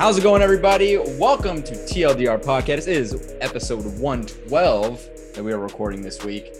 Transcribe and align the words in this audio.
How's 0.00 0.16
it 0.16 0.22
going, 0.22 0.40
everybody? 0.40 0.96
Welcome 0.96 1.62
to 1.62 1.74
TLDR 1.74 2.42
Podcast. 2.42 2.86
This 2.86 3.12
is 3.12 3.34
episode 3.42 3.84
112 4.00 5.34
that 5.34 5.44
we 5.44 5.52
are 5.52 5.58
recording 5.58 6.00
this 6.00 6.24
week. 6.24 6.54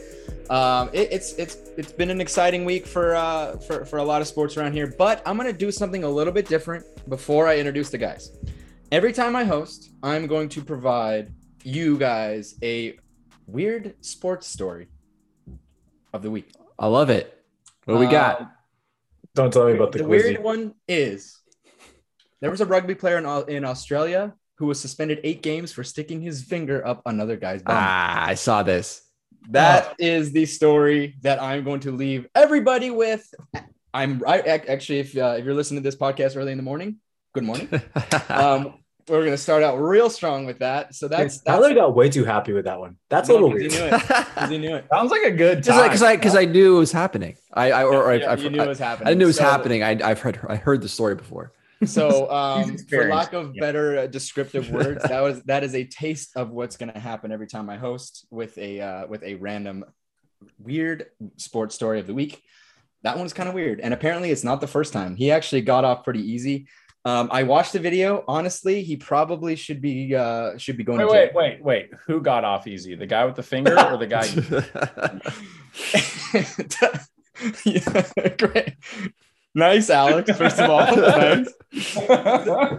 Um, 0.51 0.91
it, 0.93 1.11
it's 1.11 1.33
it's 1.37 1.57
it's 1.79 1.91
been 1.91 2.11
an 2.11 2.21
exciting 2.21 2.67
week 2.67 2.87
for 2.87 3.15
uh 3.15 3.57
for, 3.57 3.87
for 3.87 3.97
a 3.97 4.05
lot 4.05 4.21
of 4.21 4.29
sports 4.29 4.59
around 4.59 4.75
here, 4.75 4.95
but 4.99 5.23
I'm 5.25 5.39
gonna 5.39 5.55
do 5.55 5.73
something 5.73 6.05
a 6.05 6.09
little 6.09 6.35
bit 6.35 6.49
different 6.49 6.85
before 7.09 7.49
I 7.49 7.57
introduce 7.57 7.89
the 7.89 7.97
guys. 7.97 8.31
Every 8.93 9.11
time 9.11 9.35
I 9.35 9.45
host, 9.45 9.89
I'm 10.03 10.27
going 10.27 10.51
to 10.51 10.63
provide 10.63 11.33
you 11.65 11.97
guys 11.97 12.57
a 12.63 12.99
weird 13.47 13.95
sports 14.05 14.49
story 14.49 14.89
of 16.13 16.21
the 16.21 16.31
week. 16.31 16.53
I 16.79 16.89
love 16.89 17.09
it. 17.09 17.43
What 17.87 17.95
do 17.95 18.01
we 18.01 18.07
got? 18.07 18.43
Uh, 18.43 18.47
Don't 19.35 19.51
tell 19.51 19.65
me 19.65 19.73
about 19.73 19.93
the, 19.93 19.99
the 20.01 20.05
quizzy. 20.05 20.09
weird 20.09 20.43
one 20.43 20.75
is 20.87 21.40
there 22.41 22.51
was 22.51 22.61
a 22.61 22.67
rugby 22.67 22.95
player 22.95 23.19
in, 23.19 23.55
in 23.55 23.65
Australia 23.65 24.35
who 24.59 24.67
was 24.67 24.81
suspended 24.81 25.21
eight 25.25 25.43
games 25.43 25.73
for 25.73 25.83
sticking 25.85 26.21
his 26.21 26.43
finger 26.43 26.87
up 26.87 27.03
another 27.07 27.37
guy's 27.37 27.63
bum. 27.63 27.75
ah, 27.79 28.25
I 28.27 28.35
saw 28.35 28.63
this. 28.63 29.03
That 29.51 29.95
is 29.99 30.33
the 30.33 30.45
story 30.47 31.17
that 31.23 31.41
I'm 31.43 31.65
going 31.65 31.81
to 31.81 31.93
leave 31.93 32.27
everybody 32.35 32.91
with. 32.91 33.27
I'm 33.95 34.23
I, 34.27 34.41
actually, 34.41 34.99
if 35.01 35.17
uh, 35.17 35.37
if 35.39 35.45
you're 35.45 35.55
listening 35.55 35.83
to 35.83 35.87
this 35.89 35.97
podcast 35.97 36.37
early 36.37 36.53
in 36.53 36.59
the 36.59 36.63
morning, 36.65 36.97
good 37.35 37.45
morning. 37.45 37.69
Um, 38.29 38.75
we're 39.09 39.25
gonna 39.25 39.37
start 39.39 39.65
out 39.65 39.77
real 39.79 40.09
strong 40.11 40.47
with 40.47 40.61
that. 40.61 40.95
So 40.95 41.09
that's 41.09 41.39
that's 41.41 41.45
Tyler 41.61 41.75
got 41.75 41.97
way 41.97 42.09
too 42.11 42.25
happy 42.25 42.53
with 42.53 42.67
that 42.67 42.79
one. 42.79 42.97
That's 43.09 43.29
a 43.29 43.33
little 43.33 43.51
weird. 43.51 43.73
He 43.73 43.79
knew 43.79 43.85
it. 43.87 44.01
'Cause 44.03 44.51
he 44.51 44.59
knew 44.59 44.77
it. 44.77 44.85
Sounds 44.93 45.11
like 45.11 45.23
a 45.23 45.31
good 45.33 45.59
Just 45.65 45.71
time. 45.71 45.79
like 45.79 45.91
because 45.91 46.03
I 46.03 46.17
because 46.17 46.37
I 46.37 46.45
knew 46.45 46.77
it 46.77 46.79
was 46.81 46.93
happening. 46.93 47.37
I, 47.53 47.73
I 47.73 47.85
or, 47.85 48.05
or 48.05 48.15
Yeah, 48.15 48.31
I, 48.31 48.35
you 48.37 48.51
knew 48.51 48.61
it 48.63 48.69
was 48.69 48.79
happening. 48.79 49.09
I 49.09 49.11
didn't 49.11 49.21
know 49.21 49.25
it 49.25 49.27
was 49.29 49.37
So- 49.39 49.45
happening. 49.45 49.83
I, 49.83 49.99
I've 50.05 50.21
heard 50.21 50.39
I 50.49 50.57
heard 50.57 50.83
the 50.83 50.89
story 50.89 51.17
before. 51.17 51.53
So, 51.85 52.31
um, 52.31 52.77
for 52.89 53.09
lack 53.09 53.33
of 53.33 53.55
Yeah. 53.55 53.61
better 53.61 53.99
uh, 53.99 54.07
descriptive 54.07 54.71
words, 54.71 55.03
that 55.05 55.21
was 55.21 55.43
that 55.45 55.65
is 55.65 55.75
a 55.75 55.85
taste 55.85 56.37
of 56.37 56.51
what's 56.51 56.77
going 56.77 56.93
to 56.93 57.01
happen 57.01 57.33
every 57.33 57.47
time 57.47 57.71
I 57.71 57.77
host 57.77 58.27
with 58.31 58.57
a 58.59 58.81
uh, 58.81 59.07
with 59.07 59.23
a 59.23 59.37
random 59.37 59.85
weird 60.59 61.07
sports 61.37 61.75
story 61.75 62.01
of 62.01 62.07
the 62.07 62.15
week. 62.15 62.43
That 63.03 63.17
one's 63.17 63.33
kind 63.33 63.49
of 63.49 63.55
weird, 63.55 63.81
and 63.81 63.95
apparently 63.95 64.31
it's 64.31 64.45
not 64.45 64.61
the 64.61 64.67
first 64.67 64.93
time. 64.93 65.17
He 65.17 65.31
actually 65.31 65.63
got 65.63 65.85
off 65.85 66.05
pretty 66.05 66.21
easy. 66.21 66.67
Um, 67.07 67.31
I 67.33 67.45
watched 67.45 67.73
the 67.73 67.79
video. 67.79 68.25
Honestly, 68.29 68.83
he 68.83 68.97
probably 68.97 69.57
should 69.57 69.81
be 69.81 70.15
uh, 70.15 70.59
should 70.59 70.77
be 70.77 70.85
going. 70.85 70.99
Wait, 70.99 71.07
to 71.07 71.13
wait, 71.13 71.35
wait, 71.35 71.65
wait. 71.65 71.91
Who 72.07 72.21
got 72.21 72.45
off 72.45 72.67
easy? 72.67 72.95
The 72.95 73.07
guy 73.07 73.25
with 73.25 73.37
the 73.37 73.43
finger 73.43 73.73
or 73.73 73.97
the 73.97 74.07
guy? 74.07 74.27
yeah, 77.65 78.05
great. 78.37 78.75
Nice, 79.55 79.91
Alex. 79.91 80.37
First 80.37 80.59
of 80.59 80.71
all, 80.71 80.97
nice. 80.97 81.49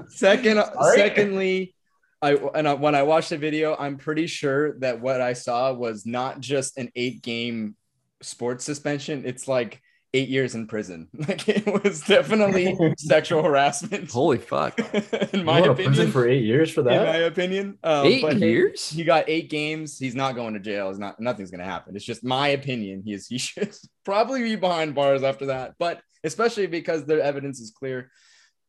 Second, 0.10 0.64
Sorry. 0.64 0.98
secondly, 0.98 1.76
I 2.22 2.34
and 2.36 2.68
I, 2.68 2.74
when 2.76 2.96
I 2.96 3.04
watched 3.04 3.30
the 3.32 3.38
video, 3.38 3.76
I'm 3.78 3.98
pretty 3.98 4.28
sure 4.28 4.78
that 4.80 5.02
what 5.02 5.22
I 5.22 5.34
saw 5.34 5.74
was 5.74 6.06
not 6.06 6.40
just 6.40 6.78
an 6.78 6.90
eight 6.96 7.22
game 7.22 7.76
sports 8.22 8.64
suspension. 8.64 9.24
It's 9.26 9.48
like 9.48 9.82
eight 10.14 10.30
years 10.30 10.56
in 10.56 10.68
prison. 10.68 11.08
Like 11.28 11.48
it 11.48 11.66
was 11.84 12.02
definitely 12.02 12.78
sexual 12.98 13.44
harassment. 13.44 14.12
Holy 14.12 14.38
fuck! 14.38 14.78
in 15.34 15.44
my 15.46 15.60
You 15.60 15.74
prison 15.74 15.92
opinion. 15.94 16.12
for 16.12 16.28
eight 16.28 16.44
years 16.44 16.72
for 16.72 16.82
that. 16.84 16.94
In 16.94 17.04
my 17.08 17.18
opinion, 17.28 17.78
um, 17.84 18.06
Eight 18.06 18.22
but 18.22 18.38
he- 18.38 18.46
years? 18.46 18.90
He 18.90 19.04
got 19.04 19.26
eight 19.28 19.50
games. 19.50 19.98
He's 19.98 20.16
not 20.16 20.36
going 20.36 20.54
to 20.56 20.60
jail. 20.60 20.90
It's 20.90 21.00
not. 21.00 21.20
Nothing's 21.20 21.52
going 21.52 21.60
to 21.60 21.66
happen. 21.66 21.96
It's 21.96 22.06
just 22.06 22.24
my 22.24 22.50
opinion. 22.50 23.04
He 23.06 23.14
is. 23.14 23.28
He 23.28 23.38
should 23.38 23.74
probably 24.04 24.44
be 24.44 24.56
behind 24.56 24.96
bars 24.96 25.24
after 25.24 25.48
that. 25.48 25.76
But 25.80 26.02
especially 26.24 26.68
because 26.68 27.06
the 27.06 27.24
evidence 27.24 27.60
is 27.60 27.72
clear. 27.72 28.12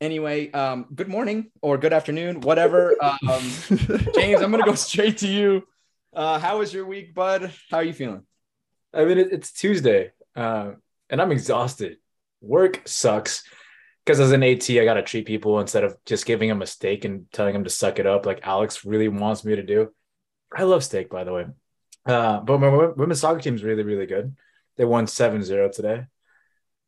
Anyway, 0.00 0.50
um, 0.50 0.86
good 0.94 1.06
morning 1.08 1.50
or 1.62 1.78
good 1.78 1.92
afternoon, 1.92 2.40
whatever. 2.40 2.96
Um, 3.00 3.40
James, 4.14 4.42
I'm 4.42 4.50
gonna 4.50 4.64
go 4.64 4.74
straight 4.74 5.18
to 5.18 5.28
you. 5.28 5.62
Uh, 6.12 6.38
how 6.40 6.58
was 6.58 6.74
your 6.74 6.86
week, 6.86 7.14
bud? 7.14 7.52
How 7.70 7.76
are 7.78 7.84
you 7.84 7.92
feeling? 7.92 8.22
I 8.92 9.04
mean, 9.04 9.18
it, 9.18 9.28
it's 9.32 9.52
Tuesday, 9.52 10.10
uh, 10.34 10.72
and 11.12 11.20
I'm 11.20 11.30
exhausted. 11.30 11.98
Work 12.40 12.82
sucks 12.86 13.44
because 14.04 14.18
as 14.18 14.32
an 14.32 14.42
AT, 14.42 14.68
I 14.68 14.84
got 14.84 14.94
to 14.94 15.02
treat 15.02 15.26
people 15.26 15.60
instead 15.60 15.84
of 15.84 15.96
just 16.04 16.26
giving 16.26 16.48
them 16.48 16.62
a 16.62 16.66
steak 16.66 17.04
and 17.04 17.30
telling 17.30 17.52
them 17.52 17.62
to 17.64 17.70
suck 17.70 18.00
it 18.00 18.06
up, 18.06 18.26
like 18.26 18.40
Alex 18.42 18.84
really 18.84 19.06
wants 19.06 19.44
me 19.44 19.54
to 19.54 19.62
do. 19.62 19.90
I 20.52 20.64
love 20.64 20.82
steak, 20.82 21.08
by 21.08 21.22
the 21.22 21.32
way. 21.32 21.46
Uh, 22.04 22.40
but 22.40 22.58
my 22.58 22.68
women's 22.68 23.20
soccer 23.20 23.40
team's 23.40 23.62
really, 23.62 23.84
really 23.84 24.06
good. 24.06 24.34
They 24.76 24.84
won 24.84 25.06
7-0 25.06 25.70
today. 25.70 26.06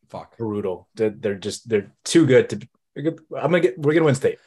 Fuck. 0.09 0.37
brutal. 0.37 0.89
They're, 0.95 1.11
they're 1.11 1.35
just 1.37 1.69
they're 1.69 1.93
too 2.05 2.27
good 2.27 2.49
to. 2.51 2.69
I'm 2.97 3.15
gonna 3.31 3.61
get. 3.61 3.79
We're 3.79 3.95
gonna 3.95 4.07
win 4.07 4.15
state, 4.15 4.39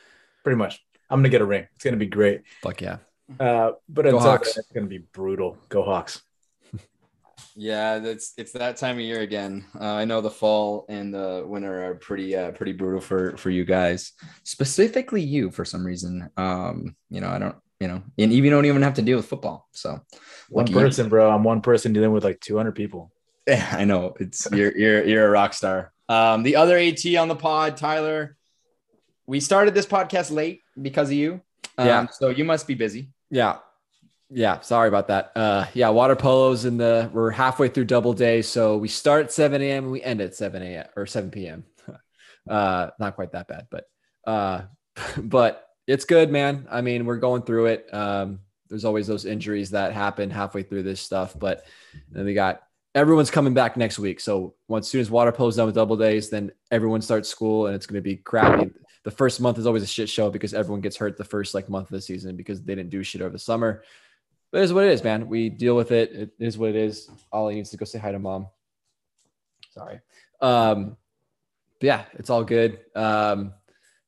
pretty 0.43 0.57
much. 0.57 0.81
I'm 1.09 1.19
gonna 1.19 1.29
get 1.29 1.41
a 1.41 1.45
ring. 1.45 1.67
It's 1.75 1.83
gonna 1.83 1.97
be 1.97 2.05
great. 2.05 2.43
Fuck 2.61 2.81
yeah! 2.81 2.97
Uh, 3.37 3.71
but 3.89 4.03
Go 4.03 4.17
until 4.17 4.31
then, 4.31 4.41
it's 4.41 4.71
gonna 4.73 4.87
be 4.87 4.99
brutal. 4.99 5.57
Go 5.67 5.83
Hawks. 5.83 6.21
Yeah, 7.59 7.97
that's 7.97 8.33
it's 8.37 8.51
that 8.51 8.77
time 8.77 8.97
of 8.97 9.01
year 9.01 9.21
again. 9.21 9.65
Uh, 9.79 9.93
I 9.95 10.05
know 10.05 10.21
the 10.21 10.29
fall 10.29 10.85
and 10.89 11.11
the 11.11 11.43
winter 11.45 11.85
are 11.89 11.95
pretty 11.95 12.35
uh, 12.35 12.51
pretty 12.51 12.71
brutal 12.71 13.01
for 13.01 13.35
for 13.37 13.49
you 13.49 13.65
guys, 13.65 14.13
specifically 14.43 15.21
you 15.23 15.49
for 15.49 15.65
some 15.65 15.83
reason. 15.83 16.29
Um, 16.37 16.95
you 17.09 17.19
know, 17.19 17.29
I 17.29 17.39
don't, 17.39 17.55
you 17.79 17.87
know, 17.87 18.03
and 18.19 18.31
even 18.31 18.51
don't 18.51 18.65
even 18.65 18.83
have 18.83 18.93
to 18.93 19.01
deal 19.01 19.17
with 19.17 19.25
football. 19.25 19.67
So 19.71 19.99
One 20.49 20.65
lucky 20.65 20.73
you. 20.73 20.79
person, 20.79 21.09
bro. 21.09 21.31
I'm 21.31 21.43
one 21.43 21.61
person 21.61 21.93
dealing 21.93 22.11
with 22.11 22.23
like 22.23 22.39
200 22.41 22.73
people. 22.73 23.11
Yeah, 23.47 23.67
I 23.71 23.85
know 23.85 24.13
it's 24.19 24.47
you're 24.51 24.77
you're 24.77 25.03
you're 25.03 25.25
a 25.27 25.31
rock 25.31 25.55
star. 25.55 25.91
Um, 26.09 26.43
the 26.43 26.57
other 26.57 26.77
AT 26.77 27.03
on 27.15 27.27
the 27.27 27.35
pod, 27.35 27.75
Tyler. 27.75 28.37
We 29.25 29.39
started 29.39 29.73
this 29.73 29.87
podcast 29.87 30.31
late 30.31 30.61
because 30.79 31.09
of 31.09 31.15
you. 31.15 31.41
Um, 31.77 31.87
Yeah. 31.87 32.07
So 32.07 32.29
you 32.29 32.45
must 32.45 32.67
be 32.67 32.75
busy. 32.75 33.09
Yeah, 33.29 33.57
yeah. 34.29 34.59
Sorry 34.61 34.87
about 34.87 35.07
that. 35.07 35.31
Uh, 35.35 35.65
yeah, 35.73 35.89
water 35.89 36.15
polos 36.15 36.65
in 36.65 36.77
the 36.77 37.09
we're 37.13 37.31
halfway 37.31 37.69
through 37.69 37.85
double 37.85 38.13
day, 38.13 38.41
so 38.41 38.77
we 38.77 38.87
start 38.87 39.25
at 39.25 39.31
7 39.31 39.61
a.m. 39.61 39.85
and 39.85 39.91
we 39.91 40.01
end 40.01 40.21
at 40.21 40.35
7 40.35 40.61
a.m. 40.61 40.85
or 40.95 41.05
7 41.05 41.31
p.m. 41.31 41.63
uh, 42.49 42.89
not 42.99 43.15
quite 43.15 43.31
that 43.31 43.47
bad, 43.47 43.67
but 43.69 43.85
uh, 44.25 44.61
but 45.17 45.69
it's 45.87 46.05
good, 46.05 46.31
man. 46.31 46.67
I 46.69 46.81
mean, 46.81 47.05
we're 47.05 47.17
going 47.17 47.43
through 47.43 47.67
it. 47.67 47.93
Um, 47.93 48.39
there's 48.69 48.85
always 48.85 49.07
those 49.07 49.25
injuries 49.25 49.71
that 49.71 49.93
happen 49.93 50.29
halfway 50.29 50.63
through 50.63 50.83
this 50.83 50.99
stuff, 50.99 51.37
but 51.37 51.65
then 52.11 52.25
we 52.25 52.33
got 52.33 52.61
everyone's 52.93 53.31
coming 53.31 53.53
back 53.53 53.77
next 53.77 53.99
week. 53.99 54.19
So 54.19 54.55
once 54.67 54.89
soon 54.89 55.01
as 55.01 55.09
water 55.09 55.31
polo's 55.31 55.55
done 55.55 55.67
with 55.67 55.75
double 55.75 55.95
days, 55.95 56.29
then 56.29 56.51
everyone 56.71 57.01
starts 57.01 57.29
school 57.29 57.67
and 57.67 57.75
it's 57.75 57.85
going 57.85 57.97
to 57.97 58.01
be 58.01 58.17
crappy. 58.17 58.71
The 59.03 59.11
first 59.11 59.39
month 59.39 59.57
is 59.59 59.67
always 59.67 59.83
a 59.83 59.87
shit 59.87 60.09
show 60.09 60.29
because 60.29 60.53
everyone 60.53 60.81
gets 60.81 60.97
hurt 60.97 61.15
the 61.15 61.23
first 61.23 61.53
like 61.53 61.69
month 61.69 61.87
of 61.87 61.91
the 61.91 62.01
season 62.01 62.35
because 62.35 62.61
they 62.61 62.75
didn't 62.75 62.89
do 62.89 63.03
shit 63.03 63.21
over 63.21 63.29
the 63.29 63.39
summer. 63.39 63.83
But 64.51 64.61
it 64.61 64.63
is 64.63 64.73
what 64.73 64.85
it 64.85 64.91
is, 64.91 65.03
man. 65.03 65.27
We 65.27 65.49
deal 65.49 65.75
with 65.75 65.91
it. 65.91 66.11
It 66.11 66.31
is 66.39 66.57
what 66.57 66.69
it 66.69 66.75
is. 66.75 67.09
Ollie 67.31 67.55
needs 67.55 67.69
to 67.71 67.77
go 67.77 67.85
say 67.85 67.99
hi 67.99 68.11
to 68.11 68.19
mom. 68.19 68.47
Sorry. 69.71 69.99
Um, 70.41 70.97
yeah, 71.81 72.05
it's 72.13 72.29
all 72.29 72.43
good. 72.43 72.79
Um, 72.95 73.53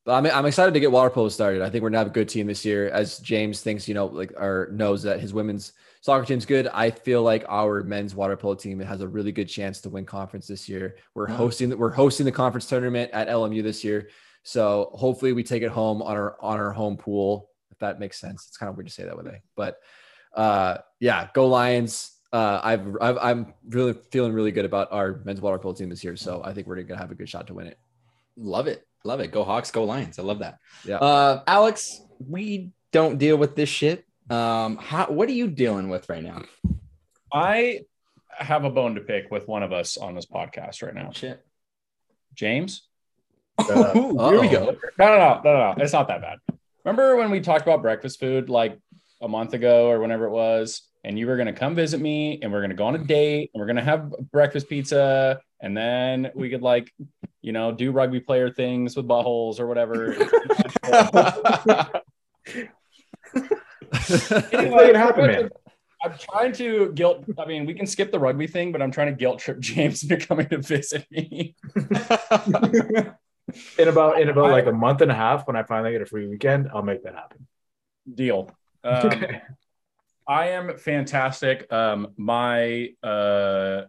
but 0.06 0.14
I'm, 0.14 0.26
I'm 0.26 0.46
excited 0.46 0.74
to 0.74 0.80
get 0.80 0.92
water 0.92 1.10
polo 1.10 1.30
started. 1.30 1.62
I 1.62 1.70
think 1.70 1.84
we're 1.84 1.90
gonna 1.90 2.00
have 2.00 2.08
a 2.08 2.12
good 2.12 2.30
team 2.30 2.48
this 2.48 2.66
year. 2.66 2.90
As 2.90 3.20
James 3.20 3.62
thinks, 3.62 3.88
you 3.88 3.94
know, 3.94 4.08
like 4.08 4.32
or 4.32 4.70
knows 4.72 5.04
that 5.04 5.20
his 5.20 5.34
women's 5.34 5.74
soccer 6.02 6.26
team's 6.26 6.46
good. 6.46 6.68
I 6.68 6.90
feel 6.90 7.22
like 7.22 7.46
our 7.48 7.84
men's 7.84 8.16
water 8.16 8.38
polo 8.38 8.56
team 8.56 8.80
has 8.80 9.02
a 9.02 9.08
really 9.08 9.32
good 9.32 9.50
chance 9.50 9.82
to 9.82 9.90
win 9.90 10.06
conference 10.06 10.48
this 10.48 10.68
year. 10.70 10.96
We're 11.14 11.28
hosting 11.28 11.78
we're 11.78 11.92
hosting 11.92 12.26
the 12.26 12.32
conference 12.32 12.66
tournament 12.66 13.12
at 13.14 13.28
LMU 13.28 13.62
this 13.62 13.84
year. 13.84 14.10
So 14.44 14.92
hopefully 14.94 15.34
we 15.34 15.44
take 15.44 15.64
it 15.64 15.70
home 15.70 16.02
on 16.02 16.16
our 16.16 16.38
on 16.42 16.58
our 16.60 16.72
home 16.72 16.98
pool, 16.98 17.50
if 17.72 17.78
that 17.80 18.00
makes 18.00 18.20
sense. 18.20 18.48
It's 18.48 18.58
kind 18.58 18.70
of 18.70 18.78
weird 18.78 18.88
to 18.88 18.94
say 18.94 19.04
that 19.04 19.18
way, 19.18 19.42
but 19.56 19.78
uh, 20.36 20.78
yeah, 21.00 21.28
go 21.34 21.48
Lions. 21.48 22.12
Uh, 22.32 22.60
I've, 22.64 22.96
I've 23.02 23.18
I'm 23.18 23.54
really 23.68 23.94
feeling 24.12 24.34
really 24.34 24.52
good 24.52 24.66
about 24.66 24.92
our 24.92 25.22
men's 25.26 25.42
water 25.42 25.58
polo 25.58 25.74
team 25.74 25.90
this 25.90 26.04
year. 26.04 26.16
So 26.16 26.42
I 26.44 26.54
think 26.54 26.68
we're 26.68 26.82
gonna 26.84 27.00
have 27.00 27.12
a 27.12 27.16
good 27.16 27.30
shot 27.30 27.48
to 27.48 27.54
win 27.54 27.68
it. 27.68 27.80
Love 28.38 28.68
it. 28.68 28.86
Love 29.04 29.20
it. 29.20 29.32
Go 29.32 29.44
Hawks, 29.44 29.72
go 29.72 29.84
Lions. 29.84 30.20
I 30.20 30.24
love 30.24 30.40
that. 30.40 30.60
Yeah. 30.86 30.98
Uh, 30.98 31.44
Alex, 31.48 32.02
we 32.20 32.72
don't 32.92 33.18
deal 33.18 33.38
with 33.38 33.56
this 33.56 33.70
shit. 33.70 34.06
Um, 34.30 34.78
how 34.78 35.08
what 35.08 35.28
are 35.30 35.34
you 35.34 35.48
dealing 35.48 35.90
with 35.90 36.08
right 36.10 36.24
now? 36.24 36.44
I 37.34 37.82
have 38.38 38.64
a 38.64 38.70
bone 38.70 38.96
to 38.96 39.02
pick 39.02 39.32
with 39.32 39.48
one 39.48 39.64
of 39.64 39.74
us 39.74 39.98
on 39.98 40.16
this 40.16 40.26
podcast 40.26 40.84
right 40.84 40.94
now. 40.94 41.12
Shit. 41.12 41.44
James? 42.34 42.88
Uh, 43.58 43.92
Ooh, 43.96 44.18
here 44.30 44.40
we 44.40 44.48
go. 44.48 44.78
No, 44.98 45.06
no, 45.06 45.18
no, 45.18 45.42
no, 45.44 45.74
no. 45.74 45.76
It's 45.78 45.94
not 45.94 46.08
that 46.08 46.22
bad. 46.22 46.38
Remember 46.86 47.18
when 47.18 47.32
we 47.32 47.42
talked 47.42 47.64
about 47.64 47.82
breakfast 47.82 48.20
food 48.20 48.50
like 48.50 48.80
a 49.22 49.28
month 49.28 49.54
ago 49.54 49.90
or 49.90 50.00
whenever 50.00 50.26
it 50.26 50.32
was? 50.32 50.82
And 51.04 51.18
you 51.18 51.28
were 51.28 51.36
going 51.36 51.48
to 51.48 51.54
come 51.54 51.76
visit 51.76 52.02
me 52.02 52.40
and 52.42 52.52
we're 52.52 52.60
going 52.60 52.72
to 52.72 52.76
go 52.76 52.86
on 52.86 52.96
a 52.96 53.00
date 53.00 53.52
and 53.54 53.60
we're 53.60 53.68
going 53.68 53.78
to 53.78 53.84
have 53.84 54.14
breakfast 54.32 54.68
pizza. 54.68 55.40
And 55.62 55.76
then 55.76 56.32
we 56.36 56.50
could, 56.50 56.62
like, 56.62 56.94
you 57.42 57.52
know, 57.52 57.72
do 57.72 57.92
rugby 57.92 58.20
player 58.20 58.50
things 58.50 58.96
with 58.96 59.08
buttholes 59.08 59.60
or 59.60 59.68
whatever. 59.68 60.16
It's 63.92 64.32
not 64.32 64.96
happen, 64.96 65.28
man. 65.28 65.50
I'm 66.04 66.18
trying 66.18 66.54
to 66.54 66.92
guilt. 66.94 67.26
I 67.38 67.46
mean, 67.46 67.66
we 67.66 67.74
can 67.74 67.86
skip 67.86 68.12
the 68.12 68.20
rugby 68.20 68.48
thing, 68.48 68.72
but 68.72 68.82
I'm 68.82 68.92
trying 68.92 69.08
to 69.08 69.14
guilt 69.14 69.40
trip 69.40 69.60
James 69.62 70.04
into 70.04 70.18
coming 70.18 70.48
to 70.50 70.60
visit 70.60 71.06
me. 71.12 71.56
in 73.78 73.88
about 73.88 74.22
in 74.22 74.30
about 74.30 74.52
like 74.52 74.68
a 74.68 74.72
month 74.72 75.02
and 75.02 75.12
a 75.12 75.16
half 75.16 75.48
when 75.48 75.56
I 75.56 75.64
finally 75.64 75.92
get 75.92 76.02
a 76.02 76.06
free 76.06 76.28
weekend, 76.28 76.70
I'll 76.74 76.84
make 76.84 77.04
that 77.04 77.16
happen. 77.16 77.48
Deal. 78.14 78.50
Um, 78.84 79.08
Okay. 79.08 79.42
I 80.28 80.50
am 80.50 80.78
fantastic. 80.78 81.72
Um, 81.74 82.14
my 82.16 82.90
uh, 83.02 83.84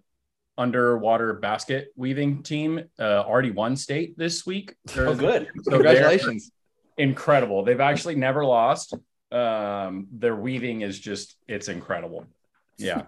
underwater 0.57 1.35
basket 1.35 1.89
weaving 1.97 2.43
team 2.43 2.83
uh, 2.99 3.03
already 3.03 3.51
won 3.51 3.77
state 3.77 4.17
this 4.17 4.47
week. 4.47 4.75
Oh, 4.97 5.15
good. 5.15 5.49
So 5.63 5.73
Congratulations. 5.73 6.51
incredible. 6.97 7.63
They've 7.63 7.81
actually 7.81 8.15
never 8.15 8.45
lost. 8.47 8.95
Um, 9.31 10.07
their 10.13 10.35
weaving 10.35 10.81
is 10.81 10.99
just 10.99 11.37
it's 11.47 11.69
incredible. 11.69 12.27
Yeah. 12.79 13.03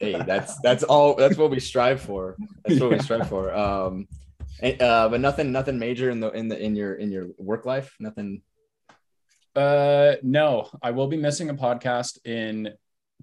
Hey, 0.00 0.20
that's 0.26 0.58
that's 0.60 0.82
all. 0.82 1.14
That's 1.14 1.36
what 1.36 1.50
we 1.50 1.60
strive 1.60 2.00
for. 2.00 2.36
That's 2.64 2.80
what 2.80 2.90
we 2.90 2.98
strive 3.08 3.28
for. 3.28 3.54
Um, 3.54 4.08
and, 4.60 4.80
uh, 4.80 5.08
but 5.10 5.20
nothing, 5.20 5.52
nothing 5.52 5.78
major 5.78 6.10
in 6.10 6.20
the 6.20 6.30
in 6.30 6.48
the 6.48 6.58
in 6.58 6.74
your 6.74 6.94
in 6.94 7.12
your 7.12 7.28
work 7.38 7.66
life. 7.66 7.94
Nothing. 8.00 8.42
Uh, 9.54 10.14
no, 10.22 10.68
I 10.82 10.90
will 10.92 11.08
be 11.08 11.16
missing 11.16 11.50
a 11.50 11.54
podcast 11.54 12.18
in 12.26 12.70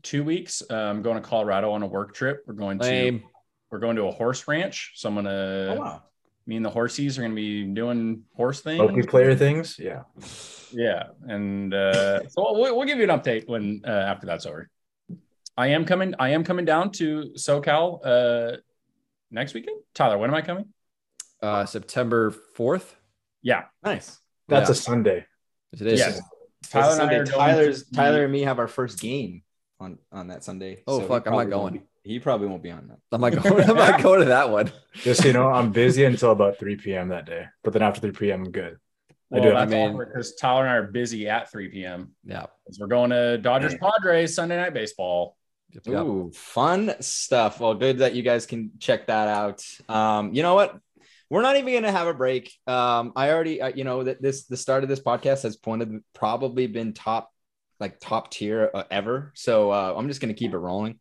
two 0.04 0.24
weeks. 0.24 0.62
Uh, 0.70 0.76
I'm 0.76 1.02
going 1.02 1.16
to 1.22 1.28
Colorado 1.28 1.72
on 1.72 1.82
a 1.84 1.88
work 1.88 2.14
trip. 2.14 2.44
We're 2.48 2.54
going 2.54 2.80
to 2.80 3.20
we're 3.72 3.80
going 3.80 3.96
to 3.96 4.04
a 4.06 4.12
horse 4.12 4.48
ranch. 4.48 4.94
So 4.96 5.10
I'm 5.10 5.16
gonna 5.16 5.76
Oh 5.78 5.80
wow. 5.80 6.04
me 6.46 6.56
and 6.56 6.66
the 6.66 6.70
horsies 6.72 7.18
are 7.18 7.22
gonna 7.22 7.34
be 7.36 7.64
doing 7.64 8.24
horse 8.36 8.62
things. 8.62 8.80
Multiplayer 8.82 9.38
things, 9.38 9.78
yeah. 9.80 10.04
Yeah, 10.72 11.08
and 11.28 11.74
uh, 11.74 12.28
so 12.30 12.54
we'll, 12.54 12.76
we'll 12.78 12.86
give 12.88 12.98
you 13.00 13.04
an 13.06 13.10
update 13.20 13.48
when 13.48 13.82
uh, 13.86 13.90
after 13.90 14.26
that's 14.28 14.46
over. 14.46 14.70
I 15.58 15.68
am 15.68 15.84
coming. 15.86 16.14
I 16.20 16.30
am 16.30 16.44
coming 16.44 16.66
down 16.66 16.92
to 16.94 17.32
SoCal 17.36 18.00
uh, 18.06 18.58
next 19.32 19.54
weekend. 19.54 19.82
Tyler, 19.94 20.18
when 20.18 20.30
am 20.30 20.36
I 20.36 20.42
coming? 20.42 20.66
Uh, 21.42 21.66
September 21.66 22.34
4th. 22.58 22.96
Yeah, 23.42 23.66
Nice. 23.84 24.20
That's 24.48 24.70
Yeah. 24.70 24.74
a 24.74 24.76
Sunday. 24.76 25.26
It 25.74 25.82
is. 25.82 26.00
Yes. 26.00 26.22
Tyler 26.70 26.98
Tyler 26.98 27.02
and 27.02 27.12
I 27.12 27.16
are 27.16 27.26
Tyler's 27.26 27.84
to- 27.86 27.92
Tyler 27.94 28.24
and 28.24 28.32
me 28.32 28.42
have 28.42 28.60
our 28.60 28.68
first 28.68 29.00
game 29.00 29.44
on 29.80 29.98
on 30.12 30.28
that 30.28 30.44
Sunday. 30.44 30.84
Oh, 30.88 31.00
he 31.00 31.08
fuck, 31.08 31.26
I'm 31.28 31.34
not 31.34 31.50
going. 31.50 31.74
be- 31.74 31.82
he 32.04 32.20
probably 32.20 32.48
won't 32.48 32.64
be 32.64 32.72
on 32.72 32.88
that. 32.88 32.98
I'm 33.12 33.22
not 33.22 33.32
going. 33.32 33.70
I'm 33.70 33.76
not 33.76 34.02
going 34.04 34.20
to 34.20 34.26
that 34.26 34.50
one. 34.50 34.72
Just 34.94 35.24
you 35.26 35.34
know, 35.34 35.48
I'm 35.48 35.72
busy 35.72 36.06
until 36.06 36.32
about 36.32 36.58
3 36.60 36.76
p.m. 36.78 37.10
that 37.10 37.26
day. 37.26 37.46
But 37.64 37.74
then 37.74 37.82
after 37.82 38.02
3 38.02 38.12
p.m., 38.12 38.46
I'm 38.46 38.52
good. 38.52 38.78
I 39.32 39.40
do. 39.40 39.52
that's 39.52 39.72
I 39.72 39.76
mean- 39.88 39.98
because 39.98 40.36
Tyler 40.36 40.62
and 40.64 40.70
I 40.72 40.76
are 40.76 40.84
busy 40.88 41.28
at 41.30 41.52
3 41.52 41.70
p.m. 41.70 42.14
Yeah. 42.26 42.48
'Cause 42.66 42.78
We're 42.80 42.88
going 42.88 43.12
to 43.12 43.38
Dodgers 43.38 43.76
Padres 43.76 44.34
Sunday 44.34 44.58
night 44.58 44.74
baseball. 44.74 45.36
Yep, 45.72 45.84
yep. 45.86 46.04
Ooh, 46.04 46.32
fun 46.34 46.96
stuff. 47.00 47.60
Well, 47.60 47.76
good 47.76 48.00
that 48.00 48.16
you 48.16 48.24
guys 48.24 48.48
can 48.48 48.72
check 48.80 49.06
that 49.06 49.28
out. 49.28 49.64
Um, 49.88 50.34
you 50.34 50.42
know 50.42 50.56
what? 50.56 50.80
We're 51.30 51.44
not 51.44 51.58
even 51.58 51.74
gonna 51.74 51.92
have 51.92 52.08
a 52.08 52.14
break. 52.14 52.54
Um, 52.66 53.14
I 53.16 53.30
already, 53.32 53.62
uh, 53.62 53.68
you 53.70 53.84
know, 53.84 54.04
that 54.04 54.22
this 54.22 54.46
the 54.46 54.58
start 54.58 54.84
of 54.84 54.90
this 54.90 55.00
podcast 55.00 55.44
has 55.44 55.56
pointed 55.56 56.02
probably 56.14 56.66
been 56.68 56.94
top, 56.94 57.32
like 57.80 58.00
top 58.00 58.32
tier 58.32 58.72
uh, 58.74 58.84
ever. 58.90 59.32
So 59.36 59.72
uh, 59.72 59.94
I'm 59.96 60.08
just 60.08 60.22
gonna 60.22 60.34
keep 60.34 60.54
it 60.54 60.58
rolling. 60.58 61.00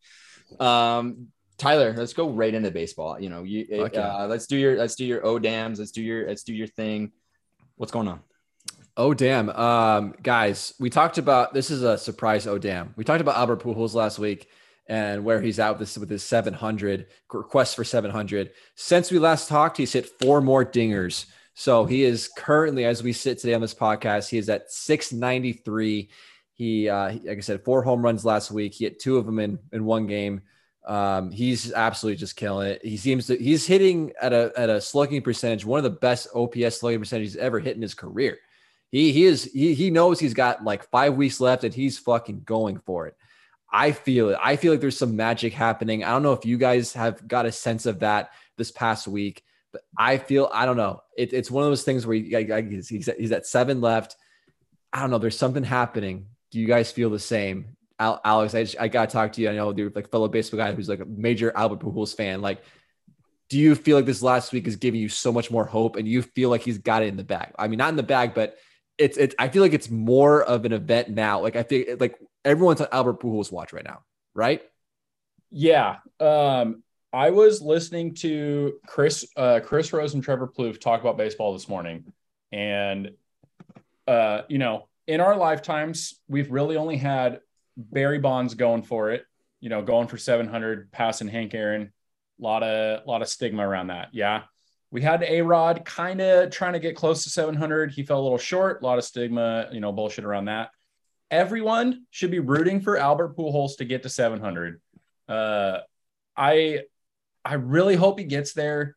Um, 0.61 1.29
Tyler, 1.57 1.95
let's 1.97 2.13
go 2.13 2.29
right 2.29 2.53
into 2.53 2.71
baseball. 2.71 3.19
You 3.19 3.31
know, 3.31 3.43
you 3.43 3.67
Okay. 3.71 3.99
uh, 3.99 4.27
let's 4.27 4.47
do 4.47 4.57
your 4.57 4.77
let's 4.77 4.97
do 4.97 5.05
your 5.07 5.25
O 5.25 5.39
dams. 5.39 5.79
Let's 5.79 5.93
do 5.93 6.03
your 6.03 6.29
let's 6.29 6.43
do 6.43 6.55
your 6.55 6.69
thing. 6.69 7.13
What's 7.77 7.93
going 7.93 8.09
on? 8.09 8.21
Oh 8.97 9.15
damn, 9.15 9.49
um, 9.51 10.15
guys, 10.23 10.75
we 10.79 10.91
talked 10.91 11.19
about 11.19 11.55
this 11.55 11.71
is 11.71 11.83
a 11.85 11.97
surprise. 11.97 12.47
Oh 12.47 12.59
damn, 12.59 12.93
we 12.97 13.05
talked 13.05 13.21
about 13.21 13.37
Albert 13.37 13.63
Pujols 13.63 13.95
last 13.95 14.19
week 14.19 14.49
and 14.89 15.23
where 15.25 15.41
he's 15.41 15.61
out 15.61 15.79
this 15.79 15.99
with 15.99 16.09
his 16.09 16.23
700 16.23 17.07
request 17.33 17.77
for 17.77 17.85
700. 17.85 18.51
Since 18.75 19.11
we 19.11 19.19
last 19.19 19.49
talked, 19.49 19.77
he's 19.77 19.93
hit 19.93 20.09
four 20.19 20.41
more 20.41 20.65
dingers. 20.65 21.27
So 21.55 21.85
he 21.85 22.05
is 22.05 22.29
currently, 22.37 22.85
as 22.85 23.03
we 23.03 23.13
sit 23.13 23.39
today 23.39 23.55
on 23.55 23.61
this 23.61 23.75
podcast, 23.75 24.29
he 24.29 24.39
is 24.39 24.49
at 24.49 24.71
693. 24.71 26.09
He, 26.55 26.89
uh, 26.89 27.13
like 27.25 27.39
I 27.39 27.41
said, 27.41 27.65
four 27.65 27.83
home 27.83 28.03
runs 28.03 28.25
last 28.25 28.51
week. 28.51 28.75
He 28.75 28.85
hit 28.85 29.01
two 29.01 29.19
of 29.19 29.27
them 29.27 29.39
in 29.39 29.59
in 29.73 29.85
one 29.85 30.07
game. 30.07 30.41
Um, 30.87 31.31
he's 31.31 31.73
absolutely 31.73 32.17
just 32.17 32.37
killing 32.37 32.69
it. 32.69 32.85
He 32.85 32.97
seems 32.97 33.27
to 33.27 33.37
he's 33.37 33.67
hitting 33.67 34.13
at 34.23 34.33
a 34.33 34.53
at 34.57 34.71
a 34.71 34.81
slugging 34.81 35.21
percentage, 35.21 35.65
one 35.67 35.79
of 35.79 35.85
the 35.85 35.91
best 35.91 36.29
OPS 36.35 36.81
slugging 36.81 37.01
percentages 37.01 37.35
he's 37.35 37.43
ever 37.43 37.61
hit 37.61 37.77
in 37.77 37.83
his 37.83 37.95
career. 37.95 38.39
He 38.91 39.13
he 39.13 39.25
is 39.25 39.45
he, 39.53 39.75
he 39.75 39.91
knows 39.91 40.19
he's 40.19 40.35
got 40.35 40.65
like 40.65 40.89
five 40.91 41.15
weeks 41.15 41.41
left 41.41 41.65
and 41.65 41.75
he's 41.75 41.99
fucking 41.99 42.43
going 42.45 42.79
for 42.87 43.07
it. 43.07 43.17
I 43.71 43.93
feel 43.93 44.31
it. 44.31 44.39
I 44.43 44.57
feel 44.57 44.73
like 44.73 44.81
there's 44.81 44.97
some 44.99 45.17
magic 45.17 45.53
happening. 45.53 46.05
I 46.05 46.11
don't 46.11 46.23
know 46.23 46.33
if 46.33 46.45
you 46.47 46.57
guys 46.57 46.95
have 46.95 47.27
got 47.29 47.47
a 47.47 47.53
sense 47.53 47.85
of 47.87 48.01
that 48.01 48.31
this 48.57 48.71
past 48.71 49.07
week, 49.07 49.43
but 49.73 49.83
I 49.97 50.17
feel 50.19 50.49
I 50.53 50.65
don't 50.67 50.77
know. 50.79 51.03
It, 51.17 51.33
it's 51.33 51.51
one 51.51 51.65
of 51.65 51.71
those 51.71 51.85
things 51.85 52.07
where 52.07 52.17
he, 52.17 52.35
I- 52.35 52.57
I- 52.59 52.63
he's, 52.63 53.09
at- 53.09 53.21
he's 53.21 53.33
at 53.33 53.47
seven 53.47 53.81
left. 53.81 54.17
I 54.93 55.01
don't 55.01 55.11
know. 55.11 55.19
There's 55.19 55.37
something 55.37 55.65
happening. 55.65 56.27
Do 56.51 56.59
you 56.59 56.67
guys 56.67 56.91
feel 56.91 57.11
the 57.11 57.19
same? 57.19 57.77
Al- 57.99 58.21
Alex, 58.25 58.55
I, 58.55 58.67
I 58.81 58.89
gotta 58.89 59.11
talk 59.11 59.33
to 59.35 59.43
you. 59.43 59.51
I 59.51 59.55
know 59.55 59.75
you're 59.77 59.91
like 59.95 60.11
fellow 60.11 60.29
baseball 60.29 60.59
guy 60.59 60.73
who's 60.73 60.89
like 60.89 61.01
a 61.01 61.05
major 61.05 61.53
Albert 61.55 61.81
Pujols 61.81 62.17
fan. 62.17 62.41
Like, 62.41 62.63
do 63.51 63.59
you 63.59 63.75
feel 63.75 63.97
like 63.97 64.07
this 64.07 64.23
last 64.23 64.53
week 64.53 64.67
is 64.67 64.77
giving 64.77 65.01
you 65.01 65.09
so 65.09 65.33
much 65.33 65.51
more 65.51 65.65
hope, 65.67 65.97
and 65.97 66.07
you 66.09 66.23
feel 66.23 66.49
like 66.49 66.63
he's 66.63 66.79
got 66.79 67.03
it 67.03 67.09
in 67.09 67.17
the 67.17 67.25
bag? 67.25 67.53
I 67.59 67.69
mean, 67.69 67.79
not 67.79 67.91
in 67.91 67.97
the 67.97 68.03
bag, 68.03 68.33
but 68.35 68.57
it's 68.97 69.19
it's. 69.19 69.35
I 69.39 69.49
feel 69.49 69.63
like 69.63 69.73
it's 69.75 69.91
more 69.91 70.43
of 70.43 70.65
an 70.65 70.73
event 70.73 71.11
now. 71.11 71.41
Like 71.41 71.57
I 71.57 71.65
feel 71.65 71.97
like 72.01 72.19
everyone's 72.49 72.81
on 72.81 72.89
Albert 72.91 73.21
Pujols 73.21 73.53
watch 73.53 73.73
right 73.73 73.85
now, 73.85 74.01
right? 74.35 74.63
Yeah. 75.51 75.97
Um, 76.19 76.83
I 77.13 77.31
was 77.31 77.63
listening 77.63 78.15
to 78.17 78.75
Chris, 78.87 79.27
uh, 79.37 79.61
Chris 79.63 79.93
Rose 79.93 80.15
and 80.15 80.23
Trevor 80.23 80.49
Plouffe 80.49 80.81
talk 80.81 81.01
about 81.01 81.17
baseball 81.17 81.53
this 81.53 81.69
morning, 81.69 82.13
and 82.53 83.11
uh, 84.07 84.43
you 84.49 84.59
know, 84.59 84.89
in 85.07 85.21
our 85.21 85.37
lifetimes, 85.37 86.21
we've 86.29 86.51
really 86.51 86.77
only 86.77 86.97
had 86.97 87.41
Barry 87.77 88.19
Bonds 88.19 88.55
going 88.55 88.83
for 88.83 89.11
it. 89.11 89.25
You 89.61 89.69
know, 89.71 89.83
going 89.83 90.07
for 90.07 90.19
700, 90.19 90.93
passing 90.93 91.29
Hank 91.29 91.55
Aaron. 91.55 91.93
A 92.41 92.43
lot 92.43 92.63
of 92.63 93.07
lot 93.07 93.23
of 93.23 93.29
stigma 93.29 93.67
around 93.67 93.89
that. 93.89 94.09
Yeah. 94.13 94.43
We 94.91 95.03
had 95.03 95.23
A 95.23 95.43
Rod 95.43 95.85
kind 95.85 96.21
of 96.21 96.51
trying 96.51 96.73
to 96.73 96.79
get 96.79 96.97
close 96.97 97.25
to 97.25 97.31
700. 97.31 97.91
He 97.91 98.05
fell 98.05 98.21
a 98.21 98.23
little 98.23 98.39
short. 98.39 98.81
A 98.81 98.85
lot 98.85 98.97
of 98.97 99.05
stigma, 99.05 99.69
you 99.71 99.81
know, 99.81 99.93
bullshit 99.93 100.25
around 100.25 100.47
that. 100.47 100.71
Everyone 101.31 102.07
should 102.11 102.31
be 102.31 102.39
rooting 102.39 102.81
for 102.81 102.97
Albert 102.97 103.37
Pujols 103.37 103.77
to 103.79 103.85
get 103.85 104.03
to 104.05 104.09
700. 104.09 104.81
Uh, 105.29 105.79
I 106.37 106.83
I 107.45 107.55
really 107.55 107.97
hope 107.97 108.19
he 108.19 108.25
gets 108.25 108.53
there. 108.53 108.97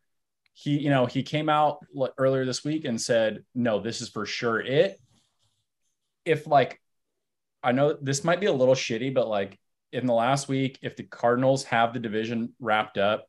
He, 0.54 0.80
you 0.80 0.90
know, 0.90 1.06
he 1.06 1.23
came 1.23 1.50
out 1.50 1.85
earlier 2.18 2.45
this 2.45 2.64
week 2.64 2.85
and 2.85 3.00
said, 3.00 3.44
"No, 3.56 3.80
this 3.80 4.02
is 4.02 4.09
for 4.09 4.26
sure 4.26 4.59
it." 4.59 5.00
If 6.26 6.47
like, 6.47 6.81
I 7.64 7.71
know 7.71 7.97
this 8.00 8.23
might 8.23 8.40
be 8.40 8.45
a 8.47 8.54
little 8.54 8.76
shitty, 8.76 9.14
but 9.14 9.28
like 9.28 9.59
in 9.92 10.06
the 10.06 10.14
last 10.14 10.47
week, 10.47 10.80
if 10.81 10.95
the 10.95 11.04
Cardinals 11.04 11.64
have 11.66 11.94
the 11.94 12.00
division 12.00 12.54
wrapped 12.59 12.97
up, 12.97 13.28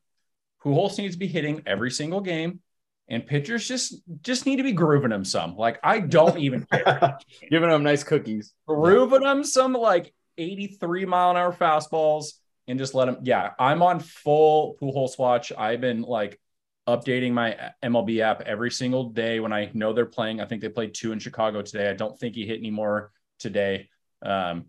Pujols 0.63 0.99
needs 0.99 1.15
to 1.15 1.19
be 1.19 1.27
hitting 1.27 1.63
every 1.67 1.91
single 1.91 2.21
game, 2.21 2.61
and 3.09 3.27
pitchers 3.27 3.67
just 3.67 3.95
just 4.23 4.47
need 4.47 4.57
to 4.57 4.63
be 4.63 4.73
grooving 4.73 5.11
them 5.11 5.25
some. 5.25 5.57
Like 5.57 5.79
I 5.83 6.01
don't 6.01 6.39
even 6.39 6.67
care 6.73 7.19
Giving 7.51 7.69
them 7.71 7.83
nice 7.83 8.05
cookies. 8.05 8.53
grooving 8.67 9.23
them 9.23 9.45
some 9.45 9.73
like 9.73 10.13
83 10.39 11.05
mile 11.05 11.31
an 11.31 11.37
hour 11.37 11.53
fastballs 11.53 12.33
and 12.69 12.79
just 12.79 12.95
let 12.95 13.07
them. 13.07 13.19
Yeah, 13.23 13.51
I'm 13.59 13.83
on 13.83 14.01
full 14.01 14.77
Pujols 14.81 15.19
watch. 15.19 15.53
I've 15.57 15.81
been 15.81 16.03
like 16.03 16.41
updating 16.89 17.33
my 17.33 17.57
MLB 17.83 18.21
app 18.21 18.43
every 18.43 18.71
single 18.71 19.11
day 19.11 19.41
when 19.41 19.53
I 19.53 19.71
know 19.75 19.93
they're 19.93 20.07
playing. 20.07 20.41
I 20.41 20.47
think 20.47 20.63
they 20.63 20.69
played 20.69 20.95
two 20.95 21.13
in 21.13 21.19
Chicago 21.19 21.63
today. 21.63 21.89
I 21.91 21.95
don't 21.95 22.19
think 22.19 22.35
he 22.35 22.47
hit 22.47 22.59
any 22.59 22.71
more 22.71 23.13
today. 23.39 23.89
Um, 24.25 24.67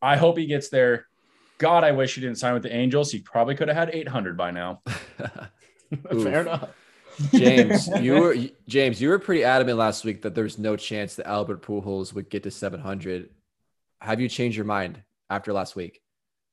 I 0.00 0.16
hope 0.16 0.38
he 0.38 0.46
gets 0.46 0.68
there. 0.70 1.06
God, 1.58 1.84
I 1.84 1.92
wish 1.92 2.14
he 2.14 2.20
didn't 2.20 2.38
sign 2.38 2.54
with 2.54 2.64
the 2.64 2.74
Angels. 2.74 3.12
He 3.12 3.20
probably 3.20 3.54
could 3.54 3.68
have 3.68 3.76
had 3.76 3.90
800 3.94 4.36
by 4.36 4.50
now. 4.50 4.82
Fair 6.10 6.40
enough. 6.40 6.70
James, 7.32 7.88
you 8.00 8.14
were 8.14 8.36
James, 8.68 9.00
you 9.00 9.08
were 9.08 9.18
pretty 9.18 9.44
adamant 9.44 9.78
last 9.78 10.04
week 10.04 10.22
that 10.22 10.34
there's 10.34 10.58
no 10.58 10.76
chance 10.76 11.16
that 11.16 11.26
Albert 11.26 11.62
Pujols 11.62 12.12
would 12.12 12.30
get 12.30 12.42
to 12.44 12.50
700. 12.50 13.30
Have 14.00 14.20
you 14.20 14.28
changed 14.28 14.56
your 14.56 14.66
mind 14.66 15.02
after 15.30 15.52
last 15.52 15.76
week? 15.76 16.00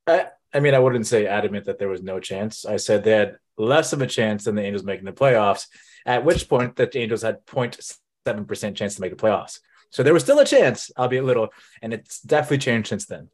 I, 0.08 0.28
I 0.54 0.60
mean, 0.60 0.74
I 0.74 0.80
wouldn't 0.80 1.08
say 1.08 1.28
adamant 1.28 1.66
that 1.66 1.80
there 1.80 1.90
was 1.90 2.02
no 2.02 2.20
chance. 2.20 2.66
I 2.66 2.78
said 2.78 3.04
they 3.04 3.12
had 3.12 3.38
less 3.58 3.94
of 3.94 4.02
a 4.02 4.08
chance 4.08 4.46
than 4.46 4.56
the 4.56 4.64
Angels 4.64 4.84
making 4.84 5.06
the 5.06 5.12
playoffs, 5.12 5.68
at 6.06 6.26
which 6.26 6.50
point 6.50 6.78
that 6.78 6.92
the 6.92 7.00
Angels 7.00 7.22
had 7.22 7.46
0.7% 7.46 8.76
chance 8.76 8.96
to 8.96 9.02
make 9.02 9.12
the 9.12 9.18
playoffs. 9.24 9.60
So 9.92 10.04
there 10.04 10.14
was 10.14 10.24
still 10.24 10.40
a 10.40 10.46
chance, 10.46 10.92
albeit 10.98 11.24
little, 11.24 11.50
and 11.82 11.94
it's 11.94 12.22
definitely 12.22 12.60
changed 12.60 12.90
since 12.90 13.06
then. 13.06 13.30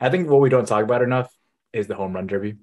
I 0.00 0.10
think 0.10 0.28
what 0.28 0.40
we 0.40 0.48
don't 0.48 0.66
talk 0.66 0.84
about 0.84 1.02
enough 1.02 1.32
is 1.72 1.86
the 1.86 1.94
home 1.94 2.14
run 2.14 2.26
derby. 2.26 2.56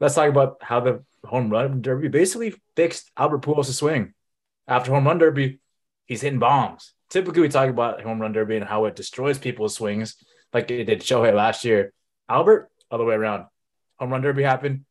Let's 0.00 0.14
talk 0.14 0.28
about 0.28 0.58
how 0.62 0.80
the 0.80 1.04
home 1.28 1.50
run 1.50 1.82
derby 1.82 2.08
basically 2.08 2.54
fixed 2.76 3.10
Albert 3.16 3.42
Pujols' 3.42 3.72
swing. 3.72 4.14
After 4.66 4.92
home 4.92 5.06
run 5.06 5.18
derby, 5.18 5.60
he's 6.06 6.20
hitting 6.20 6.38
bombs. 6.38 6.92
Typically, 7.10 7.42
we 7.42 7.48
talk 7.48 7.70
about 7.70 8.02
home 8.02 8.20
run 8.20 8.32
derby 8.32 8.56
and 8.56 8.64
how 8.66 8.84
it 8.86 8.96
destroys 8.96 9.38
people's 9.38 9.74
swings, 9.74 10.16
like 10.52 10.70
it 10.70 10.84
did 10.84 11.00
Shohei 11.00 11.34
last 11.34 11.64
year. 11.64 11.92
Albert, 12.28 12.70
other 12.90 13.04
way 13.04 13.14
around. 13.14 13.46
Home 13.98 14.10
run 14.10 14.22
derby 14.22 14.42
happened. 14.42 14.84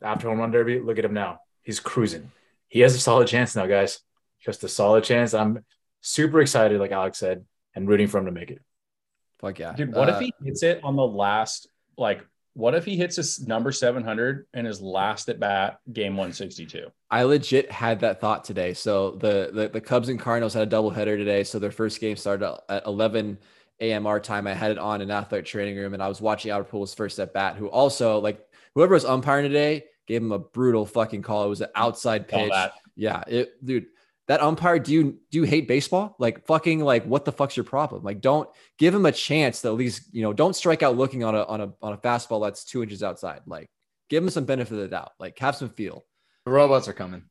After 0.00 0.28
home 0.28 0.38
run 0.38 0.50
derby, 0.52 0.78
look 0.78 0.98
at 0.98 1.04
him 1.04 1.14
now. 1.14 1.40
He's 1.62 1.80
cruising. 1.80 2.30
He 2.68 2.80
has 2.80 2.94
a 2.94 3.00
solid 3.00 3.26
chance 3.28 3.56
now, 3.56 3.66
guys. 3.66 4.00
just 4.40 4.62
a 4.62 4.68
solid 4.68 5.02
chance. 5.02 5.34
I'm 5.34 5.64
super 6.00 6.40
excited, 6.40 6.78
like 6.78 6.92
Alex 6.92 7.18
said, 7.18 7.44
and 7.74 7.88
rooting 7.88 8.06
for 8.06 8.18
him 8.18 8.26
to 8.26 8.30
make 8.30 8.50
it. 8.50 8.62
Fuck 9.40 9.58
yeah, 9.58 9.72
Dude, 9.74 9.92
what 9.94 10.08
Uh, 10.08 10.12
if 10.14 10.20
he 10.20 10.32
hits 10.44 10.62
it 10.62 10.82
on 10.84 10.94
the 10.94 11.06
last, 11.06 11.68
like, 11.96 12.24
what 12.58 12.74
if 12.74 12.84
he 12.84 12.96
hits 12.96 13.14
his 13.14 13.46
number 13.46 13.70
700 13.70 14.48
and 14.52 14.66
his 14.66 14.82
last 14.82 15.28
at 15.28 15.38
bat, 15.38 15.78
game 15.92 16.14
162? 16.14 16.88
I 17.08 17.22
legit 17.22 17.70
had 17.70 18.00
that 18.00 18.20
thought 18.20 18.42
today. 18.42 18.74
So 18.74 19.12
the, 19.12 19.50
the 19.54 19.68
the 19.68 19.80
Cubs 19.80 20.08
and 20.08 20.18
Cardinals 20.18 20.54
had 20.54 20.66
a 20.66 20.76
doubleheader 20.76 21.16
today. 21.16 21.44
So 21.44 21.60
their 21.60 21.70
first 21.70 22.00
game 22.00 22.16
started 22.16 22.58
at 22.68 22.84
11 22.84 23.38
a.m. 23.78 24.08
our 24.08 24.18
time. 24.18 24.48
I 24.48 24.54
had 24.54 24.72
it 24.72 24.78
on 24.78 25.00
in 25.00 25.08
athletic 25.12 25.46
training 25.46 25.76
room, 25.76 25.94
and 25.94 26.02
I 26.02 26.08
was 26.08 26.20
watching 26.20 26.50
Albert 26.50 26.72
Pujols' 26.72 26.96
first 26.96 27.20
at 27.20 27.32
bat. 27.32 27.54
Who 27.54 27.68
also 27.68 28.18
like 28.18 28.44
whoever 28.74 28.94
was 28.94 29.04
umpiring 29.04 29.44
today 29.44 29.84
gave 30.08 30.20
him 30.20 30.32
a 30.32 30.40
brutal 30.40 30.84
fucking 30.84 31.22
call. 31.22 31.44
It 31.44 31.50
was 31.50 31.60
an 31.60 31.70
outside 31.76 32.26
pitch. 32.26 32.52
Yeah, 32.96 33.22
it, 33.28 33.64
dude. 33.64 33.86
That 34.28 34.42
umpire, 34.42 34.78
do 34.78 34.92
you 34.92 35.18
do 35.30 35.38
you 35.38 35.44
hate 35.44 35.66
baseball? 35.66 36.14
Like 36.18 36.46
fucking 36.46 36.80
like 36.80 37.04
what 37.06 37.24
the 37.24 37.32
fuck's 37.32 37.56
your 37.56 37.64
problem? 37.64 38.02
Like 38.04 38.20
don't 38.20 38.48
give 38.78 38.94
him 38.94 39.06
a 39.06 39.12
chance 39.12 39.62
to 39.62 39.68
at 39.68 39.74
least 39.74 40.02
you 40.12 40.22
know 40.22 40.32
don't 40.32 40.54
strike 40.54 40.82
out 40.82 40.96
looking 40.96 41.24
on 41.24 41.34
a 41.34 41.42
on 41.44 41.60
a 41.62 41.72
on 41.82 41.94
a 41.94 41.96
fastball 41.96 42.42
that's 42.44 42.64
two 42.64 42.82
inches 42.82 43.02
outside. 43.02 43.40
Like 43.46 43.68
give 44.10 44.22
him 44.22 44.30
some 44.30 44.44
benefit 44.44 44.74
of 44.74 44.80
the 44.80 44.88
doubt. 44.88 45.12
Like 45.18 45.38
have 45.38 45.56
some 45.56 45.70
feel 45.70 46.04
The 46.44 46.50
robots 46.52 46.88
are 46.88 46.92
coming. 46.92 47.22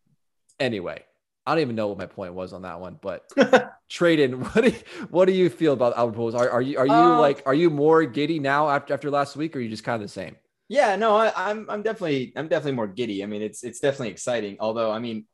anyway, 0.60 1.04
I 1.46 1.54
don't 1.54 1.62
even 1.62 1.76
know 1.76 1.88
what 1.88 1.98
my 2.00 2.08
point 2.08 2.34
was 2.34 2.52
on 2.54 2.64
that 2.64 2.80
one, 2.80 2.98
but 3.02 3.30
Traden, 3.90 4.40
what 4.56 4.64
do 4.64 4.70
you, 4.72 5.08
what 5.10 5.26
do 5.26 5.34
you 5.34 5.50
feel 5.50 5.74
about 5.74 5.98
Albert 5.98 6.18
Pujols? 6.18 6.36
Are, 6.36 6.50
are 6.50 6.62
you 6.62 6.78
are 6.80 6.88
you 6.88 6.94
Uh, 6.94 7.20
like 7.20 7.44
are 7.46 7.54
you 7.54 7.70
more 7.70 8.04
giddy 8.06 8.40
now 8.40 8.70
after 8.70 8.94
after 8.94 9.10
last 9.12 9.36
week, 9.36 9.56
or 9.56 9.60
are 9.60 9.62
you 9.62 9.70
just 9.70 9.84
kind 9.84 10.02
of 10.02 10.02
the 10.02 10.12
same? 10.12 10.36
Yeah, 10.70 10.96
no, 10.98 11.16
I, 11.16 11.32
I'm 11.50 11.70
I'm 11.70 11.82
definitely 11.84 12.34
I'm 12.36 12.48
definitely 12.48 12.74
more 12.74 12.88
giddy. 12.88 13.24
I 13.24 13.28
mean, 13.28 13.42
it's 13.42 13.64
it's 13.64 13.80
definitely 13.80 14.10
exciting. 14.10 14.58
Although, 14.60 14.92
I 14.92 15.00
mean, 15.00 15.26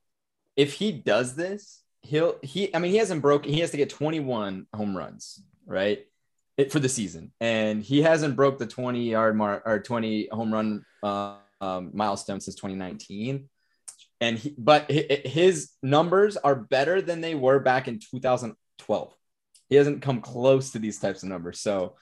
if 0.56 0.74
he 0.74 0.92
does 0.92 1.36
this, 1.36 1.82
he'll 2.02 2.38
he 2.42 2.74
I 2.76 2.80
mean 2.80 2.92
he 2.92 2.98
hasn't 2.98 3.22
broken. 3.22 3.52
He 3.52 3.60
has 3.62 3.72
to 3.72 3.78
get 3.78 3.90
21 3.90 4.68
home 4.76 4.96
runs, 4.96 5.42
right? 5.66 6.06
It, 6.56 6.72
for 6.72 6.80
the 6.80 6.90
season, 6.90 7.32
and 7.42 7.82
he 7.82 8.04
hasn't 8.04 8.36
broke 8.36 8.60
the 8.60 8.68
20 8.68 9.10
yard 9.10 9.36
mark 9.36 9.64
or 9.66 9.80
20 9.80 10.30
home 10.32 10.54
run 10.54 10.86
uh, 11.02 11.38
um, 11.62 11.90
milestone 11.94 12.42
since 12.42 12.56
2019. 12.56 13.50
And 14.22 14.38
he, 14.38 14.54
but 14.58 14.90
his 14.90 15.72
numbers 15.82 16.38
are 16.38 16.56
better 16.56 17.02
than 17.02 17.22
they 17.22 17.34
were 17.34 17.60
back 17.60 17.88
in 17.88 18.00
2012. 18.00 19.14
He 19.68 19.76
hasn't 19.76 20.04
come 20.04 20.22
close 20.22 20.72
to 20.72 20.80
these 20.80 21.00
types 21.00 21.24
of 21.24 21.30
numbers. 21.30 21.60
So 21.60 21.96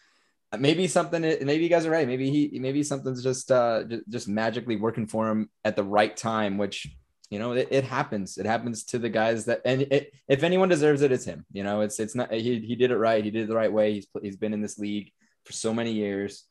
maybe 0.60 0.88
something 0.88 1.22
maybe 1.22 1.63
you 1.63 1.70
guys 1.70 1.86
are 1.86 1.91
right 1.91 2.08
maybe 2.08 2.29
he 2.29 2.60
maybe 2.60 2.84
something's 2.84 3.24
just 3.24 3.50
uh 3.51 3.84
just, 3.86 4.10
just 4.10 4.27
magically 4.27 4.75
working 4.75 5.08
for 5.08 5.29
him 5.29 5.50
at 5.63 5.77
the 5.77 5.84
right 5.84 6.17
time 6.17 6.58
which 6.58 6.88
you 7.31 7.39
know 7.39 7.53
it, 7.53 7.69
it 7.71 7.85
happens. 7.85 8.38
It 8.38 8.45
happens 8.45 8.83
to 8.85 9.00
the 9.00 9.09
guys 9.09 9.45
that 9.45 9.61
and 9.65 9.83
it, 9.83 10.13
if 10.27 10.43
anyone 10.43 10.69
deserves 10.69 11.01
it 11.01 11.13
it's 11.13 11.25
him. 11.25 11.45
You 11.51 11.63
know 11.63 11.81
it's 11.81 12.00
it's 12.00 12.13
not 12.13 12.31
he, 12.31 12.59
he 12.59 12.75
did 12.75 12.91
it 12.91 12.97
right. 12.97 13.23
He 13.23 13.31
did 13.31 13.43
it 13.43 13.47
the 13.47 13.55
right 13.55 13.71
way. 13.71 13.93
He's 13.93 14.07
he's 14.21 14.35
been 14.35 14.53
in 14.53 14.61
this 14.61 14.77
league 14.77 15.11
for 15.45 15.53
so 15.53 15.73
many 15.73 15.93
years. 15.93 16.43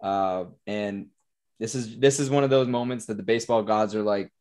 Uh 0.00 0.44
and 0.66 1.08
this 1.58 1.74
is 1.74 1.98
this 1.98 2.20
is 2.20 2.30
one 2.30 2.44
of 2.44 2.50
those 2.50 2.68
moments 2.68 3.06
that 3.06 3.16
the 3.16 3.22
baseball 3.24 3.64
gods 3.64 3.96
are 3.96 4.02
like 4.02 4.32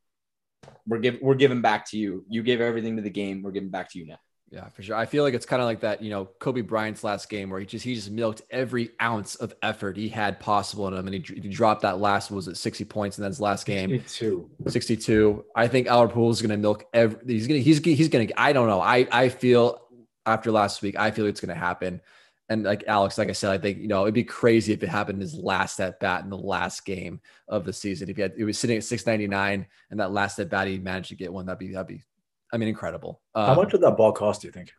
we're 0.86 1.00
giving 1.00 1.20
we're 1.22 1.36
giving 1.36 1.62
back 1.62 1.90
to 1.90 1.98
you. 1.98 2.24
You 2.30 2.44
gave 2.44 2.62
everything 2.62 2.98
to 2.98 3.02
the 3.02 3.10
game. 3.10 3.42
We're 3.42 3.52
giving 3.52 3.72
back 3.72 3.90
to 3.92 4.00
you 4.00 4.06
now 4.06 4.20
Yeah, 4.50 4.70
for 4.70 4.82
sure. 4.82 4.96
I 4.96 5.06
feel 5.06 5.26
like 5.26 5.34
it's 5.34 5.46
kind 5.46 5.62
of 5.62 5.66
like 5.66 5.82
that, 5.82 6.02
you 6.02 6.10
know, 6.10 6.26
Kobe 6.40 6.62
Bryant's 6.62 7.04
last 7.04 7.30
game 7.30 7.50
where 7.50 7.60
he 7.60 7.66
just 7.66 7.84
he 7.84 7.96
just 7.96 8.10
milked 8.10 8.44
every 8.50 8.92
ounce 9.02 9.36
of 9.36 9.54
effort 9.62 9.98
he 9.98 10.08
had 10.08 10.40
possible 10.40 10.88
in 10.88 10.94
him, 10.94 11.06
and 11.06 11.16
he, 11.16 11.42
he 11.42 11.50
dropped 11.50 11.82
that 11.82 12.00
last 12.00 12.32
was 12.32 12.48
it 12.48 12.56
sixty 12.56 12.86
points 12.86 13.18
in 13.18 13.24
that 13.24 13.30
his 13.30 13.42
last 13.42 13.66
game. 13.66 13.92
Me 13.92 14.00
too. 14.00 14.50
62. 14.68 15.44
I 15.54 15.68
think 15.68 15.88
Albert 15.88 16.16
Pujols 16.16 16.32
is 16.32 16.42
going 16.42 16.52
to 16.52 16.58
milk 16.58 16.86
every. 16.94 17.20
He's 17.28 17.46
going 17.46 17.60
to. 17.60 17.64
He's 17.64 17.80
he's 17.80 18.08
going 18.08 18.28
to. 18.28 18.40
I 18.40 18.54
don't 18.54 18.68
know. 18.68 18.80
I 18.80 19.06
I 19.12 19.28
feel 19.28 19.82
after 20.26 20.52
last 20.52 20.82
week, 20.82 20.98
I 20.98 21.12
feel 21.12 21.26
it's 21.26 21.42
going 21.42 21.54
to 21.54 21.60
happen. 21.60 22.02
And 22.50 22.64
like 22.64 22.86
Alex, 22.88 23.18
like 23.18 23.28
I 23.30 23.34
said, 23.34 23.52
I 23.52 23.58
think 23.58 23.80
you 23.80 23.90
know 23.90 24.04
it'd 24.04 24.14
be 24.14 24.24
crazy 24.24 24.72
if 24.72 24.82
it 24.82 24.88
happened 24.88 25.18
in 25.18 25.22
his 25.22 25.36
last 25.36 25.80
at 25.82 26.00
bat 26.00 26.24
in 26.24 26.30
the 26.30 26.38
last 26.38 26.86
game 26.86 27.20
of 27.50 27.66
the 27.66 27.74
season. 27.74 28.10
If 28.10 28.16
he 28.16 28.22
had, 28.22 28.34
it 28.38 28.46
was 28.46 28.58
sitting 28.58 28.78
at 28.78 28.86
699 28.86 29.68
and 29.92 30.00
that 30.00 30.14
last 30.14 30.40
at 30.40 30.50
bat 30.50 30.68
he 30.68 30.78
managed 30.78 31.10
to 31.10 31.16
get 31.16 31.34
one, 31.34 31.46
that'd 31.46 31.60
be 31.60 31.74
that'd 31.74 31.88
be, 31.88 32.04
I 32.52 32.58
mean, 32.58 32.70
incredible. 32.70 33.22
How 33.36 33.52
Um, 33.52 33.58
much 33.58 33.72
would 33.74 33.82
that 33.82 33.98
ball 33.98 34.12
cost? 34.14 34.42
Do 34.42 34.48
you 34.48 34.52
think? 34.52 34.72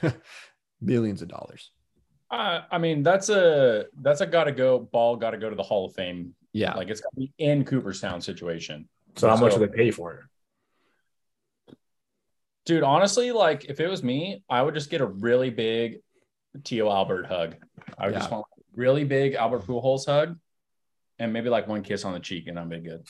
millions 0.80 1.22
of 1.22 1.28
dollars. 1.28 1.70
Uh, 2.30 2.62
I 2.70 2.78
mean, 2.78 3.02
that's 3.02 3.28
a 3.28 3.86
that's 4.00 4.20
a 4.20 4.26
gotta 4.26 4.52
go 4.52 4.78
ball, 4.78 5.16
gotta 5.16 5.38
go 5.38 5.48
to 5.50 5.56
the 5.56 5.62
Hall 5.62 5.86
of 5.86 5.94
Fame. 5.94 6.34
Yeah, 6.52 6.74
Like 6.74 6.88
it's 6.88 7.00
gotta 7.00 7.16
be 7.16 7.32
in 7.38 7.64
Cooperstown 7.64 8.20
situation. 8.20 8.88
So 9.16 9.28
how 9.28 9.36
much 9.36 9.52
So- 9.54 9.60
would 9.60 9.72
they 9.72 9.76
pay 9.76 9.90
for 9.90 10.14
it? 10.14 11.76
Dude, 12.66 12.82
honestly, 12.82 13.30
like 13.30 13.66
if 13.66 13.78
it 13.78 13.88
was 13.88 14.02
me, 14.02 14.42
I 14.48 14.62
would 14.62 14.74
just 14.74 14.88
get 14.90 15.00
a 15.00 15.06
really 15.06 15.50
big 15.50 15.98
Tio 16.62 16.90
Albert 16.90 17.26
hug. 17.26 17.56
I 17.98 18.06
would 18.06 18.14
just 18.14 18.30
want 18.30 18.46
a 18.58 18.62
really 18.74 19.04
big 19.04 19.34
Albert 19.34 19.62
Pujols 19.66 20.06
hug, 20.06 20.38
and 21.18 21.32
maybe 21.32 21.48
like 21.48 21.68
one 21.68 21.82
kiss 21.82 22.04
on 22.04 22.12
the 22.14 22.20
cheek, 22.20 22.46
and 22.48 22.58
I'm 22.58 22.68
be 22.68 22.80
good. 22.80 23.04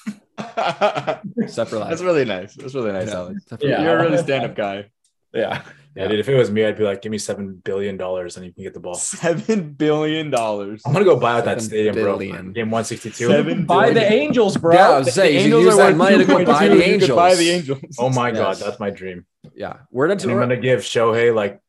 except 1.39 1.71
for 1.71 1.79
that's 1.79 2.03
really 2.03 2.25
nice 2.25 2.55
that's 2.55 2.75
really 2.75 2.93
nice 2.93 3.09
Yeah, 3.09 3.15
Alex 3.17 3.45
for- 3.49 3.59
Yeah. 3.61 3.83
you're 3.83 3.99
a 3.99 4.03
really 4.03 4.19
stand-up 4.19 4.55
guy 4.55 4.91
Yeah, 5.33 5.63
Yeah, 5.97 6.09
dude. 6.09 6.21
If 6.21 6.29
it 6.29 6.37
was 6.37 6.51
me, 6.51 6.65
I'd 6.65 6.77
be 6.77 6.85
like, 6.85 7.03
give 7.03 7.11
me 7.13 7.19
seven 7.19 7.55
billion 7.55 7.97
dollars, 7.97 8.37
and 8.37 8.45
you 8.47 8.53
can 8.53 8.63
get 8.65 8.75
the 8.75 8.81
ball. 8.81 8.95
seven 8.95 9.73
billion 9.73 10.31
dollars 10.31 10.83
I'm 10.87 10.93
gonna 10.93 11.05
go 11.05 11.17
buy 11.17 11.39
out 11.39 11.45
that 11.47 11.61
Seven 11.61 11.69
stadium, 11.69 11.95
bro. 11.95 12.19
Game 12.19 12.71
162. 12.71 13.27
Seven 13.29 13.65
buy 13.65 13.91
the. 13.91 14.03
Angels, 14.13 14.57
bro. 14.57 14.75
Yeah, 14.75 14.91
I 14.91 14.99
was 14.99 15.13
saying, 15.15 15.35
you 15.35 15.41
should 15.57 15.63
use 15.63 15.77
that 15.77 15.97
money 15.97 16.19
to 16.19 16.25
go 16.25 16.45
buy 16.45 16.69
the 16.69 16.83
Angels. 16.83 17.11
buy 17.17 17.35
the 17.35 17.51
Angels. 17.51 17.81
Oh 17.99 18.11
my 18.11 18.31
god, 18.31 18.57
that's 18.57 18.79
my 18.79 18.91
dream. 18.91 19.27
Yeah, 19.55 19.79
we're 19.91 20.09
And 20.09 20.21
I'm 20.23 20.29
gonna 20.39 20.57
give 20.57 20.81
Shohei 20.81 21.35
like 21.35 21.61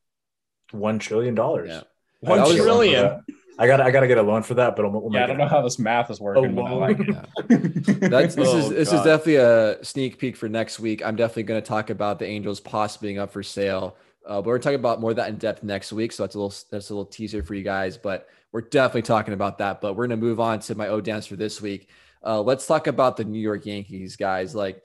one 0.71 0.99
trillion 0.99 1.35
dollars. 1.35 1.69
Yeah. 1.69 1.81
One 2.21 2.39
I 2.39 2.43
gotta 2.43 2.55
get 2.55 2.61
a 2.61 2.73
loan 2.73 2.77
for 2.77 2.91
trillion. 2.91 3.25
That. 3.57 3.63
I 3.63 3.67
got 3.67 3.81
I 3.81 3.91
gotta 3.91 4.07
get 4.07 4.17
a 4.17 4.21
loan 4.21 4.43
for 4.43 4.53
that, 4.55 4.75
but 4.75 4.91
we'll, 4.91 5.01
we'll 5.01 5.13
yeah, 5.13 5.23
I 5.23 5.27
don't 5.27 5.35
it. 5.35 5.39
know 5.39 5.47
how 5.47 5.61
this 5.61 5.79
math 5.79 6.09
is 6.11 6.19
working, 6.19 6.55
but 6.55 6.63
I 6.63 6.71
like 6.71 6.99
it. 6.99 7.07
Yeah. 7.09 8.07
That's 8.09 8.35
this 8.35 8.53
is 8.53 8.65
Oh, 8.65 8.69
this 8.69 8.93
is 8.93 9.01
definitely 9.01 9.35
a 9.37 9.83
sneak 9.83 10.17
peek 10.17 10.35
for 10.35 10.49
next 10.49 10.79
week. 10.79 11.05
I'm 11.05 11.15
definitely 11.15 11.43
going 11.43 11.61
to 11.61 11.67
talk 11.67 11.89
about 11.89 12.19
the 12.19 12.25
Angels 12.25 12.59
possibly 12.59 13.09
being 13.09 13.19
up 13.19 13.31
for 13.31 13.43
sale. 13.43 13.97
Uh, 14.25 14.41
but 14.41 14.45
we're 14.45 14.59
talking 14.59 14.79
about 14.79 14.99
more 14.99 15.11
of 15.11 15.17
that 15.17 15.29
in 15.29 15.37
depth 15.37 15.63
next 15.63 15.93
week, 15.93 16.11
so 16.11 16.23
that's 16.23 16.35
a 16.35 16.39
little 16.39 16.55
that's 16.71 16.89
a 16.89 16.93
little 16.93 17.05
teaser 17.05 17.43
for 17.43 17.53
you 17.53 17.63
guys. 17.63 17.97
But 17.97 18.27
we're 18.51 18.61
definitely 18.61 19.03
talking 19.03 19.33
about 19.33 19.59
that. 19.59 19.81
But 19.81 19.93
we're 19.93 20.07
going 20.07 20.19
to 20.19 20.25
move 20.25 20.39
on 20.39 20.59
to 20.61 20.75
my 20.75 20.87
O 20.87 20.99
dance 20.99 21.27
for 21.27 21.35
this 21.35 21.61
week. 21.61 21.89
Uh, 22.25 22.41
let's 22.41 22.65
talk 22.65 22.87
about 22.87 23.17
the 23.17 23.23
New 23.23 23.39
York 23.39 23.65
Yankees, 23.65 24.15
guys. 24.15 24.55
Like 24.55 24.81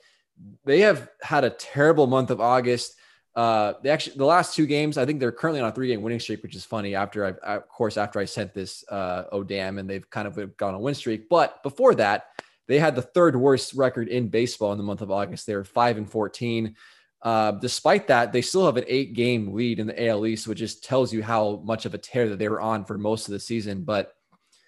they 0.63 0.81
have 0.81 1.09
had 1.21 1.43
a 1.43 1.49
terrible 1.49 2.05
month 2.05 2.29
of 2.29 2.39
August. 2.39 2.95
Uh, 3.33 3.73
they 3.81 3.89
actually 3.89 4.17
the 4.17 4.25
last 4.25 4.55
two 4.55 4.65
games, 4.65 4.97
I 4.97 5.05
think 5.05 5.19
they're 5.19 5.31
currently 5.31 5.61
on 5.61 5.69
a 5.69 5.71
three 5.71 5.87
game 5.87 6.01
winning 6.01 6.19
streak, 6.19 6.43
which 6.43 6.55
is 6.55 6.65
funny. 6.65 6.95
After 6.95 7.25
I, 7.25 7.55
of 7.55 7.67
course, 7.69 7.97
after 7.97 8.19
I 8.19 8.25
sent 8.25 8.53
this 8.53 8.83
uh, 8.89 9.23
oh 9.31 9.43
damn, 9.43 9.77
and 9.77 9.89
they've 9.89 10.09
kind 10.09 10.27
of 10.27 10.57
gone 10.57 10.73
on 10.73 10.75
a 10.75 10.79
win 10.79 10.95
streak. 10.95 11.29
But 11.29 11.63
before 11.63 11.95
that, 11.95 12.25
they 12.67 12.77
had 12.77 12.95
the 12.95 13.01
third 13.01 13.35
worst 13.35 13.73
record 13.73 14.09
in 14.09 14.27
baseball 14.27 14.73
in 14.73 14.77
the 14.77 14.83
month 14.83 15.01
of 15.01 15.11
August. 15.11 15.47
They 15.47 15.55
were 15.55 15.63
five 15.63 15.97
and 15.97 16.09
fourteen. 16.09 16.75
Uh, 17.21 17.51
despite 17.51 18.07
that, 18.07 18.33
they 18.33 18.41
still 18.41 18.65
have 18.65 18.77
an 18.77 18.85
eight 18.87 19.13
game 19.13 19.53
lead 19.53 19.79
in 19.79 19.87
the 19.87 20.07
AL 20.07 20.25
East, 20.25 20.47
which 20.47 20.57
just 20.57 20.83
tells 20.83 21.13
you 21.13 21.23
how 21.23 21.61
much 21.63 21.85
of 21.85 21.93
a 21.93 21.99
tear 21.99 22.27
that 22.27 22.39
they 22.39 22.49
were 22.49 22.61
on 22.61 22.83
for 22.83 22.97
most 22.97 23.27
of 23.27 23.31
the 23.31 23.39
season. 23.39 23.83
But 23.83 24.13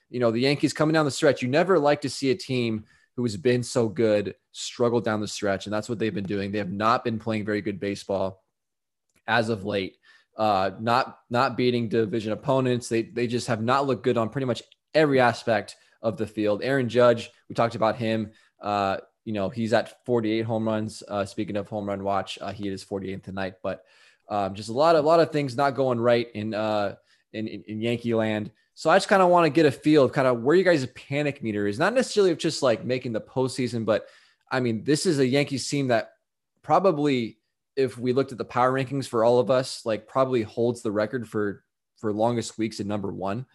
you 0.10 0.22
know, 0.22 0.32
the 0.32 0.39
Yankees 0.39 0.72
coming 0.72 0.93
down 0.93 1.05
the 1.05 1.12
stretch, 1.12 1.41
you 1.41 1.50
never 1.50 1.77
like 1.79 2.00
to 2.01 2.10
see 2.10 2.32
a 2.32 2.36
team 2.36 2.86
who 3.17 3.24
has 3.24 3.36
been 3.36 3.62
so 3.62 3.89
good 3.89 4.36
struggle 4.53 5.01
down 5.01 5.20
the 5.20 5.27
stretch, 5.27 5.65
and 5.65 5.74
that's 5.74 5.89
what 5.89 6.00
they've 6.00 6.13
been 6.13 6.24
doing. 6.24 6.51
They 6.51 6.60
have 6.60 6.72
not 6.72 7.03
been 7.03 7.20
playing 7.20 7.43
very 7.43 7.62
good 7.62 7.79
baseball 7.79 8.43
as 9.27 9.50
of 9.50 9.65
late. 9.65 9.98
Uh, 10.36 10.72
not 10.80 11.20
not 11.30 11.56
beating 11.56 11.89
division 11.89 12.32
opponents. 12.32 12.89
They 12.89 13.03
they 13.03 13.27
just 13.27 13.48
have 13.48 13.62
not 13.62 13.86
looked 13.86 14.03
good 14.03 14.18
on 14.18 14.30
pretty 14.30 14.46
much 14.46 14.63
every 14.94 15.20
aspect 15.20 15.75
of 16.01 16.18
the 16.18 16.27
field. 16.27 16.62
Aaron 16.63 16.89
Judge, 16.89 17.30
we 17.50 17.56
talked 17.56 17.75
about 17.75 17.96
him. 17.98 18.32
Uh, 18.62 18.98
you 19.25 19.34
know, 19.34 19.50
he's 19.50 19.74
at 19.74 20.06
48 20.06 20.42
home 20.42 20.68
runs. 20.68 21.03
Uh, 21.08 21.25
speaking 21.25 21.56
of 21.56 21.70
home 21.70 21.88
run 21.88 22.03
watch, 22.03 22.38
uh, 22.42 22.51
he 22.51 22.68
is 22.68 22.84
48 22.84 23.24
tonight. 23.24 23.53
But 23.62 23.84
um, 24.27 24.56
just 24.56 24.70
a 24.70 24.74
lot 24.74 24.96
of 24.96 25.06
a 25.06 25.08
lot 25.08 25.20
of 25.20 25.32
things 25.32 25.56
not 25.56 25.75
going 25.75 26.00
right 26.00 26.27
in 26.34 26.53
uh, 26.53 26.96
in, 27.32 27.48
in, 27.48 27.63
in 27.68 27.82
Yankee 27.82 28.13
land. 28.13 28.51
So 28.75 28.89
I 28.89 28.96
just 28.96 29.08
kind 29.08 29.22
of 29.22 29.30
want 29.30 29.46
to 29.46 29.50
get 29.50 29.68
a 29.68 29.72
feel 29.72 30.03
of 30.03 30.13
kind 30.13 30.27
of 30.27 30.42
where 30.42 30.56
you 30.56 30.63
guys' 30.63 30.86
panic 30.88 31.44
meter 31.44 31.68
is. 31.68 31.77
Not 31.77 31.94
necessarily 31.94 32.32
of 32.32 32.39
just 32.39 32.63
like 32.63 32.84
making 32.84 33.13
the 33.13 33.22
postseason, 33.22 33.86
but 33.86 34.08
I 34.51 34.60
mean, 34.60 34.84
this 34.84 35.06
is 35.06 35.20
a 35.20 35.27
Yankees 35.27 35.68
team 35.68 35.89
that 35.89 36.13
probably, 36.63 37.38
if 37.75 37.98
we 37.98 38.13
looked 38.13 38.32
at 38.32 38.38
the 38.38 38.46
power 38.46 38.72
rankings 38.72 39.08
for 39.08 39.24
all 39.24 39.39
of 39.39 39.50
us, 39.50 39.86
like 39.86 40.08
probably 40.08 40.44
holds 40.44 40.82
the 40.82 40.92
record 40.92 41.27
for 41.27 41.63
for 41.98 42.13
longest 42.13 42.58
weeks 42.58 42.80
at 42.80 42.86
number 42.86 43.12
one. 43.12 43.46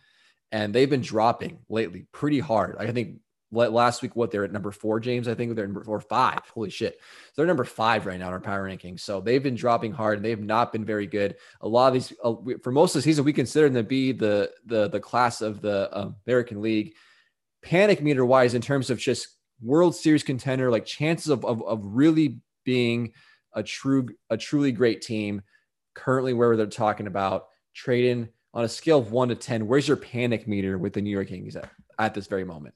And 0.50 0.75
they've 0.75 0.88
been 0.88 1.02
dropping 1.02 1.58
lately 1.68 2.06
pretty 2.12 2.40
hard. 2.40 2.76
I 2.78 2.90
think 2.90 3.18
last 3.50 4.02
week, 4.02 4.16
what 4.16 4.30
they're 4.30 4.44
at 4.44 4.52
number 4.52 4.70
four, 4.70 5.00
James. 5.00 5.28
I 5.28 5.34
think 5.34 5.54
they're 5.54 5.66
number 5.66 5.84
four, 5.84 6.00
five. 6.00 6.40
Holy 6.54 6.70
shit. 6.70 7.00
They're 7.34 7.46
number 7.46 7.64
five 7.64 8.06
right 8.06 8.18
now 8.18 8.28
in 8.28 8.32
our 8.32 8.40
power 8.40 8.68
rankings. 8.68 9.00
So 9.00 9.20
they've 9.20 9.42
been 9.42 9.54
dropping 9.54 9.92
hard 9.92 10.18
and 10.18 10.25
they've 10.25 10.40
not 10.40 10.72
been 10.72 10.84
very 10.84 11.06
good. 11.06 11.37
A 11.60 11.68
lot 11.68 11.88
of 11.88 11.94
these, 11.94 12.12
uh, 12.25 12.34
for 12.62 12.72
most 12.72 12.94
of 12.94 13.00
the 13.00 13.02
season, 13.02 13.25
we 13.25 13.32
consider 13.32 13.68
them 13.68 13.82
to 13.82 13.88
be 13.88 14.12
the 14.12 14.50
the 14.66 14.88
the 14.88 15.00
class 15.00 15.40
of 15.40 15.60
the 15.60 15.88
um, 15.96 16.16
American 16.26 16.60
League. 16.60 16.94
Panic 17.62 18.02
meter 18.02 18.25
wise, 18.25 18.54
in 18.54 18.62
terms 18.62 18.88
of 18.88 18.98
just 18.98 19.28
World 19.60 19.94
Series 19.94 20.22
contender, 20.22 20.70
like 20.70 20.84
chances 20.84 21.28
of 21.28 21.44
of, 21.44 21.62
of 21.64 21.80
really 21.84 22.38
being 22.64 23.12
a 23.54 23.62
true, 23.62 24.08
a 24.30 24.36
truly 24.36 24.72
great 24.72 25.02
team. 25.02 25.42
Currently, 25.94 26.32
where 26.32 26.56
they're 26.56 26.66
talking 26.66 27.06
about 27.06 27.46
trading 27.74 28.28
on 28.54 28.64
a 28.64 28.68
scale 28.68 28.98
of 28.98 29.12
one 29.12 29.28
to 29.28 29.34
10, 29.34 29.66
where's 29.66 29.88
your 29.88 29.96
panic 29.96 30.46
meter 30.46 30.78
with 30.78 30.92
the 30.92 31.02
New 31.02 31.10
York 31.10 31.30
Yankees 31.30 31.56
at, 31.56 31.70
at 31.98 32.14
this 32.14 32.26
very 32.26 32.44
moment? 32.44 32.74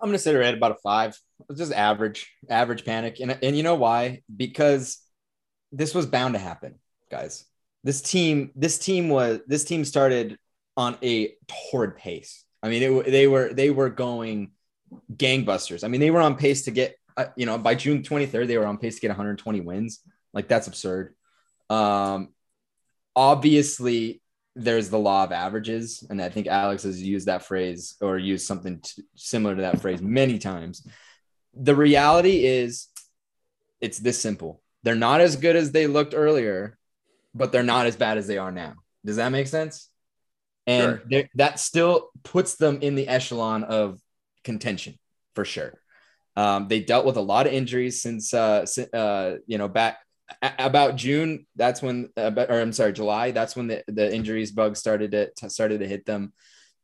I'm 0.00 0.08
gonna 0.08 0.18
sit 0.18 0.34
at 0.34 0.54
about 0.54 0.72
a 0.72 0.76
five. 0.82 1.18
It's 1.50 1.58
just 1.58 1.72
average, 1.72 2.32
average 2.48 2.84
panic. 2.84 3.20
And 3.20 3.38
and 3.42 3.56
you 3.56 3.62
know 3.62 3.74
why? 3.74 4.22
Because 4.34 4.98
this 5.72 5.94
was 5.94 6.06
bound 6.06 6.34
to 6.34 6.40
happen, 6.40 6.76
guys. 7.10 7.44
This 7.84 8.00
team, 8.00 8.50
this 8.54 8.78
team 8.78 9.08
was 9.08 9.40
this 9.46 9.64
team 9.64 9.84
started 9.84 10.38
on 10.76 10.96
a 11.02 11.34
torrid 11.70 11.96
pace. 11.96 12.44
I 12.62 12.68
mean, 12.68 12.82
it, 12.82 13.10
they 13.10 13.26
were 13.26 13.52
they 13.52 13.70
were 13.70 13.90
going 13.90 14.52
gangbusters. 15.12 15.84
I 15.84 15.88
mean, 15.88 16.00
they 16.00 16.10
were 16.10 16.20
on 16.20 16.36
pace 16.36 16.64
to 16.64 16.70
get 16.70 16.96
you 17.36 17.46
know 17.46 17.58
by 17.58 17.74
June 17.74 18.02
23rd 18.02 18.46
they 18.46 18.58
were 18.58 18.66
on 18.66 18.78
pace 18.78 18.96
to 18.96 19.00
get 19.00 19.08
120 19.08 19.60
wins. 19.60 20.00
Like 20.32 20.48
that's 20.48 20.66
absurd. 20.66 21.14
Um, 21.68 22.28
obviously, 23.14 24.22
there's 24.56 24.90
the 24.90 24.98
law 24.98 25.24
of 25.24 25.32
averages, 25.32 26.04
and 26.08 26.20
I 26.20 26.28
think 26.28 26.46
Alex 26.46 26.82
has 26.82 27.02
used 27.02 27.26
that 27.26 27.44
phrase 27.44 27.96
or 28.00 28.18
used 28.18 28.46
something 28.46 28.80
to, 28.80 29.02
similar 29.14 29.56
to 29.56 29.62
that 29.62 29.80
phrase 29.80 30.02
many 30.02 30.38
times. 30.38 30.86
The 31.54 31.74
reality 31.74 32.44
is, 32.44 32.88
it's 33.80 33.98
this 33.98 34.20
simple. 34.20 34.62
They're 34.82 34.94
not 34.94 35.20
as 35.20 35.36
good 35.36 35.56
as 35.56 35.72
they 35.72 35.86
looked 35.86 36.14
earlier, 36.14 36.78
but 37.34 37.52
they're 37.52 37.62
not 37.62 37.86
as 37.86 37.96
bad 37.96 38.18
as 38.18 38.26
they 38.26 38.38
are 38.38 38.52
now. 38.52 38.74
Does 39.04 39.16
that 39.16 39.30
make 39.30 39.46
sense? 39.46 39.88
And 40.66 41.00
sure. 41.10 41.22
that 41.34 41.58
still 41.58 42.10
puts 42.22 42.56
them 42.56 42.80
in 42.82 42.94
the 42.94 43.08
echelon 43.08 43.64
of 43.64 43.98
contention 44.44 44.98
for 45.34 45.44
sure. 45.44 45.79
Um, 46.40 46.68
they 46.68 46.80
dealt 46.80 47.04
with 47.04 47.18
a 47.18 47.20
lot 47.32 47.46
of 47.46 47.52
injuries 47.52 48.00
since, 48.00 48.32
uh, 48.32 48.64
uh, 48.94 49.36
you 49.46 49.58
know, 49.58 49.68
back 49.68 49.98
about 50.58 50.96
June. 50.96 51.46
That's 51.54 51.82
when, 51.82 52.08
uh, 52.16 52.32
or 52.48 52.60
I'm 52.60 52.72
sorry, 52.72 52.94
July. 52.94 53.32
That's 53.32 53.54
when 53.56 53.66
the, 53.66 53.84
the 53.88 54.06
injuries 54.18 54.50
bug 54.50 54.76
started 54.76 55.10
to 55.12 55.50
started 55.50 55.80
to 55.80 55.88
hit 55.94 56.06
them. 56.06 56.32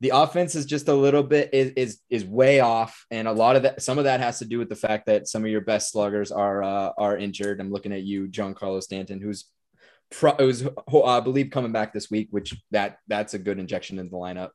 The 0.00 0.10
offense 0.10 0.54
is 0.56 0.66
just 0.66 0.88
a 0.88 0.94
little 0.94 1.22
bit 1.22 1.50
is, 1.54 1.72
is 1.74 2.00
is 2.10 2.24
way 2.40 2.60
off, 2.60 3.06
and 3.10 3.26
a 3.26 3.32
lot 3.32 3.56
of 3.56 3.62
that. 3.62 3.80
Some 3.80 3.96
of 3.96 4.04
that 4.04 4.20
has 4.20 4.40
to 4.40 4.44
do 4.44 4.58
with 4.58 4.68
the 4.68 4.82
fact 4.86 5.06
that 5.06 5.26
some 5.26 5.42
of 5.42 5.50
your 5.50 5.62
best 5.62 5.90
sluggers 5.90 6.30
are 6.30 6.62
uh, 6.62 6.90
are 6.98 7.16
injured. 7.16 7.58
I'm 7.58 7.72
looking 7.72 7.94
at 7.94 8.02
you, 8.02 8.28
Giancarlo 8.28 8.82
Stanton, 8.82 9.22
who's 9.22 9.46
pro, 10.10 10.32
who's 10.32 10.68
I 11.04 11.20
believe 11.20 11.50
coming 11.50 11.72
back 11.72 11.94
this 11.94 12.10
week, 12.10 12.28
which 12.30 12.54
that 12.72 12.98
that's 13.08 13.32
a 13.32 13.38
good 13.38 13.58
injection 13.58 13.98
into 13.98 14.10
the 14.10 14.18
lineup. 14.18 14.50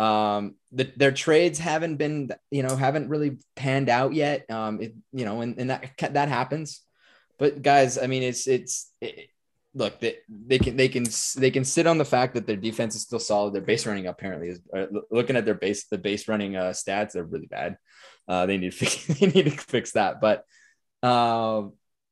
Um, 0.00 0.54
the, 0.72 0.90
their 0.96 1.12
trades 1.12 1.58
haven't 1.58 1.96
been, 1.96 2.30
you 2.50 2.62
know, 2.62 2.74
haven't 2.74 3.10
really 3.10 3.38
panned 3.54 3.90
out 3.90 4.14
yet. 4.14 4.50
Um, 4.50 4.80
it, 4.80 4.94
you 5.12 5.26
know, 5.26 5.42
and, 5.42 5.58
and 5.58 5.70
that 5.70 5.92
that 5.98 6.28
happens. 6.28 6.80
But 7.38 7.60
guys, 7.60 7.98
I 7.98 8.06
mean, 8.06 8.22
it's 8.22 8.48
it's 8.48 8.90
it, 9.02 9.28
look 9.74 10.00
they, 10.00 10.16
they 10.28 10.58
can 10.58 10.76
they 10.76 10.88
can 10.88 11.04
they 11.36 11.50
can 11.50 11.64
sit 11.64 11.86
on 11.86 11.98
the 11.98 12.04
fact 12.04 12.34
that 12.34 12.46
their 12.46 12.56
defense 12.56 12.96
is 12.96 13.02
still 13.02 13.18
solid. 13.18 13.52
Their 13.52 13.62
base 13.62 13.86
running 13.86 14.06
apparently 14.06 14.48
is 14.48 14.60
uh, 14.74 14.86
looking 15.10 15.36
at 15.36 15.44
their 15.44 15.54
base 15.54 15.86
the 15.86 15.98
base 15.98 16.28
running 16.28 16.56
uh, 16.56 16.70
stats. 16.70 17.12
They're 17.12 17.24
really 17.24 17.46
bad. 17.46 17.76
Uh, 18.26 18.46
they 18.46 18.56
need 18.56 18.72
to 18.72 18.76
fix, 18.86 19.04
they 19.06 19.26
need 19.26 19.44
to 19.44 19.50
fix 19.50 19.92
that. 19.92 20.22
But 20.22 20.44
uh, 21.02 21.64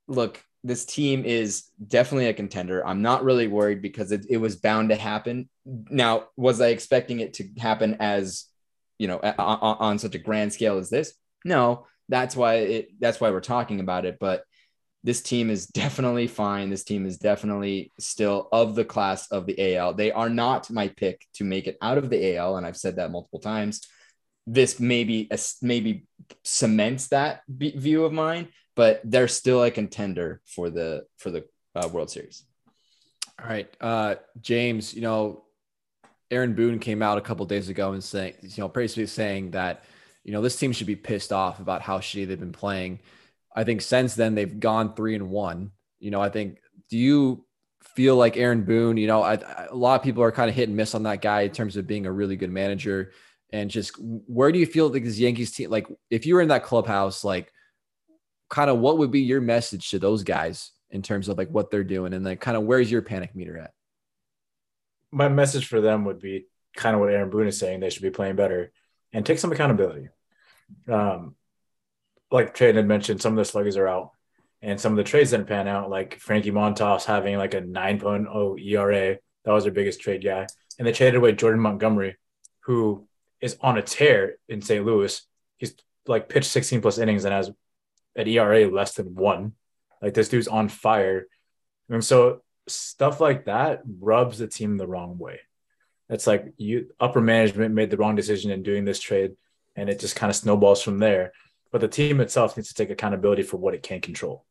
look, 0.08 0.42
this 0.64 0.84
team 0.84 1.24
is 1.24 1.64
definitely 1.86 2.26
a 2.26 2.34
contender. 2.34 2.86
I'm 2.86 3.02
not 3.02 3.24
really 3.24 3.46
worried 3.46 3.80
because 3.80 4.12
it, 4.12 4.26
it 4.28 4.38
was 4.38 4.56
bound 4.56 4.88
to 4.88 4.96
happen. 4.96 5.48
Now, 5.64 6.24
was 6.36 6.60
I 6.60 6.68
expecting 6.68 7.20
it 7.20 7.34
to 7.34 7.48
happen 7.58 7.96
as, 8.00 8.46
you 8.98 9.08
know, 9.08 9.18
on, 9.18 9.76
on 9.78 9.98
such 9.98 10.14
a 10.14 10.18
grand 10.18 10.52
scale 10.52 10.78
as 10.78 10.90
this? 10.90 11.14
No, 11.44 11.86
that's 12.08 12.34
why 12.34 12.54
it, 12.54 12.88
that's 12.98 13.20
why 13.20 13.30
we're 13.30 13.40
talking 13.40 13.80
about 13.80 14.04
it. 14.04 14.18
But 14.18 14.42
this 15.04 15.22
team 15.22 15.48
is 15.48 15.66
definitely 15.82 16.26
fine. 16.26 16.70
This 16.70 16.84
team 16.84 17.06
is 17.06 17.18
definitely 17.18 17.92
still 18.00 18.48
of 18.50 18.74
the 18.74 18.84
class 18.84 19.30
of 19.30 19.46
the 19.46 19.76
AL. 19.76 19.94
They 19.94 20.10
are 20.10 20.30
not 20.30 20.70
my 20.70 20.88
pick 20.88 21.24
to 21.34 21.44
make 21.44 21.68
it 21.68 21.78
out 21.80 21.98
of 21.98 22.10
the 22.10 22.36
AL. 22.36 22.56
And 22.56 22.66
I've 22.66 22.76
said 22.76 22.96
that 22.96 23.12
multiple 23.12 23.40
times. 23.40 23.86
This 24.46 24.80
maybe, 24.80 25.30
maybe 25.60 26.06
cements 26.42 27.08
that 27.08 27.42
view 27.48 28.04
of 28.04 28.12
mine 28.12 28.48
but 28.78 29.00
they're 29.02 29.26
still 29.26 29.64
a 29.64 29.72
contender 29.72 30.40
for 30.46 30.70
the 30.70 31.04
for 31.16 31.32
the 31.32 31.44
uh, 31.74 31.88
World 31.88 32.10
Series. 32.10 32.44
All 33.42 33.48
right, 33.48 33.68
uh, 33.80 34.14
James. 34.40 34.94
You 34.94 35.02
know, 35.02 35.42
Aaron 36.30 36.54
Boone 36.54 36.78
came 36.78 37.02
out 37.02 37.18
a 37.18 37.20
couple 37.20 37.44
days 37.44 37.68
ago 37.68 37.90
and 37.92 38.04
saying, 38.04 38.34
you 38.40 38.50
know, 38.58 38.68
basically 38.68 39.06
saying 39.06 39.50
that 39.50 39.82
you 40.22 40.30
know 40.32 40.40
this 40.40 40.54
team 40.54 40.70
should 40.70 40.86
be 40.86 40.94
pissed 40.94 41.32
off 41.32 41.58
about 41.58 41.82
how 41.82 41.98
shitty 41.98 42.28
they've 42.28 42.38
been 42.38 42.52
playing. 42.52 43.00
I 43.54 43.64
think 43.64 43.82
since 43.82 44.14
then 44.14 44.36
they've 44.36 44.60
gone 44.60 44.94
three 44.94 45.16
and 45.16 45.28
one. 45.28 45.72
You 45.98 46.12
know, 46.12 46.22
I 46.22 46.28
think. 46.28 46.60
Do 46.88 46.96
you 46.96 47.44
feel 47.82 48.14
like 48.14 48.36
Aaron 48.36 48.62
Boone? 48.62 48.96
You 48.96 49.08
know, 49.08 49.22
I, 49.22 49.34
I, 49.34 49.66
a 49.70 49.74
lot 49.74 49.98
of 49.98 50.04
people 50.04 50.22
are 50.22 50.32
kind 50.32 50.48
of 50.48 50.54
hit 50.54 50.68
and 50.68 50.76
miss 50.76 50.94
on 50.94 51.02
that 51.02 51.20
guy 51.20 51.40
in 51.42 51.50
terms 51.50 51.76
of 51.76 51.88
being 51.88 52.06
a 52.06 52.12
really 52.12 52.36
good 52.36 52.52
manager. 52.52 53.12
And 53.50 53.70
just 53.70 53.96
where 53.98 54.52
do 54.52 54.58
you 54.60 54.66
feel 54.66 54.88
like 54.88 55.02
this 55.02 55.18
Yankees 55.18 55.50
team? 55.50 55.68
Like, 55.68 55.88
if 56.10 56.26
you 56.26 56.36
were 56.36 56.42
in 56.42 56.48
that 56.48 56.62
clubhouse, 56.62 57.24
like 57.24 57.52
kind 58.48 58.70
of 58.70 58.78
what 58.78 58.98
would 58.98 59.10
be 59.10 59.20
your 59.20 59.40
message 59.40 59.90
to 59.90 59.98
those 59.98 60.22
guys 60.22 60.72
in 60.90 61.02
terms 61.02 61.28
of 61.28 61.36
like 61.36 61.50
what 61.50 61.70
they're 61.70 61.84
doing 61.84 62.14
and 62.14 62.24
like 62.24 62.40
kind 62.40 62.56
of 62.56 62.62
where's 62.64 62.90
your 62.90 63.02
panic 63.02 63.34
meter 63.34 63.58
at? 63.58 63.72
My 65.10 65.28
message 65.28 65.66
for 65.66 65.80
them 65.80 66.04
would 66.04 66.18
be 66.18 66.46
kind 66.76 66.94
of 66.94 67.00
what 67.00 67.10
Aaron 67.10 67.30
Boone 67.30 67.48
is 67.48 67.58
saying. 67.58 67.80
They 67.80 67.90
should 67.90 68.02
be 68.02 68.10
playing 68.10 68.36
better 68.36 68.72
and 69.12 69.24
take 69.24 69.38
some 69.38 69.52
accountability. 69.52 70.08
Um, 70.86 71.34
like 72.30 72.54
Trey 72.54 72.72
had 72.72 72.86
mentioned, 72.86 73.22
some 73.22 73.32
of 73.32 73.38
the 73.38 73.44
sluggers 73.44 73.76
are 73.76 73.88
out 73.88 74.10
and 74.60 74.80
some 74.80 74.92
of 74.92 74.96
the 74.96 75.04
trades 75.04 75.30
didn't 75.30 75.46
pan 75.46 75.68
out, 75.68 75.88
like 75.88 76.18
Frankie 76.18 76.50
Montas 76.50 77.04
having 77.04 77.38
like 77.38 77.54
a 77.54 77.62
9.0 77.62 78.66
ERA. 78.66 79.18
That 79.44 79.52
was 79.52 79.64
their 79.64 79.72
biggest 79.72 80.00
trade 80.00 80.24
guy. 80.24 80.46
And 80.78 80.86
they 80.86 80.92
traded 80.92 81.16
away 81.16 81.32
Jordan 81.32 81.60
Montgomery, 81.60 82.16
who 82.60 83.06
is 83.40 83.56
on 83.60 83.78
a 83.78 83.82
tear 83.82 84.36
in 84.48 84.60
St. 84.60 84.84
Louis. 84.84 85.22
He's 85.56 85.74
like 86.06 86.28
pitched 86.28 86.50
16 86.50 86.80
plus 86.80 86.98
innings 86.98 87.24
and 87.24 87.32
has 87.32 87.50
at 88.16 88.28
ERA 88.28 88.68
less 88.68 88.94
than 88.94 89.14
one. 89.14 89.52
Like 90.02 90.14
this 90.14 90.28
dude's 90.28 90.48
on 90.48 90.68
fire. 90.68 91.26
And 91.88 92.04
so 92.04 92.42
stuff 92.66 93.20
like 93.20 93.46
that 93.46 93.82
rubs 94.00 94.38
the 94.38 94.46
team 94.46 94.76
the 94.76 94.86
wrong 94.86 95.18
way. 95.18 95.40
It's 96.08 96.26
like 96.26 96.52
you 96.56 96.90
upper 96.98 97.20
management 97.20 97.74
made 97.74 97.90
the 97.90 97.96
wrong 97.96 98.16
decision 98.16 98.50
in 98.50 98.62
doing 98.62 98.84
this 98.84 99.00
trade, 99.00 99.32
and 99.76 99.90
it 99.90 100.00
just 100.00 100.16
kind 100.16 100.30
of 100.30 100.36
snowballs 100.36 100.82
from 100.82 100.98
there. 100.98 101.32
But 101.70 101.82
the 101.82 101.88
team 101.88 102.20
itself 102.20 102.56
needs 102.56 102.68
to 102.68 102.74
take 102.74 102.90
accountability 102.90 103.42
for 103.42 103.58
what 103.58 103.74
it 103.74 103.82
can 103.82 104.00
control. 104.00 104.44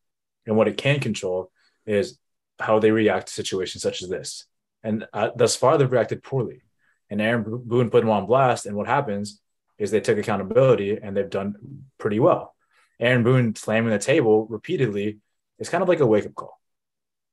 And 0.46 0.56
what 0.56 0.68
it 0.68 0.78
can 0.78 1.00
control 1.00 1.52
is 1.86 2.20
how 2.60 2.80
they 2.80 2.92
react 2.92 3.28
to 3.28 3.34
situations 3.34 3.82
such 3.82 4.04
as 4.04 4.10
this. 4.10 4.46
And 4.84 5.08
uh, 5.14 5.30
thus 5.36 5.56
far, 5.56 5.78
they've 5.78 5.92
reacted 5.92 6.24
poorly. 6.24 6.62
And 7.10 7.22
Aaron 7.22 7.44
Boone 7.66 7.90
put 7.90 8.02
them 8.02 8.10
on 8.10 8.28
blast. 8.28 8.66
And 8.66 8.76
what 8.76 8.88
happens 8.88 9.42
is 9.78 9.90
they 9.90 10.00
took 10.00 10.18
accountability 10.18 10.98
and 11.02 11.16
they've 11.16 11.30
done 11.30 11.56
pretty 11.98 12.20
well. 12.20 12.54
Aaron 13.00 13.24
Boone 13.24 13.56
slamming 13.56 13.92
the 13.92 14.00
table 14.00 14.48
repeatedly 14.48 15.20
is 15.60 15.70
kind 15.70 15.82
of 15.82 15.90
like 15.90 16.00
a 16.00 16.06
wake 16.06 16.26
up 16.26 16.36
call. 16.36 16.60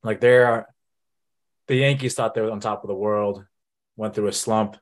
Like 0.02 0.20
there 0.20 0.46
are 0.46 0.68
the 1.66 1.76
Yankees 1.76 2.14
thought 2.14 2.34
they 2.34 2.42
were 2.42 2.50
on 2.50 2.60
top 2.60 2.84
of 2.84 2.88
the 2.88 2.94
world, 2.94 3.44
went 3.96 4.14
through 4.14 4.26
a 4.26 4.32
slump, 4.32 4.76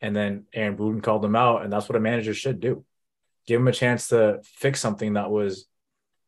and 0.00 0.16
then 0.16 0.46
Aaron 0.54 0.76
Boone 0.76 1.00
called 1.00 1.22
them 1.22 1.36
out. 1.36 1.62
And 1.62 1.72
that's 1.72 1.88
what 1.88 1.96
a 1.96 2.00
manager 2.00 2.32
should 2.32 2.60
do. 2.60 2.84
Give 3.46 3.60
him 3.60 3.68
a 3.68 3.72
chance 3.72 4.08
to 4.08 4.40
fix 4.42 4.80
something 4.80 5.14
that 5.14 5.30
was 5.30 5.66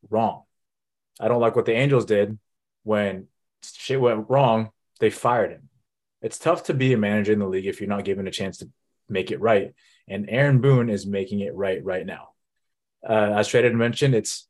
wrong. 0.09 0.43
I 1.19 1.27
don't 1.27 1.41
like 1.41 1.55
what 1.55 1.65
the 1.65 1.73
Angels 1.73 2.05
did 2.05 2.37
when 2.83 3.27
shit 3.63 3.99
went 3.99 4.29
wrong. 4.29 4.69
They 4.99 5.09
fired 5.09 5.51
him. 5.51 5.69
It's 6.21 6.37
tough 6.37 6.65
to 6.65 6.75
be 6.75 6.93
a 6.93 6.97
manager 6.97 7.33
in 7.33 7.39
the 7.39 7.47
league 7.47 7.65
if 7.65 7.81
you're 7.81 7.89
not 7.89 8.05
given 8.05 8.27
a 8.27 8.31
chance 8.31 8.57
to 8.59 8.69
make 9.09 9.31
it 9.31 9.41
right. 9.41 9.73
And 10.07 10.29
Aaron 10.29 10.61
Boone 10.61 10.89
is 10.89 11.07
making 11.07 11.39
it 11.39 11.55
right 11.55 11.83
right 11.83 12.05
now 12.05 12.29
uh, 13.07 13.33
as 13.35 13.47
Trader 13.47 13.73
mentioned, 13.73 14.15
it's 14.15 14.47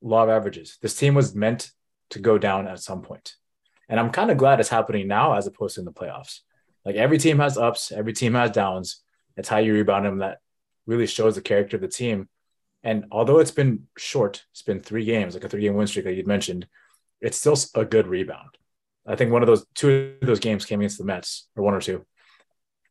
law 0.00 0.22
of 0.22 0.28
averages. 0.28 0.78
This 0.80 0.96
team 0.96 1.14
was 1.14 1.34
meant 1.34 1.70
to 2.10 2.18
go 2.18 2.38
down 2.38 2.66
at 2.66 2.80
some 2.80 3.02
point. 3.02 3.34
And 3.88 3.98
I'm 3.98 4.10
kind 4.10 4.30
of 4.30 4.38
glad 4.38 4.60
it's 4.60 4.68
happening 4.68 5.08
now 5.08 5.34
as 5.34 5.46
opposed 5.46 5.74
to 5.74 5.80
in 5.80 5.84
the 5.84 5.92
playoffs. 5.92 6.40
Like 6.84 6.96
every 6.96 7.18
team 7.18 7.38
has 7.38 7.58
ups, 7.58 7.92
every 7.92 8.12
team 8.12 8.34
has 8.34 8.50
downs. 8.50 9.02
It's 9.36 9.48
how 9.48 9.58
you 9.58 9.74
rebound 9.74 10.06
them 10.06 10.18
that 10.18 10.38
really 10.86 11.06
shows 11.06 11.34
the 11.34 11.42
character 11.42 11.76
of 11.76 11.82
the 11.82 11.88
team. 11.88 12.28
And 12.82 13.06
although 13.10 13.38
it's 13.38 13.50
been 13.50 13.86
short, 13.98 14.44
it's 14.52 14.62
been 14.62 14.80
three 14.80 15.04
games, 15.04 15.34
like 15.34 15.44
a 15.44 15.48
three 15.48 15.62
game 15.62 15.74
win 15.74 15.86
streak 15.86 16.06
that 16.06 16.14
you'd 16.14 16.26
mentioned, 16.26 16.66
it's 17.20 17.36
still 17.36 17.56
a 17.74 17.84
good 17.84 18.06
rebound. 18.06 18.56
I 19.06 19.16
think 19.16 19.32
one 19.32 19.42
of 19.42 19.46
those 19.46 19.66
two 19.74 20.14
of 20.20 20.26
those 20.26 20.40
games 20.40 20.64
came 20.64 20.80
against 20.80 20.98
the 20.98 21.04
Mets, 21.04 21.48
or 21.56 21.64
one 21.64 21.74
or 21.74 21.80
two. 21.80 22.06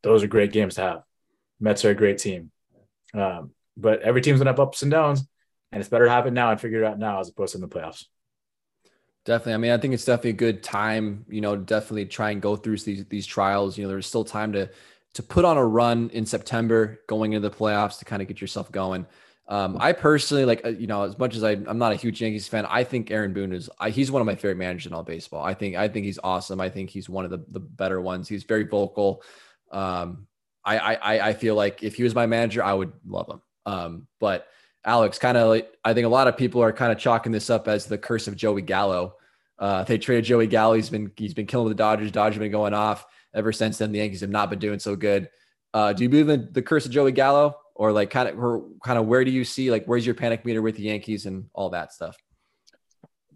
Those 0.04 0.24
are 0.24 0.28
great 0.28 0.52
games 0.52 0.76
to 0.76 0.82
have. 0.82 1.04
Mets 1.60 1.86
are 1.86 1.92
a 1.92 1.96
great 1.96 2.18
team. 2.18 2.52
Um, 3.14 3.52
but 3.78 4.02
every 4.02 4.22
team's 4.22 4.40
gonna 4.40 4.52
have 4.52 4.60
ups 4.60 4.82
and 4.82 4.92
downs, 4.92 5.24
and 5.72 5.80
it's 5.80 5.90
better 5.90 6.06
to 6.06 6.12
have 6.12 6.28
it 6.28 6.34
now 6.34 6.52
and 6.52 6.60
figure 6.60 6.84
it 6.84 6.86
out 6.86 7.00
now 7.00 7.20
as 7.20 7.30
opposed 7.30 7.54
to 7.54 7.58
in 7.58 7.62
the 7.62 7.68
playoffs. 7.68 8.06
Definitely. 9.26 9.54
I 9.54 9.58
mean, 9.58 9.72
I 9.72 9.78
think 9.78 9.94
it's 9.94 10.06
definitely 10.06 10.32
a 10.32 10.34
good 10.34 10.64
time, 10.64 11.26
you 11.30 11.42
know, 11.42 11.56
definitely 11.56 12.06
try 12.06 12.32
and 12.32 12.42
go 12.42 12.56
through 12.56 12.78
these 12.78 13.06
these 13.06 13.28
trials. 13.28 13.78
You 13.78 13.84
know, 13.84 13.90
there's 13.90 14.08
still 14.08 14.26
time 14.26 14.54
to 14.54 14.70
to 15.16 15.24
put 15.24 15.46
on 15.46 15.58
a 15.58 15.66
run 15.66 16.10
in 16.14 16.26
September 16.26 17.00
going 17.08 17.34
into 17.34 17.48
the 17.48 17.56
playoffs 17.56 18.00
to 18.00 18.06
kind 18.06 18.22
of 18.22 18.28
get 18.28 18.42
yourself 18.42 18.72
going. 18.72 19.06
Um, 19.48 19.78
I 19.80 19.94
personally 19.94 20.46
like, 20.46 20.64
uh, 20.64 20.70
you 20.70 20.86
know, 20.86 21.02
as 21.02 21.18
much 21.18 21.36
as 21.36 21.44
I, 21.44 21.54
I'm 21.54 21.80
not 21.80 21.92
a 21.92 21.96
huge 21.96 22.22
Yankees 22.22 22.48
fan, 22.48 22.68
I 22.68 22.84
think 22.84 23.10
Aaron 23.10 23.34
Boone 23.34 23.52
is, 23.52 23.68
I, 23.80 23.90
he's 23.90 24.12
one 24.12 24.22
of 24.22 24.28
my 24.28 24.36
favorite 24.36 24.58
managers 24.58 24.86
in 24.86 24.94
all 24.94 25.02
baseball. 25.02 25.44
I 25.44 25.56
think, 25.56 25.76
I 25.76 25.88
think 25.88 26.06
he's 26.06 26.20
awesome. 26.24 26.62
I 26.62 26.70
think 26.70 26.92
he's 26.92 27.10
one 27.10 27.26
of 27.26 27.32
the, 27.32 27.44
the 27.50 27.60
better 27.60 28.00
ones. 28.00 28.30
He's 28.30 28.44
very 28.44 28.66
vocal. 28.66 29.24
Um, 29.72 30.28
I, 30.64 30.78
I, 30.78 31.30
I 31.30 31.34
feel 31.34 31.56
like 31.56 31.82
if 31.82 31.96
he 31.96 32.04
was 32.04 32.14
my 32.14 32.28
manager, 32.28 32.64
I 32.64 32.74
would 32.74 32.94
love 33.08 33.28
him. 33.28 33.42
Um, 33.70 34.08
but 34.20 34.48
Alex, 34.86 35.20
kind 35.20 35.38
of, 35.38 35.62
I 35.84 35.94
think 35.94 36.06
a 36.06 36.10
lot 36.10 36.28
of 36.28 36.38
people 36.38 36.64
are 36.64 36.74
kind 36.74 36.92
of 36.92 36.98
chalking 36.98 37.32
this 37.32 37.50
up 37.50 37.68
as 37.68 37.86
the 37.86 37.98
curse 37.98 38.28
of 38.28 38.36
Joey 38.36 38.62
Gallo. 38.62 39.16
Uh, 39.58 39.84
they 39.84 39.98
traded 39.98 40.26
Joey 40.26 40.48
Gallo. 40.48 40.76
He's 40.76 40.90
been, 40.90 41.12
he's 41.16 41.34
been 41.34 41.48
killing 41.48 41.70
the 41.70 41.76
Dodgers. 41.76 42.12
Dodgers 42.12 42.36
have 42.36 42.42
been 42.42 42.52
going 42.52 42.74
off 42.74 43.06
ever 43.34 43.52
since 43.52 43.78
then. 43.78 43.92
The 43.92 44.00
Yankees 44.00 44.22
have 44.22 44.30
not 44.30 44.50
been 44.50 44.60
doing 44.60 44.80
so 44.80 44.96
good. 44.96 45.30
Uh, 45.74 45.94
do 45.94 46.04
you 46.04 46.10
believe 46.10 46.30
in 46.30 46.50
the 46.52 46.62
curse 46.62 46.86
of 46.86 46.92
Joey 46.92 47.12
Gallo? 47.12 47.56
or 47.80 47.94
like 47.94 48.10
kind 48.10 48.28
of 48.28 48.64
kind 48.84 49.00
of 49.00 49.06
where 49.06 49.24
do 49.24 49.32
you 49.32 49.46
see 49.46 49.72
like 49.72 49.86
where's 49.86 50.06
your 50.06 50.14
panic 50.14 50.44
meter 50.44 50.62
with 50.62 50.76
the 50.76 50.84
Yankees 50.84 51.26
and 51.26 51.46
all 51.54 51.70
that 51.70 51.94
stuff? 51.94 52.18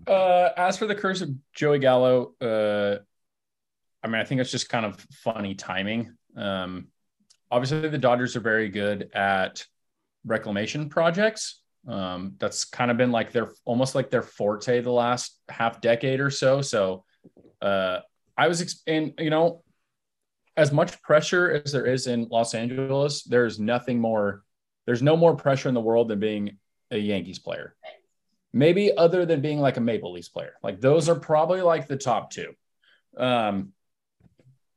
Uh, 0.06 0.50
as 0.58 0.78
for 0.78 0.86
the 0.86 0.94
curse 0.94 1.22
of 1.22 1.30
Joey 1.54 1.80
Gallo, 1.80 2.34
uh, 2.42 2.98
I 4.04 4.08
mean, 4.10 4.20
I 4.20 4.26
think 4.26 4.42
it's 4.42 4.52
just 4.52 4.68
kind 4.68 4.86
of 4.86 5.00
funny 5.24 5.56
timing. 5.56 6.18
Um, 6.36 6.90
obviously, 7.50 7.88
the 7.88 7.98
Dodgers 7.98 8.36
are 8.36 8.42
very 8.42 8.68
good 8.68 9.12
at 9.14 9.66
reclamation 10.26 10.90
projects. 10.90 11.62
Um, 11.88 12.36
that's 12.40 12.64
kind 12.66 12.92
of 12.92 12.98
been 12.98 13.12
like 13.12 13.32
their 13.32 13.52
almost 13.66 13.94
like 13.94 14.10
their 14.10 14.22
forte 14.22 14.82
the 14.82 14.92
last 14.92 15.38
half 15.50 15.82
decade 15.82 16.22
or 16.22 16.30
so. 16.30 16.62
So, 16.62 17.04
uh, 17.62 18.00
I 18.38 18.48
was 18.48 18.82
in, 18.88 19.14
you 19.20 19.30
know, 19.30 19.64
as 20.56 20.72
much 20.72 21.02
pressure 21.02 21.62
as 21.66 21.72
there 21.72 21.86
is 21.86 22.08
in 22.08 22.28
Los 22.30 22.54
Angeles, 22.54 23.24
there's 23.24 23.60
nothing 23.60 24.00
more, 24.00 24.44
there's 24.86 25.02
no 25.02 25.18
more 25.18 25.36
pressure 25.36 25.70
in 25.70 25.76
the 25.76 25.82
world 25.82 26.08
than 26.08 26.20
being 26.20 26.58
a 26.92 26.98
Yankees 26.98 27.40
player. 27.40 27.76
Maybe 28.54 28.96
other 28.96 29.26
than 29.26 29.42
being 29.42 29.60
like 29.60 29.78
a 29.78 29.82
Maple 29.82 30.14
Leafs 30.14 30.30
player. 30.30 30.54
Like 30.62 30.80
those 30.80 31.10
are 31.10 31.16
probably 31.16 31.62
like 31.62 31.88
the 31.88 31.98
top 31.98 32.32
two. 32.32 32.54
Um, 33.18 33.74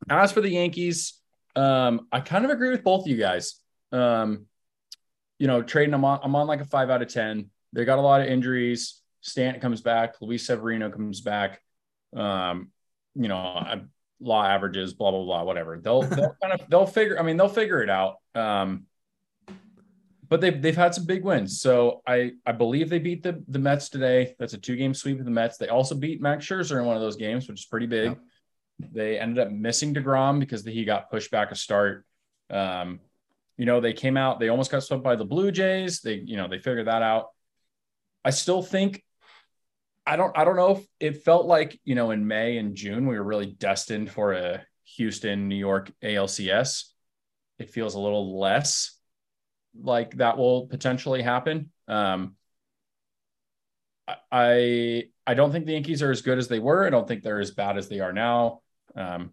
as 0.09 0.33
for 0.33 0.41
the 0.41 0.51
Yankees, 0.51 1.21
um, 1.55 2.07
I 2.11 2.21
kind 2.21 2.45
of 2.45 2.51
agree 2.51 2.71
with 2.71 2.85
both 2.85 3.03
of 3.03 3.09
you 3.09 3.17
guys. 3.17 3.61
Um, 3.93 4.47
you 5.38 5.46
know, 5.46 5.62
trading 5.62 5.92
them 5.92 6.05
on, 6.05 6.20
I'm 6.22 6.35
on 6.35 6.46
like 6.46 6.61
a 6.61 6.64
five 6.64 6.90
out 6.90 7.03
of 7.03 7.09
10. 7.09 7.51
They 7.72 7.85
got 7.85 7.99
a 7.99 8.03
lot 8.03 8.20
of 8.20 8.29
injuries. 8.29 9.01
Stanton 9.20 9.61
comes 9.61 9.81
back. 9.81 10.14
Luis 10.20 10.46
Severino 10.46 10.90
comes 10.90 11.20
back. 11.20 11.61
Um, 12.14 12.70
you 13.14 13.29
know, 13.29 13.87
law 14.20 14.46
averages, 14.46 14.94
blah 14.94 15.11
blah 15.11 15.25
blah, 15.25 15.42
whatever. 15.42 15.79
They'll 15.79 16.03
they'll 16.03 16.37
kind 16.42 16.53
of 16.53 16.61
they'll 16.68 16.87
figure. 16.87 17.18
I 17.18 17.22
mean, 17.22 17.37
they'll 17.37 17.49
figure 17.49 17.83
it 17.83 17.90
out. 17.90 18.16
Um, 18.35 18.87
but 20.29 20.40
they've 20.40 20.61
they've 20.61 20.77
had 20.77 20.94
some 20.94 21.05
big 21.05 21.25
wins. 21.25 21.61
So 21.61 22.03
I 22.07 22.33
I 22.44 22.53
believe 22.53 22.88
they 22.88 22.99
beat 22.99 23.22
the 23.22 23.42
the 23.49 23.59
Mets 23.59 23.88
today. 23.88 24.35
That's 24.38 24.55
a 24.55 24.59
two 24.59 24.77
game 24.77 24.94
sweep 24.94 25.18
of 25.18 25.25
the 25.25 25.31
Mets. 25.31 25.57
They 25.57 25.68
also 25.68 25.94
beat 25.94 26.20
Max 26.20 26.46
Scherzer 26.46 26.79
in 26.79 26.87
one 26.87 26.96
of 26.96 27.03
those 27.03 27.16
games, 27.16 27.49
which 27.49 27.61
is 27.61 27.66
pretty 27.66 27.87
big. 27.87 28.16
They 28.79 29.18
ended 29.18 29.46
up 29.46 29.53
missing 29.53 29.94
deGrom 29.94 30.38
because 30.38 30.64
he 30.64 30.85
got 30.85 31.11
pushed 31.11 31.31
back 31.31 31.51
a 31.51 31.55
start. 31.55 32.05
Um, 32.51 33.01
you 33.57 33.66
know, 33.66 33.81
they 33.81 33.92
came 33.92 34.16
out. 34.16 34.38
They 34.38 34.49
almost 34.49 34.71
got 34.71 34.83
swept 34.83 35.03
by 35.03 35.16
the 35.16 35.25
Blue 35.25 35.51
Jays. 35.51 36.01
They 36.01 36.14
you 36.14 36.37
know 36.37 36.49
they 36.49 36.59
figured 36.59 36.87
that 36.87 37.03
out. 37.03 37.29
I 38.25 38.31
still 38.31 38.62
think 38.62 39.03
I 40.07 40.16
don't 40.16 40.37
I 40.37 40.45
don't 40.45 40.57
know 40.57 40.73
if 40.73 40.87
it 41.01 41.25
felt 41.25 41.47
like, 41.47 41.81
you 41.85 41.95
know, 41.95 42.11
in 42.11 42.27
May 42.27 42.59
and 42.59 42.75
June 42.75 43.07
we 43.07 43.16
were 43.16 43.25
really 43.25 43.47
destined 43.47 44.11
for 44.11 44.33
a 44.33 44.64
Houston, 44.97 45.49
New 45.49 45.57
York 45.57 45.90
ALCS. 46.03 46.85
It 47.59 47.71
feels 47.71 47.95
a 47.95 48.01
little 48.01 48.38
less 48.38 48.97
like 49.79 50.16
that 50.16 50.38
will 50.38 50.66
potentially 50.66 51.23
happen. 51.23 51.71
Um, 51.88 52.37
I 54.31 55.05
I 55.27 55.35
don't 55.35 55.51
think 55.51 55.66
the 55.66 55.73
Yankees 55.73 56.03
are 56.03 56.11
as 56.11 56.23
good 56.23 56.38
as 56.38 56.49
they 56.49 56.61
were. 56.61 56.87
I 56.87 56.90
don't 56.90 57.09
think 57.09 57.23
they're 57.23 57.40
as 57.40 57.51
bad 57.51 57.77
as 57.77 57.88
they 57.88 58.01
are 58.01 58.12
now. 58.12 58.61
Um, 58.95 59.33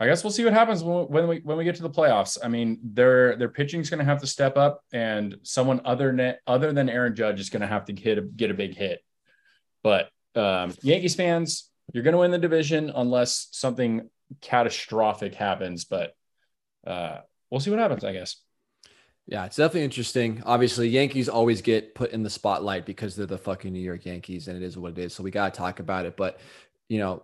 I 0.00 0.06
guess 0.06 0.24
we'll 0.24 0.32
see 0.32 0.44
what 0.44 0.52
happens 0.52 0.82
when 0.82 1.28
we 1.28 1.40
when 1.40 1.56
we 1.56 1.64
get 1.64 1.76
to 1.76 1.82
the 1.82 1.90
playoffs. 1.90 2.36
I 2.42 2.48
mean, 2.48 2.80
their 2.82 3.36
their 3.36 3.48
pitching 3.48 3.80
is 3.80 3.90
going 3.90 4.00
to 4.00 4.04
have 4.04 4.20
to 4.22 4.26
step 4.26 4.56
up, 4.56 4.82
and 4.92 5.36
someone 5.42 5.80
other 5.84 6.14
than 6.14 6.34
other 6.46 6.72
than 6.72 6.88
Aaron 6.88 7.14
Judge 7.14 7.38
is 7.38 7.48
going 7.48 7.60
to 7.60 7.68
have 7.68 7.84
to 7.86 7.92
get 7.92 8.18
a, 8.18 8.22
get 8.22 8.50
a 8.50 8.54
big 8.54 8.76
hit. 8.76 9.04
But 9.84 10.08
um, 10.34 10.74
Yankees 10.82 11.14
fans, 11.14 11.70
you're 11.92 12.02
going 12.02 12.12
to 12.12 12.18
win 12.18 12.32
the 12.32 12.38
division 12.38 12.90
unless 12.94 13.48
something 13.52 14.10
catastrophic 14.40 15.34
happens. 15.34 15.84
But 15.84 16.14
uh, 16.84 17.18
we'll 17.50 17.60
see 17.60 17.70
what 17.70 17.78
happens, 17.78 18.02
I 18.02 18.12
guess. 18.12 18.36
Yeah, 19.26 19.44
it's 19.46 19.56
definitely 19.56 19.84
interesting. 19.84 20.42
Obviously, 20.44 20.88
Yankees 20.88 21.28
always 21.28 21.62
get 21.62 21.94
put 21.94 22.10
in 22.10 22.22
the 22.22 22.30
spotlight 22.30 22.84
because 22.84 23.16
they're 23.16 23.26
the 23.26 23.38
fucking 23.38 23.72
New 23.72 23.78
York 23.78 24.04
Yankees, 24.04 24.48
and 24.48 24.56
it 24.56 24.62
is 24.62 24.76
what 24.76 24.98
it 24.98 24.98
is. 24.98 25.14
So 25.14 25.22
we 25.22 25.30
got 25.30 25.54
to 25.54 25.58
talk 25.58 25.78
about 25.78 26.04
it. 26.04 26.16
But 26.16 26.40
you 26.88 26.98
know, 26.98 27.22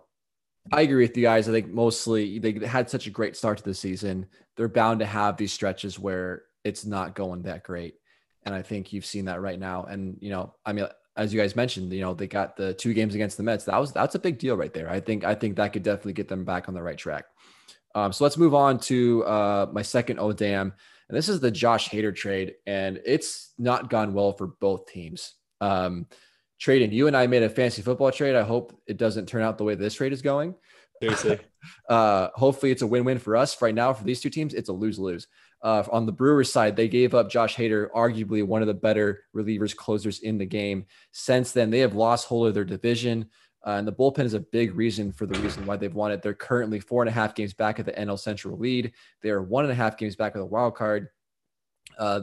I 0.71 0.81
agree 0.81 1.03
with 1.03 1.17
you 1.17 1.23
guys. 1.23 1.49
I 1.49 1.51
think 1.51 1.69
mostly 1.69 2.39
they 2.39 2.65
had 2.65 2.89
such 2.89 3.07
a 3.07 3.11
great 3.11 3.35
start 3.35 3.57
to 3.57 3.63
the 3.63 3.73
season. 3.73 4.27
They're 4.55 4.67
bound 4.67 4.99
to 4.99 5.05
have 5.05 5.37
these 5.37 5.53
stretches 5.53 5.97
where 5.97 6.43
it's 6.63 6.85
not 6.85 7.15
going 7.15 7.43
that 7.43 7.63
great. 7.63 7.95
And 8.43 8.53
I 8.53 8.61
think 8.61 8.93
you've 8.93 9.05
seen 9.05 9.25
that 9.25 9.41
right 9.41 9.59
now. 9.59 9.83
And, 9.83 10.17
you 10.19 10.29
know, 10.29 10.55
I 10.65 10.73
mean, 10.73 10.87
as 11.17 11.33
you 11.33 11.39
guys 11.39 11.55
mentioned, 11.55 11.91
you 11.91 12.01
know, 12.01 12.13
they 12.13 12.27
got 12.27 12.55
the 12.55 12.73
two 12.73 12.93
games 12.93 13.15
against 13.15 13.37
the 13.37 13.43
Mets. 13.43 13.65
That 13.65 13.77
was 13.77 13.91
that's 13.91 14.15
a 14.15 14.19
big 14.19 14.39
deal 14.39 14.55
right 14.55 14.73
there. 14.73 14.89
I 14.89 14.99
think 14.99 15.23
I 15.23 15.35
think 15.35 15.55
that 15.55 15.73
could 15.73 15.83
definitely 15.83 16.13
get 16.13 16.27
them 16.27 16.45
back 16.45 16.67
on 16.67 16.73
the 16.73 16.81
right 16.81 16.97
track. 16.97 17.25
Um, 17.93 18.13
so 18.13 18.23
let's 18.23 18.37
move 18.37 18.55
on 18.55 18.79
to 18.79 19.25
uh, 19.25 19.67
my 19.71 19.81
second 19.81 20.19
oh 20.19 20.31
damn, 20.31 20.73
and 21.09 21.17
this 21.17 21.27
is 21.27 21.41
the 21.41 21.51
Josh 21.51 21.89
Hader 21.89 22.15
trade, 22.15 22.53
and 22.65 23.01
it's 23.05 23.53
not 23.57 23.89
gone 23.89 24.13
well 24.13 24.31
for 24.31 24.47
both 24.47 24.87
teams. 24.87 25.33
Um, 25.59 26.07
trading, 26.61 26.91
you 26.91 27.07
and 27.07 27.17
I 27.17 27.25
made 27.27 27.43
a 27.43 27.49
fantasy 27.49 27.81
football 27.81 28.11
trade. 28.11 28.35
I 28.35 28.43
hope 28.43 28.79
it 28.85 28.97
doesn't 28.97 29.25
turn 29.25 29.41
out 29.41 29.57
the 29.57 29.63
way 29.63 29.73
this 29.75 29.95
trade 29.95 30.13
is 30.13 30.21
going. 30.21 30.53
Seriously. 31.01 31.39
uh, 31.89 32.29
hopefully, 32.35 32.71
it's 32.71 32.83
a 32.83 32.87
win-win 32.87 33.17
for 33.17 33.35
us. 33.35 33.59
Right 33.61 33.73
now, 33.73 33.91
for 33.93 34.03
these 34.03 34.21
two 34.21 34.29
teams, 34.29 34.53
it's 34.53 34.69
a 34.69 34.73
lose-lose. 34.73 35.27
Uh, 35.63 35.83
on 35.91 36.05
the 36.05 36.11
Brewers 36.11 36.51
side, 36.51 36.75
they 36.75 36.87
gave 36.87 37.15
up 37.15 37.29
Josh 37.29 37.55
Hader, 37.55 37.89
arguably 37.91 38.45
one 38.45 38.61
of 38.61 38.67
the 38.67 38.73
better 38.75 39.23
relievers 39.35 39.75
closers 39.75 40.19
in 40.19 40.37
the 40.37 40.45
game. 40.45 40.85
Since 41.11 41.51
then, 41.51 41.71
they 41.71 41.79
have 41.79 41.95
lost 41.95 42.27
hold 42.27 42.47
of 42.47 42.53
their 42.53 42.63
division. 42.63 43.27
Uh, 43.65 43.71
and 43.71 43.87
the 43.87 43.93
bullpen 43.93 44.25
is 44.25 44.33
a 44.33 44.39
big 44.39 44.75
reason 44.75 45.11
for 45.11 45.27
the 45.27 45.39
reason 45.39 45.65
why 45.67 45.77
they've 45.77 45.93
won 45.93 46.11
it. 46.11 46.21
They're 46.23 46.33
currently 46.33 46.79
four 46.79 47.03
and 47.03 47.09
a 47.09 47.13
half 47.13 47.35
games 47.35 47.53
back 47.53 47.79
at 47.79 47.85
the 47.85 47.91
NL 47.91 48.17
Central 48.17 48.57
lead. 48.57 48.91
They 49.21 49.29
are 49.29 49.41
one 49.41 49.65
and 49.65 49.71
a 49.71 49.75
half 49.75 49.97
games 49.97 50.15
back 50.15 50.33
of 50.33 50.39
the 50.39 50.47
wild 50.47 50.75
card. 50.75 51.09
Uh, 51.97 52.21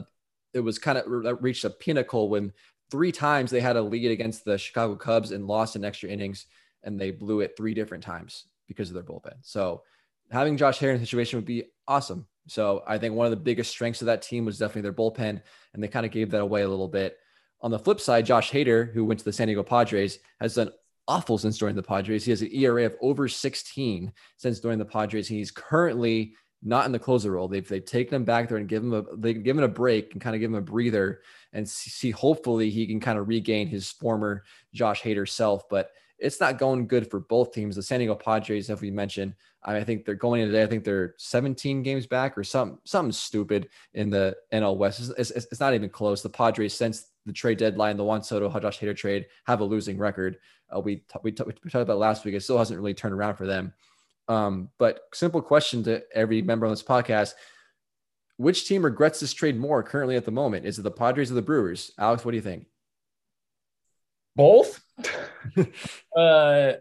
it 0.53 0.59
was 0.59 0.79
kind 0.79 0.97
of 0.97 1.41
reached 1.41 1.63
a 1.63 1.69
pinnacle 1.69 2.27
when 2.27 2.51
three 2.91 3.11
times 3.11 3.51
they 3.51 3.61
had 3.61 3.75
a 3.75 3.81
lead 3.81 4.11
against 4.11 4.45
the 4.45 4.57
Chicago 4.57 4.95
Cubs 4.95 5.31
and 5.31 5.47
lost 5.47 5.75
in 5.75 5.85
extra 5.85 6.09
innings, 6.09 6.45
and 6.83 6.99
they 6.99 7.11
blew 7.11 7.41
it 7.41 7.55
three 7.55 7.73
different 7.73 8.03
times 8.03 8.45
because 8.67 8.89
of 8.89 8.93
their 8.93 9.03
bullpen. 9.03 9.35
So 9.41 9.83
having 10.31 10.57
Josh 10.57 10.79
Hader 10.79 10.93
in 10.93 10.99
the 10.99 11.05
situation 11.05 11.37
would 11.37 11.45
be 11.45 11.65
awesome. 11.87 12.27
So 12.47 12.83
I 12.87 12.97
think 12.97 13.13
one 13.13 13.25
of 13.25 13.31
the 13.31 13.37
biggest 13.37 13.71
strengths 13.71 14.01
of 14.01 14.07
that 14.07 14.21
team 14.21 14.45
was 14.45 14.57
definitely 14.57 14.83
their 14.83 14.93
bullpen, 14.93 15.41
and 15.73 15.83
they 15.83 15.87
kind 15.87 16.05
of 16.05 16.11
gave 16.11 16.31
that 16.31 16.41
away 16.41 16.61
a 16.61 16.69
little 16.69 16.87
bit. 16.87 17.17
On 17.61 17.71
the 17.71 17.79
flip 17.79 17.99
side, 17.99 18.25
Josh 18.25 18.51
Hader, 18.51 18.91
who 18.93 19.05
went 19.05 19.19
to 19.19 19.25
the 19.25 19.33
San 19.33 19.47
Diego 19.47 19.63
Padres, 19.63 20.19
has 20.39 20.55
done 20.55 20.71
awful 21.07 21.37
since 21.37 21.57
joining 21.57 21.75
the 21.75 21.83
Padres. 21.83 22.23
He 22.23 22.31
has 22.31 22.41
an 22.41 22.53
ERA 22.53 22.85
of 22.85 22.95
over 23.01 23.27
16 23.27 24.13
since 24.37 24.59
joining 24.59 24.79
the 24.79 24.85
Padres. 24.85 25.27
He's 25.27 25.51
currently 25.51 26.35
not 26.61 26.85
in 26.85 26.91
the 26.91 26.99
closer 26.99 27.31
role. 27.31 27.47
They've 27.47 27.67
they've 27.67 27.83
taken 27.83 28.15
him 28.15 28.25
back 28.25 28.49
there 28.49 28.57
and 28.57 28.67
give 28.67 28.83
him 28.83 28.93
a 28.93 29.03
they 29.15 29.33
give 29.33 29.57
him 29.57 29.63
a 29.63 29.67
break 29.67 30.13
and 30.13 30.21
kind 30.21 30.35
of 30.35 30.39
give 30.39 30.51
him 30.51 30.57
a 30.57 30.61
breather 30.61 31.21
and 31.53 31.67
see 31.67 32.11
hopefully 32.11 32.69
he 32.69 32.85
can 32.85 32.99
kind 32.99 33.17
of 33.17 33.27
regain 33.27 33.67
his 33.67 33.89
former 33.91 34.43
Josh 34.73 35.01
Hader 35.01 35.27
self. 35.27 35.67
But 35.69 35.91
it's 36.17 36.39
not 36.39 36.57
going 36.57 36.87
good 36.87 37.09
for 37.09 37.21
both 37.21 37.53
teams. 37.53 37.75
The 37.75 37.83
San 37.83 37.99
Diego 37.99 38.15
Padres, 38.15 38.69
as 38.69 38.81
we 38.81 38.91
mentioned, 38.91 39.35
I 39.63 39.83
think 39.83 40.05
they're 40.05 40.15
going 40.15 40.41
in 40.41 40.47
today. 40.47 40.63
I 40.63 40.67
think 40.67 40.83
they're 40.83 41.15
17 41.17 41.83
games 41.83 42.07
back 42.07 42.37
or 42.37 42.43
some 42.43 42.79
something 42.83 43.11
stupid 43.11 43.69
in 43.93 44.09
the 44.09 44.35
NL 44.53 44.77
West. 44.77 44.99
It's, 44.99 45.31
it's, 45.31 45.45
it's, 45.51 45.59
not 45.59 45.73
even 45.73 45.89
close. 45.89 46.21
The 46.21 46.29
Padres, 46.29 46.73
since 46.73 47.07
the 47.25 47.33
trade 47.33 47.57
deadline, 47.57 47.97
the 47.97 48.03
Juan 48.03 48.23
Soto 48.23 48.49
Josh 48.59 48.79
Hader 48.79 48.95
trade, 48.95 49.27
have 49.45 49.59
a 49.59 49.65
losing 49.65 49.97
record. 49.97 50.37
Uh, 50.73 50.79
we, 50.79 50.97
t- 50.97 51.19
we, 51.23 51.31
t- 51.31 51.43
we 51.45 51.53
talked 51.53 51.75
about 51.75 51.97
last 51.97 52.23
week. 52.23 52.35
It 52.35 52.43
still 52.43 52.57
hasn't 52.57 52.79
really 52.79 52.93
turned 52.93 53.13
around 53.13 53.35
for 53.35 53.47
them. 53.47 53.73
Um, 54.29 54.69
but 54.77 55.01
simple 55.13 55.41
question 55.41 55.83
to 55.83 56.03
every 56.13 56.41
member 56.41 56.65
on 56.65 56.71
this 56.71 56.83
podcast: 56.83 57.33
Which 58.37 58.67
team 58.67 58.85
regrets 58.85 59.19
this 59.19 59.33
trade 59.33 59.57
more 59.57 59.83
currently 59.83 60.15
at 60.15 60.23
the 60.23 60.31
moment? 60.31 60.65
Is 60.65 60.79
it 60.79 60.83
the 60.83 60.91
Padres 60.91 61.31
or 61.31 61.33
the 61.35 61.41
Brewers? 61.41 61.91
Alex, 61.97 62.23
what 62.23 62.31
do 62.31 62.37
you 62.37 62.43
think? 62.43 62.67
Both. 64.35 64.81
uh, 66.15 66.73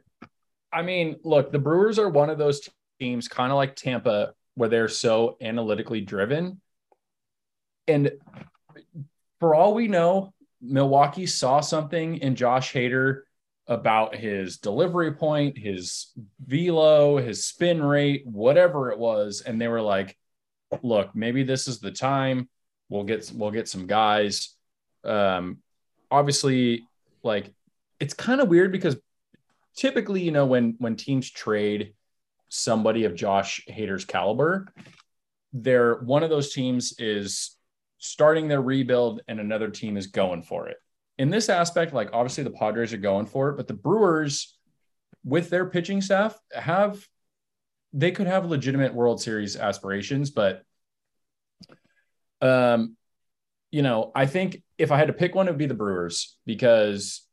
I 0.72 0.82
mean, 0.82 1.16
look, 1.24 1.50
the 1.50 1.58
Brewers 1.58 1.98
are 1.98 2.08
one 2.08 2.30
of 2.30 2.38
those 2.38 2.68
teams, 3.00 3.26
kind 3.26 3.50
of 3.50 3.56
like 3.56 3.74
Tampa, 3.74 4.34
where 4.54 4.68
they're 4.68 4.88
so 4.88 5.38
analytically 5.40 6.02
driven. 6.02 6.60
And 7.86 8.12
for 9.40 9.54
all 9.54 9.72
we 9.72 9.88
know, 9.88 10.34
Milwaukee 10.60 11.26
saw 11.26 11.60
something 11.60 12.18
in 12.18 12.36
Josh 12.36 12.72
Hader 12.72 13.22
about 13.68 14.16
his 14.16 14.56
delivery 14.56 15.12
point, 15.12 15.58
his 15.58 16.12
velo, 16.44 17.18
his 17.18 17.44
spin 17.44 17.82
rate, 17.82 18.26
whatever 18.26 18.90
it 18.90 18.98
was. 18.98 19.42
And 19.42 19.60
they 19.60 19.68
were 19.68 19.82
like, 19.82 20.16
look, 20.82 21.14
maybe 21.14 21.42
this 21.42 21.68
is 21.68 21.78
the 21.78 21.92
time. 21.92 22.48
We'll 22.88 23.04
get 23.04 23.30
we'll 23.34 23.50
get 23.50 23.68
some 23.68 23.86
guys. 23.86 24.54
Um, 25.04 25.58
obviously, 26.10 26.88
like 27.22 27.52
it's 28.00 28.14
kind 28.14 28.40
of 28.40 28.48
weird 28.48 28.72
because 28.72 28.96
typically, 29.76 30.22
you 30.22 30.32
know, 30.32 30.46
when 30.46 30.76
when 30.78 30.96
teams 30.96 31.30
trade 31.30 31.92
somebody 32.48 33.04
of 33.04 33.14
Josh 33.14 33.66
Hader's 33.68 34.06
caliber, 34.06 34.72
they're 35.52 35.96
one 35.96 36.22
of 36.22 36.30
those 36.30 36.54
teams 36.54 36.94
is 36.98 37.56
starting 37.98 38.48
their 38.48 38.62
rebuild 38.62 39.20
and 39.28 39.40
another 39.40 39.68
team 39.68 39.98
is 39.98 40.06
going 40.06 40.42
for 40.42 40.68
it. 40.68 40.78
In 41.18 41.30
this 41.30 41.48
aspect, 41.48 41.92
like 41.92 42.10
obviously 42.12 42.44
the 42.44 42.50
Padres 42.50 42.92
are 42.92 42.98
going 42.98 43.26
for 43.26 43.50
it, 43.50 43.56
but 43.56 43.66
the 43.66 43.74
Brewers, 43.74 44.56
with 45.24 45.50
their 45.50 45.66
pitching 45.66 46.00
staff, 46.00 46.38
have 46.52 47.04
they 47.92 48.12
could 48.12 48.26
have 48.26 48.46
legitimate 48.46 48.94
World 48.94 49.20
Series 49.20 49.56
aspirations, 49.56 50.30
but 50.30 50.62
um, 52.40 52.96
you 53.70 53.82
know, 53.82 54.12
I 54.14 54.26
think 54.26 54.62
if 54.78 54.92
I 54.92 54.98
had 54.98 55.08
to 55.08 55.12
pick 55.12 55.34
one, 55.34 55.48
it 55.48 55.50
would 55.50 55.58
be 55.58 55.66
the 55.66 55.74
Brewers 55.74 56.36
because 56.46 57.26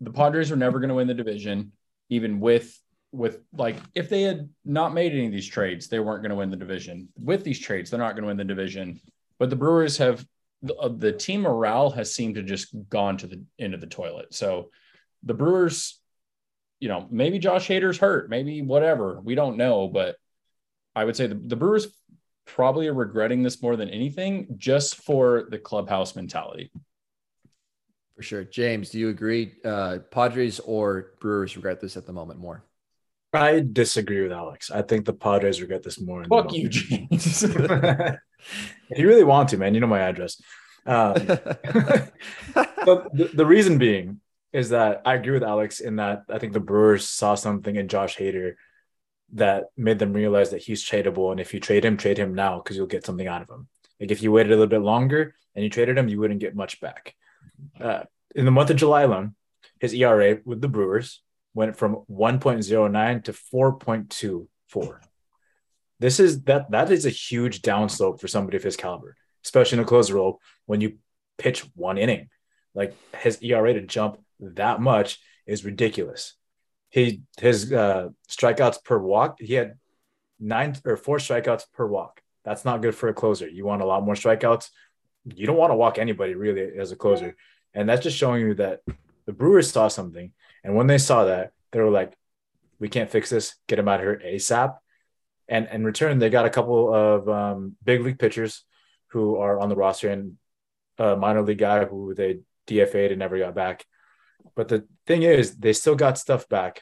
the 0.00 0.12
Padres 0.12 0.50
are 0.52 0.56
never 0.56 0.80
going 0.80 0.88
to 0.88 0.94
win 0.94 1.08
the 1.08 1.14
division, 1.14 1.72
even 2.08 2.40
with 2.40 2.78
with 3.12 3.40
like 3.52 3.76
if 3.94 4.08
they 4.08 4.22
had 4.22 4.48
not 4.64 4.94
made 4.94 5.12
any 5.12 5.26
of 5.26 5.32
these 5.32 5.48
trades, 5.48 5.88
they 5.88 6.00
weren't 6.00 6.22
going 6.22 6.30
to 6.30 6.36
win 6.36 6.50
the 6.50 6.56
division. 6.56 7.08
With 7.16 7.44
these 7.44 7.58
trades, 7.58 7.90
they're 7.90 8.00
not 8.00 8.12
going 8.12 8.22
to 8.22 8.28
win 8.28 8.38
the 8.38 8.44
division. 8.44 9.00
But 9.38 9.50
the 9.50 9.56
Brewers 9.56 9.98
have 9.98 10.24
the, 10.62 10.74
uh, 10.76 10.88
the 10.88 11.12
team 11.12 11.42
morale 11.42 11.90
has 11.90 12.14
seemed 12.14 12.36
to 12.36 12.42
just 12.42 12.74
gone 12.88 13.16
to 13.18 13.26
the 13.26 13.42
end 13.58 13.74
of 13.74 13.80
the 13.80 13.86
toilet. 13.86 14.32
So 14.34 14.70
the 15.22 15.34
Brewers, 15.34 16.00
you 16.80 16.88
know, 16.88 17.06
maybe 17.10 17.38
Josh 17.38 17.68
Hader's 17.68 17.98
hurt, 17.98 18.30
maybe 18.30 18.62
whatever. 18.62 19.20
We 19.20 19.34
don't 19.34 19.56
know, 19.56 19.88
but 19.88 20.16
I 20.94 21.04
would 21.04 21.16
say 21.16 21.26
the, 21.26 21.34
the 21.34 21.56
Brewers 21.56 21.88
probably 22.44 22.88
are 22.88 22.94
regretting 22.94 23.42
this 23.42 23.62
more 23.62 23.76
than 23.76 23.88
anything, 23.88 24.54
just 24.56 24.96
for 24.96 25.46
the 25.50 25.58
clubhouse 25.58 26.14
mentality. 26.14 26.70
For 28.16 28.22
sure. 28.22 28.44
James, 28.44 28.90
do 28.90 28.98
you 28.98 29.08
agree? 29.08 29.54
Uh, 29.64 29.98
Padres 30.10 30.60
or 30.60 31.12
Brewers 31.20 31.56
regret 31.56 31.80
this 31.80 31.96
at 31.96 32.06
the 32.06 32.12
moment 32.12 32.40
more? 32.40 32.64
I 33.32 33.64
disagree 33.72 34.22
with 34.22 34.32
Alex. 34.32 34.70
I 34.70 34.82
think 34.82 35.06
the 35.06 35.14
Padres 35.14 35.62
regret 35.62 35.82
this 35.82 35.98
more. 36.00 36.24
Fuck 36.24 36.52
you, 36.52 36.68
James. 36.68 37.42
if 38.90 38.98
you 38.98 39.08
really 39.08 39.24
want 39.24 39.50
to, 39.50 39.58
man, 39.58 39.74
you 39.74 39.80
know 39.80 39.86
my 39.86 40.00
address. 40.00 40.40
Um, 40.84 41.14
but 41.26 43.14
the, 43.14 43.30
the 43.34 43.46
reason 43.46 43.78
being 43.78 44.20
is 44.52 44.70
that 44.70 45.02
I 45.04 45.14
agree 45.14 45.32
with 45.32 45.42
Alex 45.42 45.80
in 45.80 45.96
that 45.96 46.24
I 46.28 46.38
think 46.38 46.52
the 46.52 46.60
Brewers 46.60 47.08
saw 47.08 47.34
something 47.34 47.74
in 47.74 47.88
Josh 47.88 48.16
Hader 48.16 48.54
that 49.34 49.66
made 49.76 49.98
them 49.98 50.12
realize 50.12 50.50
that 50.50 50.62
he's 50.62 50.84
tradable. 50.84 51.30
And 51.30 51.40
if 51.40 51.54
you 51.54 51.60
trade 51.60 51.84
him, 51.84 51.96
trade 51.96 52.18
him 52.18 52.34
now 52.34 52.58
because 52.58 52.76
you'll 52.76 52.86
get 52.86 53.06
something 53.06 53.26
out 53.26 53.42
of 53.42 53.48
him. 53.48 53.68
Like 53.98 54.10
if 54.10 54.22
you 54.22 54.30
waited 54.30 54.52
a 54.52 54.56
little 54.56 54.66
bit 54.66 54.82
longer 54.82 55.34
and 55.54 55.64
you 55.64 55.70
traded 55.70 55.96
him, 55.96 56.08
you 56.08 56.20
wouldn't 56.20 56.40
get 56.40 56.54
much 56.54 56.80
back. 56.80 57.14
Uh, 57.80 58.02
in 58.34 58.44
the 58.44 58.50
month 58.50 58.70
of 58.70 58.76
July 58.76 59.02
alone, 59.02 59.34
his 59.78 59.94
ERA 59.94 60.38
with 60.44 60.60
the 60.60 60.68
Brewers 60.68 61.22
went 61.54 61.76
from 61.76 62.04
1.09 62.10 63.24
to 63.24 63.32
4.24. 63.32 64.98
This 66.02 66.18
is 66.18 66.42
that 66.42 66.68
that 66.72 66.90
is 66.90 67.06
a 67.06 67.10
huge 67.10 67.62
downslope 67.62 68.20
for 68.20 68.26
somebody 68.26 68.56
of 68.56 68.64
his 68.64 68.76
caliber, 68.76 69.16
especially 69.44 69.78
in 69.78 69.84
a 69.84 69.86
closer 69.86 70.16
role 70.16 70.40
when 70.66 70.80
you 70.80 70.98
pitch 71.38 71.60
one 71.76 71.96
inning. 71.96 72.28
Like 72.74 72.96
his 73.20 73.40
ERA 73.40 73.72
to 73.74 73.82
jump 73.82 74.18
that 74.40 74.80
much 74.80 75.20
is 75.46 75.64
ridiculous. 75.64 76.34
He 76.90 77.22
his 77.38 77.72
uh, 77.72 78.08
strikeouts 78.28 78.82
per 78.82 78.98
walk, 78.98 79.36
he 79.38 79.54
had 79.54 79.74
nine 80.40 80.74
or 80.84 80.96
four 80.96 81.18
strikeouts 81.18 81.66
per 81.72 81.86
walk. 81.86 82.20
That's 82.44 82.64
not 82.64 82.82
good 82.82 82.96
for 82.96 83.08
a 83.08 83.14
closer. 83.14 83.48
You 83.48 83.64
want 83.64 83.82
a 83.82 83.86
lot 83.86 84.02
more 84.02 84.14
strikeouts. 84.14 84.70
You 85.32 85.46
don't 85.46 85.56
want 85.56 85.70
to 85.70 85.76
walk 85.76 85.98
anybody 85.98 86.34
really 86.34 86.78
as 86.80 86.90
a 86.90 86.96
closer. 86.96 87.36
And 87.74 87.88
that's 87.88 88.02
just 88.02 88.18
showing 88.18 88.40
you 88.40 88.54
that 88.54 88.80
the 89.24 89.32
Brewers 89.32 89.70
saw 89.70 89.86
something 89.86 90.32
and 90.64 90.74
when 90.74 90.88
they 90.88 90.98
saw 90.98 91.26
that, 91.26 91.52
they 91.70 91.78
were 91.78 91.90
like, 91.90 92.12
we 92.80 92.88
can't 92.88 93.10
fix 93.10 93.30
this. 93.30 93.54
Get 93.68 93.78
him 93.78 93.86
out 93.86 94.00
of 94.00 94.06
here 94.06 94.20
ASAP. 94.26 94.74
And 95.52 95.68
in 95.70 95.84
return, 95.84 96.18
they 96.18 96.30
got 96.30 96.46
a 96.46 96.50
couple 96.50 96.94
of 96.94 97.28
um, 97.28 97.76
big 97.84 98.00
league 98.00 98.18
pitchers 98.18 98.64
who 99.08 99.36
are 99.36 99.60
on 99.60 99.68
the 99.68 99.76
roster 99.76 100.08
and 100.08 100.38
a 100.96 101.14
minor 101.14 101.42
league 101.42 101.58
guy 101.58 101.84
who 101.84 102.14
they 102.14 102.40
DFA'd 102.66 103.12
and 103.12 103.18
never 103.18 103.38
got 103.38 103.54
back. 103.54 103.84
But 104.56 104.68
the 104.68 104.86
thing 105.06 105.24
is, 105.24 105.56
they 105.56 105.74
still 105.74 105.94
got 105.94 106.16
stuff 106.16 106.48
back 106.48 106.80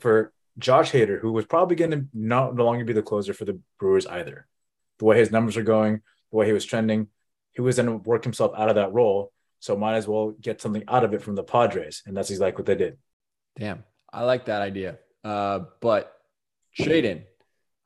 for 0.00 0.32
Josh 0.58 0.90
Hader, 0.90 1.20
who 1.20 1.30
was 1.30 1.46
probably 1.46 1.76
going 1.76 1.92
to 1.92 2.06
not 2.12 2.56
no 2.56 2.64
longer 2.64 2.84
be 2.84 2.92
the 2.92 3.02
closer 3.02 3.32
for 3.32 3.44
the 3.44 3.60
Brewers 3.78 4.08
either. 4.08 4.48
The 4.98 5.04
way 5.04 5.18
his 5.18 5.30
numbers 5.30 5.56
are 5.56 5.62
going, 5.62 6.00
the 6.32 6.36
way 6.36 6.46
he 6.46 6.52
was 6.52 6.64
trending, 6.64 7.06
he 7.52 7.60
was 7.60 7.76
going 7.76 7.86
to 7.86 7.96
work 7.98 8.24
himself 8.24 8.50
out 8.58 8.68
of 8.68 8.74
that 8.74 8.92
role. 8.92 9.30
So 9.60 9.76
might 9.76 9.94
as 9.94 10.08
well 10.08 10.32
get 10.40 10.60
something 10.60 10.82
out 10.88 11.04
of 11.04 11.14
it 11.14 11.22
from 11.22 11.36
the 11.36 11.44
Padres. 11.44 12.02
And 12.04 12.16
that's 12.16 12.30
exactly 12.30 12.62
what 12.62 12.66
they 12.66 12.74
did. 12.74 12.98
Damn. 13.56 13.84
I 14.12 14.24
like 14.24 14.46
that 14.46 14.60
idea. 14.60 14.98
Uh, 15.22 15.60
but 15.80 16.12
Shaden, 16.76 17.22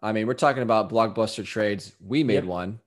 I 0.06 0.12
mean, 0.12 0.28
we're 0.28 0.34
talking 0.34 0.62
about 0.62 0.88
blockbuster 0.88 1.44
trades. 1.44 1.92
We 2.00 2.22
made 2.22 2.34
yep. 2.34 2.44
one. 2.44 2.78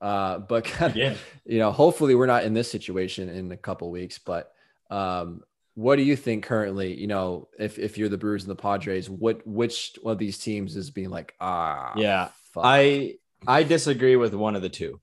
Uh, 0.00 0.38
but 0.38 0.64
kind 0.64 0.90
of, 0.90 0.96
yeah. 0.96 1.14
you 1.44 1.58
know, 1.58 1.70
hopefully 1.70 2.14
we're 2.14 2.24
not 2.24 2.44
in 2.44 2.54
this 2.54 2.70
situation 2.70 3.28
in 3.28 3.52
a 3.52 3.58
couple 3.58 3.90
weeks. 3.90 4.18
But 4.18 4.54
um, 4.88 5.42
what 5.74 5.96
do 5.96 6.02
you 6.02 6.16
think 6.16 6.44
currently? 6.44 6.98
You 6.98 7.08
know, 7.08 7.48
if 7.58 7.78
if 7.78 7.98
you're 7.98 8.08
the 8.08 8.16
Brewers 8.16 8.44
and 8.44 8.50
the 8.50 8.56
Padres, 8.56 9.10
what 9.10 9.46
which 9.46 9.98
one 10.00 10.12
of 10.12 10.18
these 10.18 10.38
teams 10.38 10.76
is 10.76 10.90
being 10.90 11.10
like, 11.10 11.34
ah, 11.42 11.92
yeah, 11.94 12.28
fuck. 12.54 12.62
I 12.64 13.16
I 13.46 13.62
disagree 13.62 14.16
with 14.16 14.32
one 14.32 14.56
of 14.56 14.62
the 14.62 14.70
two, 14.70 14.98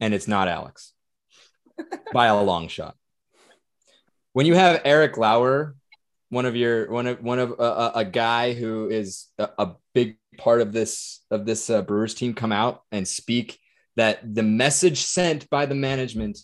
and 0.00 0.14
it's 0.14 0.26
not 0.26 0.48
Alex 0.48 0.94
by 2.14 2.26
a 2.28 2.42
long 2.42 2.68
shot. 2.68 2.96
When 4.32 4.46
you 4.46 4.54
have 4.54 4.80
Eric 4.86 5.18
Lauer, 5.18 5.76
one 6.28 6.46
of 6.46 6.56
your 6.56 6.90
one 6.90 7.06
of 7.06 7.22
one 7.22 7.38
of 7.38 7.58
uh, 7.58 7.92
a 7.94 8.04
guy 8.04 8.52
who 8.52 8.88
is 8.88 9.26
a, 9.38 9.48
a, 9.58 9.72
big 9.94 10.18
part 10.36 10.60
of 10.60 10.72
this 10.72 11.24
of 11.30 11.46
this 11.46 11.70
uh, 11.70 11.82
Brewers 11.82 12.14
team, 12.14 12.34
come 12.34 12.52
out 12.52 12.82
and 12.92 13.06
speak 13.06 13.58
that 13.96 14.34
the 14.34 14.42
message 14.42 14.98
sent 14.98 15.48
by 15.48 15.66
the 15.66 15.74
management, 15.74 16.38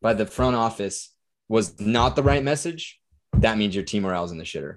by 0.00 0.12
the 0.14 0.26
front 0.26 0.56
office, 0.56 1.10
was 1.48 1.80
not 1.80 2.16
the 2.16 2.22
right 2.22 2.42
message. 2.42 3.00
That 3.38 3.56
means 3.56 3.74
your 3.74 3.84
team 3.84 4.02
morale 4.02 4.24
is 4.24 4.32
in 4.32 4.38
the 4.38 4.44
shitter. 4.44 4.76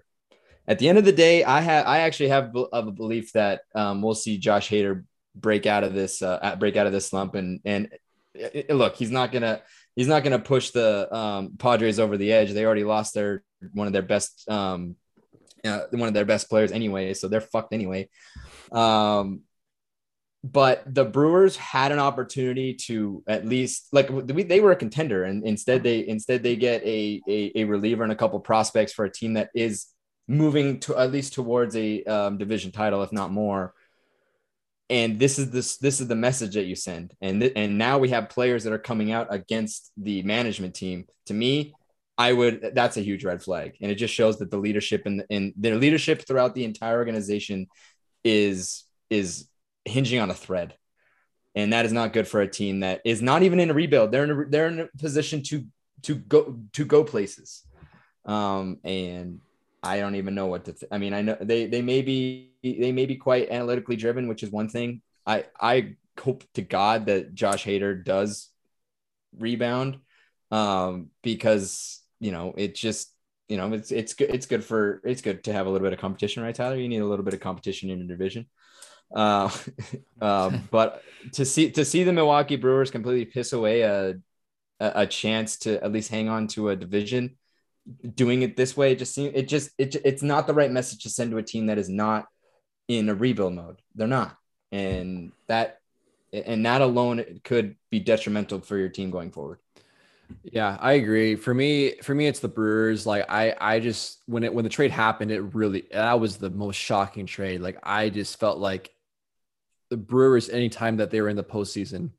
At 0.67 0.79
the 0.79 0.89
end 0.89 0.97
of 0.97 1.05
the 1.05 1.11
day, 1.11 1.43
I 1.43 1.61
have 1.61 1.85
I 1.85 1.99
actually 1.99 2.29
have 2.29 2.55
a 2.71 2.83
belief 2.83 3.33
that 3.33 3.61
um, 3.73 4.01
we'll 4.01 4.15
see 4.15 4.37
Josh 4.37 4.69
Hader 4.69 5.03
break 5.35 5.65
out 5.65 5.83
of 5.83 5.93
this 5.93 6.21
uh, 6.21 6.55
break 6.59 6.77
out 6.77 6.87
of 6.87 6.93
this 6.93 7.07
slump 7.07 7.35
and 7.35 7.59
and 7.65 7.89
uh, 8.41 8.73
look, 8.73 8.95
he's 8.95 9.11
not 9.11 9.31
gonna 9.31 9.61
he's 9.95 10.07
not 10.07 10.23
to 10.23 10.39
push 10.39 10.71
the 10.71 11.13
um, 11.15 11.53
Padres 11.57 11.99
over 11.99 12.17
the 12.17 12.31
edge. 12.31 12.51
They 12.51 12.65
already 12.65 12.83
lost 12.83 13.13
their 13.13 13.43
one 13.73 13.87
of 13.87 13.93
their 13.93 14.01
best 14.01 14.49
um, 14.49 14.95
uh, 15.65 15.81
one 15.91 16.07
of 16.07 16.13
their 16.13 16.25
best 16.25 16.49
players 16.49 16.71
anyway, 16.71 17.13
so 17.13 17.27
they're 17.27 17.41
fucked 17.41 17.73
anyway. 17.73 18.09
Um, 18.71 19.41
but 20.43 20.83
the 20.85 21.05
Brewers 21.05 21.57
had 21.57 21.91
an 21.91 21.97
opportunity 21.97 22.75
to 22.85 23.23
at 23.27 23.47
least 23.47 23.87
like 23.91 24.09
they 24.27 24.59
were 24.59 24.71
a 24.71 24.75
contender, 24.75 25.23
and 25.23 25.43
instead 25.43 25.81
they 25.81 26.07
instead 26.07 26.43
they 26.43 26.55
get 26.55 26.83
a 26.83 27.21
a, 27.27 27.51
a 27.55 27.63
reliever 27.63 28.03
and 28.03 28.11
a 28.11 28.15
couple 28.15 28.39
prospects 28.39 28.93
for 28.93 29.05
a 29.05 29.11
team 29.11 29.33
that 29.33 29.49
is 29.55 29.87
moving 30.27 30.79
to 30.81 30.97
at 30.97 31.11
least 31.11 31.33
towards 31.33 31.75
a 31.75 32.03
um, 32.03 32.37
division 32.37 32.71
title, 32.71 33.01
if 33.01 33.11
not 33.11 33.31
more. 33.31 33.73
And 34.87 35.19
this 35.19 35.39
is 35.39 35.49
this 35.49 35.77
this 35.77 35.99
is 35.99 36.07
the 36.07 36.15
message 36.15 36.53
that 36.53 36.65
you 36.65 36.75
send. 36.75 37.15
And 37.21 37.41
th- 37.41 37.53
and 37.55 37.79
now 37.79 37.97
we 37.97 38.09
have 38.09 38.29
players 38.29 38.65
that 38.65 38.73
are 38.73 38.77
coming 38.77 39.11
out 39.11 39.27
against 39.31 39.91
the 39.97 40.21
management 40.21 40.75
team. 40.75 41.05
To 41.25 41.33
me 41.33 41.73
i 42.17 42.31
would 42.31 42.71
that's 42.73 42.97
a 42.97 43.01
huge 43.01 43.23
red 43.23 43.41
flag 43.41 43.75
and 43.81 43.91
it 43.91 43.95
just 43.95 44.13
shows 44.13 44.39
that 44.39 44.51
the 44.51 44.57
leadership 44.57 45.03
and 45.05 45.23
and 45.29 45.53
their 45.55 45.75
leadership 45.75 46.25
throughout 46.25 46.55
the 46.55 46.63
entire 46.63 46.97
organization 46.97 47.67
is 48.23 48.83
is 49.09 49.47
hinging 49.85 50.19
on 50.19 50.29
a 50.29 50.33
thread 50.33 50.75
and 51.55 51.73
that 51.73 51.85
is 51.85 51.93
not 51.93 52.13
good 52.13 52.27
for 52.27 52.41
a 52.41 52.47
team 52.47 52.81
that 52.81 53.01
is 53.05 53.21
not 53.21 53.43
even 53.43 53.59
in 53.59 53.69
a 53.69 53.73
rebuild 53.73 54.11
they're 54.11 54.23
in 54.23 54.31
a, 54.31 54.45
they're 54.49 54.67
in 54.67 54.79
a 54.79 54.87
position 54.97 55.41
to 55.41 55.65
to 56.01 56.15
go 56.15 56.57
to 56.73 56.85
go 56.85 57.03
places 57.03 57.63
um 58.25 58.77
and 58.83 59.39
I 59.85 59.99
don't 59.99 60.15
even 60.15 60.33
know 60.33 60.47
what 60.47 60.65
to. 60.65 60.73
Th- 60.73 60.89
I 60.91 60.97
mean, 60.97 61.13
I 61.13 61.21
know 61.21 61.37
they 61.39 61.67
they 61.67 61.83
may 61.83 62.01
be 62.01 62.49
they 62.63 62.91
may 62.91 63.05
be 63.05 63.15
quite 63.15 63.51
analytically 63.51 63.95
driven, 63.95 64.27
which 64.27 64.41
is 64.41 64.49
one 64.49 64.67
thing. 64.67 65.01
I 65.27 65.45
I 65.59 65.95
hope 66.19 66.43
to 66.55 66.63
God 66.63 67.05
that 67.05 67.35
Josh 67.35 67.65
Hader 67.65 68.03
does 68.03 68.49
rebound, 69.37 69.99
um, 70.49 71.11
because 71.21 72.01
you 72.25 72.31
know 72.31 72.53
it 72.57 72.75
just 72.75 73.13
you 73.47 73.57
know 73.57 73.71
it's 73.73 73.91
it's 73.91 74.13
good 74.13 74.29
it's 74.29 74.47
good 74.47 74.63
for 74.63 75.01
it's 75.03 75.21
good 75.21 75.43
to 75.43 75.53
have 75.53 75.67
a 75.67 75.69
little 75.69 75.85
bit 75.85 75.93
of 75.93 75.99
competition, 75.99 76.43
right, 76.43 76.55
Tyler? 76.55 76.75
You 76.75 76.89
need 76.89 76.99
a 76.99 77.05
little 77.05 77.25
bit 77.25 77.33
of 77.33 77.39
competition 77.39 77.89
in 77.89 77.99
your 77.99 78.07
division. 78.07 78.47
Uh, 79.15 79.49
uh, 80.19 80.49
but 80.71 81.03
to 81.33 81.45
see 81.45 81.69
to 81.71 81.85
see 81.85 82.03
the 82.03 82.13
Milwaukee 82.13 82.55
Brewers 82.55 82.91
completely 82.91 83.25
piss 83.25 83.53
away 83.53 83.81
a 83.81 84.15
a 84.79 85.07
chance 85.07 85.57
to 85.59 85.81
at 85.83 85.91
least 85.91 86.11
hang 86.11 86.27
on 86.27 86.47
to 86.47 86.69
a 86.69 86.75
division 86.75 87.37
doing 88.13 88.41
it 88.41 88.57
this 88.57 88.75
way 88.75 88.91
it 88.91 88.99
just 88.99 89.13
seems 89.13 89.31
it 89.33 89.47
just 89.47 89.69
it, 89.77 89.95
it's 90.03 90.23
not 90.23 90.47
the 90.47 90.53
right 90.53 90.71
message 90.71 91.03
to 91.03 91.09
send 91.09 91.31
to 91.31 91.37
a 91.37 91.43
team 91.43 91.67
that 91.67 91.77
is 91.77 91.87
not 91.87 92.25
in 92.89 93.07
a 93.07 93.15
rebuild 93.15 93.53
mode 93.53 93.77
they're 93.95 94.05
not 94.05 94.35
and 94.73 95.31
that 95.47 95.79
and 96.43 96.65
that 96.65 96.81
alone 96.81 97.23
could 97.43 97.75
be 97.89 97.99
detrimental 97.99 98.59
for 98.59 98.77
your 98.77 98.89
team 98.89 99.11
going 99.11 99.31
forward. 99.31 99.59
Yeah, 100.43 100.77
I 100.79 100.93
agree. 100.93 101.35
For 101.35 101.53
me, 101.53 101.95
for 102.01 102.15
me, 102.15 102.27
it's 102.27 102.39
the 102.39 102.47
Brewers. 102.47 103.05
Like 103.05 103.25
I, 103.29 103.55
I 103.59 103.79
just 103.79 104.19
when 104.25 104.43
it 104.43 104.53
when 104.53 104.63
the 104.63 104.69
trade 104.69 104.91
happened, 104.91 105.31
it 105.31 105.41
really 105.41 105.85
that 105.91 106.19
was 106.19 106.37
the 106.37 106.49
most 106.49 106.77
shocking 106.77 107.25
trade. 107.25 107.61
Like 107.61 107.77
I 107.83 108.09
just 108.09 108.39
felt 108.39 108.57
like 108.57 108.91
the 109.89 109.97
Brewers, 109.97 110.49
anytime 110.49 110.97
that 110.97 111.11
they 111.11 111.21
were 111.21 111.29
in 111.29 111.35
the 111.35 111.43
postseason, 111.43 112.11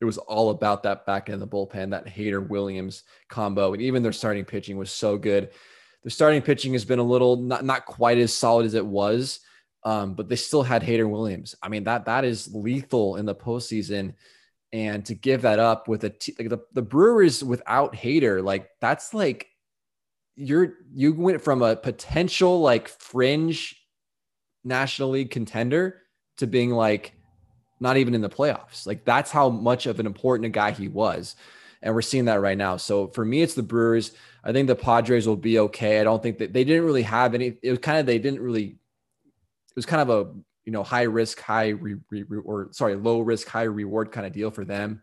it 0.00 0.04
was 0.04 0.18
all 0.18 0.50
about 0.50 0.82
that 0.84 1.04
back 1.04 1.28
end 1.28 1.42
of 1.42 1.48
the 1.50 1.56
bullpen, 1.56 1.90
that 1.90 2.06
Hader 2.06 2.46
Williams 2.46 3.02
combo, 3.28 3.72
and 3.72 3.82
even 3.82 4.02
their 4.02 4.12
starting 4.12 4.44
pitching 4.44 4.76
was 4.76 4.90
so 4.90 5.18
good. 5.18 5.50
Their 6.02 6.10
starting 6.10 6.42
pitching 6.42 6.72
has 6.72 6.84
been 6.84 6.98
a 6.98 7.04
little 7.04 7.36
not 7.36 7.64
not 7.64 7.86
quite 7.86 8.18
as 8.18 8.32
solid 8.32 8.66
as 8.66 8.74
it 8.74 8.86
was, 8.86 9.40
um, 9.84 10.14
but 10.14 10.28
they 10.28 10.36
still 10.36 10.62
had 10.62 10.82
Hader 10.82 11.08
Williams. 11.08 11.54
I 11.62 11.68
mean 11.68 11.84
that 11.84 12.06
that 12.06 12.24
is 12.24 12.54
lethal 12.54 13.16
in 13.16 13.26
the 13.26 13.34
postseason 13.34 14.14
and 14.72 15.04
to 15.06 15.14
give 15.14 15.42
that 15.42 15.58
up 15.58 15.88
with 15.88 16.04
a 16.04 16.10
t- 16.10 16.34
like 16.38 16.48
the, 16.48 16.58
the 16.72 16.82
Brewers 16.82 17.42
without 17.42 17.94
Hader, 17.94 18.42
like 18.42 18.68
that's 18.80 19.12
like 19.14 19.48
you're 20.36 20.74
you 20.92 21.12
went 21.12 21.42
from 21.42 21.62
a 21.62 21.76
potential 21.76 22.60
like 22.60 22.88
fringe 22.88 23.76
National 24.64 25.10
League 25.10 25.30
contender 25.30 26.02
to 26.38 26.46
being 26.46 26.70
like 26.70 27.12
not 27.80 27.96
even 27.96 28.14
in 28.14 28.20
the 28.20 28.28
playoffs. 28.28 28.86
Like 28.86 29.04
that's 29.04 29.30
how 29.30 29.48
much 29.48 29.86
of 29.86 29.98
an 30.00 30.06
important 30.06 30.46
a 30.46 30.50
guy 30.50 30.70
he 30.70 30.88
was. 30.88 31.36
And 31.82 31.94
we're 31.94 32.02
seeing 32.02 32.26
that 32.26 32.42
right 32.42 32.58
now. 32.58 32.76
So 32.76 33.08
for 33.08 33.24
me, 33.24 33.40
it's 33.40 33.54
the 33.54 33.62
Brewers. 33.62 34.12
I 34.44 34.52
think 34.52 34.68
the 34.68 34.76
Padres 34.76 35.26
will 35.26 35.36
be 35.36 35.58
okay. 35.60 35.98
I 35.98 36.04
don't 36.04 36.22
think 36.22 36.38
that 36.38 36.52
they 36.52 36.62
didn't 36.62 36.84
really 36.84 37.02
have 37.02 37.34
any. 37.34 37.56
It 37.62 37.70
was 37.70 37.78
kind 37.78 37.98
of 37.98 38.06
they 38.06 38.18
didn't 38.18 38.40
really. 38.40 38.64
It 38.66 39.76
was 39.76 39.86
kind 39.86 40.02
of 40.02 40.10
a 40.10 40.30
you 40.64 40.72
know 40.72 40.82
high 40.82 41.02
risk 41.02 41.40
high 41.40 41.68
re, 41.68 41.96
re, 42.10 42.24
or 42.44 42.68
sorry 42.72 42.94
low 42.94 43.20
risk 43.20 43.48
high 43.48 43.64
reward 43.64 44.12
kind 44.12 44.26
of 44.26 44.32
deal 44.32 44.50
for 44.50 44.64
them. 44.64 45.02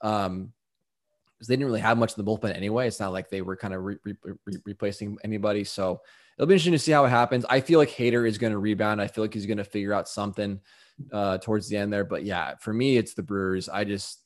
Um 0.00 0.52
because 1.38 1.48
they 1.48 1.56
didn't 1.56 1.66
really 1.66 1.80
have 1.80 1.98
much 1.98 2.16
in 2.16 2.24
the 2.24 2.30
bullpen 2.30 2.54
anyway. 2.54 2.86
It's 2.86 3.00
not 3.00 3.12
like 3.12 3.28
they 3.28 3.42
were 3.42 3.56
kind 3.56 3.74
of 3.74 3.82
re, 3.82 3.96
replacing 4.64 5.18
anybody. 5.24 5.64
So 5.64 6.00
it'll 6.38 6.46
be 6.46 6.54
interesting 6.54 6.72
to 6.72 6.78
see 6.78 6.92
how 6.92 7.04
it 7.04 7.10
happens. 7.10 7.44
I 7.50 7.60
feel 7.60 7.78
like 7.78 7.90
Hader 7.90 8.26
is 8.26 8.38
going 8.38 8.52
to 8.52 8.58
rebound. 8.58 9.02
I 9.02 9.08
feel 9.08 9.24
like 9.24 9.34
he's 9.34 9.46
going 9.46 9.58
to 9.58 9.64
figure 9.64 9.92
out 9.92 10.08
something 10.08 10.60
uh 11.12 11.38
towards 11.38 11.68
the 11.68 11.76
end 11.76 11.92
there. 11.92 12.04
But 12.04 12.24
yeah 12.24 12.54
for 12.60 12.72
me 12.72 12.96
it's 12.96 13.14
the 13.14 13.22
brewers. 13.22 13.68
I 13.68 13.84
just 13.84 14.22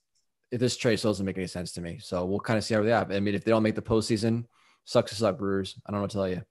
if 0.50 0.60
this 0.60 0.76
trade 0.76 0.96
still 0.96 1.10
doesn't 1.10 1.26
make 1.26 1.38
any 1.38 1.46
sense 1.46 1.72
to 1.72 1.80
me. 1.80 1.98
So 2.00 2.24
we'll 2.24 2.40
kind 2.40 2.58
of 2.58 2.64
see 2.64 2.74
how 2.74 2.82
they 2.82 2.90
have. 2.90 3.10
I 3.10 3.20
mean 3.20 3.34
if 3.34 3.44
they 3.44 3.50
don't 3.50 3.62
make 3.62 3.74
the 3.74 3.82
postseason 3.82 4.44
sucks 4.84 5.10
to 5.10 5.16
suck 5.16 5.38
brewers. 5.38 5.78
I 5.86 5.90
don't 5.90 5.98
know 5.98 6.02
what 6.02 6.10
to 6.10 6.16
tell 6.16 6.28
you. 6.28 6.42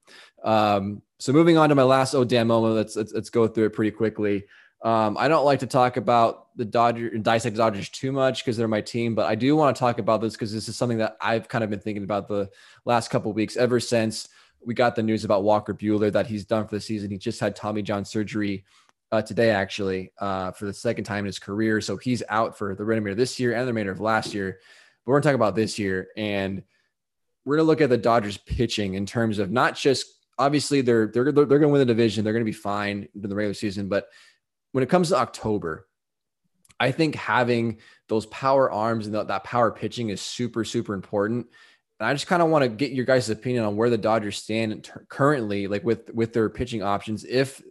Um 0.44 1.02
so 1.19 1.34
moving 1.34 1.58
on 1.58 1.69
to 1.69 1.75
my 1.75 1.84
last 1.84 2.13
oh 2.13 2.23
damn 2.23 2.47
moment, 2.47 2.75
let's 2.75 2.95
let's, 2.95 3.13
let's 3.13 3.30
go 3.30 3.47
through 3.47 3.65
it 3.65 3.73
pretty 3.73 3.91
quickly. 3.91 4.45
Um, 4.84 5.17
I 5.17 5.27
don't 5.27 5.45
like 5.45 5.60
to 5.60 5.67
talk 5.67 5.97
about 5.97 6.56
the 6.56 6.65
Dodgers 6.65 7.12
and 7.13 7.23
dissect 7.23 7.58
Dodgers 7.58 7.89
too 7.89 8.12
much 8.12 8.43
because 8.43 8.58
they're 8.58 8.67
my 8.67 8.82
team, 8.82 9.15
but 9.15 9.25
I 9.25 9.34
do 9.34 9.56
want 9.56 9.75
to 9.75 9.80
talk 9.80 9.97
about 9.97 10.21
this 10.21 10.34
because 10.34 10.53
this 10.53 10.69
is 10.69 10.75
something 10.75 10.99
that 10.99 11.17
I've 11.19 11.47
kind 11.47 11.63
of 11.63 11.69
been 11.71 11.80
thinking 11.80 12.03
about 12.03 12.27
the 12.27 12.49
last 12.86 13.10
couple 13.10 13.34
weeks 13.34 13.58
ever 13.58 13.80
since 13.80 14.30
we 14.63 14.73
got 14.73 14.95
the 14.95 15.03
news 15.03 15.23
about 15.23 15.43
Walker 15.43 15.73
Buehler 15.73 16.12
that 16.12 16.27
he's 16.27 16.45
done 16.45 16.67
for 16.67 16.75
the 16.75 16.82
season. 16.82 17.10
He 17.10 17.17
just 17.17 17.39
had 17.39 17.56
Tommy 17.56 17.82
John 17.82 18.06
surgery 18.06 18.65
uh, 19.12 19.21
today, 19.21 19.51
actually, 19.51 20.12
uh, 20.19 20.51
for 20.51 20.65
the 20.65 20.73
second 20.73 21.06
time 21.06 21.19
in 21.19 21.27
his 21.27 21.39
career. 21.39 21.80
So 21.80 21.97
he's 21.97 22.23
out 22.30 22.58
for 22.58 22.75
the 22.75 22.84
remainder 22.84 23.12
of 23.12 23.17
this 23.17 23.39
year 23.39 23.53
and 23.53 23.63
the 23.63 23.67
remainder 23.71 23.91
of 23.91 24.01
last 24.01 24.34
year. 24.34 24.60
But 25.06 25.12
we're 25.12 25.15
going 25.15 25.21
to 25.23 25.30
talk 25.30 25.36
about 25.36 25.56
this 25.56 25.80
year. 25.80 26.10
And 26.17 26.63
we're 27.45 27.56
going 27.56 27.65
to 27.65 27.69
look 27.69 27.82
at 27.82 27.89
the 27.89 27.97
Dodgers 27.97 28.38
pitching 28.38 28.95
in 28.95 29.06
terms 29.06 29.39
of 29.39 29.51
not 29.51 29.75
just 29.75 30.06
obviously 30.38 30.82
they're 30.82 31.08
they're 31.08 31.32
they're 31.32 31.45
going 31.45 31.62
to 31.62 31.67
win 31.69 31.80
the 31.80 31.86
division. 31.86 32.23
They're 32.23 32.34
going 32.34 32.45
to 32.45 32.52
be 32.52 32.58
fine 32.58 33.08
in 33.15 33.30
the 33.30 33.36
regular 33.36 33.54
season, 33.54 33.89
but 33.89 34.08
when 34.71 34.84
it 34.84 34.89
comes 34.89 35.10
to 35.10 35.17
October, 35.17 35.88
I 36.80 36.91
think 36.91 37.15
having 37.15 37.80
those 38.10 38.26
power 38.28 38.71
arms 38.71 39.08
and 39.08 39.15
that 39.15 39.43
power 39.43 39.71
pitching 39.71 40.10
is 40.10 40.21
super 40.21 40.63
super 40.63 40.93
important. 40.93 41.47
And 42.00 42.08
I 42.08 42.13
just 42.13 42.28
kind 42.28 42.43
of 42.43 42.50
want 42.50 42.63
to 42.63 42.69
get 42.69 42.91
your 42.91 43.06
guys' 43.06 43.30
opinion 43.30 43.65
on 43.65 43.76
where 43.76 43.89
the 43.89 43.97
Dodgers 43.97 44.38
stand 44.38 44.89
currently, 45.10 45.67
like 45.67 45.84
with 45.84 46.12
with 46.13 46.34
their 46.34 46.50
pitching 46.50 46.84
options, 46.84 47.26
if 47.26 47.62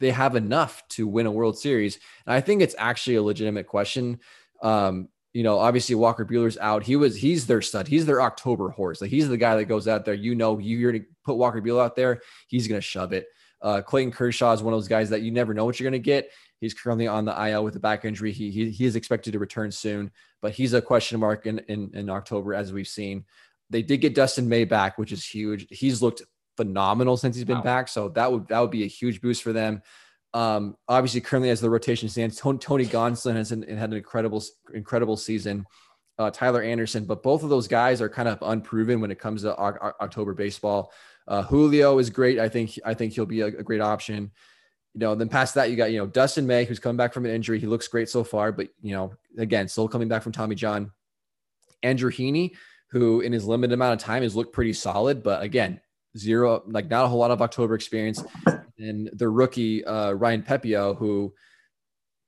they 0.00 0.10
have 0.10 0.34
enough 0.34 0.82
to 0.88 1.06
win 1.06 1.26
a 1.26 1.30
World 1.30 1.58
Series. 1.58 1.98
And 2.26 2.34
I 2.34 2.40
think 2.40 2.62
it's 2.62 2.74
actually 2.78 3.16
a 3.16 3.22
legitimate 3.22 3.66
question. 3.66 4.20
Um, 4.62 5.08
you 5.32 5.42
know, 5.42 5.58
obviously 5.58 5.94
Walker 5.94 6.24
Buehler's 6.24 6.58
out. 6.58 6.82
He 6.82 6.96
was 6.96 7.16
he's 7.16 7.46
their 7.46 7.62
stud. 7.62 7.86
He's 7.86 8.06
their 8.06 8.20
October 8.20 8.70
horse. 8.70 9.00
Like 9.00 9.10
he's 9.10 9.28
the 9.28 9.36
guy 9.36 9.56
that 9.56 9.66
goes 9.66 9.86
out 9.86 10.04
there. 10.04 10.14
You 10.14 10.34
know, 10.34 10.58
you're 10.58 10.92
to 10.92 11.04
put 11.24 11.36
Walker 11.36 11.62
Buehler 11.62 11.84
out 11.84 11.96
there, 11.96 12.20
he's 12.48 12.66
gonna 12.66 12.80
shove 12.80 13.12
it. 13.12 13.26
Uh, 13.62 13.82
Clayton 13.82 14.12
Kershaw 14.12 14.52
is 14.52 14.62
one 14.62 14.72
of 14.72 14.78
those 14.78 14.88
guys 14.88 15.10
that 15.10 15.22
you 15.22 15.30
never 15.30 15.54
know 15.54 15.64
what 15.64 15.78
you're 15.78 15.88
gonna 15.88 15.98
get. 15.98 16.30
He's 16.60 16.74
currently 16.74 17.06
on 17.06 17.24
the 17.24 17.48
IL 17.48 17.64
with 17.64 17.76
a 17.76 17.80
back 17.80 18.04
injury. 18.04 18.32
He, 18.32 18.50
he, 18.50 18.70
he 18.70 18.84
is 18.84 18.96
expected 18.96 19.32
to 19.32 19.38
return 19.38 19.70
soon, 19.70 20.10
but 20.42 20.52
he's 20.52 20.74
a 20.74 20.82
question 20.82 21.18
mark 21.18 21.46
in, 21.46 21.58
in, 21.60 21.90
in 21.94 22.10
October, 22.10 22.54
as 22.54 22.70
we've 22.70 22.86
seen. 22.86 23.24
They 23.70 23.82
did 23.82 23.98
get 23.98 24.14
Dustin 24.14 24.48
May 24.48 24.64
back, 24.64 24.98
which 24.98 25.10
is 25.10 25.24
huge. 25.24 25.66
He's 25.70 26.02
looked 26.02 26.22
phenomenal 26.56 27.16
since 27.16 27.34
he's 27.34 27.46
been 27.46 27.58
wow. 27.58 27.62
back. 27.62 27.88
So 27.88 28.10
that 28.10 28.30
would 28.30 28.48
that 28.48 28.60
would 28.60 28.70
be 28.70 28.84
a 28.84 28.88
huge 28.88 29.20
boost 29.22 29.42
for 29.42 29.52
them. 29.52 29.82
Um, 30.32 30.76
obviously, 30.88 31.20
currently 31.20 31.50
as 31.50 31.60
the 31.60 31.70
rotation 31.70 32.08
stands, 32.08 32.36
Tony 32.36 32.86
Gonsolin 32.86 33.36
has 33.36 33.52
an, 33.52 33.62
had 33.62 33.90
an 33.90 33.96
incredible, 33.96 34.42
incredible 34.72 35.16
season. 35.16 35.66
Uh, 36.18 36.30
Tyler 36.30 36.62
Anderson, 36.62 37.06
but 37.06 37.22
both 37.22 37.42
of 37.42 37.48
those 37.48 37.66
guys 37.66 38.02
are 38.02 38.08
kind 38.08 38.28
of 38.28 38.38
unproven 38.42 39.00
when 39.00 39.10
it 39.10 39.18
comes 39.18 39.42
to 39.42 39.56
October 39.56 40.34
baseball. 40.34 40.92
Uh, 41.26 41.42
Julio 41.42 41.98
is 41.98 42.10
great. 42.10 42.38
I 42.38 42.48
think 42.48 42.78
I 42.84 42.92
think 42.92 43.14
he'll 43.14 43.24
be 43.24 43.40
a, 43.40 43.46
a, 43.46 43.62
great 43.62 43.80
option. 43.80 44.30
You 44.92 45.00
know, 45.00 45.14
then 45.14 45.30
past 45.30 45.54
that, 45.54 45.70
you 45.70 45.76
got 45.76 45.92
you 45.92 45.98
know 45.98 46.06
Dustin 46.06 46.46
May, 46.46 46.66
who's 46.66 46.78
coming 46.78 46.98
back 46.98 47.14
from 47.14 47.24
an 47.24 47.30
injury. 47.30 47.58
He 47.58 47.66
looks 47.66 47.88
great 47.88 48.10
so 48.10 48.22
far, 48.22 48.52
but 48.52 48.68
you 48.82 48.92
know, 48.92 49.14
again, 49.38 49.66
still 49.66 49.88
coming 49.88 50.08
back 50.08 50.22
from 50.22 50.32
Tommy 50.32 50.56
John. 50.56 50.90
Andrew 51.82 52.10
Heaney, 52.10 52.52
who 52.90 53.20
in 53.20 53.32
his 53.32 53.46
limited 53.46 53.72
amount 53.72 54.00
of 54.00 54.04
time 54.04 54.22
has 54.22 54.36
looked 54.36 54.52
pretty 54.52 54.74
solid, 54.74 55.22
but 55.22 55.42
again, 55.42 55.80
zero 56.18 56.62
like 56.66 56.90
not 56.90 57.04
a 57.04 57.08
whole 57.08 57.18
lot 57.18 57.30
of 57.30 57.40
October 57.40 57.74
experience 57.74 58.22
and 58.80 59.10
the 59.12 59.28
rookie 59.28 59.84
uh, 59.84 60.12
Ryan 60.12 60.42
Pepiot, 60.42 60.96
who 60.96 61.32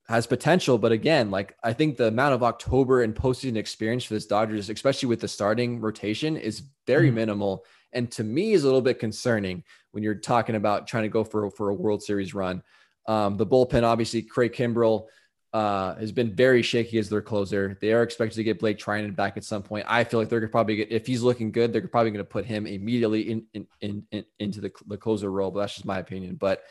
has 0.07 0.27
potential, 0.27 0.77
but 0.77 0.91
again, 0.91 1.31
like 1.31 1.55
I 1.63 1.73
think 1.73 1.97
the 1.97 2.07
amount 2.07 2.33
of 2.33 2.43
October 2.43 3.03
and 3.03 3.15
postseason 3.15 3.55
experience 3.55 4.03
for 4.03 4.13
this 4.13 4.25
Dodgers, 4.25 4.69
especially 4.69 5.07
with 5.07 5.21
the 5.21 5.27
starting 5.27 5.79
rotation, 5.79 6.35
is 6.35 6.63
very 6.85 7.07
mm-hmm. 7.07 7.15
minimal, 7.15 7.65
and 7.93 8.11
to 8.11 8.23
me 8.23 8.51
is 8.51 8.63
a 8.63 8.67
little 8.67 8.81
bit 8.81 8.99
concerning 8.99 9.63
when 9.91 10.03
you're 10.03 10.15
talking 10.15 10.55
about 10.55 10.87
trying 10.87 11.03
to 11.03 11.09
go 11.09 11.23
for 11.23 11.49
for 11.51 11.69
a 11.69 11.73
World 11.73 12.03
Series 12.03 12.33
run. 12.33 12.61
Um, 13.07 13.37
the 13.37 13.45
bullpen, 13.45 13.83
obviously, 13.83 14.21
Craig 14.21 14.53
Kimbrel 14.53 15.07
uh, 15.53 15.95
has 15.95 16.11
been 16.11 16.33
very 16.33 16.63
shaky 16.63 16.97
as 16.97 17.09
their 17.09 17.21
closer. 17.21 17.77
They 17.79 17.93
are 17.93 18.01
expected 18.01 18.37
to 18.37 18.43
get 18.43 18.59
Blake 18.59 18.79
Treinen 18.79 19.15
back 19.15 19.37
at 19.37 19.43
some 19.43 19.61
point. 19.61 19.85
I 19.87 20.03
feel 20.03 20.19
like 20.19 20.29
they're 20.29 20.47
probably 20.47 20.77
get, 20.77 20.91
if 20.91 21.05
he's 21.05 21.21
looking 21.21 21.51
good, 21.51 21.71
they're 21.71 21.87
probably 21.87 22.09
going 22.09 22.25
to 22.25 22.29
put 22.29 22.45
him 22.45 22.65
immediately 22.65 23.29
in, 23.29 23.45
in, 23.53 23.67
in, 23.81 24.03
in, 24.11 24.25
into 24.39 24.61
the, 24.61 24.71
the 24.87 24.97
closer 24.97 25.31
role. 25.31 25.51
But 25.51 25.61
that's 25.61 25.75
just 25.75 25.85
my 25.85 25.99
opinion. 25.99 26.35
But 26.35 26.63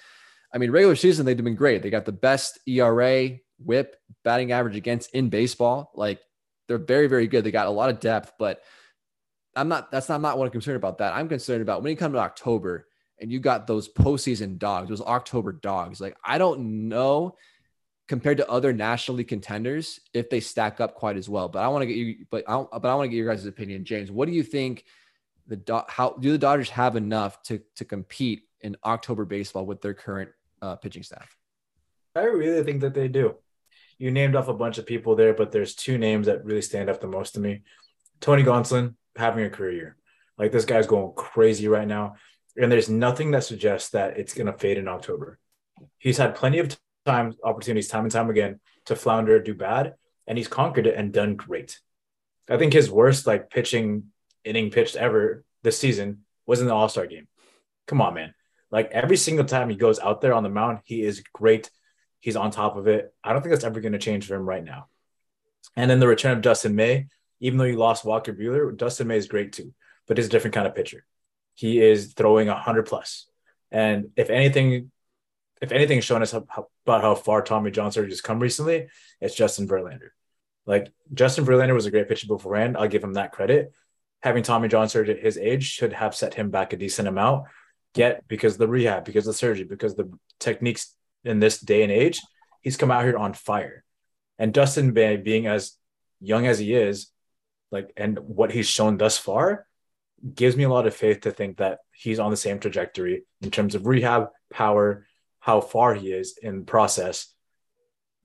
I 0.52 0.58
mean, 0.58 0.72
regular 0.72 0.96
season 0.96 1.24
they've 1.24 1.36
been 1.36 1.54
great. 1.54 1.82
They 1.82 1.90
got 1.90 2.04
the 2.04 2.12
best 2.12 2.58
ERA, 2.66 3.30
WHIP, 3.58 3.96
batting 4.24 4.50
average 4.50 4.76
against 4.76 5.14
in 5.14 5.28
baseball. 5.28 5.92
Like 5.94 6.20
they're 6.66 6.78
very 6.78 7.06
very 7.06 7.28
good. 7.28 7.44
They 7.44 7.52
got 7.52 7.68
a 7.68 7.70
lot 7.70 7.88
of 7.88 8.00
depth, 8.00 8.32
but 8.38 8.62
I'm 9.54 9.68
not. 9.68 9.90
That's 9.92 10.08
not, 10.08 10.16
I'm 10.16 10.22
not 10.22 10.38
what 10.38 10.46
I'm 10.46 10.50
concerned 10.50 10.76
about. 10.76 10.98
That 10.98 11.14
I'm 11.14 11.28
concerned 11.28 11.62
about 11.62 11.82
when 11.82 11.90
you 11.90 11.96
come 11.96 12.12
to 12.12 12.18
October 12.18 12.88
and 13.20 13.30
you 13.30 13.38
got 13.38 13.66
those 13.66 13.88
postseason 13.88 14.58
dogs, 14.58 14.88
those 14.88 15.00
October 15.00 15.52
dogs. 15.52 16.00
Like 16.00 16.16
I 16.24 16.38
don't 16.38 16.88
know 16.88 17.36
compared 18.08 18.36
to 18.38 18.50
other 18.50 18.72
National 18.72 19.16
League 19.18 19.28
contenders 19.28 20.00
if 20.12 20.28
they 20.28 20.40
stack 20.40 20.80
up 20.80 20.94
quite 20.94 21.16
as 21.16 21.28
well. 21.28 21.48
But 21.48 21.60
I 21.60 21.68
want 21.68 21.82
to 21.82 21.86
get 21.86 21.96
you, 21.96 22.26
but 22.30 22.44
I 22.48 22.62
but 22.72 22.84
I 22.84 22.94
want 22.94 23.06
to 23.06 23.08
get 23.08 23.16
your 23.16 23.28
guys' 23.28 23.46
opinion, 23.46 23.84
James. 23.84 24.10
What 24.10 24.26
do 24.28 24.34
you 24.34 24.42
think? 24.42 24.84
The 25.48 25.84
how 25.88 26.10
do 26.20 26.30
the 26.30 26.38
Dodgers 26.38 26.70
have 26.70 26.96
enough 26.96 27.42
to 27.44 27.60
to 27.76 27.84
compete 27.84 28.42
in 28.60 28.76
October 28.84 29.24
baseball 29.24 29.66
with 29.66 29.80
their 29.82 29.94
current 29.94 30.30
uh, 30.60 30.76
pitching 30.76 31.02
staff? 31.02 31.36
I 32.14 32.24
really 32.24 32.62
think 32.62 32.80
that 32.82 32.94
they 32.94 33.08
do. 33.08 33.36
You 33.98 34.10
named 34.10 34.36
off 34.36 34.48
a 34.48 34.54
bunch 34.54 34.78
of 34.78 34.86
people 34.86 35.16
there, 35.16 35.34
but 35.34 35.52
there's 35.52 35.74
two 35.74 35.98
names 35.98 36.26
that 36.26 36.44
really 36.44 36.62
stand 36.62 36.90
up 36.90 37.00
the 37.00 37.06
most 37.06 37.34
to 37.34 37.40
me. 37.40 37.62
Tony 38.20 38.42
Gonsolin 38.42 38.94
having 39.16 39.44
a 39.44 39.50
career 39.50 39.72
year. 39.72 39.96
Like 40.38 40.52
this 40.52 40.64
guy's 40.64 40.86
going 40.86 41.12
crazy 41.14 41.68
right 41.68 41.86
now. 41.86 42.16
And 42.56 42.70
there's 42.70 42.88
nothing 42.88 43.30
that 43.30 43.44
suggests 43.44 43.90
that 43.90 44.18
it's 44.18 44.34
going 44.34 44.46
to 44.46 44.58
fade 44.58 44.78
in 44.78 44.88
October. 44.88 45.38
He's 45.98 46.18
had 46.18 46.34
plenty 46.34 46.58
of 46.58 46.76
time 47.06 47.34
opportunities 47.42 47.88
time 47.88 48.04
and 48.04 48.12
time 48.12 48.30
again 48.30 48.60
to 48.86 48.96
flounder, 48.96 49.40
do 49.40 49.54
bad, 49.54 49.94
and 50.26 50.38
he's 50.38 50.48
conquered 50.48 50.86
it 50.86 50.96
and 50.96 51.12
done 51.12 51.36
great. 51.36 51.80
I 52.48 52.56
think 52.56 52.72
his 52.72 52.90
worst 52.90 53.26
like 53.26 53.50
pitching 53.50 54.04
inning 54.44 54.70
pitched 54.70 54.96
ever 54.96 55.44
this 55.62 55.78
season 55.78 56.24
was 56.46 56.60
in 56.60 56.66
the 56.66 56.74
All 56.74 56.88
Star 56.88 57.06
game. 57.06 57.28
Come 57.86 58.00
on, 58.00 58.14
man! 58.14 58.34
Like 58.70 58.90
every 58.90 59.16
single 59.16 59.44
time 59.44 59.68
he 59.68 59.76
goes 59.76 60.00
out 60.00 60.20
there 60.20 60.34
on 60.34 60.42
the 60.42 60.48
mound, 60.48 60.80
he 60.84 61.02
is 61.02 61.22
great. 61.32 61.70
He's 62.20 62.36
on 62.36 62.50
top 62.50 62.76
of 62.76 62.86
it. 62.86 63.12
I 63.22 63.32
don't 63.32 63.42
think 63.42 63.52
that's 63.52 63.64
ever 63.64 63.80
going 63.80 63.92
to 63.92 63.98
change 63.98 64.26
for 64.26 64.34
him 64.34 64.48
right 64.48 64.62
now. 64.62 64.86
And 65.76 65.90
then 65.90 66.00
the 66.00 66.06
return 66.06 66.32
of 66.32 66.42
Dustin 66.42 66.74
May, 66.74 67.08
even 67.40 67.58
though 67.58 67.64
you 67.64 67.76
lost 67.76 68.04
Walker 68.04 68.32
Buehler, 68.32 68.76
Dustin 68.76 69.08
May 69.08 69.16
is 69.16 69.26
great 69.26 69.52
too, 69.52 69.74
but 70.06 70.16
he's 70.16 70.26
a 70.26 70.30
different 70.30 70.54
kind 70.54 70.66
of 70.66 70.74
pitcher. 70.74 71.04
He 71.54 71.80
is 71.80 72.12
throwing 72.14 72.48
a 72.48 72.54
hundred 72.54 72.86
plus, 72.86 73.26
and 73.70 74.10
if 74.16 74.30
anything 74.30 74.90
if 75.62 75.70
anything 75.70 75.96
is 75.96 76.04
showing 76.04 76.22
us 76.22 76.32
how, 76.32 76.44
how, 76.48 76.66
about 76.84 77.02
how 77.02 77.14
far 77.14 77.40
Tommy 77.40 77.70
John 77.70 77.92
surgery 77.92 78.10
has 78.10 78.20
come 78.20 78.40
recently, 78.40 78.88
it's 79.20 79.36
Justin 79.36 79.68
Verlander. 79.68 80.08
Like 80.66 80.92
Justin 81.14 81.46
Verlander 81.46 81.72
was 81.72 81.86
a 81.86 81.90
great 81.90 82.08
pitcher 82.08 82.26
beforehand. 82.26 82.76
I'll 82.76 82.88
give 82.88 83.04
him 83.04 83.14
that 83.14 83.32
credit. 83.32 83.72
Having 84.22 84.42
Tommy 84.42 84.68
John 84.68 84.88
surgery 84.88 85.16
at 85.16 85.24
his 85.24 85.38
age 85.38 85.64
should 85.64 85.92
have 85.92 86.16
set 86.16 86.34
him 86.34 86.50
back 86.50 86.72
a 86.72 86.76
decent 86.76 87.06
amount. 87.06 87.46
Yet, 87.94 88.24
because 88.26 88.56
the 88.56 88.66
rehab, 88.66 89.04
because 89.04 89.24
the 89.24 89.32
surgery, 89.32 89.64
because 89.64 89.94
the 89.94 90.10
techniques 90.40 90.94
in 91.24 91.38
this 91.38 91.60
day 91.60 91.82
and 91.82 91.92
age, 91.92 92.20
he's 92.60 92.76
come 92.76 92.90
out 92.90 93.04
here 93.04 93.16
on 93.16 93.32
fire. 93.32 93.84
And 94.38 94.52
Dustin 94.52 94.92
May, 94.92 95.16
being 95.16 95.46
as 95.46 95.76
young 96.20 96.46
as 96.46 96.58
he 96.58 96.74
is, 96.74 97.08
like, 97.70 97.92
and 97.96 98.18
what 98.18 98.50
he's 98.50 98.68
shown 98.68 98.96
thus 98.96 99.16
far, 99.16 99.66
gives 100.34 100.56
me 100.56 100.64
a 100.64 100.68
lot 100.68 100.86
of 100.86 100.94
faith 100.94 101.22
to 101.22 101.30
think 101.30 101.58
that 101.58 101.80
he's 101.92 102.18
on 102.18 102.30
the 102.30 102.36
same 102.36 102.58
trajectory 102.58 103.24
in 103.42 103.50
terms 103.50 103.74
of 103.74 103.86
rehab, 103.86 104.28
power, 104.50 105.06
how 105.42 105.60
far 105.60 105.92
he 105.92 106.12
is 106.12 106.38
in 106.40 106.64
process 106.64 107.26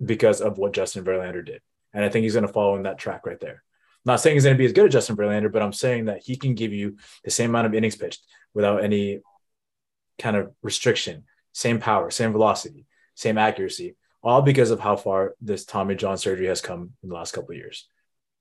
because 0.04 0.40
of 0.40 0.60
what 0.60 0.74
Justin 0.74 1.04
Verlander 1.04 1.44
did. 1.44 1.62
And 1.92 2.06
I 2.06 2.10
think 2.10 2.22
he's 2.22 2.36
going 2.36 2.46
to 2.46 2.54
follow 2.54 2.76
in 2.76 2.84
that 2.84 3.00
track 3.00 3.26
right 3.26 3.40
there. 3.40 3.64
I'm 4.06 4.12
not 4.14 4.22
saying 4.22 4.36
he's 4.36 4.44
going 4.44 4.56
to 4.56 4.60
be 4.60 4.68
as 4.68 4.72
good 4.72 4.86
as 4.86 4.94
Justin 4.94 5.18
Verlander, 5.18 5.52
but 5.52 5.64
I'm 5.64 5.74
saying 5.74 6.06
that 6.06 6.22
he 6.24 6.36
can 6.36 6.54
give 6.54 6.74
you 6.74 6.98
the 7.24 7.32
same 7.32 7.50
amount 7.50 7.66
of 7.66 7.74
innings 7.74 7.96
pitched 7.96 8.22
without 8.54 8.84
any 8.84 9.22
kind 10.20 10.38
of 10.38 10.54
restriction, 10.62 11.24
same 11.54 11.80
power, 11.80 12.12
same 12.12 12.34
velocity, 12.34 12.86
same 13.16 13.40
accuracy, 13.40 13.96
all 14.22 14.44
because 14.44 14.70
of 14.70 14.80
how 14.80 14.96
far 14.96 15.34
this 15.42 15.66
Tommy 15.66 15.96
John 15.96 16.20
surgery 16.20 16.46
has 16.46 16.62
come 16.62 16.92
in 17.02 17.10
the 17.10 17.16
last 17.16 17.32
couple 17.32 17.52
of 17.52 17.58
years. 17.58 17.88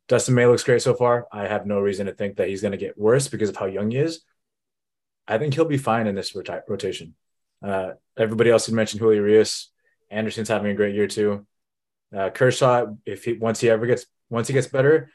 Dustin 0.06 0.34
May 0.34 0.44
looks 0.44 0.64
great 0.64 0.82
so 0.82 0.92
far. 0.92 1.26
I 1.32 1.46
have 1.46 1.64
no 1.64 1.80
reason 1.80 2.06
to 2.06 2.12
think 2.12 2.36
that 2.36 2.48
he's 2.48 2.60
going 2.60 2.72
to 2.72 2.78
get 2.78 2.98
worse 2.98 3.28
because 3.28 3.48
of 3.48 3.56
how 3.56 3.64
young 3.64 3.90
he 3.90 3.96
is. 3.96 4.20
I 5.26 5.38
think 5.38 5.54
he'll 5.54 5.64
be 5.64 5.78
fine 5.78 6.06
in 6.06 6.14
this 6.14 6.36
rotation. 6.68 7.14
Uh, 7.62 7.92
everybody 8.16 8.50
else 8.50 8.66
had 8.66 8.74
mentioned 8.74 9.00
Julio 9.00 9.22
Urías. 9.22 9.66
Anderson's 10.10 10.48
having 10.48 10.70
a 10.70 10.74
great 10.74 10.94
year 10.94 11.06
too. 11.06 11.46
Uh, 12.16 12.30
Kershaw, 12.30 12.86
if 13.04 13.24
he 13.24 13.32
once 13.34 13.60
he 13.60 13.68
ever 13.68 13.86
gets 13.86 14.06
once 14.30 14.48
he 14.48 14.54
gets 14.54 14.68
better, 14.68 15.10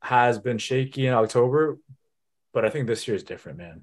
has 0.00 0.38
been 0.38 0.58
shaky 0.58 1.06
in 1.06 1.14
October, 1.14 1.78
but 2.52 2.64
I 2.64 2.70
think 2.70 2.86
this 2.86 3.06
year 3.06 3.16
is 3.16 3.22
different, 3.22 3.58
man. 3.58 3.82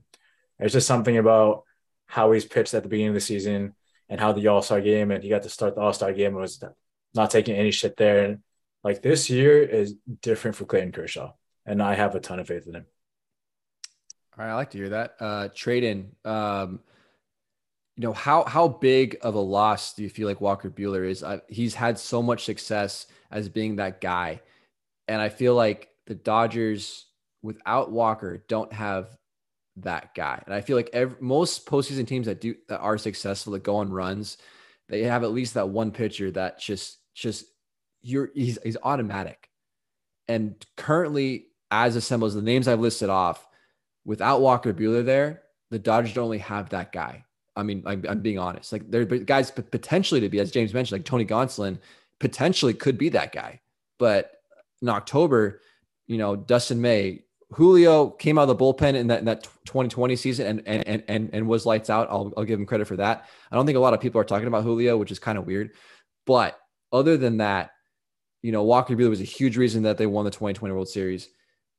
There's 0.57 0.73
just 0.73 0.87
something 0.87 1.17
about 1.17 1.63
how 2.07 2.31
he's 2.31 2.45
pitched 2.45 2.73
at 2.73 2.83
the 2.83 2.89
beginning 2.89 3.09
of 3.09 3.13
the 3.15 3.21
season 3.21 3.75
and 4.09 4.19
how 4.19 4.33
the 4.33 4.47
All 4.47 4.61
Star 4.61 4.81
game 4.81 5.11
and 5.11 5.23
he 5.23 5.29
got 5.29 5.43
to 5.43 5.49
start 5.49 5.75
the 5.75 5.81
All 5.81 5.93
Star 5.93 6.11
game 6.11 6.33
and 6.33 6.37
was 6.41 6.63
not 7.13 7.31
taking 7.31 7.55
any 7.55 7.71
shit 7.71 7.95
there. 7.97 8.25
And 8.25 8.39
like 8.83 9.01
this 9.01 9.29
year 9.29 9.61
is 9.61 9.95
different 10.21 10.57
for 10.57 10.65
Clayton 10.65 10.91
Kershaw, 10.91 11.33
and 11.65 11.81
I 11.81 11.95
have 11.95 12.15
a 12.15 12.19
ton 12.19 12.39
of 12.39 12.47
faith 12.47 12.67
in 12.67 12.75
him. 12.75 12.85
All 14.37 14.45
right, 14.45 14.51
I 14.51 14.55
like 14.55 14.71
to 14.71 14.77
hear 14.77 14.89
that. 14.89 15.15
Uh, 15.19 15.49
trade 15.53 16.07
um, 16.25 16.79
you 17.99 18.07
know 18.07 18.13
how 18.13 18.45
how 18.45 18.69
big 18.69 19.17
of 19.23 19.35
a 19.35 19.41
loss 19.41 19.93
do 19.93 20.03
you 20.03 20.09
feel 20.09 20.25
like 20.25 20.39
Walker 20.39 20.69
Buehler 20.69 21.05
is? 21.05 21.21
I, 21.21 21.41
he's 21.49 21.75
had 21.75 21.99
so 21.99 22.23
much 22.23 22.45
success 22.45 23.07
as 23.29 23.49
being 23.49 23.75
that 23.75 23.99
guy, 23.99 24.39
and 25.09 25.21
I 25.21 25.27
feel 25.27 25.53
like 25.53 25.89
the 26.05 26.15
Dodgers 26.15 27.07
without 27.41 27.91
Walker 27.91 28.41
don't 28.47 28.71
have 28.71 29.17
that 29.75 30.15
guy. 30.15 30.41
And 30.45 30.55
I 30.55 30.61
feel 30.61 30.77
like 30.77 30.89
every, 30.93 31.17
most 31.19 31.65
postseason 31.65 32.07
teams 32.07 32.27
that 32.27 32.39
do 32.39 32.55
that 32.69 32.79
are 32.79 32.97
successful 32.97 33.51
that 33.51 33.63
go 33.63 33.75
on 33.75 33.91
runs, 33.91 34.37
they 34.87 35.03
have 35.03 35.23
at 35.23 35.33
least 35.33 35.55
that 35.55 35.67
one 35.67 35.91
pitcher 35.91 36.31
that 36.31 36.57
just 36.57 36.99
just 37.13 37.47
you're 38.01 38.31
he's 38.33 38.57
he's 38.63 38.77
automatic. 38.81 39.49
And 40.29 40.55
currently, 40.77 41.47
as 41.69 41.97
assembles 41.97 42.33
the 42.33 42.41
names 42.41 42.69
I've 42.69 42.79
listed 42.79 43.09
off, 43.09 43.45
without 44.05 44.39
Walker 44.39 44.73
Buehler 44.73 45.03
there, 45.03 45.41
the 45.69 45.79
Dodgers 45.79 46.13
don't 46.13 46.23
only 46.23 46.37
have 46.37 46.69
that 46.69 46.93
guy. 46.93 47.25
I 47.59 47.63
mean, 47.63 47.83
I'm, 47.85 48.03
I'm 48.07 48.21
being 48.21 48.39
honest. 48.39 48.71
Like 48.71 48.89
there 48.89 49.01
are 49.01 49.05
guys 49.05 49.51
potentially 49.51 50.21
to 50.21 50.29
be, 50.29 50.39
as 50.39 50.51
James 50.51 50.73
mentioned, 50.73 50.99
like 50.99 51.05
Tony 51.05 51.25
Gonsolin 51.25 51.77
potentially 52.19 52.73
could 52.73 52.97
be 52.97 53.09
that 53.09 53.31
guy. 53.31 53.61
But 53.97 54.31
in 54.81 54.89
October, 54.89 55.61
you 56.07 56.17
know, 56.17 56.35
Dustin 56.35 56.81
May, 56.81 57.23
Julio 57.51 58.11
came 58.11 58.37
out 58.37 58.47
of 58.47 58.57
the 58.57 58.63
bullpen 58.63 58.93
in 58.95 59.07
that, 59.07 59.19
in 59.19 59.25
that 59.25 59.43
2020 59.65 60.15
season 60.15 60.61
and, 60.65 60.87
and, 60.87 61.03
and, 61.07 61.29
and 61.33 61.47
was 61.47 61.65
lights 61.65 61.89
out. 61.89 62.07
I'll, 62.09 62.31
I'll 62.37 62.45
give 62.45 62.59
him 62.59 62.65
credit 62.65 62.87
for 62.87 62.97
that. 62.97 63.25
I 63.51 63.55
don't 63.55 63.65
think 63.65 63.77
a 63.77 63.81
lot 63.81 63.93
of 63.93 63.99
people 63.99 64.21
are 64.21 64.25
talking 64.25 64.47
about 64.47 64.63
Julio, 64.63 64.97
which 64.97 65.11
is 65.11 65.19
kind 65.19 65.37
of 65.37 65.47
weird. 65.47 65.71
But 66.25 66.59
other 66.91 67.17
than 67.17 67.37
that, 67.37 67.71
you 68.41 68.51
know, 68.51 68.63
Walker 68.63 68.95
Buehler 68.95 69.09
was 69.09 69.21
a 69.21 69.25
huge 69.25 69.57
reason 69.57 69.83
that 69.83 69.97
they 69.97 70.05
won 70.05 70.25
the 70.25 70.31
2020 70.31 70.73
World 70.73 70.87
Series. 70.87 71.29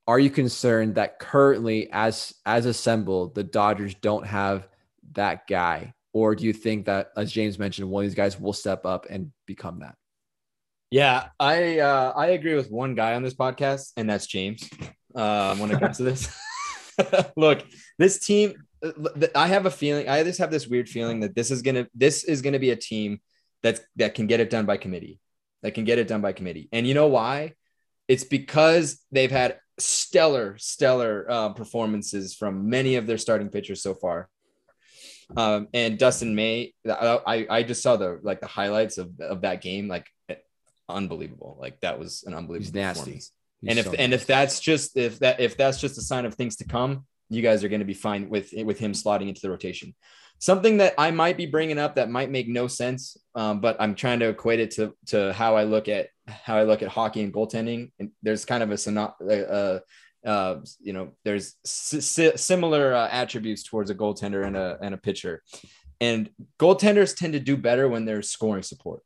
Are 0.07 0.19
you 0.19 0.31
concerned 0.31 0.97
that 0.97 1.19
currently, 1.19 1.89
as 1.93 2.35
as 2.45 2.67
assembled, 2.67 3.35
the 3.35 3.45
Dodgers 3.45 3.95
don't 3.95 4.27
have 4.27 4.67
that 5.13 5.47
guy, 5.47 5.95
or 6.13 6.35
do 6.35 6.45
you 6.45 6.53
think 6.53 6.87
that, 6.87 7.11
as 7.17 7.33
James 7.33 7.59
mentioned, 7.59 7.89
one 7.89 8.05
of 8.05 8.11
these 8.11 8.17
guys 8.17 8.39
will 8.39 8.53
step 8.53 8.85
up 8.85 9.07
and 9.09 9.33
become 9.47 9.81
that? 9.81 9.95
Yeah, 10.91 11.29
I 11.39 11.79
uh, 11.79 12.13
I 12.17 12.29
agree 12.29 12.57
with 12.57 12.71
one 12.71 12.95
guy 12.95 13.15
on 13.15 13.23
this 13.23 13.35
podcast, 13.35 13.93
and 13.97 14.11
that's 14.11 14.27
James 14.27 14.69
um, 15.15 15.61
when 15.61 15.71
it 15.71 15.79
comes 15.79 15.99
to 15.99 16.03
this. 16.03 16.37
Look, 17.37 17.65
this 17.99 18.19
team, 18.19 18.55
I 19.35 19.47
have 19.47 19.67
a 19.67 19.71
feeling. 19.71 20.09
I 20.09 20.25
just 20.25 20.41
have 20.41 20.51
this 20.51 20.67
weird 20.67 20.89
feeling 20.89 21.21
that 21.21 21.37
this 21.37 21.53
is 21.53 21.63
gonna 21.63 21.87
this 21.95 22.25
is 22.25 22.43
gonna 22.43 22.59
be 22.59 22.71
a 22.71 22.77
team 22.77 23.21
that's 23.63 23.81
that 23.97 24.15
can 24.15 24.27
get 24.27 24.41
it 24.41 24.51
done 24.51 24.67
by 24.67 24.79
committee, 24.79 25.21
that 25.63 25.75
can 25.75 25.85
get 25.85 25.99
it 25.99 26.09
done 26.09 26.23
by 26.23 26.33
committee. 26.33 26.69
And 26.73 26.87
you 26.87 26.95
know 26.95 27.07
why? 27.07 27.55
It's 28.09 28.25
because 28.25 29.01
they've 29.13 29.31
had 29.31 29.61
stellar, 29.79 30.57
stellar 30.59 31.27
uh, 31.29 31.49
performances 31.51 32.35
from 32.35 32.69
many 32.69 32.97
of 32.97 33.07
their 33.07 33.19
starting 33.19 33.49
pitchers 33.49 33.83
so 33.83 33.95
far. 33.95 34.29
Um, 35.37 35.69
and 35.73 35.99
Dustin 35.99 36.35
May, 36.35 36.75
I, 36.89 37.47
I 37.49 37.63
just 37.63 37.83
saw 37.83 37.97
the 37.97 38.19
like 38.23 38.41
the 38.41 38.47
highlights 38.47 38.99
of, 38.99 39.11
of 39.21 39.43
that 39.43 39.63
game, 39.63 39.89
like 39.89 40.09
unbelievable. 40.89 41.57
Like 41.61 41.81
that 41.81 41.99
was 41.99 42.25
an 42.27 42.35
unbelievable. 42.35 42.65
He's 42.65 42.75
nasty 42.75 43.21
and 43.67 43.79
if 43.79 43.87
so 43.87 43.93
and 43.93 44.15
if 44.15 44.27
that's 44.27 44.61
just 44.61 44.97
if 44.97 45.19
that 45.19 45.41
if 45.41 45.57
that's 45.57 45.81
just 45.81 45.99
a 45.99 46.03
sign 46.03 46.25
of 46.25 46.35
things 46.35 46.57
to 46.57 46.65
come, 46.65 47.05
you 47.29 47.43
guys 47.43 47.63
are 47.63 47.69
going 47.69 47.81
to 47.81 47.87
be 47.87 47.95
fine 47.95 48.29
with 48.29 48.53
with 48.65 48.79
him 48.79 48.93
slotting 48.93 49.29
into 49.29 49.41
the 49.41 49.51
rotation. 49.51 49.95
Something 50.39 50.79
that 50.79 50.95
I 50.97 51.11
might 51.11 51.37
be 51.37 51.45
bringing 51.45 51.79
up 51.79 51.97
that 51.97 52.11
might 52.11 52.31
make 52.31 52.49
no 52.49 52.67
sense, 52.67 53.19
um, 53.35 53.61
but 53.61 53.77
I'm 53.79 53.95
trying 53.95 54.21
to 54.21 54.29
equate 54.29 54.61
it 54.61 54.71
to 54.73 54.95
to 55.07 55.33
how 55.35 55.57
I 55.57 55.65
look 55.65 55.89
at 55.89 56.09
how 56.27 56.57
I 56.57 56.63
look 56.63 56.83
at 56.83 56.89
hockey 56.89 57.23
and 57.23 57.33
goaltending. 57.33 57.93
And 57.99 58.11
there's 58.23 58.47
kind 58.47 58.63
of 58.63 58.71
a 58.71 59.53
uh, 59.53 59.81
uh, 60.25 60.57
you 60.81 60.93
know, 60.93 61.13
there's 61.25 61.57
similar 61.65 62.95
uh, 62.95 63.09
attributes 63.11 63.63
towards 63.63 63.91
a 63.91 63.95
goaltender 63.95 64.47
and 64.47 64.57
a 64.57 64.79
and 64.83 64.95
a 64.95 64.99
pitcher, 64.99 65.43
and 66.01 66.31
goaltenders 66.59 67.17
tend 67.17 67.33
to 67.35 67.41
do 67.41 67.57
better 67.57 67.89
when 67.89 68.05
there's 68.05 68.31
scoring 68.31 68.63
support, 68.63 69.03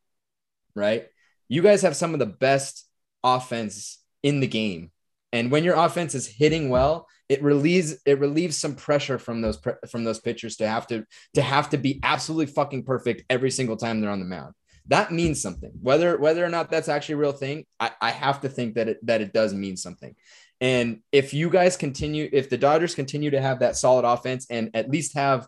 right? 0.75 1.07
You 1.49 1.63
guys 1.63 1.83
have 1.83 1.97
some 1.97 2.15
of 2.15 2.21
the 2.21 2.27
best 2.27 2.89
offense 3.23 4.03
in 4.23 4.41
the 4.41 4.47
game. 4.47 4.91
And 5.33 5.51
when 5.51 5.65
your 5.65 5.75
offense 5.75 6.15
is 6.15 6.29
hitting 6.29 6.69
well, 6.69 7.09
it 7.29 7.43
relieves 7.43 7.97
it 8.07 8.21
relieves 8.21 8.57
some 8.57 8.75
pressure 8.75 9.19
from 9.19 9.41
those 9.41 9.59
from 9.91 10.05
those 10.05 10.21
pitchers 10.21 10.57
to 10.57 10.69
have 10.69 10.87
to 10.89 11.05
to 11.35 11.43
have 11.43 11.71
to 11.71 11.79
be 11.79 12.01
absolutely 12.03 12.47
fucking 12.47 12.85
perfect 12.85 13.25
every 13.31 13.51
single 13.51 13.77
time 13.77 14.01
they're 14.01 14.11
on 14.11 14.21
the 14.21 14.27
mound. 14.27 14.55
That 14.89 15.11
means 15.11 15.41
something. 15.41 15.73
Whether 15.81 16.19
whether 16.19 16.45
or 16.45 16.51
not 16.51 16.71
that's 16.71 16.89
actually 16.89 17.15
a 17.15 17.19
real 17.19 17.33
thing, 17.33 17.65
I, 17.81 17.93
I 18.01 18.11
have 18.11 18.43
to 18.43 18.49
think 18.49 18.75
that 18.75 18.89
it 18.89 19.07
that 19.07 19.23
it 19.23 19.33
does 19.33 19.55
mean 19.55 19.77
something. 19.77 20.15
And 20.61 21.01
if 21.13 21.35
you 21.35 21.51
guys 21.51 21.77
continue, 21.77 22.29
if 22.33 22.49
the 22.49 22.59
Dodgers 22.59 22.95
continue 22.95 23.31
to 23.31 23.41
have 23.41 23.61
that 23.61 23.77
solid 23.77 24.05
offense 24.05 24.47
and 24.49 24.71
at 24.75 24.91
least 24.91 25.15
have 25.15 25.47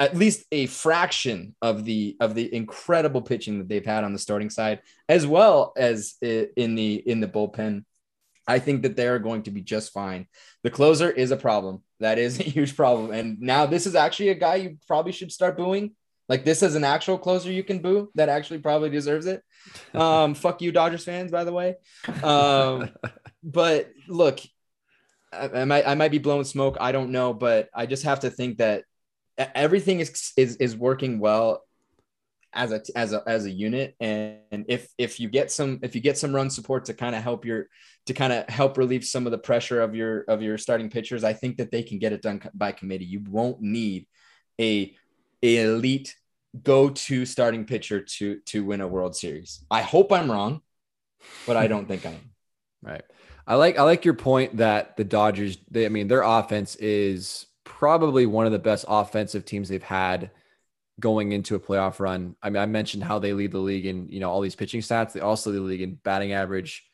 at 0.00 0.16
least 0.16 0.44
a 0.50 0.66
fraction 0.66 1.54
of 1.62 1.84
the 1.84 2.16
of 2.20 2.34
the 2.34 2.52
incredible 2.54 3.22
pitching 3.22 3.58
that 3.58 3.68
they've 3.68 3.86
had 3.86 4.04
on 4.04 4.12
the 4.12 4.18
starting 4.18 4.50
side, 4.50 4.80
as 5.08 5.26
well 5.26 5.72
as 5.76 6.14
in 6.22 6.74
the 6.74 6.94
in 6.94 7.20
the 7.20 7.28
bullpen, 7.28 7.84
I 8.46 8.58
think 8.58 8.82
that 8.82 8.96
they're 8.96 9.18
going 9.18 9.44
to 9.44 9.50
be 9.50 9.62
just 9.62 9.92
fine. 9.92 10.26
The 10.62 10.70
closer 10.70 11.10
is 11.10 11.30
a 11.30 11.36
problem. 11.36 11.82
That 12.00 12.18
is 12.18 12.40
a 12.40 12.44
huge 12.44 12.76
problem. 12.76 13.12
And 13.12 13.40
now 13.40 13.66
this 13.66 13.86
is 13.86 13.94
actually 13.94 14.30
a 14.30 14.34
guy 14.34 14.56
you 14.56 14.78
probably 14.86 15.12
should 15.12 15.32
start 15.32 15.56
booing. 15.56 15.92
Like 16.28 16.44
this 16.44 16.62
is 16.62 16.74
an 16.74 16.84
actual 16.84 17.18
closer 17.18 17.52
you 17.52 17.62
can 17.62 17.80
boo 17.80 18.10
that 18.14 18.30
actually 18.30 18.58
probably 18.60 18.90
deserves 18.90 19.26
it. 19.26 19.42
Um, 19.94 20.34
fuck 20.34 20.60
you, 20.60 20.72
Dodgers 20.72 21.04
fans, 21.04 21.30
by 21.30 21.44
the 21.44 21.52
way. 21.52 21.76
Um, 22.22 22.90
but 23.44 23.92
look, 24.08 24.40
I, 25.32 25.48
I, 25.60 25.64
might 25.64 25.86
I 25.86 25.94
might 25.94 26.10
be 26.10 26.18
blowing 26.18 26.44
smoke. 26.44 26.76
I 26.80 26.92
don't 26.92 27.10
know, 27.10 27.34
but 27.34 27.68
I 27.74 27.86
just 27.86 28.04
have 28.04 28.20
to 28.20 28.30
think 28.30 28.58
that 28.58 28.84
everything 29.38 30.00
is 30.00 30.32
is 30.36 30.56
is 30.56 30.76
working 30.76 31.18
well 31.18 31.62
as 32.54 32.72
a 32.72 32.80
as 32.96 33.12
a 33.12 33.22
as 33.26 33.44
a 33.44 33.50
unit. 33.50 33.94
And, 34.00 34.38
and 34.50 34.64
if 34.68 34.88
if 34.96 35.20
you 35.20 35.28
get 35.28 35.50
some 35.50 35.80
if 35.82 35.94
you 35.94 36.00
get 36.00 36.16
some 36.16 36.34
run 36.34 36.50
support 36.50 36.86
to 36.86 36.94
kind 36.94 37.14
of 37.14 37.22
help 37.22 37.44
your 37.44 37.68
to 38.06 38.14
kind 38.14 38.32
of 38.32 38.48
help 38.48 38.78
relieve 38.78 39.04
some 39.04 39.26
of 39.26 39.32
the 39.32 39.38
pressure 39.38 39.82
of 39.82 39.94
your 39.94 40.22
of 40.22 40.42
your 40.42 40.58
starting 40.58 40.90
pitchers 40.90 41.24
i 41.24 41.32
think 41.32 41.56
that 41.56 41.70
they 41.70 41.82
can 41.82 41.98
get 41.98 42.12
it 42.12 42.22
done 42.22 42.40
by 42.54 42.72
committee. 42.72 43.04
You 43.04 43.22
won't 43.28 43.60
need 43.60 44.06
a, 44.60 44.94
a 45.42 45.62
elite 45.62 46.14
go-to 46.62 47.26
starting 47.26 47.64
pitcher 47.64 48.00
to 48.00 48.40
to 48.46 48.64
win 48.64 48.80
a 48.80 48.88
world 48.88 49.16
series. 49.16 49.64
I 49.70 49.82
hope 49.82 50.12
i'm 50.12 50.30
wrong 50.30 50.60
but 51.46 51.56
i 51.56 51.66
don't 51.66 51.88
think 51.88 52.06
i 52.06 52.10
am. 52.10 52.20
Right 52.82 53.02
i 53.46 53.54
like 53.54 53.78
i 53.78 53.82
like 53.82 54.04
your 54.04 54.14
point 54.14 54.56
that 54.56 54.96
the 54.96 55.04
dodgers 55.04 55.58
they 55.70 55.86
i 55.86 55.88
mean 55.88 56.08
their 56.08 56.22
offense 56.22 56.76
is 56.76 57.46
probably 57.64 58.26
one 58.26 58.46
of 58.46 58.52
the 58.52 58.58
best 58.58 58.84
offensive 58.88 59.44
teams 59.44 59.68
they've 59.68 59.82
had 59.82 60.30
going 61.00 61.32
into 61.32 61.54
a 61.54 61.60
playoff 61.60 61.98
run. 61.98 62.36
I 62.42 62.50
mean, 62.50 62.62
I 62.62 62.66
mentioned 62.66 63.02
how 63.02 63.18
they 63.18 63.32
lead 63.32 63.52
the 63.52 63.58
league 63.58 63.86
in 63.86 64.08
you 64.08 64.20
know 64.20 64.30
all 64.30 64.40
these 64.40 64.54
pitching 64.54 64.80
stats. 64.80 65.12
They 65.12 65.20
also 65.20 65.50
lead 65.50 65.58
the 65.58 65.62
league 65.62 65.82
in 65.82 65.94
batting 66.04 66.32
average, 66.32 66.84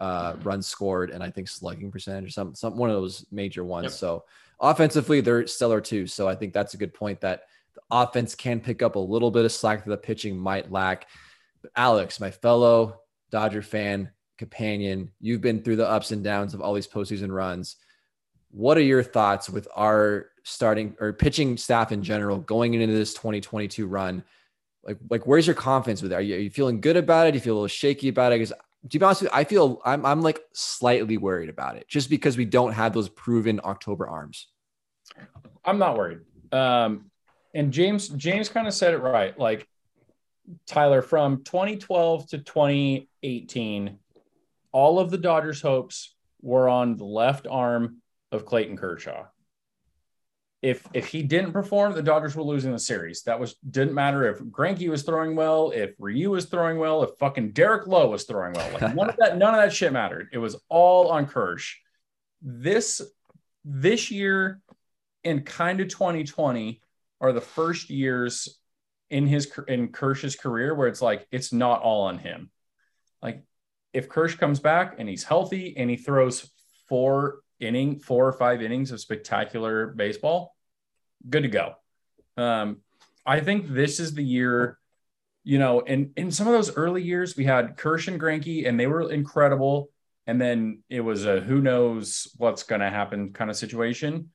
uh, 0.00 0.34
runs 0.42 0.66
scored, 0.66 1.10
and 1.10 1.22
I 1.22 1.30
think 1.30 1.48
slugging 1.48 1.90
percentage 1.90 2.28
or 2.28 2.30
some 2.30 2.54
some 2.54 2.76
one 2.76 2.90
of 2.90 2.96
those 2.96 3.24
major 3.30 3.64
ones. 3.64 3.84
Yep. 3.84 3.92
So 3.92 4.24
offensively, 4.60 5.20
they're 5.20 5.46
stellar 5.46 5.80
too. 5.80 6.06
So 6.06 6.28
I 6.28 6.34
think 6.34 6.52
that's 6.52 6.74
a 6.74 6.78
good 6.78 6.94
point 6.94 7.20
that 7.22 7.42
the 7.74 7.80
offense 7.90 8.34
can 8.34 8.60
pick 8.60 8.82
up 8.82 8.96
a 8.96 9.00
little 9.00 9.30
bit 9.30 9.44
of 9.44 9.52
slack 9.52 9.84
that 9.84 9.90
the 9.90 9.96
pitching 9.96 10.36
might 10.36 10.70
lack. 10.70 11.08
But 11.62 11.72
Alex, 11.76 12.20
my 12.20 12.30
fellow 12.30 13.00
Dodger 13.30 13.62
fan 13.62 14.10
companion, 14.38 15.10
you've 15.20 15.40
been 15.40 15.62
through 15.62 15.76
the 15.76 15.88
ups 15.88 16.10
and 16.10 16.22
downs 16.22 16.54
of 16.54 16.60
all 16.60 16.74
these 16.74 16.88
postseason 16.88 17.30
runs. 17.30 17.76
What 18.50 18.76
are 18.76 18.82
your 18.82 19.02
thoughts 19.02 19.50
with 19.50 19.68
our 19.74 20.26
starting 20.44 20.96
or 21.00 21.12
pitching 21.12 21.56
staff 21.56 21.92
in 21.92 22.02
general 22.02 22.38
going 22.38 22.74
into 22.74 22.94
this 22.94 23.14
2022 23.14 23.86
run? 23.86 24.24
Like, 24.84 24.98
like 25.10 25.26
where's 25.26 25.46
your 25.46 25.54
confidence 25.54 26.02
with 26.02 26.12
it? 26.12 26.14
Are 26.14 26.20
you, 26.20 26.36
are 26.36 26.40
you 26.40 26.50
feeling 26.50 26.80
good 26.80 26.96
about 26.96 27.26
it? 27.26 27.32
Do 27.32 27.36
you 27.36 27.42
feel 27.42 27.54
a 27.54 27.56
little 27.56 27.68
shaky 27.68 28.08
about 28.08 28.32
it? 28.32 28.36
Because 28.36 28.52
to 28.90 28.98
be 28.98 29.04
honest 29.04 29.22
with 29.22 29.32
you, 29.32 29.38
I 29.38 29.44
feel 29.44 29.80
I'm, 29.84 30.06
I'm 30.06 30.22
like 30.22 30.40
slightly 30.52 31.16
worried 31.16 31.48
about 31.48 31.76
it 31.76 31.88
just 31.88 32.08
because 32.08 32.36
we 32.36 32.44
don't 32.44 32.72
have 32.72 32.92
those 32.92 33.08
proven 33.08 33.60
October 33.64 34.08
arms. 34.08 34.48
I'm 35.64 35.78
not 35.78 35.96
worried. 35.96 36.20
Um, 36.52 37.10
and 37.54 37.72
James 37.72 38.08
James 38.08 38.48
kind 38.48 38.68
of 38.68 38.74
said 38.74 38.94
it 38.94 38.98
right. 38.98 39.36
Like 39.38 39.66
Tyler, 40.66 41.02
from 41.02 41.42
2012 41.42 42.28
to 42.28 42.38
2018, 42.38 43.98
all 44.76 44.98
of 44.98 45.10
the 45.10 45.16
Dodgers' 45.16 45.62
hopes 45.62 46.14
were 46.42 46.68
on 46.68 46.98
the 46.98 47.04
left 47.04 47.46
arm 47.46 48.02
of 48.30 48.44
Clayton 48.44 48.76
Kershaw. 48.76 49.24
If 50.60 50.86
if 50.92 51.06
he 51.06 51.22
didn't 51.22 51.52
perform, 51.52 51.94
the 51.94 52.02
Dodgers 52.02 52.36
were 52.36 52.42
losing 52.42 52.72
the 52.72 52.78
series. 52.78 53.22
That 53.22 53.40
was 53.40 53.54
didn't 53.70 53.94
matter 53.94 54.28
if 54.28 54.38
Greinke 54.38 54.90
was 54.90 55.02
throwing 55.02 55.34
well, 55.34 55.70
if 55.70 55.94
Ryu 55.98 56.28
was 56.28 56.44
throwing 56.44 56.76
well, 56.78 57.02
if 57.02 57.16
fucking 57.18 57.52
Derek 57.52 57.86
Lowe 57.86 58.10
was 58.10 58.24
throwing 58.24 58.52
well. 58.52 58.70
Like 58.70 58.94
none 58.94 59.08
of 59.08 59.16
that, 59.16 59.38
none 59.38 59.54
of 59.54 59.62
that 59.62 59.72
shit 59.72 59.94
mattered. 59.94 60.28
It 60.30 60.38
was 60.38 60.56
all 60.68 61.08
on 61.08 61.26
Kersh. 61.26 61.72
This 62.42 63.00
this 63.64 64.10
year 64.10 64.60
and 65.24 65.46
kind 65.46 65.80
of 65.80 65.88
2020 65.88 66.82
are 67.22 67.32
the 67.32 67.40
first 67.40 67.88
years 67.88 68.58
in 69.08 69.26
his 69.26 69.50
in 69.68 69.88
Kersh's 69.88 70.36
career 70.36 70.74
where 70.74 70.88
it's 70.88 71.00
like 71.00 71.26
it's 71.30 71.50
not 71.50 71.80
all 71.80 72.02
on 72.02 72.18
him. 72.18 72.50
Like 73.22 73.42
if 73.96 74.10
Kersh 74.10 74.36
comes 74.36 74.60
back 74.60 74.96
and 74.98 75.08
he's 75.08 75.24
healthy 75.24 75.74
and 75.78 75.88
he 75.88 75.96
throws 75.96 76.50
four 76.86 77.40
inning, 77.60 77.98
four 77.98 78.28
or 78.28 78.32
five 78.34 78.60
innings 78.60 78.92
of 78.92 79.00
spectacular 79.00 79.86
baseball, 79.86 80.54
good 81.30 81.44
to 81.44 81.48
go. 81.48 81.72
Um, 82.36 82.82
I 83.24 83.40
think 83.40 83.68
this 83.68 83.98
is 83.98 84.12
the 84.12 84.22
year, 84.22 84.78
you 85.44 85.58
know, 85.58 85.80
in 85.80 86.12
in 86.14 86.30
some 86.30 86.46
of 86.46 86.52
those 86.52 86.76
early 86.76 87.02
years, 87.02 87.38
we 87.38 87.44
had 87.44 87.78
Kersh 87.78 88.08
and 88.08 88.20
Greinke, 88.20 88.68
and 88.68 88.78
they 88.78 88.86
were 88.86 89.10
incredible. 89.10 89.88
And 90.26 90.38
then 90.38 90.82
it 90.90 91.00
was 91.00 91.24
a 91.24 91.40
who 91.40 91.62
knows 91.62 92.28
what's 92.36 92.64
going 92.64 92.82
to 92.82 92.90
happen 92.90 93.32
kind 93.32 93.48
of 93.48 93.56
situation. 93.56 94.30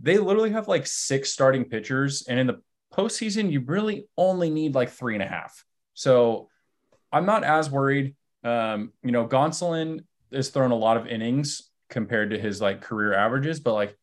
They 0.00 0.18
literally 0.18 0.50
have 0.50 0.66
like 0.66 0.88
six 0.88 1.30
starting 1.30 1.66
pitchers, 1.66 2.26
and 2.28 2.40
in 2.40 2.48
the 2.48 2.60
postseason, 2.92 3.52
you 3.52 3.60
really 3.60 4.08
only 4.16 4.50
need 4.50 4.74
like 4.74 4.90
three 4.90 5.14
and 5.14 5.22
a 5.22 5.28
half. 5.28 5.64
So 5.94 6.48
I'm 7.12 7.26
not 7.26 7.44
as 7.44 7.70
worried. 7.70 8.16
Um, 8.48 8.92
you 9.02 9.12
know, 9.12 9.26
Gonsolin 9.26 10.00
has 10.32 10.48
thrown 10.48 10.70
a 10.70 10.76
lot 10.76 10.96
of 10.96 11.06
innings 11.06 11.70
compared 11.90 12.30
to 12.30 12.38
his 12.38 12.60
like 12.60 12.80
career 12.80 13.12
averages, 13.12 13.60
but 13.60 13.74
like 13.74 13.96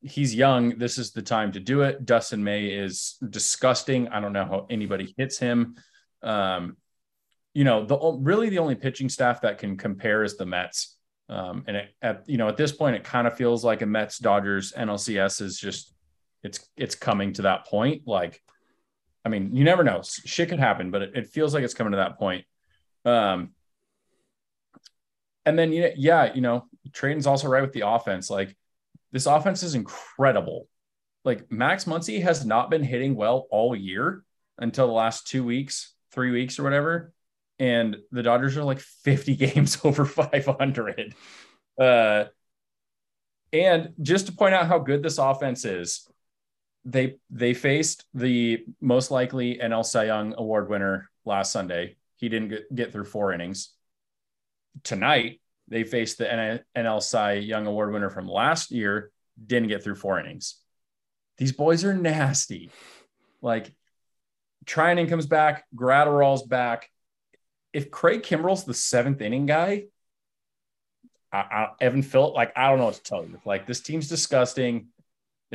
he's 0.00 0.34
young. 0.34 0.78
This 0.78 0.96
is 0.96 1.10
the 1.12 1.22
time 1.22 1.52
to 1.52 1.60
do 1.60 1.82
it. 1.82 2.04
Dustin 2.04 2.44
May 2.44 2.66
is 2.66 3.16
disgusting. 3.28 4.08
I 4.08 4.20
don't 4.20 4.32
know 4.32 4.44
how 4.44 4.66
anybody 4.70 5.12
hits 5.16 5.38
him. 5.38 5.76
Um, 6.22 6.76
you 7.52 7.64
know, 7.64 7.84
the 7.84 7.96
really 8.20 8.48
the 8.48 8.58
only 8.58 8.76
pitching 8.76 9.08
staff 9.08 9.40
that 9.40 9.58
can 9.58 9.76
compare 9.76 10.22
is 10.22 10.36
the 10.36 10.46
Mets. 10.46 10.96
Um, 11.28 11.64
and 11.66 11.76
it, 11.76 11.94
at 12.00 12.28
you 12.28 12.36
know 12.36 12.48
at 12.48 12.56
this 12.56 12.70
point, 12.70 12.94
it 12.94 13.02
kind 13.02 13.26
of 13.26 13.36
feels 13.36 13.64
like 13.64 13.82
a 13.82 13.86
Mets 13.86 14.18
Dodgers 14.18 14.72
NLCS 14.72 15.40
is 15.40 15.58
just 15.58 15.94
it's 16.44 16.68
it's 16.76 16.94
coming 16.94 17.32
to 17.34 17.42
that 17.42 17.66
point. 17.66 18.02
Like, 18.06 18.40
I 19.24 19.30
mean, 19.30 19.54
you 19.56 19.64
never 19.64 19.82
know, 19.82 20.02
shit 20.04 20.50
could 20.50 20.60
happen, 20.60 20.92
but 20.92 21.02
it, 21.02 21.12
it 21.14 21.26
feels 21.28 21.54
like 21.54 21.64
it's 21.64 21.74
coming 21.74 21.92
to 21.92 21.96
that 21.96 22.18
point. 22.18 22.44
Um, 23.04 23.53
and 25.46 25.58
then 25.58 25.72
you 25.72 25.82
know, 25.82 25.90
yeah, 25.96 26.34
you 26.34 26.40
know, 26.40 26.66
Trayton's 26.92 27.26
also 27.26 27.48
right 27.48 27.62
with 27.62 27.72
the 27.72 27.86
offense. 27.86 28.30
Like, 28.30 28.56
this 29.12 29.26
offense 29.26 29.62
is 29.62 29.74
incredible. 29.74 30.68
Like 31.24 31.50
Max 31.50 31.84
Muncy 31.84 32.22
has 32.22 32.44
not 32.44 32.70
been 32.70 32.82
hitting 32.82 33.14
well 33.14 33.46
all 33.50 33.74
year 33.74 34.22
until 34.58 34.86
the 34.86 34.92
last 34.92 35.26
two 35.26 35.44
weeks, 35.44 35.94
three 36.12 36.30
weeks, 36.30 36.58
or 36.58 36.64
whatever. 36.64 37.12
And 37.58 37.96
the 38.10 38.22
Dodgers 38.22 38.56
are 38.56 38.64
like 38.64 38.80
50 38.80 39.36
games 39.36 39.78
over 39.84 40.04
500. 40.04 41.14
Uh, 41.80 42.24
and 43.52 43.94
just 44.02 44.26
to 44.26 44.32
point 44.32 44.54
out 44.54 44.66
how 44.66 44.80
good 44.80 45.02
this 45.02 45.18
offense 45.18 45.64
is, 45.64 46.08
they 46.84 47.16
they 47.30 47.54
faced 47.54 48.04
the 48.12 48.64
most 48.80 49.10
likely 49.10 49.58
NL 49.62 49.84
Cy 49.84 50.04
Young 50.04 50.34
Award 50.36 50.68
winner 50.68 51.08
last 51.24 51.52
Sunday. 51.52 51.96
He 52.16 52.28
didn't 52.28 52.48
get, 52.48 52.74
get 52.74 52.92
through 52.92 53.04
four 53.04 53.32
innings. 53.32 53.73
Tonight, 54.82 55.40
they 55.68 55.84
faced 55.84 56.18
the 56.18 56.60
NL 56.76 57.02
Cy 57.02 57.34
Young 57.34 57.66
Award 57.66 57.92
winner 57.92 58.10
from 58.10 58.28
last 58.28 58.70
year, 58.70 59.10
didn't 59.44 59.68
get 59.68 59.82
through 59.82 59.94
four 59.94 60.18
innings. 60.18 60.56
These 61.38 61.52
boys 61.52 61.84
are 61.84 61.94
nasty. 61.94 62.70
Like 63.40 63.74
Treinen 64.66 65.08
comes 65.08 65.26
back, 65.26 65.64
Graterol's 65.74 66.42
back. 66.42 66.90
If 67.72 67.90
Craig 67.90 68.22
Kimbrel's 68.22 68.64
the 68.64 68.74
seventh 68.74 69.20
inning 69.20 69.46
guy, 69.46 69.84
I, 71.32 71.38
I, 71.38 71.68
Evan 71.80 72.02
Phillip, 72.02 72.34
like 72.34 72.52
I 72.56 72.68
don't 72.68 72.78
know 72.78 72.84
what 72.86 72.94
to 72.94 73.02
tell 73.02 73.24
you. 73.24 73.40
Like 73.44 73.66
this 73.66 73.80
team's 73.80 74.08
disgusting. 74.08 74.88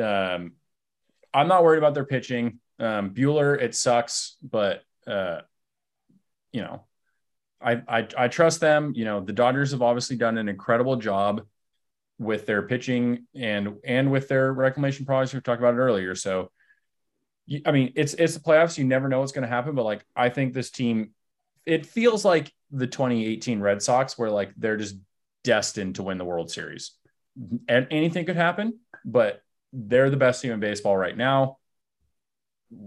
Um, 0.01 0.53
I'm 1.33 1.47
not 1.47 1.63
worried 1.63 1.77
about 1.77 1.93
their 1.93 2.05
pitching. 2.05 2.59
Um, 2.79 3.11
Buehler, 3.13 3.61
it 3.61 3.75
sucks, 3.75 4.35
but 4.41 4.83
uh, 5.07 5.41
you 6.51 6.61
know, 6.61 6.85
I, 7.61 7.81
I 7.87 8.07
I 8.17 8.27
trust 8.27 8.59
them. 8.61 8.93
You 8.95 9.05
know, 9.05 9.19
the 9.19 9.33
Dodgers 9.33 9.71
have 9.71 9.81
obviously 9.81 10.15
done 10.15 10.37
an 10.37 10.49
incredible 10.49 10.95
job 10.95 11.45
with 12.17 12.45
their 12.45 12.61
pitching 12.61 13.25
and 13.35 13.77
and 13.83 14.11
with 14.11 14.27
their 14.27 14.53
reclamation 14.53 15.05
projects. 15.05 15.33
We 15.33 15.41
talked 15.41 15.61
about 15.61 15.73
it 15.73 15.77
earlier. 15.77 16.15
So, 16.15 16.51
I 17.65 17.71
mean, 17.71 17.93
it's 17.95 18.13
it's 18.13 18.33
the 18.33 18.39
playoffs. 18.39 18.77
You 18.77 18.83
never 18.83 19.07
know 19.07 19.19
what's 19.19 19.31
going 19.31 19.47
to 19.47 19.53
happen, 19.53 19.75
but 19.75 19.83
like 19.83 20.03
I 20.15 20.29
think 20.29 20.53
this 20.53 20.69
team, 20.69 21.11
it 21.65 21.85
feels 21.85 22.23
like 22.23 22.51
the 22.71 22.87
2018 22.87 23.59
Red 23.59 23.81
Sox, 23.81 24.17
where 24.17 24.29
like 24.29 24.53
they're 24.55 24.77
just 24.77 24.97
destined 25.43 25.95
to 25.95 26.03
win 26.03 26.17
the 26.17 26.25
World 26.25 26.51
Series. 26.51 26.91
And 27.67 27.87
anything 27.89 28.25
could 28.25 28.35
happen, 28.35 28.79
but 29.05 29.41
they're 29.71 30.09
the 30.09 30.17
best 30.17 30.41
team 30.41 30.51
in 30.51 30.59
baseball 30.59 30.97
right 30.97 31.15
now. 31.15 31.57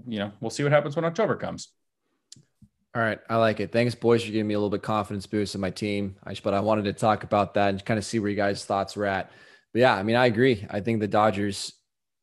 You 0.07 0.19
know, 0.19 0.33
we'll 0.41 0.51
see 0.51 0.63
what 0.63 0.73
happens 0.73 0.95
when 0.95 1.05
October 1.05 1.37
comes. 1.37 1.73
All 2.95 3.01
right, 3.01 3.19
I 3.31 3.37
like 3.37 3.59
it. 3.61 3.73
Thanks, 3.73 3.95
boys, 3.95 4.23
for 4.23 4.31
giving 4.31 4.47
me 4.47 4.53
a 4.53 4.59
little 4.59 4.69
bit 4.69 4.83
confidence 4.83 5.27
boost 5.27 5.55
in 5.55 5.63
my 5.63 5.71
team. 5.71 6.17
I, 6.25 6.35
but 6.43 6.53
I 6.53 6.61
wanted 6.61 6.85
to 6.85 6.93
talk 6.93 7.25
about 7.25 7.55
that 7.55 7.71
and 7.71 7.85
kind 7.85 7.97
of 7.97 8.05
see 8.05 8.19
where 8.19 8.29
you 8.29 8.37
guys' 8.37 8.67
thoughts 8.67 8.97
were 8.97 9.07
at. 9.07 9.31
But 9.73 9.81
yeah, 9.81 9.95
I 9.95 10.03
mean, 10.03 10.17
I 10.17 10.27
agree. 10.27 10.67
I 10.69 10.81
think 10.81 11.01
the 11.01 11.09
Dodgers, 11.09 11.73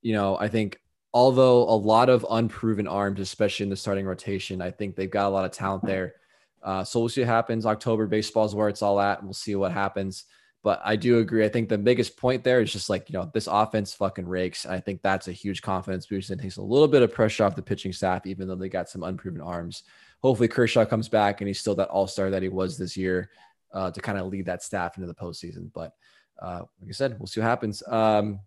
you 0.03 0.13
know, 0.13 0.37
I 0.37 0.47
think 0.47 0.79
although 1.11 1.63
a 1.63 1.73
lot 1.73 2.09
of 2.09 2.23
unproven 2.29 2.87
arms, 2.87 3.19
especially 3.19 3.63
in 3.63 3.71
the 3.71 3.75
starting 3.75 4.05
rotation, 4.05 4.61
I 4.61 4.69
think 4.69 4.95
they've 4.95 5.09
got 5.09 5.27
a 5.27 5.29
lot 5.29 5.45
of 5.45 5.51
talent 5.51 5.85
there. 5.85 6.13
Uh, 6.61 6.83
so 6.83 6.99
we'll 6.99 7.09
see 7.09 7.21
what 7.21 7.29
happens. 7.29 7.65
October 7.65 8.05
baseball 8.05 8.45
is 8.45 8.53
where 8.53 8.69
it's 8.69 8.83
all 8.83 8.99
at. 8.99 9.23
We'll 9.23 9.33
see 9.33 9.55
what 9.55 9.71
happens. 9.71 10.25
But 10.61 10.81
I 10.83 10.97
do 10.97 11.19
agree. 11.19 11.45
I 11.45 11.49
think 11.49 11.69
the 11.69 11.77
biggest 11.77 12.17
point 12.17 12.43
there 12.43 12.61
is 12.61 12.71
just 12.71 12.89
like, 12.89 13.09
you 13.09 13.13
know, 13.13 13.31
this 13.33 13.47
offense 13.47 13.93
fucking 13.93 14.27
rakes. 14.27 14.65
I 14.65 14.79
think 14.81 15.01
that's 15.01 15.29
a 15.29 15.31
huge 15.31 15.61
confidence 15.61 16.05
boost 16.05 16.29
and 16.29 16.39
takes 16.39 16.57
a 16.57 16.61
little 16.61 16.87
bit 16.87 17.01
of 17.01 17.13
pressure 17.13 17.45
off 17.45 17.55
the 17.55 17.61
pitching 17.61 17.93
staff, 17.93 18.27
even 18.27 18.47
though 18.47 18.55
they 18.55 18.69
got 18.69 18.89
some 18.89 19.03
unproven 19.03 19.41
arms. 19.41 19.83
Hopefully 20.21 20.47
Kershaw 20.47 20.85
comes 20.85 21.09
back 21.09 21.41
and 21.41 21.47
he's 21.47 21.59
still 21.59 21.75
that 21.75 21.89
all-star 21.89 22.29
that 22.29 22.41
he 22.41 22.49
was 22.49 22.77
this 22.77 22.97
year 22.97 23.29
uh, 23.73 23.91
to 23.91 24.01
kind 24.01 24.17
of 24.17 24.27
lead 24.27 24.45
that 24.45 24.63
staff 24.63 24.97
into 24.97 25.07
the 25.07 25.13
postseason. 25.13 25.71
But 25.73 25.93
uh, 26.41 26.63
like 26.81 26.89
I 26.89 26.91
said, 26.91 27.17
we'll 27.19 27.27
see 27.27 27.39
what 27.39 27.47
happens. 27.47 27.83
Um, 27.87 28.39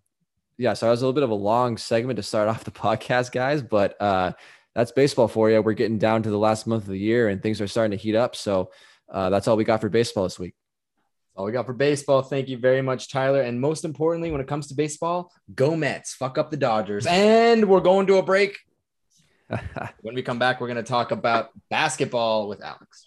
yeah, 0.57 0.73
so 0.73 0.85
that 0.85 0.91
was 0.91 1.01
a 1.01 1.05
little 1.05 1.13
bit 1.13 1.23
of 1.23 1.31
a 1.31 1.35
long 1.35 1.77
segment 1.77 2.17
to 2.17 2.23
start 2.23 2.47
off 2.49 2.63
the 2.63 2.71
podcast, 2.71 3.31
guys, 3.31 3.61
but 3.61 3.99
uh, 4.01 4.33
that's 4.75 4.91
baseball 4.91 5.27
for 5.27 5.49
you. 5.49 5.61
We're 5.61 5.73
getting 5.73 5.99
down 5.99 6.23
to 6.23 6.29
the 6.29 6.37
last 6.37 6.67
month 6.67 6.83
of 6.83 6.89
the 6.89 6.99
year 6.99 7.29
and 7.29 7.41
things 7.41 7.61
are 7.61 7.67
starting 7.67 7.97
to 7.97 8.01
heat 8.01 8.15
up. 8.15 8.35
So 8.35 8.71
uh, 9.11 9.29
that's 9.29 9.47
all 9.47 9.57
we 9.57 9.63
got 9.63 9.81
for 9.81 9.89
baseball 9.89 10.23
this 10.23 10.39
week 10.39 10.55
all 11.35 11.45
we 11.45 11.51
got 11.51 11.65
for 11.65 11.73
baseball. 11.73 12.21
Thank 12.21 12.47
you 12.47 12.57
very 12.57 12.81
much, 12.81 13.09
Tyler. 13.09 13.41
And 13.41 13.59
most 13.59 13.85
importantly, 13.85 14.31
when 14.31 14.41
it 14.41 14.47
comes 14.47 14.67
to 14.67 14.75
baseball, 14.75 15.31
go 15.55 15.75
Mets. 15.75 16.13
Fuck 16.13 16.37
up 16.37 16.51
the 16.51 16.57
Dodgers. 16.57 17.05
And 17.07 17.67
we're 17.67 17.81
going 17.81 18.07
to 18.07 18.17
a 18.17 18.23
break. 18.23 18.59
when 20.01 20.15
we 20.15 20.21
come 20.21 20.39
back, 20.39 20.61
we're 20.61 20.67
going 20.67 20.77
to 20.77 20.83
talk 20.83 21.11
about 21.11 21.49
basketball 21.69 22.47
with 22.47 22.61
Alex. 22.61 23.05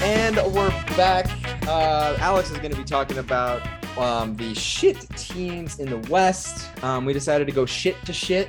And 0.00 0.36
we're 0.54 0.70
back. 0.96 1.28
Uh, 1.66 2.16
Alex 2.20 2.50
is 2.50 2.58
going 2.58 2.70
to 2.70 2.76
be 2.76 2.84
talking 2.84 3.18
about 3.18 3.62
um, 3.98 4.36
the 4.36 4.54
shit 4.54 5.06
teams 5.16 5.80
in 5.80 5.90
the 5.90 5.98
West. 6.10 6.70
Um, 6.82 7.04
we 7.04 7.12
decided 7.12 7.46
to 7.46 7.52
go 7.52 7.66
shit 7.66 7.96
to 8.06 8.12
shit. 8.12 8.48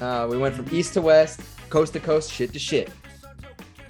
Uh, 0.00 0.26
we 0.28 0.36
went 0.36 0.54
from 0.54 0.66
east 0.72 0.94
to 0.94 1.00
west, 1.00 1.40
coast 1.70 1.92
to 1.92 2.00
coast, 2.00 2.30
shit 2.30 2.52
to 2.52 2.58
shit. 2.58 2.90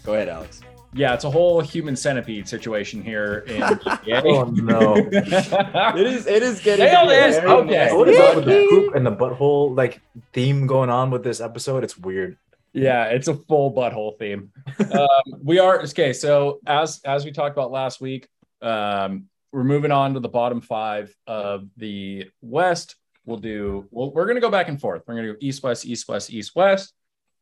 Go 0.07 0.15
ahead, 0.15 0.29
Alex. 0.29 0.61
Yeah, 0.95 1.15
it's 1.15 1.25
a 1.25 1.31
whole 1.31 1.61
human 1.61 1.97
centipede 1.97 2.49
situation 2.49 3.03
here 3.03 3.39
in 3.49 3.61
NBA. 3.61 4.23
Oh 4.25 4.45
no! 4.45 4.95
It 6.01 6.07
is. 6.07 6.29
It 6.29 6.45
is 6.45 6.61
getting. 6.61 6.87
Nailed 6.87 7.09
to 7.09 7.15
be 7.15 7.37
it. 7.37 7.45
Okay. 7.45 7.71
nasty. 7.71 7.97
What 7.97 8.09
is 8.09 8.19
up 8.21 8.37
with 8.37 8.45
the 8.45 8.67
poop 8.71 8.95
and 8.95 9.05
the 9.05 9.11
butthole 9.11 9.77
like 9.77 10.01
theme 10.33 10.69
going 10.69 10.91
on 10.91 11.11
with 11.11 11.25
this 11.25 11.41
episode? 11.41 11.83
It's 11.83 11.99
weird. 11.99 12.39
Yeah, 12.73 13.07
it's 13.07 13.27
a 13.27 13.35
full 13.35 13.75
butthole 13.75 14.17
theme. 14.17 14.53
um, 14.93 15.09
we 15.43 15.59
are 15.59 15.83
okay. 15.83 16.13
So 16.13 16.61
as 16.69 17.01
as 17.05 17.25
we 17.25 17.33
talked 17.33 17.57
about 17.57 17.73
last 17.73 18.01
week, 18.01 18.29
um, 18.63 19.27
we're 19.53 19.65
moving 19.65 19.91
on 19.91 20.15
to 20.15 20.21
the 20.21 20.29
bottom 20.29 20.61
five 20.61 21.13
of 21.27 21.69
the 21.77 22.31
West. 22.43 22.95
We'll 23.25 23.39
do. 23.39 23.89
Well, 23.91 24.13
we're 24.13 24.27
gonna 24.27 24.41
go 24.41 24.51
back 24.51 24.69
and 24.69 24.81
forth. 24.81 25.03
We're 25.05 25.17
gonna 25.17 25.33
go 25.33 25.39
east 25.41 25.65
west, 25.65 25.85
east 25.85 26.09
west, 26.09 26.31
east 26.33 26.53
west. 26.55 26.95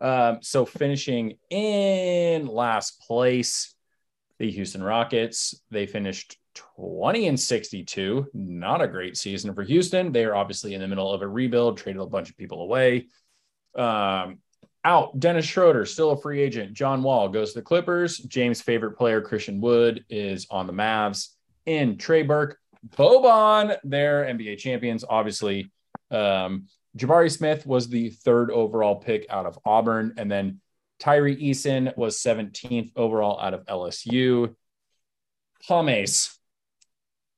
Um, 0.05 0.39
so 0.43 0.67
finishing 0.67 1.39
in 1.49 2.47
last 2.47 3.01
place, 3.01 3.75
the 4.39 4.51
Houston 4.51 4.83
Rockets. 4.83 5.63
They 5.71 5.87
finished 5.87 6.37
20 6.77 7.29
and 7.29 7.41
62. 7.41 8.27
Not 8.35 8.83
a 8.83 8.87
great 8.87 9.17
season 9.17 9.55
for 9.55 9.63
Houston. 9.63 10.13
They 10.13 10.27
are 10.27 10.35
obviously 10.35 10.75
in 10.75 10.83
the 10.83 10.89
middle 10.89 11.11
of 11.11 11.23
a 11.23 11.29
rebuild, 11.29 11.79
traded 11.79 12.03
a 12.03 12.07
bunch 12.07 12.29
of 12.29 12.37
people 12.37 12.61
away. 12.61 13.07
Um, 13.75 14.41
out. 14.85 15.19
Dennis 15.19 15.47
Schroeder, 15.47 15.87
still 15.87 16.11
a 16.11 16.21
free 16.21 16.43
agent. 16.43 16.75
John 16.75 17.03
Wall 17.03 17.31
goes 17.31 17.55
to 17.55 17.61
the 17.61 17.65
Clippers. 17.65 18.19
James' 18.19 18.61
favorite 18.61 18.99
player, 18.99 19.23
Christian 19.23 19.59
Wood, 19.59 20.05
is 20.11 20.47
on 20.51 20.67
the 20.67 20.73
Mavs. 20.75 21.29
In 21.65 21.97
Trey 21.97 22.23
Burke, 22.23 22.59
Boban, 22.91 23.79
they're 23.85 24.25
NBA 24.25 24.59
champions, 24.59 25.03
obviously. 25.09 25.73
Um, 26.11 26.67
Jabari 26.97 27.31
Smith 27.31 27.67
was 27.67 27.89
the 27.89 28.11
third 28.11 28.51
overall 28.51 28.97
pick 28.97 29.27
out 29.29 29.47
of 29.47 29.59
Auburn. 29.65 30.15
And 30.17 30.31
then 30.31 30.61
Tari 31.01 31.37
Eason 31.37 31.97
was 31.97 32.19
17th 32.19 32.93
overall 32.97 33.41
out 33.41 33.55
of 33.55 33.65
LSU. 33.67 34.55
James. 35.67 36.39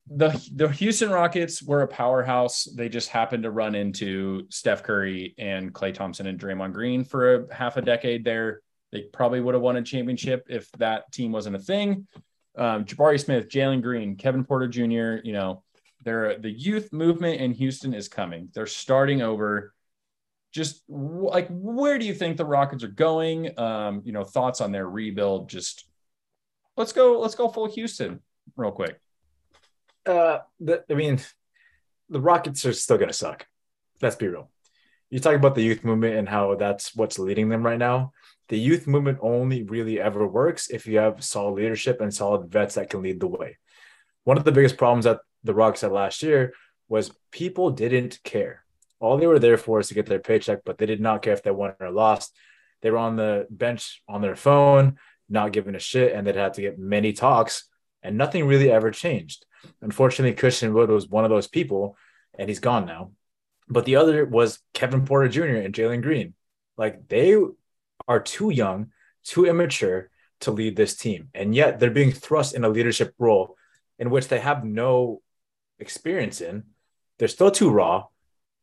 The, 0.09 0.41
the 0.55 0.69
Houston 0.69 1.11
Rockets 1.11 1.63
were 1.63 1.83
a 1.83 1.89
powerhouse. 1.89 2.65
They 2.65 2.89
just 2.89 3.09
happened 3.09 3.43
to 3.43 3.51
run 3.51 3.75
into 3.75 4.47
Steph 4.51 4.85
Curry 4.85 5.35
and 5.37 5.73
Klay 5.73 5.93
Thompson 5.93 6.29
and 6.29 6.39
Draymond 6.39 6.75
Green 6.75 7.03
for 7.03 7.35
a 7.35 7.55
half 7.55 7.77
a 7.77 7.83
decade 7.83 8.25
there. 8.25 8.61
They 8.93 9.03
probably 9.13 9.41
would 9.41 9.55
have 9.55 9.63
won 9.63 9.77
a 9.77 9.83
championship 9.83 10.47
if 10.49 10.71
that 10.79 11.11
team 11.11 11.33
wasn't 11.33 11.57
a 11.57 11.61
thing. 11.61 12.07
Um, 12.57 12.85
Jabari 12.85 13.23
Smith, 13.23 13.49
Jalen 13.49 13.83
Green, 13.83 14.17
Kevin 14.17 14.45
Porter 14.45 14.69
Jr., 14.69 15.27
you 15.27 15.33
know, 15.33 15.65
they're 16.07 16.39
the 16.39 16.51
youth 16.51 16.93
movement 16.93 17.41
in 17.41 17.51
Houston 17.51 17.93
is 17.93 18.09
coming. 18.09 18.49
They're 18.55 18.67
starting 18.67 19.23
over. 19.23 19.75
Just 20.53 20.85
like 20.89 21.49
where 21.51 21.99
do 21.99 22.07
you 22.07 22.15
think 22.15 22.37
the 22.37 22.47
Rockets 22.47 22.85
are 22.85 22.89
going? 22.89 23.59
Um, 23.59 24.03
you 24.05 24.13
know, 24.13 24.23
thoughts 24.23 24.61
on 24.61 24.71
their 24.71 24.89
rebuild. 24.89 25.51
Just 25.51 25.85
let's 26.77 26.93
go, 26.93 27.19
let's 27.19 27.35
go 27.35 27.49
full 27.49 27.67
Houston 27.67 28.21
real 28.57 28.71
quick. 28.71 29.01
Uh, 30.07 30.39
the, 30.61 30.85
I 30.89 30.95
mean, 30.95 31.19
the 32.09 32.21
Rockets 32.21 32.65
are 32.65 32.73
still 32.73 32.99
gonna 32.99 33.13
suck. 33.13 33.45
Let's 34.01 34.17
be 34.17 34.29
real. 34.29 34.49
You 35.11 35.19
talk 35.19 35.35
about 35.35 35.57
the 35.57 35.63
youth 35.63 35.85
movement 35.85 36.15
and 36.15 36.29
how 36.29 36.55
that's 36.55 36.95
what's 36.95 37.19
leading 37.19 37.49
them 37.49 37.67
right 37.67 37.79
now. 37.79 38.13
The 38.49 38.59
youth 38.59 38.87
movement 38.87 39.19
only 39.23 39.65
really 39.65 40.01
ever 40.01 40.25
works 40.25 40.71
if 40.71 40.87
you 40.87 40.99
have 40.99 41.25
solid 41.25 41.55
leadership 41.55 42.01
and 42.01 42.15
solid 42.15 42.49
vets 42.49 42.77
that 42.77 42.91
can 42.91 43.03
lead 43.03 43.19
the 43.19 43.27
way. 43.27 43.59
One 44.23 44.39
of 44.39 44.45
the 44.45 44.53
biggest 44.53 44.77
problems 44.77 45.05
that 45.05 45.19
the 45.47 45.55
Rockets 45.55 45.83
had 45.83 45.93
last 45.93 46.23
year 46.23 46.53
was 46.89 47.11
people 47.31 47.71
didn't 47.71 48.21
care. 48.23 48.65
All 49.01 49.17
they 49.17 49.27
were 49.27 49.39
there 49.39 49.59
for 49.59 49.81
is 49.81 49.89
to 49.89 49.95
get 49.95 50.07
their 50.07 50.19
paycheck, 50.19 50.61
but 50.65 50.79
they 50.79 50.87
did 50.87 51.01
not 51.01 51.23
care 51.23 51.33
if 51.33 51.43
they 51.43 51.51
won 51.51 51.75
or 51.81 51.91
lost. 51.91 52.35
They 52.83 52.91
were 52.91 52.99
on 52.99 53.17
the 53.17 53.47
bench 53.51 54.03
on 54.09 54.23
their 54.23 54.37
phone, 54.37 54.97
not 55.29 55.53
giving 55.53 55.75
a 55.75 55.81
shit, 55.81 56.13
and 56.13 56.27
they'd 56.27 56.37
have 56.37 56.53
to 56.53 56.63
get 56.63 56.79
many 56.79 57.13
talks, 57.13 57.69
and 58.03 58.17
nothing 58.17 58.47
really 58.47 58.71
ever 58.71 58.91
changed. 58.91 59.45
Unfortunately, 59.83 60.37
Christian 60.37 60.73
Wood 60.73 60.91
was 60.91 61.09
one 61.09 61.25
of 61.25 61.31
those 61.31 61.49
people, 61.49 61.97
and 62.39 62.49
he's 62.49 62.61
gone 62.61 62.87
now. 62.87 63.11
But 63.69 63.85
the 63.85 63.97
other 63.97 64.25
was 64.25 64.61
Kevin 64.75 65.05
Porter 65.05 65.29
Jr. 65.29 65.57
and 65.57 65.75
Jalen 65.75 66.03
Green. 66.03 66.35
Like 66.77 67.09
they 67.09 67.37
are 68.07 68.21
too 68.21 68.51
young, 68.51 68.91
too 69.25 69.47
immature 69.47 70.11
to 70.41 70.51
lead 70.51 70.77
this 70.77 70.97
team. 70.97 71.29
And 71.35 71.55
yet 71.55 71.81
they're 71.81 71.91
being 71.91 72.13
thrust 72.13 72.55
in 72.55 72.65
a 72.65 72.69
leadership 72.69 73.15
role 73.19 73.57
in 73.99 74.11
which 74.11 74.29
they 74.29 74.39
have 74.39 74.65
no 74.65 75.23
experience 75.79 76.41
in. 76.41 76.65
They're 77.19 77.29
still 77.29 77.51
too 77.51 77.71
raw. 77.71 78.05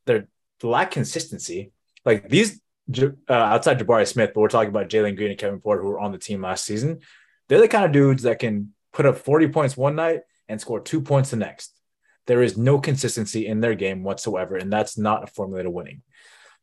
They're 0.05 0.28
they 0.59 0.68
lack 0.68 0.91
consistency. 0.91 1.72
Like 2.05 2.30
these 2.30 2.61
uh, 3.01 3.11
outside 3.30 3.80
Jabari 3.80 4.07
Smith, 4.07 4.32
but 4.34 4.41
we're 4.41 4.49
talking 4.49 4.70
about 4.70 4.89
Jalen 4.89 5.16
Green 5.16 5.32
and 5.32 5.39
Kevin 5.39 5.59
Porter 5.59 5.82
who 5.82 5.89
were 5.89 5.99
on 5.99 6.11
the 6.11 6.18
team 6.18 6.41
last 6.41 6.66
season. 6.66 6.99
They're 7.47 7.61
the 7.61 7.68
kind 7.68 7.86
of 7.86 7.91
dudes 7.91 8.24
that 8.24 8.39
can 8.39 8.74
put 8.91 9.05
up 9.05 9.18
40 9.18 9.49
points 9.49 9.78
one 9.78 9.95
night 9.95 10.22
and 10.47 10.59
score 10.59 10.80
two 10.80 11.01
points 11.01 11.32
the 11.32 11.38
next. 11.38 11.78
There 12.26 12.41
is 12.41 12.57
no 12.57 12.80
consistency 12.80 13.47
in 13.47 13.59
their 13.59 13.76
game 13.76 14.03
whatsoever, 14.03 14.55
and 14.55 14.72
that's 14.72 14.97
not 14.97 15.24
a 15.24 15.28
formula 15.28 15.64
to 15.64 15.70
winning. 15.70 16.01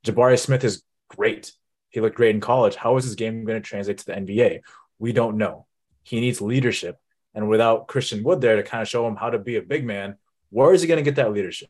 Jabari 0.04 0.38
Smith 0.38 0.64
is 0.64 0.82
great. 1.08 1.52
He 1.90 2.00
looked 2.00 2.16
great 2.16 2.34
in 2.34 2.40
college. 2.40 2.76
How 2.76 2.96
is 2.96 3.04
his 3.04 3.14
game 3.14 3.44
going 3.44 3.60
to 3.60 3.68
translate 3.68 3.98
to 3.98 4.06
the 4.06 4.12
NBA? 4.12 4.60
We 4.98 5.12
don't 5.12 5.36
know. 5.36 5.66
He 6.02 6.20
needs 6.20 6.40
leadership. 6.40 6.96
And 7.34 7.48
without 7.48 7.88
Christian 7.88 8.22
Wood 8.22 8.40
there 8.40 8.56
to 8.56 8.62
kind 8.62 8.82
of 8.82 8.88
show 8.88 9.06
him 9.06 9.16
how 9.16 9.30
to 9.30 9.38
be 9.38 9.56
a 9.56 9.62
big 9.62 9.84
man, 9.84 10.16
where 10.50 10.74
is 10.74 10.82
he 10.82 10.88
going 10.88 10.98
to 10.98 11.08
get 11.08 11.16
that 11.16 11.32
leadership? 11.32 11.68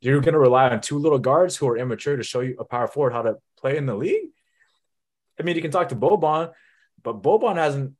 You're 0.00 0.20
going 0.20 0.34
to 0.34 0.38
rely 0.38 0.68
on 0.68 0.80
two 0.80 0.98
little 0.98 1.18
guards 1.18 1.56
who 1.56 1.68
are 1.68 1.76
immature 1.76 2.16
to 2.16 2.22
show 2.22 2.40
you 2.40 2.56
a 2.58 2.64
power 2.64 2.86
forward 2.86 3.12
how 3.12 3.22
to 3.22 3.36
play 3.58 3.76
in 3.76 3.86
the 3.86 3.94
league? 3.94 4.28
I 5.40 5.42
mean, 5.42 5.56
you 5.56 5.62
can 5.62 5.70
talk 5.70 5.88
to 5.88 5.96
Boban, 5.96 6.52
but 7.02 7.22
Boban 7.22 7.56
hasn't, 7.56 7.94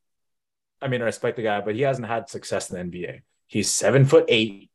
I 0.81 0.89
mean, 0.89 1.03
I 1.03 1.07
respect 1.07 1.37
the 1.37 1.43
guy, 1.43 1.61
but 1.61 1.75
he 1.75 1.83
hasn't 1.83 2.07
had 2.07 2.29
success 2.29 2.71
in 2.71 2.91
the 2.91 2.99
NBA. 2.99 3.23
He's 3.47 3.71
seven 3.71 4.05
foot 4.05 4.27
eight, 4.29 4.71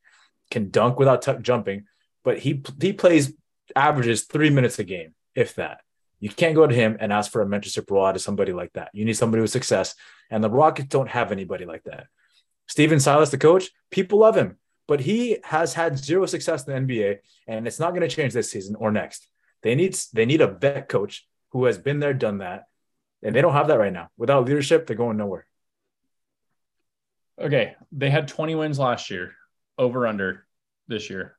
can 0.49 0.69
dunk 0.69 0.97
without 0.97 1.21
t- 1.21 1.33
jumping, 1.41 1.85
but 2.23 2.39
he 2.39 2.63
he 2.79 2.93
plays 2.93 3.33
averages 3.75 4.23
three 4.23 4.49
minutes 4.49 4.79
a 4.79 4.83
game, 4.83 5.13
if 5.35 5.55
that. 5.55 5.81
You 6.19 6.29
can't 6.29 6.55
go 6.55 6.67
to 6.67 6.75
him 6.75 6.97
and 6.99 7.11
ask 7.11 7.31
for 7.31 7.41
a 7.41 7.45
mentorship 7.45 7.89
role 7.89 8.05
out 8.05 8.15
of 8.15 8.21
somebody 8.21 8.53
like 8.53 8.73
that. 8.73 8.89
You 8.93 9.05
need 9.05 9.13
somebody 9.13 9.41
with 9.41 9.51
success, 9.51 9.95
and 10.29 10.43
the 10.43 10.49
Rockets 10.49 10.89
don't 10.89 11.09
have 11.09 11.31
anybody 11.31 11.65
like 11.65 11.83
that. 11.83 12.07
Stephen 12.67 12.99
Silas, 12.99 13.31
the 13.31 13.37
coach, 13.37 13.69
people 13.89 14.19
love 14.19 14.35
him, 14.35 14.57
but 14.91 14.99
he 14.99 15.37
has 15.45 15.73
had 15.73 15.97
zero 15.97 16.25
success 16.25 16.67
in 16.67 16.85
the 16.85 16.93
NBA, 16.93 17.19
and 17.47 17.65
it's 17.65 17.79
not 17.79 17.91
going 17.91 18.01
to 18.01 18.13
change 18.13 18.33
this 18.33 18.51
season 18.51 18.75
or 18.75 18.91
next. 18.91 19.25
They 19.63 19.73
need 19.73 19.97
they 20.11 20.25
need 20.25 20.41
a 20.41 20.47
vet 20.47 20.89
coach 20.89 21.25
who 21.51 21.63
has 21.63 21.77
been 21.77 22.01
there, 22.01 22.13
done 22.13 22.39
that, 22.39 22.63
and 23.23 23.33
they 23.33 23.39
don't 23.39 23.53
have 23.53 23.69
that 23.69 23.79
right 23.79 23.93
now. 23.93 24.09
Without 24.17 24.43
leadership, 24.43 24.85
they're 24.85 24.97
going 24.97 25.15
nowhere. 25.15 25.47
Okay, 27.39 27.75
they 27.93 28.09
had 28.09 28.27
20 28.27 28.53
wins 28.55 28.77
last 28.79 29.09
year. 29.09 29.31
Over 29.77 30.07
under 30.07 30.45
this 30.89 31.09
year. 31.09 31.37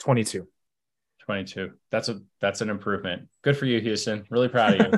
22. 0.00 0.46
22. 1.20 1.70
That's 1.90 2.10
a 2.10 2.20
that's 2.38 2.60
an 2.60 2.68
improvement. 2.68 3.28
Good 3.40 3.56
for 3.56 3.64
you, 3.64 3.80
Houston. 3.80 4.26
Really 4.28 4.48
proud 4.48 4.78
of 4.78 4.92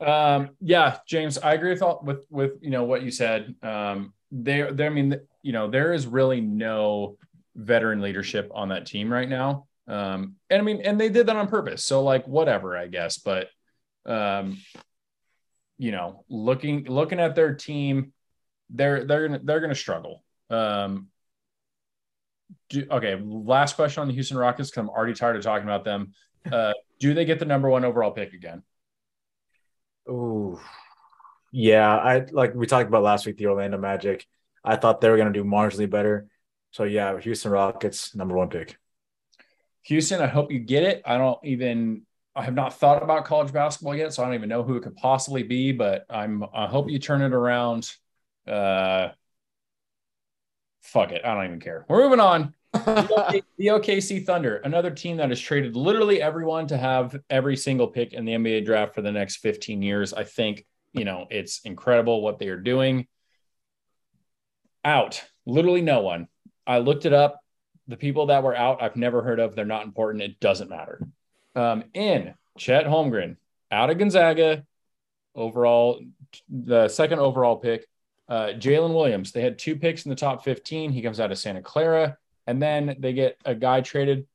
you. 0.00 0.06
um, 0.06 0.48
yeah, 0.62 0.96
James, 1.06 1.36
I 1.36 1.52
agree 1.52 1.72
with 1.72 1.82
all, 1.82 2.00
with 2.02 2.24
with 2.30 2.52
you 2.62 2.70
know 2.70 2.84
what 2.84 3.02
you 3.02 3.10
said. 3.10 3.54
Um, 3.62 4.14
there, 4.30 4.72
there. 4.72 4.90
I 4.90 4.94
mean, 4.94 5.20
you 5.48 5.54
know, 5.54 5.66
there 5.70 5.94
is 5.94 6.06
really 6.06 6.42
no 6.42 7.16
veteran 7.56 8.02
leadership 8.02 8.50
on 8.54 8.68
that 8.68 8.84
team 8.84 9.10
right 9.10 9.26
now. 9.26 9.66
Um, 9.86 10.34
and 10.50 10.60
I 10.60 10.62
mean, 10.62 10.82
and 10.82 11.00
they 11.00 11.08
did 11.08 11.24
that 11.28 11.36
on 11.36 11.48
purpose. 11.48 11.82
So 11.82 12.02
like, 12.02 12.28
whatever, 12.28 12.76
I 12.76 12.86
guess. 12.86 13.16
But, 13.16 13.48
um, 14.04 14.58
you 15.78 15.90
know, 15.90 16.26
looking 16.28 16.84
looking 16.84 17.18
at 17.18 17.34
their 17.34 17.54
team, 17.54 18.12
they're 18.68 19.06
they're 19.06 19.26
gonna 19.26 19.40
they're 19.42 19.60
gonna 19.60 19.74
struggle. 19.74 20.22
Um, 20.50 21.06
do, 22.68 22.86
okay, 22.90 23.18
last 23.18 23.76
question 23.76 24.02
on 24.02 24.08
the 24.08 24.14
Houston 24.14 24.36
Rockets 24.36 24.70
because 24.70 24.82
I'm 24.82 24.90
already 24.90 25.14
tired 25.14 25.36
of 25.36 25.42
talking 25.42 25.66
about 25.66 25.82
them. 25.82 26.12
Uh, 26.50 26.72
do 26.98 27.12
they 27.12 27.26
get 27.26 27.38
the 27.38 27.44
number 27.44 27.68
one 27.68 27.84
overall 27.84 28.10
pick 28.10 28.32
again? 28.32 28.62
Oh, 30.08 30.58
yeah. 31.52 31.94
I 31.94 32.24
like 32.30 32.54
we 32.54 32.66
talked 32.66 32.88
about 32.88 33.02
last 33.02 33.26
week 33.26 33.36
the 33.36 33.48
Orlando 33.48 33.76
Magic. 33.76 34.24
I 34.64 34.76
thought 34.76 35.00
they 35.00 35.10
were 35.10 35.16
going 35.16 35.32
to 35.32 35.38
do 35.38 35.48
marginally 35.48 35.88
better. 35.88 36.28
So 36.70 36.84
yeah, 36.84 37.18
Houston 37.18 37.50
Rockets 37.50 38.14
number 38.14 38.36
one 38.36 38.48
pick. 38.48 38.76
Houston, 39.84 40.20
I 40.20 40.26
hope 40.26 40.52
you 40.52 40.58
get 40.58 40.82
it. 40.82 41.02
I 41.04 41.18
don't 41.18 41.38
even. 41.44 42.02
I 42.36 42.42
have 42.44 42.54
not 42.54 42.78
thought 42.78 43.02
about 43.02 43.24
college 43.24 43.52
basketball 43.52 43.96
yet, 43.96 44.12
so 44.12 44.22
I 44.22 44.26
don't 44.26 44.34
even 44.34 44.48
know 44.48 44.62
who 44.62 44.76
it 44.76 44.82
could 44.82 44.96
possibly 44.96 45.42
be. 45.42 45.72
But 45.72 46.04
I'm. 46.10 46.44
I 46.52 46.66
hope 46.66 46.90
you 46.90 46.98
turn 46.98 47.22
it 47.22 47.32
around. 47.32 47.90
Uh, 48.46 49.08
fuck 50.82 51.12
it. 51.12 51.24
I 51.24 51.34
don't 51.34 51.44
even 51.46 51.60
care. 51.60 51.84
We're 51.88 52.04
moving 52.04 52.20
on. 52.20 52.54
the 52.72 53.42
OKC 53.60 54.26
Thunder, 54.26 54.56
another 54.56 54.90
team 54.90 55.16
that 55.16 55.30
has 55.30 55.40
traded 55.40 55.74
literally 55.74 56.20
everyone 56.20 56.66
to 56.66 56.76
have 56.76 57.16
every 57.30 57.56
single 57.56 57.88
pick 57.88 58.12
in 58.12 58.26
the 58.26 58.32
NBA 58.32 58.66
draft 58.66 58.94
for 58.94 59.00
the 59.00 59.10
next 59.10 59.36
15 59.36 59.80
years. 59.80 60.12
I 60.12 60.24
think, 60.24 60.66
you 60.92 61.06
know, 61.06 61.26
it's 61.30 61.60
incredible 61.64 62.20
what 62.20 62.38
they 62.38 62.48
are 62.48 62.60
doing. 62.60 63.06
Out. 64.84 65.22
Literally 65.46 65.82
no 65.82 66.00
one. 66.02 66.28
I 66.66 66.78
looked 66.78 67.06
it 67.06 67.12
up. 67.12 67.40
The 67.88 67.96
people 67.96 68.26
that 68.26 68.42
were 68.42 68.54
out, 68.54 68.82
I've 68.82 68.96
never 68.96 69.22
heard 69.22 69.40
of. 69.40 69.54
They're 69.54 69.64
not 69.64 69.84
important. 69.84 70.22
It 70.22 70.40
doesn't 70.40 70.68
matter. 70.68 71.00
Um, 71.54 71.84
in 71.94 72.34
Chet 72.58 72.84
Holmgren, 72.86 73.36
out 73.72 73.88
of 73.90 73.98
Gonzaga, 73.98 74.64
overall, 75.34 76.00
the 76.48 76.88
second 76.88 77.18
overall 77.20 77.56
pick. 77.56 77.86
Uh, 78.28 78.48
Jalen 78.58 78.92
Williams, 78.94 79.32
they 79.32 79.40
had 79.40 79.58
two 79.58 79.74
picks 79.76 80.04
in 80.04 80.10
the 80.10 80.16
top 80.16 80.44
15. 80.44 80.92
He 80.92 81.00
comes 81.00 81.18
out 81.18 81.32
of 81.32 81.38
Santa 81.38 81.62
Clara. 81.62 82.18
And 82.46 82.60
then 82.62 82.96
they 82.98 83.12
get 83.14 83.38
a 83.44 83.54
guy 83.54 83.80
traded, 83.80 84.26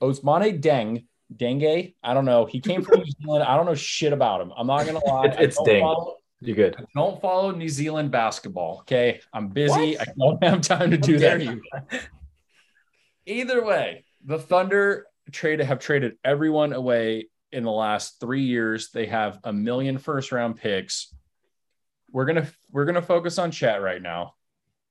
Ousmane 0.00 0.60
Deng, 0.62 1.04
Denge. 1.34 1.94
I 2.02 2.14
don't 2.14 2.24
know. 2.24 2.44
He 2.46 2.60
came 2.60 2.82
from 2.82 3.00
New 3.00 3.06
Zealand. 3.22 3.44
I 3.44 3.56
don't 3.56 3.66
know 3.66 3.74
shit 3.74 4.12
about 4.12 4.40
him. 4.40 4.52
I'm 4.56 4.66
not 4.66 4.84
gonna 4.86 5.04
lie. 5.04 5.26
It's- 5.26 5.38
it's 5.40 5.60
Deng. 5.60 5.80
follow- 5.80 6.16
You 6.44 6.54
good? 6.56 6.74
I 6.76 6.84
don't 6.94 7.20
follow 7.20 7.52
New 7.52 7.68
Zealand 7.68 8.10
basketball. 8.10 8.78
Okay, 8.80 9.20
I'm 9.32 9.48
busy. 9.48 9.98
I 9.98 10.04
don't 10.18 10.42
have 10.42 10.60
time 10.60 10.90
to 10.90 10.96
How 10.96 11.02
do 11.02 11.18
that. 11.18 11.40
you? 11.40 11.62
Either 13.26 13.64
way, 13.64 14.04
the 14.24 14.38
Thunder 14.38 15.06
trade 15.30 15.60
have 15.60 15.78
traded 15.78 16.16
everyone 16.24 16.72
away 16.72 17.28
in 17.52 17.62
the 17.62 17.70
last 17.70 18.18
three 18.18 18.42
years. 18.42 18.90
They 18.90 19.06
have 19.06 19.38
a 19.44 19.52
million 19.52 19.98
first 19.98 20.32
round 20.32 20.56
picks. 20.56 21.14
We're 22.10 22.24
gonna 22.24 22.48
we're 22.72 22.86
gonna 22.86 23.02
focus 23.02 23.38
on 23.38 23.52
Chet 23.52 23.80
right 23.80 24.02
now. 24.02 24.34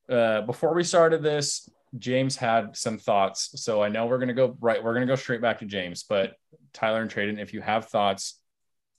Uh, 0.10 0.41
before 0.41 0.74
we 0.74 0.84
started 0.86 1.22
this, 1.22 1.70
James 1.97 2.38
had 2.38 2.78
some 2.78 2.97
thoughts, 2.97 3.62
so 3.62 3.84
I 3.84 3.89
know 3.89 4.06
we're 4.06 4.20
gonna 4.20 4.34
go 4.34 4.56
right. 4.62 4.82
We're 4.82 4.93
gonna 4.93 5.06
go 5.06 5.16
straight 5.16 5.41
back 5.41 5.60
to 5.60 5.66
James, 5.66 6.04
but 6.04 6.34
Tyler 6.72 7.02
and 7.02 7.12
Traden, 7.12 7.39
if 7.39 7.54
you 7.54 7.60
have 7.60 7.89
thoughts 7.89 8.40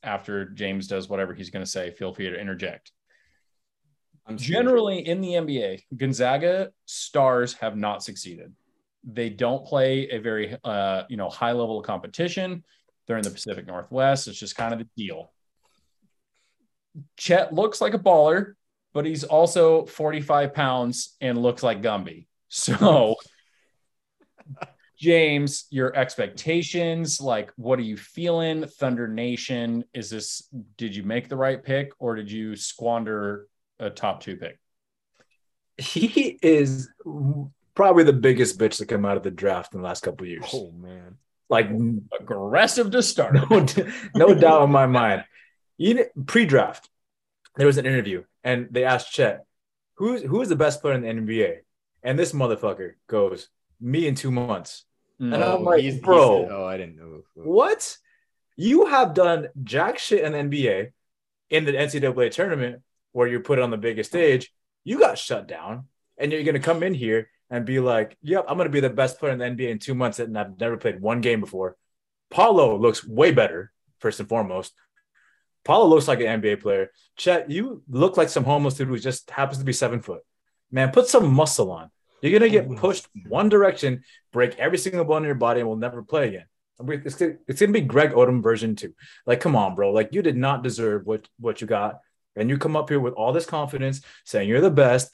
after 0.03 0.47
James 0.47 0.87
does 0.87 1.09
whatever 1.09 1.35
he's 1.35 1.51
gonna 1.51 1.67
say, 1.67 1.91
feel 1.91 2.13
free 2.13 2.29
to 2.29 2.39
interject. 2.39 2.93
I'm. 4.27 4.37
Generally 4.37 5.07
in 5.07 5.21
the 5.21 5.31
NBA, 5.31 5.83
Gonzaga 5.97 6.73
stars 6.87 7.55
have 7.55 7.77
not 7.77 8.03
succeeded. 8.03 8.53
They 9.05 9.31
don't 9.31 9.65
play 9.65 10.09
a 10.11 10.19
very 10.19 10.57
uh, 10.65 11.05
you 11.09 11.17
know 11.17 11.29
high 11.29 11.53
level 11.53 11.79
of 11.79 11.87
competition. 11.87 12.65
They're 13.07 13.17
in 13.17 13.25
the 13.25 13.31
Pacific 13.31 13.67
Northwest. 13.67 14.29
It's 14.29 14.39
just 14.39 14.57
kind 14.57 14.73
of 14.73 14.79
the 14.79 14.89
deal. 14.97 15.33
Chet 17.17 17.53
looks 17.53 17.81
like 17.81 17.95
a 17.95 17.99
baller, 17.99 18.55
but 18.93 19.07
he's 19.07 19.25
also 19.25 19.87
45 19.87 20.55
pounds 20.55 21.17
and 21.21 21.39
looks 21.39 21.63
like 21.63 21.83
Gumby. 21.83 22.27
So, 22.55 23.17
James, 25.03 25.65
your 25.71 25.97
expectations, 25.97 27.21
like 27.21 27.51
what 27.57 27.77
are 27.81 27.83
you 27.83 27.97
feeling? 27.97 28.65
Thunder 28.65 29.09
Nation, 29.09 29.83
is 29.93 30.09
this 30.09 30.49
did 30.77 30.95
you 30.95 31.03
make 31.03 31.29
the 31.29 31.35
right 31.35 31.61
pick 31.61 31.91
or 31.99 32.15
did 32.15 32.31
you 32.31 32.55
squander 32.55 33.49
a 33.81 33.91
top 33.91 34.21
two 34.21 34.37
pick? 34.37 34.61
He 35.77 36.39
is 36.41 36.89
probably 37.75 38.05
the 38.05 38.13
biggest 38.13 38.61
bitch 38.61 38.77
to 38.77 38.87
come 38.87 39.05
out 39.05 39.17
of 39.17 39.25
the 39.25 39.33
draft 39.33 39.75
in 39.75 39.81
the 39.81 39.85
last 39.85 40.05
couple 40.05 40.25
of 40.25 40.31
years. 40.31 40.49
Oh 40.55 40.71
man. 40.71 41.17
Like 41.49 41.69
Aggressive 42.21 42.93
to 42.93 43.03
start. 43.03 43.35
no, 43.35 43.67
no 44.15 44.35
doubt 44.35 44.63
in 44.63 44.71
my 44.71 44.87
mind. 44.87 45.25
Even 45.79 46.05
pre-draft, 46.27 46.89
there 47.57 47.67
was 47.67 47.77
an 47.77 47.87
interview, 47.87 48.23
and 48.45 48.69
they 48.71 48.85
asked 48.85 49.11
Chet, 49.11 49.45
"Who's 49.95 50.23
who 50.23 50.41
is 50.43 50.49
the 50.49 50.55
best 50.55 50.81
player 50.81 50.95
in 50.95 51.03
the 51.03 51.09
NBA?" 51.09 51.57
And 52.05 52.17
this 52.17 52.33
motherfucker 52.33 52.93
goes, 53.09 53.49
"Me 53.81 54.07
in 54.07 54.15
two 54.15 54.31
months." 54.31 54.85
Mm. 55.23 55.35
And 55.35 55.45
I'm 55.45 55.61
Oh, 55.61 55.63
like, 55.63 55.81
he's- 55.81 55.95
he's- 55.95 56.05
bro. 56.05 56.49
oh, 56.51 56.65
I 56.67 56.77
didn't 56.77 56.97
know. 56.97 57.23
What? 57.37 57.97
You 58.57 58.87
have 58.87 59.15
done 59.15 59.49
jack 59.63 59.99
shit 59.99 60.25
in 60.25 60.33
the 60.33 60.39
NBA 60.39 60.93
in 61.51 61.65
the 61.65 61.73
NCAA 61.73 62.29
tournament 62.31 62.83
where 63.13 63.29
you're 63.29 63.41
put 63.41 63.59
on 63.59 63.71
the 63.71 63.77
biggest 63.77 64.11
stage. 64.11 64.53
You 64.85 64.99
got 64.99 65.19
shut 65.19 65.47
down, 65.47 65.87
and 66.19 66.33
you're 66.33 66.43
gonna 66.43 66.59
come 66.61 66.83
in 66.83 66.93
here 66.95 67.31
and 67.51 67.65
be 67.65 67.79
like, 67.81 68.17
"Yep, 68.23 68.47
I'm 68.49 68.57
gonna 68.59 68.69
be 68.71 68.81
the 68.81 68.91
best 68.91 69.19
player 69.19 69.33
in 69.33 69.39
the 69.39 69.45
NBA 69.47 69.71
in 69.71 69.79
two 69.79 69.95
months," 69.95 70.19
and 70.19 70.37
I've 70.37 70.59
never 70.59 70.77
played 70.77 71.01
one 71.01 71.21
game 71.21 71.41
before. 71.41 71.77
Paolo 72.31 72.77
looks 72.79 73.07
way 73.07 73.31
better, 73.33 73.73
first 74.01 74.19
and 74.21 74.29
foremost. 74.29 74.73
Paolo 75.65 75.87
looks 75.87 76.09
like 76.09 76.21
an 76.21 76.27
NBA 76.43 76.57
player. 76.57 76.91
Chet, 77.17 77.51
you 77.51 77.83
look 77.89 78.17
like 78.17 78.29
some 78.29 78.45
homeless 78.45 78.75
dude 78.75 78.89
who 78.89 78.99
just 78.99 79.31
happens 79.31 79.59
to 79.59 79.65
be 79.65 79.73
seven 79.73 80.01
foot. 80.01 80.23
Man, 80.71 80.91
put 80.91 81.07
some 81.07 81.33
muscle 81.33 81.71
on. 81.71 81.91
You're 82.23 82.39
gonna 82.39 82.51
get 82.51 82.75
pushed 82.77 83.09
one 83.27 83.49
direction, 83.49 84.05
break 84.33 84.57
every 84.59 84.79
single 84.79 85.05
bone 85.05 85.23
in 85.23 85.27
your 85.27 85.35
body, 85.35 85.61
and 85.61 85.69
will 85.69 85.77
never 85.77 86.03
play 86.03 86.29
again. 86.29 86.47
It's, 86.81 87.21
it's 87.21 87.61
gonna 87.61 87.73
be 87.73 87.81
Greg 87.81 88.13
Oden 88.13 88.43
version 88.43 88.77
two. 88.77 88.95
Like, 89.27 89.41
come 89.41 89.57
on, 89.57 89.75
bro. 89.75 89.93
Like, 89.93 90.11
you 90.13 90.23
did 90.23 90.37
not 90.37 90.63
deserve 90.63 91.05
what 91.05 91.29
what 91.39 91.61
you 91.61 91.67
got, 91.67 91.99
and 92.37 92.49
you 92.49 92.59
come 92.59 92.77
up 92.77 92.89
here 92.89 93.01
with 93.01 93.15
all 93.15 93.33
this 93.33 93.47
confidence, 93.47 94.01
saying 94.25 94.49
you're 94.49 94.61
the 94.61 94.71
best. 94.71 95.11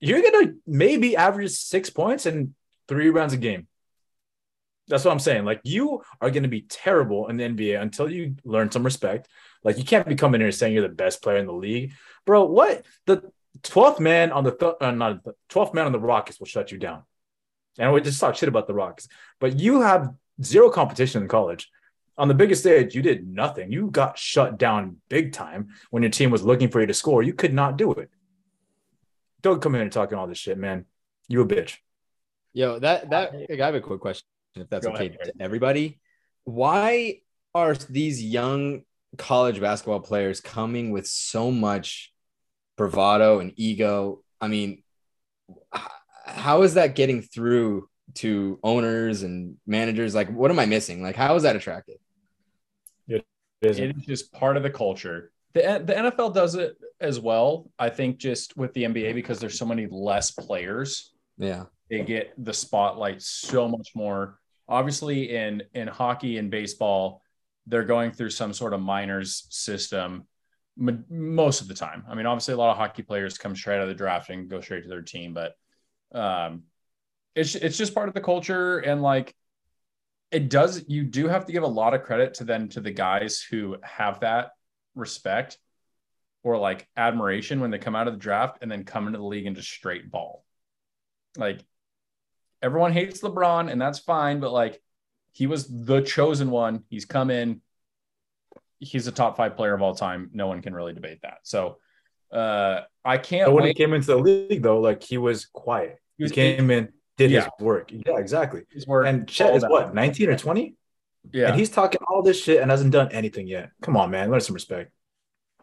You're 0.00 0.22
gonna 0.22 0.54
maybe 0.66 1.16
average 1.16 1.50
six 1.50 1.90
points 1.90 2.24
and 2.24 2.54
three 2.88 3.10
rounds 3.10 3.34
a 3.34 3.36
game. 3.36 3.66
That's 4.88 5.04
what 5.04 5.12
I'm 5.12 5.18
saying. 5.18 5.44
Like, 5.44 5.60
you 5.64 6.02
are 6.20 6.30
gonna 6.30 6.48
be 6.48 6.62
terrible 6.62 7.28
in 7.28 7.36
the 7.36 7.44
NBA 7.44 7.80
until 7.80 8.10
you 8.10 8.36
learn 8.44 8.70
some 8.70 8.84
respect. 8.84 9.28
Like, 9.62 9.76
you 9.76 9.84
can't 9.84 10.08
be 10.08 10.14
coming 10.14 10.40
here 10.40 10.52
saying 10.52 10.72
you're 10.72 10.88
the 10.88 10.94
best 10.94 11.22
player 11.22 11.36
in 11.36 11.46
the 11.46 11.52
league, 11.52 11.92
bro. 12.24 12.46
What 12.46 12.86
the 13.06 13.30
12th 13.62 14.00
man 14.00 14.32
on 14.32 14.44
the 14.44 14.52
th- 14.52 14.74
uh, 14.80 14.90
not 14.90 15.24
the 15.24 15.34
12th 15.50 15.74
man 15.74 15.86
on 15.86 15.92
the 15.92 16.00
Rockets 16.00 16.38
will 16.38 16.46
shut 16.46 16.72
you 16.72 16.78
down. 16.78 17.02
And 17.78 17.92
we 17.92 18.00
just 18.00 18.20
talk 18.20 18.34
shit 18.34 18.48
about 18.48 18.66
the 18.66 18.74
Rockets, 18.74 19.08
but 19.40 19.58
you 19.58 19.80
have 19.82 20.12
zero 20.42 20.70
competition 20.70 21.22
in 21.22 21.28
college. 21.28 21.70
On 22.16 22.26
the 22.26 22.34
biggest 22.34 22.62
stage, 22.62 22.96
you 22.96 23.02
did 23.02 23.28
nothing. 23.28 23.70
You 23.70 23.90
got 23.90 24.18
shut 24.18 24.58
down 24.58 24.96
big 25.08 25.32
time 25.32 25.68
when 25.90 26.02
your 26.02 26.10
team 26.10 26.30
was 26.30 26.42
looking 26.42 26.68
for 26.68 26.80
you 26.80 26.86
to 26.88 26.94
score. 26.94 27.22
You 27.22 27.32
could 27.32 27.54
not 27.54 27.76
do 27.76 27.92
it. 27.92 28.10
Don't 29.40 29.62
come 29.62 29.76
in 29.76 29.82
and 29.82 29.92
talking 29.92 30.18
all 30.18 30.26
this 30.26 30.38
shit, 30.38 30.58
man. 30.58 30.84
You 31.28 31.42
a 31.42 31.46
bitch. 31.46 31.76
Yo, 32.52 32.80
that 32.80 33.10
that 33.10 33.34
I 33.50 33.64
have 33.64 33.76
a 33.76 33.80
quick 33.80 34.00
question, 34.00 34.26
if 34.56 34.68
that's 34.68 34.84
Go 34.84 34.92
okay 34.92 35.06
ahead, 35.06 35.18
to 35.24 35.32
everybody. 35.38 36.00
Why 36.42 37.20
are 37.54 37.74
these 37.74 38.22
young 38.24 38.82
college 39.16 39.60
basketball 39.60 40.00
players 40.00 40.40
coming 40.40 40.90
with 40.90 41.06
so 41.06 41.52
much 41.52 42.12
bravado 42.78 43.40
and 43.40 43.52
ego? 43.56 44.22
I 44.40 44.48
mean, 44.48 44.82
how 46.24 46.62
is 46.62 46.74
that 46.74 46.94
getting 46.94 47.22
through 47.22 47.88
to 48.14 48.58
owners 48.62 49.22
and 49.22 49.56
managers? 49.66 50.14
Like, 50.14 50.30
what 50.30 50.50
am 50.50 50.58
I 50.58 50.66
missing? 50.66 51.02
Like, 51.02 51.16
how 51.16 51.34
is 51.36 51.42
that 51.42 51.56
attractive? 51.56 51.96
It 53.08 53.24
isn't. 53.62 53.84
It 53.84 53.96
is 53.96 54.04
just 54.06 54.32
part 54.32 54.56
of 54.56 54.62
the 54.62 54.70
culture. 54.70 55.32
The, 55.54 55.82
the 55.84 55.94
NFL 55.94 56.34
does 56.34 56.54
it 56.54 56.76
as 57.00 57.18
well. 57.20 57.70
I 57.78 57.88
think 57.90 58.18
just 58.18 58.56
with 58.56 58.72
the 58.74 58.84
NBA 58.84 59.14
because 59.14 59.40
there's 59.40 59.58
so 59.58 59.66
many 59.66 59.86
less 59.90 60.30
players, 60.30 61.12
Yeah, 61.38 61.66
they 61.90 62.02
get 62.04 62.34
the 62.38 62.54
spotlight 62.54 63.22
so 63.22 63.68
much 63.68 63.90
more. 63.94 64.38
Obviously, 64.68 65.34
in 65.34 65.62
in 65.74 65.88
hockey 65.88 66.38
and 66.38 66.50
baseball, 66.50 67.22
they're 67.66 67.84
going 67.84 68.12
through 68.12 68.30
some 68.30 68.52
sort 68.52 68.74
of 68.74 68.80
minors 68.80 69.46
system 69.50 70.12
m- 70.14 70.27
most 70.78 71.60
of 71.60 71.68
the 71.68 71.74
time. 71.74 72.04
I 72.08 72.14
mean, 72.14 72.26
obviously, 72.26 72.54
a 72.54 72.56
lot 72.56 72.70
of 72.70 72.76
hockey 72.76 73.02
players 73.02 73.36
come 73.36 73.56
straight 73.56 73.76
out 73.76 73.82
of 73.82 73.88
the 73.88 73.94
draft 73.94 74.30
and 74.30 74.48
go 74.48 74.60
straight 74.60 74.82
to 74.82 74.88
their 74.88 75.02
team, 75.02 75.34
but 75.34 75.54
um, 76.16 76.62
it's 77.34 77.54
it's 77.54 77.76
just 77.76 77.94
part 77.94 78.08
of 78.08 78.14
the 78.14 78.20
culture 78.20 78.78
and 78.78 79.02
like 79.02 79.34
it 80.30 80.48
does. 80.50 80.84
You 80.88 81.04
do 81.04 81.28
have 81.28 81.46
to 81.46 81.52
give 81.52 81.62
a 81.62 81.68
lot 81.68 81.94
of 81.94 82.02
credit 82.02 82.34
to 82.34 82.44
then 82.44 82.68
to 82.70 82.80
the 82.80 82.90
guys 82.90 83.40
who 83.40 83.76
have 83.82 84.20
that 84.20 84.50
respect 84.94 85.58
or 86.42 86.58
like 86.58 86.88
admiration 86.96 87.60
when 87.60 87.70
they 87.70 87.78
come 87.78 87.96
out 87.96 88.06
of 88.06 88.14
the 88.14 88.18
draft 88.18 88.58
and 88.62 88.70
then 88.70 88.84
come 88.84 89.06
into 89.06 89.18
the 89.18 89.24
league 89.24 89.46
and 89.46 89.56
just 89.56 89.70
straight 89.70 90.10
ball. 90.10 90.44
Like 91.36 91.64
everyone 92.62 92.92
hates 92.92 93.20
LeBron 93.20 93.70
and 93.70 93.80
that's 93.80 93.98
fine, 93.98 94.40
but 94.40 94.52
like 94.52 94.80
he 95.32 95.46
was 95.46 95.66
the 95.68 96.00
chosen 96.02 96.50
one. 96.50 96.84
He's 96.88 97.04
come 97.04 97.30
in. 97.30 97.60
He's 98.80 99.06
a 99.06 99.12
top 99.12 99.36
five 99.36 99.56
player 99.56 99.74
of 99.74 99.82
all 99.82 99.94
time. 99.94 100.30
No 100.32 100.46
one 100.46 100.62
can 100.62 100.74
really 100.74 100.92
debate 100.92 101.18
that. 101.22 101.38
So 101.42 101.78
uh 102.32 102.82
I 103.04 103.18
can't 103.18 103.46
But 103.46 103.54
when 103.54 103.64
he 103.64 103.74
came 103.74 103.94
into 103.94 104.06
the 104.08 104.16
league, 104.18 104.62
though, 104.62 104.80
like 104.80 105.02
he 105.02 105.18
was 105.18 105.46
quiet. 105.46 105.98
He 106.16 106.22
He, 106.22 106.24
was- 106.24 106.32
came 106.32 106.70
in, 106.70 106.88
did 107.16 107.30
Yeah. 107.30 107.44
his 107.44 107.64
work. 107.64 107.90
Yeah, 107.92 108.18
exactly. 108.18 108.62
His 108.70 108.86
work, 108.86 109.06
And 109.06 109.26
Chet 109.28 109.54
is 109.56 109.64
what, 109.66 109.94
19 109.94 110.28
or 110.28 110.36
20? 110.36 110.74
Yeah. 111.32 111.48
And 111.48 111.56
he's 111.58 111.70
talking 111.70 112.00
all 112.08 112.22
this 112.22 112.42
shit 112.42 112.60
and 112.60 112.70
hasn't 112.70 112.92
done 112.92 113.10
anything 113.12 113.46
yet. 113.46 113.70
Come 113.82 113.96
on, 113.96 114.10
man. 114.10 114.30
Learn 114.30 114.40
some 114.40 114.54
respect. 114.54 114.92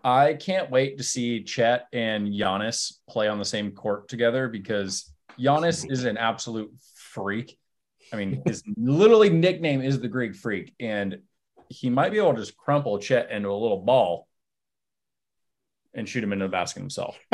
I 0.04 0.34
can't 0.36 0.70
wait 0.70 0.98
to 0.98 1.04
see 1.04 1.44
Chet 1.44 1.88
and 1.94 2.28
Giannis 2.28 2.94
play 3.10 3.28
on 3.28 3.40
the 3.40 3.46
same 3.46 3.72
court 3.72 4.08
together 4.08 4.48
because 4.48 5.12
Giannis 5.40 5.90
is 5.90 6.04
an 6.04 6.18
absolute 6.18 6.72
freak. 6.96 7.58
I 8.14 8.18
mean, 8.18 8.42
his 8.46 8.62
literally 8.78 9.30
nickname 9.32 9.82
is 9.82 10.00
the 10.00 10.08
Greek 10.08 10.36
freak, 10.36 10.74
and 10.80 11.20
he 11.70 11.90
might 11.90 12.12
be 12.12 12.18
able 12.18 12.34
to 12.34 12.40
just 12.40 12.58
crumple 12.58 12.98
Chet 13.00 13.32
into 13.32 13.50
a 13.50 13.54
little 13.54 13.80
ball 13.80 14.28
and 15.96 16.08
shoot 16.08 16.24
him 16.24 16.34
into 16.34 16.46
the 16.46 16.50
basket 16.50 16.82
himself. 16.82 17.18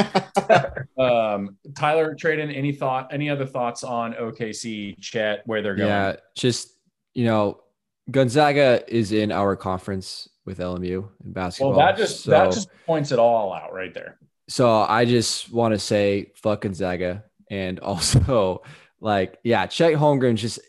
um, 0.97 1.57
Tyler, 1.75 2.15
Traden, 2.15 2.55
any 2.55 2.71
thought, 2.71 3.11
any 3.11 3.29
other 3.29 3.45
thoughts 3.45 3.83
on 3.83 4.13
OKC, 4.13 4.99
Chet, 4.99 5.41
where 5.45 5.61
they're 5.61 5.75
going? 5.75 5.89
Yeah, 5.89 6.15
just 6.35 6.77
you 7.13 7.25
know, 7.25 7.61
Gonzaga 8.09 8.83
is 8.87 9.11
in 9.11 9.31
our 9.31 9.55
conference 9.55 10.29
with 10.45 10.59
LMU 10.59 11.07
in 11.23 11.31
basketball. 11.33 11.71
well, 11.71 11.79
that 11.79 11.97
just 11.97 12.23
so, 12.23 12.31
that 12.31 12.51
just 12.51 12.69
points 12.85 13.11
it 13.11 13.19
all 13.19 13.53
out 13.53 13.73
right 13.73 13.93
there. 13.93 14.17
so 14.47 14.81
I 14.81 15.05
just 15.05 15.51
want 15.51 15.73
to 15.73 15.79
say 15.79 16.31
fuck 16.35 16.61
Gonzaga. 16.61 17.23
and 17.49 17.79
also 17.81 18.61
like 18.99 19.39
yeah, 19.43 19.65
Chet 19.65 19.93
Holmgren 19.93 20.35
just 20.35 20.59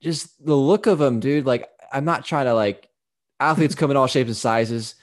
just 0.00 0.44
the 0.44 0.56
look 0.56 0.86
of 0.86 1.00
him, 1.00 1.20
dude. 1.20 1.46
Like 1.46 1.68
I'm 1.92 2.04
not 2.04 2.24
trying 2.24 2.46
to 2.46 2.54
like 2.54 2.88
athletes 3.40 3.74
come 3.74 3.90
in 3.90 3.96
all 3.96 4.06
shapes 4.06 4.28
and 4.28 4.36
sizes, 4.36 4.94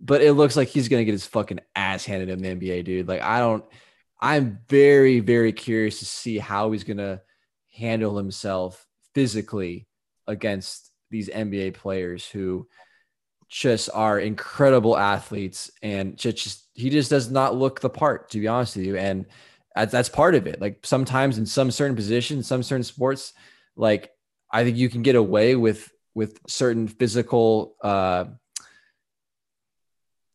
but 0.00 0.22
it 0.22 0.34
looks 0.34 0.56
like 0.56 0.68
he's 0.68 0.88
gonna 0.88 1.04
get 1.04 1.12
his 1.12 1.26
fucking 1.26 1.60
ass 1.74 2.04
handed 2.04 2.28
in 2.28 2.38
the 2.40 2.48
NBA, 2.48 2.84
dude. 2.84 3.08
Like 3.08 3.22
I 3.22 3.40
don't. 3.40 3.64
I'm 4.20 4.60
very 4.68 5.20
very 5.20 5.52
curious 5.52 5.98
to 5.98 6.04
see 6.04 6.38
how 6.38 6.72
he's 6.72 6.84
gonna 6.84 7.22
handle 7.74 8.16
himself 8.16 8.86
physically 9.14 9.88
against 10.26 10.90
these 11.10 11.28
NBA 11.28 11.74
players 11.74 12.26
who 12.26 12.66
just 13.48 13.88
are 13.94 14.18
incredible 14.18 14.96
athletes 14.96 15.70
and 15.82 16.16
just, 16.16 16.36
just 16.36 16.68
he 16.74 16.90
just 16.90 17.10
does 17.10 17.30
not 17.30 17.54
look 17.54 17.80
the 17.80 17.88
part 17.90 18.30
to 18.30 18.40
be 18.40 18.48
honest 18.48 18.76
with 18.76 18.86
you 18.86 18.96
and 18.96 19.24
that's 19.76 20.08
part 20.08 20.34
of 20.34 20.46
it 20.46 20.60
like 20.60 20.80
sometimes 20.84 21.38
in 21.38 21.46
some 21.46 21.70
certain 21.70 21.94
positions 21.94 22.46
some 22.46 22.62
certain 22.62 22.82
sports 22.82 23.34
like 23.76 24.10
i 24.50 24.64
think 24.64 24.76
you 24.76 24.88
can 24.88 25.02
get 25.02 25.14
away 25.14 25.54
with 25.54 25.92
with 26.16 26.40
certain 26.48 26.88
physical 26.88 27.76
uh 27.82 28.24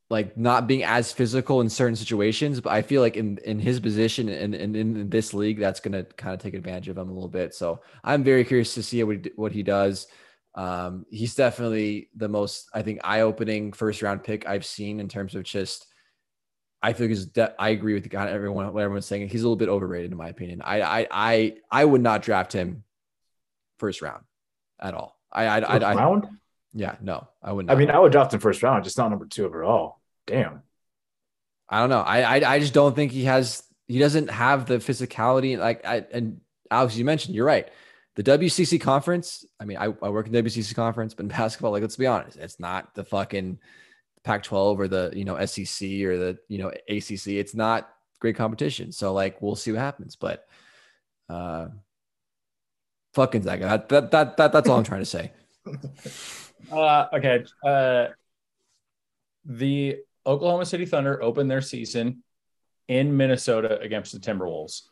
like 0.09 0.37
not 0.37 0.67
being 0.67 0.83
as 0.83 1.11
physical 1.11 1.59
in 1.61 1.69
certain 1.69 1.95
situations 1.95 2.61
but 2.61 2.71
i 2.71 2.81
feel 2.81 3.01
like 3.01 3.17
in 3.17 3.37
in 3.39 3.59
his 3.59 3.79
position 3.79 4.29
and, 4.29 4.53
and 4.53 4.75
in 4.77 5.09
this 5.09 5.33
league 5.33 5.59
that's 5.59 5.79
going 5.79 5.93
to 5.93 6.03
kind 6.15 6.33
of 6.33 6.39
take 6.39 6.53
advantage 6.53 6.87
of 6.87 6.97
him 6.97 7.09
a 7.09 7.13
little 7.13 7.27
bit 7.27 7.53
so 7.53 7.81
i'm 8.03 8.23
very 8.23 8.45
curious 8.45 8.73
to 8.75 8.83
see 8.83 9.03
what 9.03 9.25
he, 9.25 9.31
what 9.35 9.51
he 9.51 9.63
does 9.63 10.07
um, 10.53 11.05
he's 11.09 11.35
definitely 11.35 12.09
the 12.15 12.27
most, 12.27 12.69
I 12.73 12.81
think, 12.81 12.99
eye-opening 13.03 13.71
first 13.73 14.01
round 14.01 14.23
pick 14.23 14.47
I've 14.47 14.65
seen 14.65 14.99
in 14.99 15.07
terms 15.07 15.35
of 15.35 15.43
just. 15.43 15.87
I 16.83 16.93
think 16.93 17.11
is 17.11 17.27
de- 17.27 17.53
I 17.61 17.69
agree 17.69 17.93
with 17.93 18.01
the 18.01 18.09
guy. 18.09 18.27
Everyone, 18.27 18.73
what 18.73 18.81
everyone's 18.81 19.05
saying, 19.05 19.29
he's 19.29 19.43
a 19.43 19.45
little 19.45 19.55
bit 19.55 19.69
overrated 19.69 20.11
in 20.11 20.17
my 20.17 20.29
opinion. 20.29 20.63
I, 20.63 20.81
I, 20.81 21.07
I, 21.11 21.55
I 21.71 21.85
would 21.85 22.01
not 22.01 22.23
draft 22.23 22.53
him 22.53 22.83
first 23.77 24.01
round 24.01 24.23
at 24.79 24.95
all. 24.95 25.20
I, 25.31 25.45
I, 25.45 25.59
I, 25.59 25.77
I 25.77 25.95
round. 25.95 26.27
Yeah, 26.73 26.95
no, 27.01 27.27
I 27.43 27.51
wouldn't. 27.51 27.71
I 27.71 27.75
mean, 27.75 27.89
I 27.89 27.99
would 27.99 28.11
draft 28.11 28.33
him 28.33 28.39
first 28.39 28.63
round, 28.63 28.83
just 28.83 28.97
not 28.97 29.09
number 29.09 29.25
two 29.25 29.45
overall. 29.45 29.99
Damn. 30.27 30.61
I 31.67 31.79
don't 31.79 31.89
know. 31.89 32.01
I, 32.01 32.21
I, 32.21 32.53
I 32.55 32.59
just 32.59 32.73
don't 32.73 32.95
think 32.95 33.11
he 33.11 33.25
has. 33.25 33.63
He 33.87 33.99
doesn't 33.99 34.29
have 34.29 34.65
the 34.65 34.75
physicality. 34.75 35.57
Like, 35.57 35.85
I, 35.85 36.05
and 36.11 36.41
Alex, 36.69 36.95
you 36.95 37.05
mentioned, 37.05 37.35
you're 37.35 37.45
right 37.45 37.69
the 38.15 38.23
WCC 38.23 38.79
conference, 38.79 39.45
I 39.59 39.65
mean, 39.65 39.77
I, 39.77 39.85
I 39.85 40.09
work 40.09 40.27
in 40.27 40.33
the 40.33 40.43
WCC 40.43 40.75
conference, 40.75 41.13
but 41.13 41.23
in 41.23 41.29
basketball, 41.29 41.71
like, 41.71 41.81
let's 41.81 41.95
be 41.95 42.07
honest, 42.07 42.37
it's 42.37 42.59
not 42.59 42.93
the 42.93 43.05
fucking 43.05 43.59
Pac 44.23 44.43
12 44.43 44.79
or 44.79 44.87
the, 44.87 45.11
you 45.15 45.23
know, 45.23 45.43
SEC 45.45 45.89
or 46.03 46.17
the, 46.17 46.37
you 46.49 46.57
know, 46.57 46.69
ACC. 46.89 47.27
It's 47.27 47.55
not 47.55 47.89
great 48.19 48.35
competition. 48.35 48.91
So, 48.91 49.13
like, 49.13 49.41
we'll 49.41 49.55
see 49.55 49.71
what 49.71 49.79
happens. 49.79 50.17
But, 50.17 50.45
uh, 51.29 51.67
fucking 53.13 53.43
Zaga. 53.43 53.65
That, 53.65 53.89
that, 53.89 54.11
that, 54.11 54.37
that, 54.37 54.51
that's 54.51 54.69
all 54.69 54.77
I'm 54.77 54.83
trying 54.83 55.01
to 55.01 55.05
say. 55.05 55.31
Uh, 56.71 57.07
okay. 57.11 57.43
Uh, 57.65 58.05
the 59.45 59.97
Oklahoma 60.25 60.65
City 60.65 60.85
Thunder 60.85 61.21
opened 61.21 61.49
their 61.49 61.61
season 61.61 62.23
in 62.87 63.17
Minnesota 63.17 63.79
against 63.79 64.13
the 64.13 64.19
Timberwolves. 64.19 64.83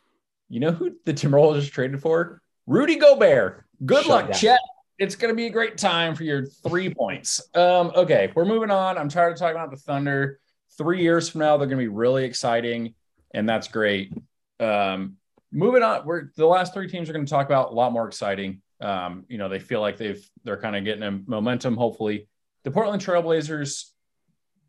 You 0.49 0.59
know 0.59 0.71
who 0.71 0.95
the 1.05 1.13
Timberwolves 1.13 1.61
just 1.61 1.73
traded 1.73 2.01
for? 2.01 2.41
Rudy 2.65 2.95
Gobert. 2.95 3.65
Good 3.85 4.03
Shut 4.03 4.07
luck, 4.07 4.25
down. 4.25 4.33
Chet. 4.33 4.59
It's 4.97 5.15
going 5.15 5.31
to 5.31 5.35
be 5.35 5.45
a 5.45 5.49
great 5.49 5.77
time 5.77 6.15
for 6.15 6.23
your 6.23 6.45
three 6.45 6.93
points. 6.93 7.41
Um, 7.55 7.91
okay, 7.95 8.31
we're 8.35 8.45
moving 8.45 8.71
on. 8.71 8.97
I'm 8.97 9.07
tired 9.07 9.33
of 9.33 9.39
talking 9.39 9.55
about 9.55 9.71
the 9.71 9.77
Thunder. 9.77 10.39
Three 10.77 11.01
years 11.01 11.29
from 11.29 11.39
now, 11.39 11.55
they're 11.57 11.67
going 11.67 11.77
to 11.77 11.83
be 11.83 11.87
really 11.87 12.25
exciting, 12.25 12.95
and 13.33 13.47
that's 13.47 13.69
great. 13.69 14.13
Um, 14.59 15.15
moving 15.51 15.83
on, 15.83 16.05
we're 16.05 16.29
the 16.35 16.45
last 16.45 16.73
three 16.73 16.87
teams 16.87 17.09
are 17.09 17.13
going 17.13 17.25
to 17.25 17.29
talk 17.29 17.45
about 17.45 17.71
a 17.71 17.75
lot 17.75 17.91
more 17.91 18.07
exciting. 18.07 18.61
Um, 18.81 19.25
you 19.27 19.37
know, 19.37 19.49
they 19.49 19.59
feel 19.59 19.81
like 19.81 19.97
they've 19.97 20.23
they're 20.43 20.59
kind 20.59 20.75
of 20.75 20.83
getting 20.83 21.03
a 21.03 21.11
momentum. 21.11 21.75
Hopefully, 21.75 22.27
the 22.63 22.71
Portland 22.71 23.03
Trailblazers 23.03 23.85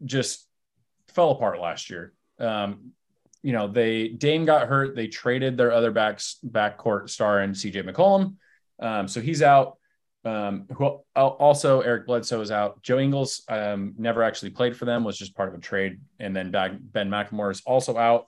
just 0.05 0.47
fell 1.09 1.31
apart 1.31 1.61
last 1.61 1.91
year. 1.91 2.13
Um, 2.39 2.93
you 3.43 3.53
know, 3.53 3.69
they 3.69 4.09
Dame 4.09 4.45
got 4.45 4.69
hurt. 4.69 4.97
They 4.97 5.07
traded 5.07 5.57
their 5.57 5.73
other 5.73 5.91
backs 5.91 6.37
backcourt 6.47 7.09
star 7.09 7.41
and 7.41 7.55
CJ 7.55 7.89
McCollum. 7.89 8.37
Um, 8.79 9.09
so 9.09 9.21
he's 9.21 9.43
out. 9.43 9.77
Um, 10.23 10.67
who 10.77 11.01
also 11.17 11.81
Eric 11.81 12.07
Bledsoe 12.07 12.43
is 12.43 12.51
out. 12.51 12.83
Joe 12.83 12.99
Ingles 12.99 13.43
um, 13.49 13.95
never 13.97 14.23
actually 14.23 14.51
played 14.51 14.77
for 14.77 14.85
them, 14.85 15.03
was 15.03 15.17
just 15.17 15.35
part 15.35 15.49
of 15.49 15.55
a 15.55 15.59
trade. 15.59 15.99
And 16.19 16.37
then 16.37 16.51
Ben 16.51 17.09
McLemore 17.09 17.51
is 17.51 17.63
also 17.65 17.97
out. 17.97 18.27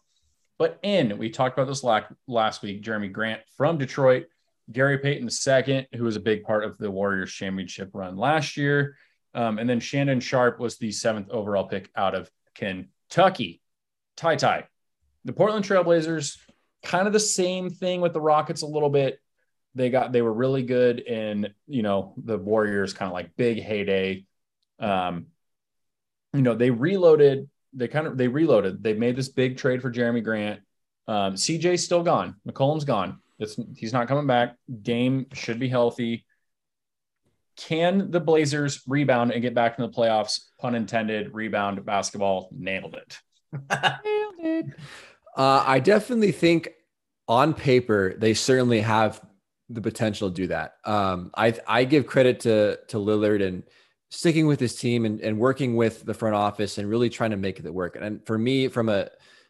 But 0.59 0.79
in, 0.83 1.19
we 1.19 1.31
talked 1.31 1.59
about 1.59 1.69
this 1.69 1.83
last, 1.83 2.63
week, 2.63 2.83
Jerami 2.83 3.11
Grant 3.11 3.41
from 3.57 3.79
Detroit, 3.79 4.27
Gary 4.71 4.99
Payton 4.99 5.29
II, 5.29 5.89
who 5.97 6.05
was 6.05 6.17
a 6.17 6.21
big 6.21 6.45
part 6.45 6.65
of 6.65 6.79
the 6.79 6.91
Warriors 6.91 7.33
championship 7.33 7.91
run 7.93 8.17
last 8.17 8.57
year. 8.57 8.97
Um, 9.35 9.59
and 9.59 9.69
then 9.69 9.81
Shaedon 9.81 10.23
Sharpe 10.23 10.61
was 10.61 10.79
the 10.79 10.93
seventh 10.93 11.31
overall 11.31 11.65
pick 11.65 11.91
out 11.97 12.15
of 12.15 12.31
Kentucky. 12.55 13.61
Tie 14.17 14.37
tie. 14.37 14.69
the 15.25 15.33
Portland 15.33 15.65
Trailblazers, 15.65 16.37
kind 16.83 17.07
of 17.07 17.13
the 17.13 17.21
same 17.21 17.71
thing 17.71 18.01
with 18.01 18.13
the 18.13 18.21
Rockets 18.21 18.63
a 18.63 18.67
little 18.67 18.91
bit. 18.91 19.19
They 19.75 19.89
got 19.89 20.13
they 20.13 20.21
were 20.21 20.33
really 20.33 20.63
good 20.63 21.01
in 21.01 21.55
you 21.67 21.83
know 21.83 22.15
the 22.19 22.37
Warriors 22.37 22.93
kind 22.93 23.09
of 23.09 23.15
like 23.15 23.37
big 23.37 23.63
heyday. 23.63 24.27
Um, 24.79 25.27
you 26.35 26.43
know 26.43 26.55
they 26.55 26.71
reloaded. 26.71 27.49
They 27.75 27.89
kind 27.89 28.07
of 28.07 28.17
they 28.17 28.29
reloaded. 28.29 28.83
They 28.83 28.95
made 28.95 29.17
this 29.17 29.29
big 29.29 29.57
trade 29.57 29.83
for 29.83 29.91
Jerami 29.91 30.23
Grant. 30.23 30.61
Um, 31.09 31.35
CJ's 31.35 31.85
still 31.85 32.03
gone. 32.03 32.37
McCollum's 32.47 32.85
gone. 32.85 33.19
It's, 33.39 33.59
he's 33.77 33.93
not 33.93 34.09
coming 34.09 34.27
back. 34.27 34.57
Dame 34.83 35.27
should 35.33 35.59
be 35.59 35.69
healthy. 35.69 36.25
Can 37.57 38.11
the 38.11 38.21
Blazers 38.21 38.83
rebound 38.87 39.33
and 39.33 39.43
get 39.43 39.55
back 39.55 39.79
in 39.79 39.83
the 39.83 39.91
playoffs? 39.91 40.41
Pun 40.59 40.75
intended. 40.75 41.35
Rebound 41.35 41.85
basketball 41.85 42.49
nailed 42.53 42.95
it. 42.95 43.19
nailed 43.53 44.35
it. 44.39 44.67
Uh, 45.37 45.65
I 45.67 45.81
definitely 45.81 46.33
think 46.33 46.71
on 47.29 47.55
paper 47.55 48.15
they 48.17 48.35
certainly 48.35 48.81
have 48.81 49.21
the 49.69 49.81
potential 49.81 50.29
to 50.29 50.35
do 50.35 50.47
that. 50.49 50.75
Um, 50.85 51.31
I 51.35 51.55
I 51.67 51.85
give 51.85 52.07
credit 52.07 52.41
to 52.41 52.79
to 52.89 52.97
Lillard 52.99 53.47
and 53.47 53.63
sticking 54.13 54.47
with 54.47 54.61
his 54.61 54.75
team 54.75 55.07
and, 55.07 55.23
and 55.23 55.39
working 55.39 55.75
with 55.75 56.05
the 56.05 56.13
front 56.13 56.35
office 56.35 56.77
and 56.77 56.89
really 56.89 57.09
trying 57.09 57.31
to 57.31 57.37
make 57.39 57.59
it 57.59 57.73
work. 57.73 57.97
And 57.99 58.25
for 58.27 58.37
me, 58.37 58.69
from 58.69 58.91
a 58.91 59.09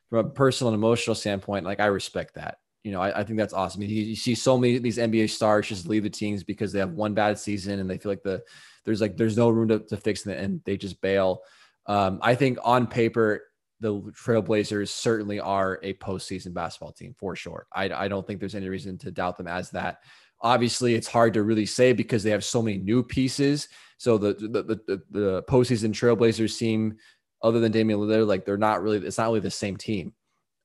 from 0.08 0.26
a 0.26 0.30
personal 0.30 0.72
and 0.72 0.80
emotional 0.80 1.16
standpoint, 1.16 1.64
like 1.64 1.80
I 1.80 1.86
respect 1.86 2.34
that. 2.36 2.58
You 2.84 2.92
know, 2.92 3.00
I, 3.00 3.20
I 3.20 3.24
think 3.24 3.38
that's 3.38 3.54
awesome. 3.54 3.82
You, 3.82 3.88
you 3.88 4.14
see 4.14 4.36
so 4.36 4.56
many 4.56 4.76
of 4.76 4.82
these 4.84 4.98
NBA 4.98 5.30
stars 5.30 5.68
just 5.68 5.88
leave 5.88 6.04
the 6.04 6.10
teams 6.10 6.44
because 6.44 6.72
they 6.72 6.78
have 6.78 6.92
one 6.92 7.12
bad 7.12 7.40
season 7.40 7.80
and 7.80 7.90
they 7.90 7.98
feel 7.98 8.12
like 8.12 8.22
the 8.22 8.42
there's 8.84 9.00
like 9.00 9.16
there's 9.16 9.36
no 9.36 9.48
room 9.50 9.68
to, 9.68 9.80
to 9.80 9.96
fix 9.96 10.26
it 10.26 10.38
and 10.38 10.60
they 10.64 10.76
just 10.76 11.00
bail. 11.00 11.42
Um, 11.86 12.20
I 12.22 12.36
think 12.36 12.58
on 12.62 12.86
paper 12.86 13.42
the 13.80 14.00
Trailblazers 14.00 14.90
certainly 14.90 15.40
are 15.40 15.80
a 15.82 15.94
postseason 15.94 16.54
basketball 16.54 16.92
team 16.92 17.16
for 17.18 17.34
sure. 17.34 17.66
I, 17.72 17.90
I 17.90 18.06
don't 18.06 18.24
think 18.24 18.38
there's 18.38 18.54
any 18.54 18.68
reason 18.68 18.96
to 18.98 19.10
doubt 19.10 19.38
them 19.38 19.48
as 19.48 19.70
that. 19.70 19.98
Obviously, 20.42 20.94
it's 20.94 21.08
hard 21.08 21.34
to 21.34 21.42
really 21.42 21.66
say 21.66 21.92
because 21.92 22.22
they 22.22 22.30
have 22.30 22.44
so 22.44 22.62
many 22.62 22.78
new 22.78 23.02
pieces. 23.02 23.68
So 23.98 24.18
the 24.18 24.34
the 24.34 24.62
the, 24.86 25.02
the 25.10 25.42
postseason 25.44 25.90
Trailblazers 25.92 26.50
seem, 26.50 26.96
other 27.42 27.60
than 27.60 27.72
Damian 27.72 28.00
Lillard, 28.00 28.26
like 28.26 28.44
they're 28.44 28.56
not 28.56 28.82
really. 28.82 28.98
It's 28.98 29.18
not 29.18 29.28
really 29.28 29.40
the 29.40 29.50
same 29.50 29.76
team. 29.76 30.12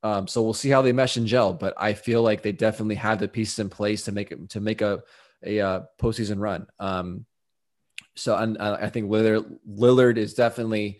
Um, 0.03 0.27
so 0.27 0.41
we'll 0.41 0.53
see 0.53 0.69
how 0.69 0.81
they 0.81 0.91
mesh 0.91 1.17
and 1.17 1.27
gel. 1.27 1.53
But 1.53 1.73
I 1.77 1.93
feel 1.93 2.23
like 2.23 2.41
they 2.41 2.51
definitely 2.51 2.95
have 2.95 3.19
the 3.19 3.27
pieces 3.27 3.59
in 3.59 3.69
place 3.69 4.03
to 4.05 4.11
make 4.11 4.31
it 4.31 4.49
to 4.49 4.59
make 4.59 4.81
a 4.81 5.03
a 5.43 5.59
uh, 5.59 5.81
postseason 6.01 6.39
run. 6.39 6.67
Um, 6.79 7.25
so 8.15 8.35
and, 8.35 8.57
uh, 8.57 8.77
I 8.81 8.89
think 8.89 9.09
Lillard 9.09 9.59
Lillard 9.69 10.17
is 10.17 10.33
definitely 10.33 10.99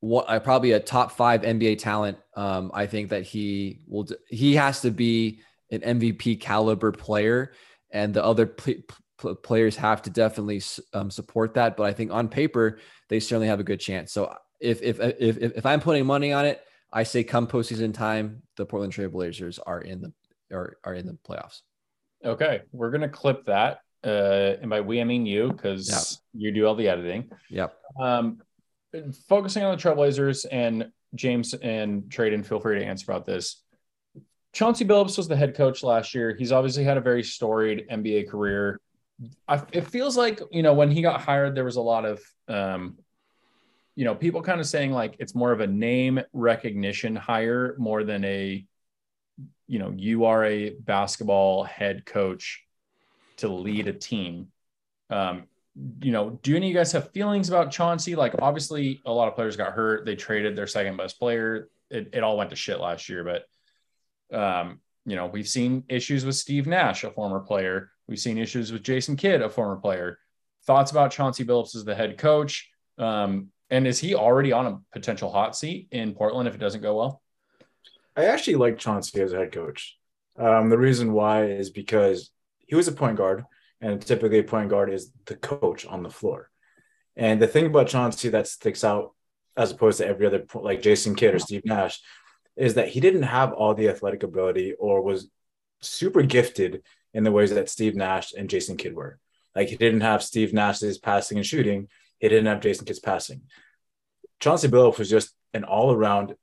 what 0.00 0.28
uh, 0.28 0.38
probably 0.40 0.72
a 0.72 0.80
top 0.80 1.12
five 1.12 1.42
NBA 1.42 1.78
talent. 1.78 2.18
Um, 2.36 2.70
I 2.72 2.86
think 2.86 3.10
that 3.10 3.24
he 3.24 3.80
will. 3.86 4.06
He 4.28 4.54
has 4.54 4.82
to 4.82 4.90
be 4.90 5.40
an 5.70 5.80
MVP 5.80 6.40
caliber 6.40 6.92
player, 6.92 7.52
and 7.90 8.12
the 8.12 8.24
other 8.24 8.46
pl- 8.46 8.82
pl- 9.18 9.34
players 9.36 9.76
have 9.76 10.02
to 10.02 10.10
definitely 10.10 10.62
um, 10.92 11.10
support 11.10 11.54
that. 11.54 11.76
But 11.76 11.84
I 11.84 11.92
think 11.92 12.12
on 12.12 12.28
paper 12.28 12.78
they 13.08 13.20
certainly 13.20 13.48
have 13.48 13.60
a 13.60 13.64
good 13.64 13.80
chance. 13.80 14.12
So 14.12 14.34
if 14.60 14.82
if 14.82 15.00
if 15.00 15.38
if, 15.38 15.56
if 15.56 15.66
I'm 15.66 15.80
putting 15.80 16.06
money 16.06 16.32
on 16.32 16.44
it, 16.44 16.60
I 16.92 17.02
say 17.02 17.24
come 17.24 17.46
postseason 17.46 17.92
time, 17.94 18.42
the 18.56 18.66
Portland 18.66 18.92
Trail 18.92 19.10
Blazers 19.10 19.58
are 19.58 19.80
in 19.80 20.00
the 20.00 20.12
are 20.54 20.76
are 20.84 20.94
in 20.94 21.06
the 21.06 21.18
playoffs. 21.28 21.60
Okay, 22.24 22.62
we're 22.72 22.90
gonna 22.90 23.08
clip 23.08 23.44
that. 23.46 23.80
Uh, 24.04 24.54
and 24.60 24.70
by 24.70 24.80
we 24.80 25.00
I 25.00 25.04
mean 25.04 25.26
you 25.26 25.52
because 25.52 26.20
yep. 26.34 26.42
you 26.44 26.52
do 26.52 26.66
all 26.66 26.74
the 26.74 26.88
editing. 26.88 27.30
Yep. 27.50 27.76
Um, 28.00 28.38
focusing 29.28 29.64
on 29.64 29.76
the 29.76 29.82
Trailblazers 29.82 30.46
and 30.50 30.90
James 31.14 31.54
and 31.54 32.04
Traden, 32.04 32.44
feel 32.46 32.60
free 32.60 32.78
to 32.78 32.84
answer 32.84 33.10
about 33.10 33.26
this. 33.26 33.62
Chauncey 34.58 34.84
Billups 34.84 35.16
was 35.16 35.28
the 35.28 35.36
head 35.36 35.54
coach 35.54 35.84
last 35.84 36.16
year. 36.16 36.34
He's 36.36 36.50
obviously 36.50 36.82
had 36.82 36.96
a 36.96 37.00
very 37.00 37.22
storied 37.22 37.86
NBA 37.88 38.28
career. 38.28 38.80
I, 39.46 39.62
it 39.70 39.86
feels 39.86 40.16
like 40.16 40.40
you 40.50 40.64
know 40.64 40.74
when 40.74 40.90
he 40.90 41.00
got 41.00 41.20
hired, 41.20 41.54
there 41.54 41.62
was 41.62 41.76
a 41.76 41.80
lot 41.80 42.04
of 42.04 42.20
um, 42.48 42.98
you 43.94 44.04
know 44.04 44.16
people 44.16 44.42
kind 44.42 44.58
of 44.58 44.66
saying 44.66 44.90
like 44.90 45.14
it's 45.20 45.32
more 45.32 45.52
of 45.52 45.60
a 45.60 45.66
name 45.68 46.20
recognition 46.32 47.14
hire 47.14 47.76
more 47.78 48.02
than 48.02 48.24
a 48.24 48.66
you 49.68 49.78
know, 49.78 49.94
you 49.96 50.24
are 50.24 50.44
a 50.44 50.70
basketball 50.70 51.62
head 51.62 52.04
coach 52.04 52.64
to 53.36 53.46
lead 53.46 53.86
a 53.86 53.92
team. 53.92 54.48
Um, 55.08 55.44
you 56.02 56.10
know, 56.10 56.30
do 56.42 56.56
any 56.56 56.66
of 56.66 56.72
you 56.72 56.76
guys 56.76 56.90
have 56.90 57.12
feelings 57.12 57.48
about 57.48 57.70
Chauncey? 57.70 58.16
Like, 58.16 58.34
obviously, 58.42 59.00
a 59.06 59.12
lot 59.12 59.28
of 59.28 59.36
players 59.36 59.56
got 59.56 59.74
hurt. 59.74 60.04
They 60.04 60.16
traded 60.16 60.56
their 60.56 60.66
second 60.66 60.96
best 60.96 61.20
player. 61.20 61.68
It, 61.90 62.08
it 62.14 62.24
all 62.24 62.36
went 62.36 62.50
to 62.50 62.56
shit 62.56 62.80
last 62.80 63.08
year, 63.08 63.22
but 63.22 63.44
um, 64.32 64.80
you 65.04 65.16
know, 65.16 65.26
we've 65.26 65.48
seen 65.48 65.84
issues 65.88 66.24
with 66.24 66.36
Steve 66.36 66.66
Nash, 66.66 67.04
a 67.04 67.10
former 67.10 67.40
player. 67.40 67.90
We've 68.06 68.18
seen 68.18 68.38
issues 68.38 68.72
with 68.72 68.82
Jason 68.82 69.16
Kidd, 69.16 69.42
a 69.42 69.48
former 69.48 69.76
player. 69.76 70.18
Thoughts 70.66 70.90
about 70.90 71.12
Chauncey 71.12 71.44
Billups 71.44 71.74
as 71.74 71.84
the 71.84 71.94
head 71.94 72.18
coach? 72.18 72.68
Um, 72.98 73.48
and 73.70 73.86
is 73.86 73.98
he 73.98 74.14
already 74.14 74.52
on 74.52 74.66
a 74.66 74.80
potential 74.92 75.30
hot 75.30 75.56
seat 75.56 75.88
in 75.90 76.14
Portland 76.14 76.48
if 76.48 76.54
it 76.54 76.58
doesn't 76.58 76.82
go 76.82 76.96
well? 76.96 77.22
I 78.16 78.26
actually 78.26 78.56
like 78.56 78.78
Chauncey 78.78 79.20
as 79.20 79.32
a 79.32 79.38
head 79.38 79.52
coach. 79.52 79.96
Um, 80.38 80.68
the 80.68 80.78
reason 80.78 81.12
why 81.12 81.44
is 81.44 81.70
because 81.70 82.30
he 82.58 82.74
was 82.74 82.88
a 82.88 82.92
point 82.92 83.16
guard, 83.16 83.44
and 83.80 84.00
typically 84.00 84.40
a 84.40 84.44
point 84.44 84.70
guard 84.70 84.92
is 84.92 85.12
the 85.26 85.36
coach 85.36 85.86
on 85.86 86.02
the 86.02 86.10
floor. 86.10 86.50
And 87.16 87.40
the 87.40 87.46
thing 87.46 87.66
about 87.66 87.88
Chauncey 87.88 88.28
that 88.30 88.46
sticks 88.46 88.84
out 88.84 89.12
as 89.56 89.72
opposed 89.72 89.98
to 89.98 90.06
every 90.06 90.26
other 90.26 90.44
like 90.54 90.82
Jason 90.82 91.14
Kidd 91.14 91.34
or 91.34 91.38
Steve 91.38 91.64
Nash 91.64 92.00
is 92.58 92.74
that 92.74 92.88
he 92.88 93.00
didn't 93.00 93.22
have 93.22 93.52
all 93.52 93.72
the 93.72 93.88
athletic 93.88 94.22
ability 94.22 94.74
or 94.78 95.00
was 95.00 95.28
super 95.80 96.22
gifted 96.22 96.82
in 97.14 97.22
the 97.22 97.32
ways 97.32 97.54
that 97.54 97.70
Steve 97.70 97.94
Nash 97.94 98.32
and 98.32 98.50
Jason 98.50 98.76
Kidd 98.76 98.94
were. 98.94 99.18
Like 99.54 99.68
he 99.68 99.76
didn't 99.76 100.00
have 100.00 100.22
Steve 100.22 100.52
Nash's 100.52 100.98
passing 100.98 101.38
and 101.38 101.46
shooting. 101.46 101.88
He 102.18 102.28
didn't 102.28 102.46
have 102.46 102.60
Jason 102.60 102.84
Kidd's 102.84 102.98
passing. 102.98 103.42
Chauncey 104.40 104.68
Billups 104.68 104.98
was 104.98 105.08
just 105.08 105.34
an 105.54 105.64
all-around 105.64 106.34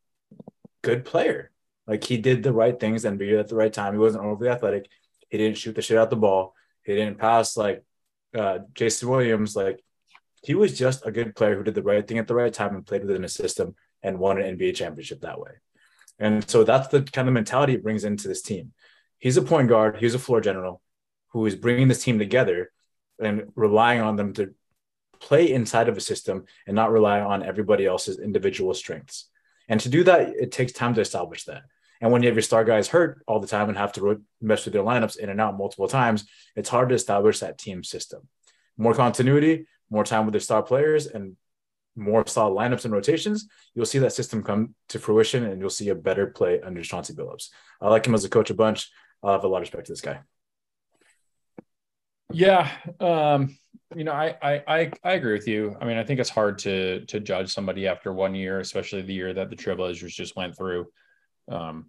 good 0.81 1.05
player. 1.05 1.51
Like 1.85 2.03
he 2.03 2.17
did 2.17 2.43
the 2.43 2.53
right 2.53 2.79
things 2.79 3.05
and 3.05 3.19
be 3.19 3.35
at 3.35 3.49
the 3.49 3.55
right 3.55 3.71
time. 3.71 3.93
He 3.93 3.99
wasn't 3.99 4.23
overly 4.23 4.49
athletic. 4.49 4.89
He 5.29 5.37
didn't 5.37 5.57
shoot 5.57 5.75
the 5.75 5.81
shit 5.81 5.97
out 5.97 6.09
the 6.09 6.15
ball. 6.15 6.55
He 6.83 6.95
didn't 6.95 7.19
pass 7.19 7.57
like 7.57 7.83
uh, 8.37 8.59
Jason 8.73 9.09
Williams. 9.09 9.55
Like 9.55 9.83
he 10.43 10.55
was 10.55 10.77
just 10.77 11.05
a 11.05 11.11
good 11.11 11.35
player 11.35 11.55
who 11.55 11.63
did 11.63 11.75
the 11.75 11.83
right 11.83 12.07
thing 12.07 12.19
at 12.19 12.27
the 12.27 12.35
right 12.35 12.53
time 12.53 12.73
and 12.73 12.85
played 12.85 13.03
within 13.03 13.23
a 13.23 13.29
system 13.29 13.75
and 14.01 14.19
won 14.19 14.41
an 14.41 14.57
NBA 14.57 14.75
championship 14.75 15.21
that 15.21 15.39
way. 15.39 15.51
And 16.19 16.49
so 16.49 16.63
that's 16.63 16.87
the 16.87 17.01
kind 17.01 17.27
of 17.27 17.33
mentality 17.33 17.73
he 17.73 17.77
brings 17.77 18.03
into 18.03 18.27
this 18.27 18.41
team. 18.41 18.73
He's 19.19 19.37
a 19.37 19.41
point 19.41 19.69
guard. 19.69 19.97
He's 19.97 20.15
a 20.15 20.19
floor 20.19 20.41
general 20.41 20.81
who 21.29 21.45
is 21.45 21.55
bringing 21.55 21.87
this 21.87 22.03
team 22.03 22.19
together 22.19 22.71
and 23.19 23.51
relying 23.55 24.01
on 24.01 24.15
them 24.15 24.33
to 24.33 24.53
play 25.19 25.51
inside 25.51 25.89
of 25.89 25.97
a 25.97 26.01
system 26.01 26.45
and 26.67 26.75
not 26.75 26.91
rely 26.91 27.19
on 27.21 27.43
everybody 27.43 27.85
else's 27.85 28.19
individual 28.19 28.73
strengths. 28.73 29.29
And 29.67 29.79
to 29.81 29.89
do 29.89 30.03
that, 30.03 30.29
it 30.29 30.51
takes 30.51 30.71
time 30.71 30.93
to 30.93 31.01
establish 31.01 31.45
that. 31.45 31.63
And 32.01 32.11
when 32.11 32.21
you 32.21 32.27
have 32.27 32.35
your 32.35 32.43
star 32.43 32.63
guys 32.63 32.87
hurt 32.87 33.23
all 33.25 33.39
the 33.39 33.47
time 33.47 33.69
and 33.69 33.77
have 33.77 33.93
to 33.93 34.21
mess 34.41 34.65
with 34.65 34.73
their 34.73 34.83
lineups 34.83 35.17
in 35.17 35.29
and 35.29 35.41
out 35.41 35.57
multiple 35.57 35.87
times, 35.87 36.25
it's 36.55 36.69
hard 36.69 36.89
to 36.89 36.95
establish 36.95 37.39
that 37.39 37.57
team 37.57 37.83
system. 37.83 38.27
More 38.77 38.93
continuity, 38.93 39.65
more 39.89 40.03
time 40.03 40.25
with 40.25 40.33
the 40.33 40.39
star 40.39 40.61
players, 40.61 41.07
and 41.07 41.37
more 41.95 42.25
solid 42.27 42.55
lineups 42.57 42.85
and 42.85 42.93
rotations, 42.93 43.47
you'll 43.73 43.85
see 43.85 43.99
that 43.99 44.13
system 44.13 44.43
come 44.43 44.75
to 44.89 44.99
fruition 44.99 45.45
and 45.45 45.59
you'll 45.59 45.69
see 45.69 45.89
a 45.89 45.95
better 45.95 46.27
play 46.27 46.61
under 46.61 46.81
Chauncey 46.81 47.13
Billups. 47.13 47.49
I 47.81 47.89
like 47.89 48.05
him 48.05 48.13
as 48.13 48.25
a 48.25 48.29
coach 48.29 48.49
a 48.49 48.53
bunch. 48.53 48.91
I 49.23 49.31
have 49.31 49.43
a 49.43 49.47
lot 49.47 49.57
of 49.57 49.61
respect 49.61 49.87
to 49.87 49.91
this 49.91 50.01
guy. 50.01 50.19
Yeah. 52.31 52.69
Um, 52.99 53.57
you 53.95 54.03
know, 54.03 54.11
I, 54.11 54.35
I, 54.41 54.63
I 54.67 54.91
I 55.03 55.13
agree 55.13 55.33
with 55.33 55.47
you. 55.47 55.75
I 55.79 55.85
mean, 55.85 55.97
I 55.97 56.03
think 56.03 56.19
it's 56.19 56.29
hard 56.29 56.57
to 56.59 57.05
to 57.05 57.19
judge 57.19 57.53
somebody 57.53 57.87
after 57.87 58.11
one 58.11 58.35
year, 58.35 58.59
especially 58.59 59.03
the 59.03 59.13
year 59.13 59.33
that 59.33 59.49
the 59.49 59.55
Trailblazers 59.55 60.09
just 60.09 60.35
went 60.35 60.57
through. 60.57 60.87
Um, 61.49 61.87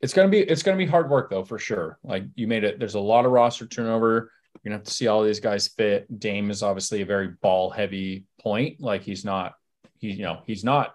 it's 0.00 0.12
gonna 0.12 0.28
be 0.28 0.38
it's 0.38 0.62
gonna 0.62 0.76
be 0.76 0.86
hard 0.86 1.10
work 1.10 1.30
though 1.30 1.44
for 1.44 1.58
sure. 1.58 1.98
Like 2.04 2.24
you 2.34 2.46
made 2.46 2.64
it. 2.64 2.78
There's 2.78 2.94
a 2.94 3.00
lot 3.00 3.24
of 3.24 3.32
roster 3.32 3.66
turnover. 3.66 4.30
You're 4.54 4.70
gonna 4.70 4.78
have 4.78 4.86
to 4.86 4.92
see 4.92 5.06
all 5.06 5.22
these 5.22 5.40
guys 5.40 5.68
fit. 5.68 6.18
Dame 6.18 6.50
is 6.50 6.62
obviously 6.62 7.02
a 7.02 7.06
very 7.06 7.28
ball 7.28 7.70
heavy 7.70 8.24
point. 8.40 8.80
Like 8.80 9.02
he's 9.02 9.24
not 9.24 9.54
he 9.98 10.12
you 10.12 10.22
know 10.22 10.42
he's 10.46 10.64
not 10.64 10.94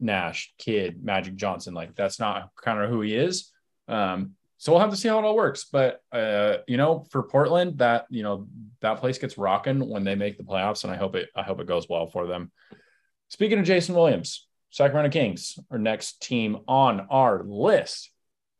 Nash, 0.00 0.52
Kid, 0.58 1.02
Magic 1.02 1.36
Johnson. 1.36 1.74
Like 1.74 1.94
that's 1.94 2.18
not 2.18 2.50
kind 2.62 2.80
of 2.80 2.90
who 2.90 3.00
he 3.00 3.14
is. 3.14 3.50
Um, 3.88 4.32
so 4.58 4.72
we'll 4.72 4.80
have 4.80 4.90
to 4.90 4.96
see 4.96 5.08
how 5.08 5.18
it 5.18 5.24
all 5.24 5.36
works. 5.36 5.66
But 5.70 6.00
uh, 6.12 6.58
you 6.66 6.76
know, 6.76 7.06
for 7.10 7.22
Portland, 7.22 7.78
that 7.78 8.06
you 8.10 8.22
know 8.22 8.48
that 8.80 8.98
place 8.98 9.18
gets 9.18 9.38
rocking 9.38 9.88
when 9.88 10.04
they 10.04 10.14
make 10.14 10.36
the 10.36 10.44
playoffs, 10.44 10.84
and 10.84 10.92
I 10.92 10.96
hope 10.96 11.16
it 11.16 11.28
I 11.34 11.42
hope 11.42 11.60
it 11.60 11.66
goes 11.66 11.88
well 11.88 12.06
for 12.06 12.26
them. 12.26 12.50
Speaking 13.28 13.58
of 13.58 13.64
Jason 13.64 13.94
Williams, 13.94 14.46
Sacramento 14.70 15.10
Kings, 15.10 15.58
our 15.70 15.78
next 15.78 16.20
team 16.22 16.58
on 16.66 17.06
our 17.10 17.42
list. 17.44 18.10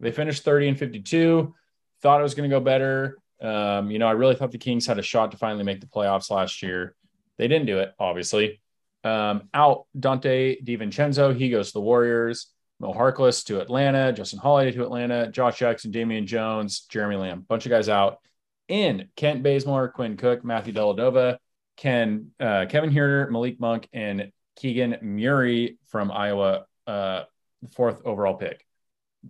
They 0.01 0.13
finished 0.13 0.45
30 0.45 0.69
and 0.69 0.79
52. 0.79 1.55
Thought 2.03 2.21
it 2.21 2.23
was 2.23 2.35
going 2.35 2.49
to 2.49 2.55
go 2.55 2.61
better. 2.61 3.17
Um, 3.45 3.91
you 3.91 3.99
know, 3.99 4.07
I 4.07 4.13
really 4.13 4.35
thought 4.35 4.53
the 4.53 4.59
Kings 4.59 4.87
had 4.87 4.99
a 4.99 5.03
shot 5.03 5.31
to 5.33 5.37
finally 5.37 5.65
make 5.65 5.81
the 5.81 5.87
playoffs 5.87 6.31
last 6.31 6.63
year. 6.63 6.97
They 7.37 7.47
didn't 7.47 7.67
do 7.67 7.79
it, 7.79 7.93
obviously. 7.99 8.61
Um, 9.05 9.51
out 9.53 9.85
Donte 9.99 10.65
DiVincenzo, 10.65 11.37
he 11.37 11.51
goes 11.51 11.69
to 11.69 11.73
the 11.75 11.81
Warriors. 11.83 12.51
Mo 12.81 12.93
Harkless 12.93 13.45
to 13.45 13.61
Atlanta, 13.61 14.13
Justin 14.13 14.41
Holiday 14.41 14.73
to 14.73 14.83
Atlanta, 14.83 15.31
Josh 15.31 15.59
Jackson, 15.59 15.91
Damian 15.91 16.27
Jones, 16.27 16.87
Jeremy 16.91 17.17
Lamb, 17.17 17.45
bunch 17.49 17.67
of 17.67 17.71
guys 17.71 17.89
out. 17.89 18.19
In 18.67 19.09
Kent 19.15 19.43
Bazemore, 19.43 19.91
Quinn 19.91 20.17
Cook, 20.17 20.45
Matthew 20.45 20.73
Dellavedova, 20.73 21.37
Ken, 21.77 22.31
uh, 22.41 22.67
Kevin 22.69 22.91
Huerter, 22.91 23.31
Malik 23.31 23.61
Monk, 23.61 23.89
and 23.93 24.33
Keegan 24.57 24.99
Murray 25.03 25.79
from 25.87 26.11
Iowa, 26.11 26.65
uh, 26.87 27.25
fourth 27.73 28.03
overall 28.05 28.35
pick. 28.35 28.67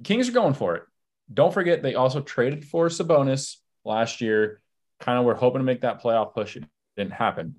Kings 0.03 0.29
are 0.29 0.33
going 0.33 0.55
for 0.55 0.77
it. 0.77 0.85
Don't 1.33 1.53
forget, 1.53 1.83
they 1.83 1.95
also 1.95 2.21
traded 2.21 2.65
for 2.65 2.89
Sabonis 2.89 3.57
last 3.85 4.21
year. 4.21 4.61
Kind 5.01 5.19
of 5.19 5.25
were 5.25 5.35
hoping 5.35 5.61
to 5.61 5.65
make 5.65 5.83
that 5.83 6.03
playoff 6.03 6.35
push. 6.35 6.57
It 6.57 6.65
didn't 6.97 7.13
happen. 7.13 7.57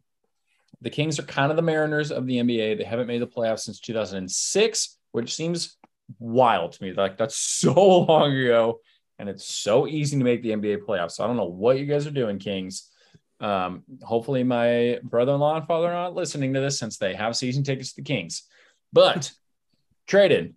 The 0.81 0.89
Kings 0.89 1.19
are 1.19 1.23
kind 1.23 1.51
of 1.51 1.55
the 1.55 1.61
Mariners 1.61 2.11
of 2.11 2.25
the 2.25 2.37
NBA. 2.37 2.77
They 2.77 2.83
haven't 2.83 3.07
made 3.07 3.21
the 3.21 3.27
playoffs 3.27 3.61
since 3.61 3.79
2006 3.79 4.97
which 5.15 5.33
seems 5.33 5.77
wild 6.19 6.73
to 6.73 6.83
me. 6.83 6.91
Like 6.91 7.17
that's 7.17 7.37
so 7.61 7.73
long 7.73 8.33
ago, 8.33 8.81
and 9.17 9.29
it's 9.29 9.45
so 9.45 9.87
easy 9.87 10.17
to 10.17 10.23
make 10.23 10.43
the 10.43 10.49
NBA 10.49 10.79
playoffs. 10.79 11.11
So 11.11 11.23
I 11.23 11.27
don't 11.27 11.37
know 11.37 11.45
what 11.45 11.79
you 11.79 11.85
guys 11.85 12.05
are 12.05 12.11
doing, 12.11 12.37
Kings. 12.37 12.91
Um, 13.39 13.83
hopefully, 14.03 14.43
my 14.43 14.99
brother-in-law 15.03 15.57
and 15.57 15.67
father 15.67 15.87
are 15.87 15.93
not 15.93 16.15
listening 16.15 16.53
to 16.53 16.59
this 16.59 16.77
since 16.77 16.97
they 16.97 17.15
have 17.15 17.37
season 17.37 17.63
tickets 17.63 17.93
to 17.93 18.01
the 18.01 18.05
Kings. 18.05 18.43
But 18.91 19.31
traded. 20.07 20.55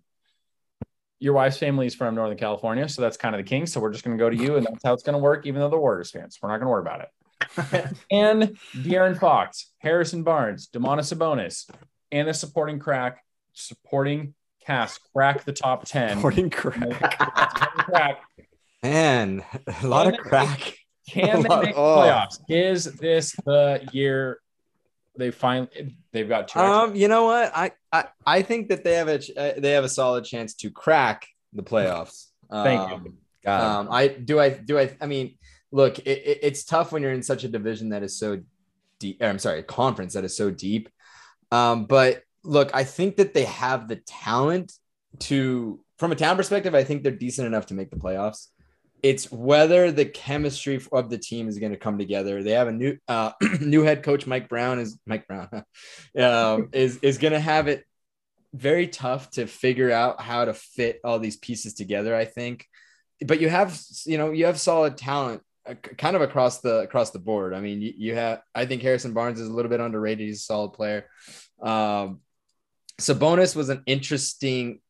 Your 1.19 1.33
wife's 1.33 1.57
family 1.57 1.85
is 1.85 1.95
from 1.95 2.15
Northern 2.15 2.37
California, 2.37 2.87
so 2.87 3.01
that's 3.01 3.17
kind 3.17 3.35
of 3.35 3.39
the 3.39 3.47
king. 3.47 3.65
So 3.65 3.79
we're 3.79 3.91
just 3.91 4.03
going 4.03 4.17
to 4.17 4.21
go 4.21 4.29
to 4.29 4.35
you, 4.35 4.55
and 4.55 4.65
that's 4.65 4.83
how 4.83 4.93
it's 4.93 5.03
going 5.03 5.13
to 5.13 5.19
work. 5.19 5.45
Even 5.45 5.61
though 5.61 5.69
the 5.69 5.77
Warriors 5.77 6.11
fans, 6.11 6.39
we're 6.41 6.49
not 6.49 6.57
going 6.57 6.67
to 6.67 6.71
worry 6.71 6.81
about 6.81 7.01
it. 7.01 7.09
and 8.11 8.57
De'Aaron 8.75 9.19
Fox, 9.19 9.71
Harrison 9.79 10.23
Barnes, 10.23 10.69
Domantas 10.73 11.13
Sabonis, 11.13 11.69
and 12.11 12.27
the 12.27 12.33
supporting 12.33 12.79
crack, 12.79 13.23
supporting 13.53 14.33
cast 14.65 15.01
crack 15.13 15.43
the 15.45 15.53
top 15.53 15.85
10. 15.85 16.17
Supporting 16.17 16.49
crack. 16.49 18.21
Man, 18.83 19.43
a 19.81 19.87
lot 19.87 20.05
can 20.05 20.13
of 20.13 20.19
crack. 20.19 20.77
can 21.09 21.41
they 21.43 21.49
make 21.49 21.77
oh. 21.77 21.97
playoffs? 21.97 22.39
Is 22.47 22.85
this 22.85 23.35
the 23.45 23.87
year 23.91 24.39
they 25.19 25.31
finally 25.31 25.97
they've 26.11 26.27
got 26.27 26.47
two? 26.47 26.59
Um, 26.59 26.95
you 26.95 27.07
know 27.07 27.25
what? 27.25 27.51
I, 27.55 27.71
I 27.91 28.05
I 28.25 28.41
think 28.41 28.69
that 28.69 28.83
they 28.83 28.93
have 28.93 29.07
a 29.07 29.15
uh, 29.37 29.59
they 29.59 29.71
have 29.71 29.83
a 29.83 29.89
solid 29.89 30.25
chance 30.25 30.55
to 30.55 30.71
crack 30.71 31.27
the 31.53 31.63
playoffs. 31.63 32.27
Thank 32.51 32.81
um, 32.81 33.17
you. 33.45 33.51
Um, 33.51 33.89
I 33.91 34.07
do 34.07 34.39
I 34.39 34.49
do 34.49 34.79
I 34.79 34.95
I 34.99 35.05
mean, 35.05 35.37
look, 35.71 35.99
it, 35.99 36.09
it, 36.09 36.39
it's 36.41 36.63
tough 36.63 36.91
when 36.91 37.01
you're 37.03 37.13
in 37.13 37.23
such 37.23 37.43
a 37.43 37.47
division 37.47 37.89
that 37.89 38.03
is 38.03 38.17
so 38.17 38.41
deep. 38.99 39.21
I'm 39.21 39.39
sorry, 39.39 39.59
a 39.59 39.63
conference 39.63 40.13
that 40.13 40.23
is 40.23 40.35
so 40.35 40.51
deep. 40.51 40.89
Um, 41.51 41.85
but 41.85 42.23
look, 42.43 42.71
I 42.73 42.83
think 42.83 43.17
that 43.17 43.33
they 43.33 43.45
have 43.45 43.87
the 43.87 43.97
talent 43.97 44.73
to, 45.19 45.79
from 45.97 46.11
a 46.11 46.15
town 46.15 46.37
perspective, 46.37 46.75
I 46.75 46.83
think 46.83 47.03
they're 47.03 47.11
decent 47.11 47.47
enough 47.47 47.67
to 47.67 47.73
make 47.73 47.89
the 47.89 47.97
playoffs. 47.97 48.47
It's 49.01 49.31
whether 49.31 49.91
the 49.91 50.05
chemistry 50.05 50.81
of 50.91 51.09
the 51.09 51.17
team 51.17 51.47
is 51.47 51.57
going 51.59 51.71
to 51.71 51.77
come 51.77 51.97
together. 51.97 52.43
They 52.43 52.51
have 52.51 52.67
a 52.67 52.71
new 52.71 52.97
uh, 53.07 53.31
new 53.61 53.83
head 53.83 54.03
coach, 54.03 54.27
Mike 54.27 54.49
Brown 54.49 54.79
is 54.79 54.99
Mike 55.05 55.27
Brown 55.27 55.49
um, 56.17 56.69
is 56.73 56.97
is 56.97 57.17
going 57.17 57.33
to 57.33 57.39
have 57.39 57.67
it 57.67 57.85
very 58.53 58.87
tough 58.87 59.29
to 59.31 59.45
figure 59.45 59.91
out 59.91 60.21
how 60.21 60.45
to 60.45 60.53
fit 60.53 60.99
all 61.03 61.19
these 61.19 61.37
pieces 61.37 61.73
together. 61.73 62.15
I 62.15 62.25
think, 62.25 62.65
but 63.25 63.39
you 63.39 63.49
have 63.49 63.79
you 64.05 64.17
know 64.17 64.31
you 64.31 64.45
have 64.45 64.59
solid 64.59 64.97
talent 64.97 65.43
uh, 65.65 65.75
kind 65.75 66.15
of 66.15 66.21
across 66.21 66.61
the 66.61 66.79
across 66.79 67.11
the 67.11 67.19
board. 67.19 67.53
I 67.53 67.61
mean, 67.61 67.81
you, 67.81 67.93
you, 67.95 68.15
have 68.15 68.41
I 68.55 68.65
think 68.65 68.81
Harrison 68.81 69.13
Barnes 69.13 69.39
is 69.39 69.47
a 69.47 69.53
little 69.53 69.69
bit 69.69 69.79
underrated. 69.79 70.27
He's 70.27 70.41
a 70.41 70.43
solid 70.43 70.73
player. 70.73 71.07
Um, 71.61 72.21
Sabonis 72.99 73.55
was 73.55 73.69
an 73.69 73.83
interesting 73.85 74.81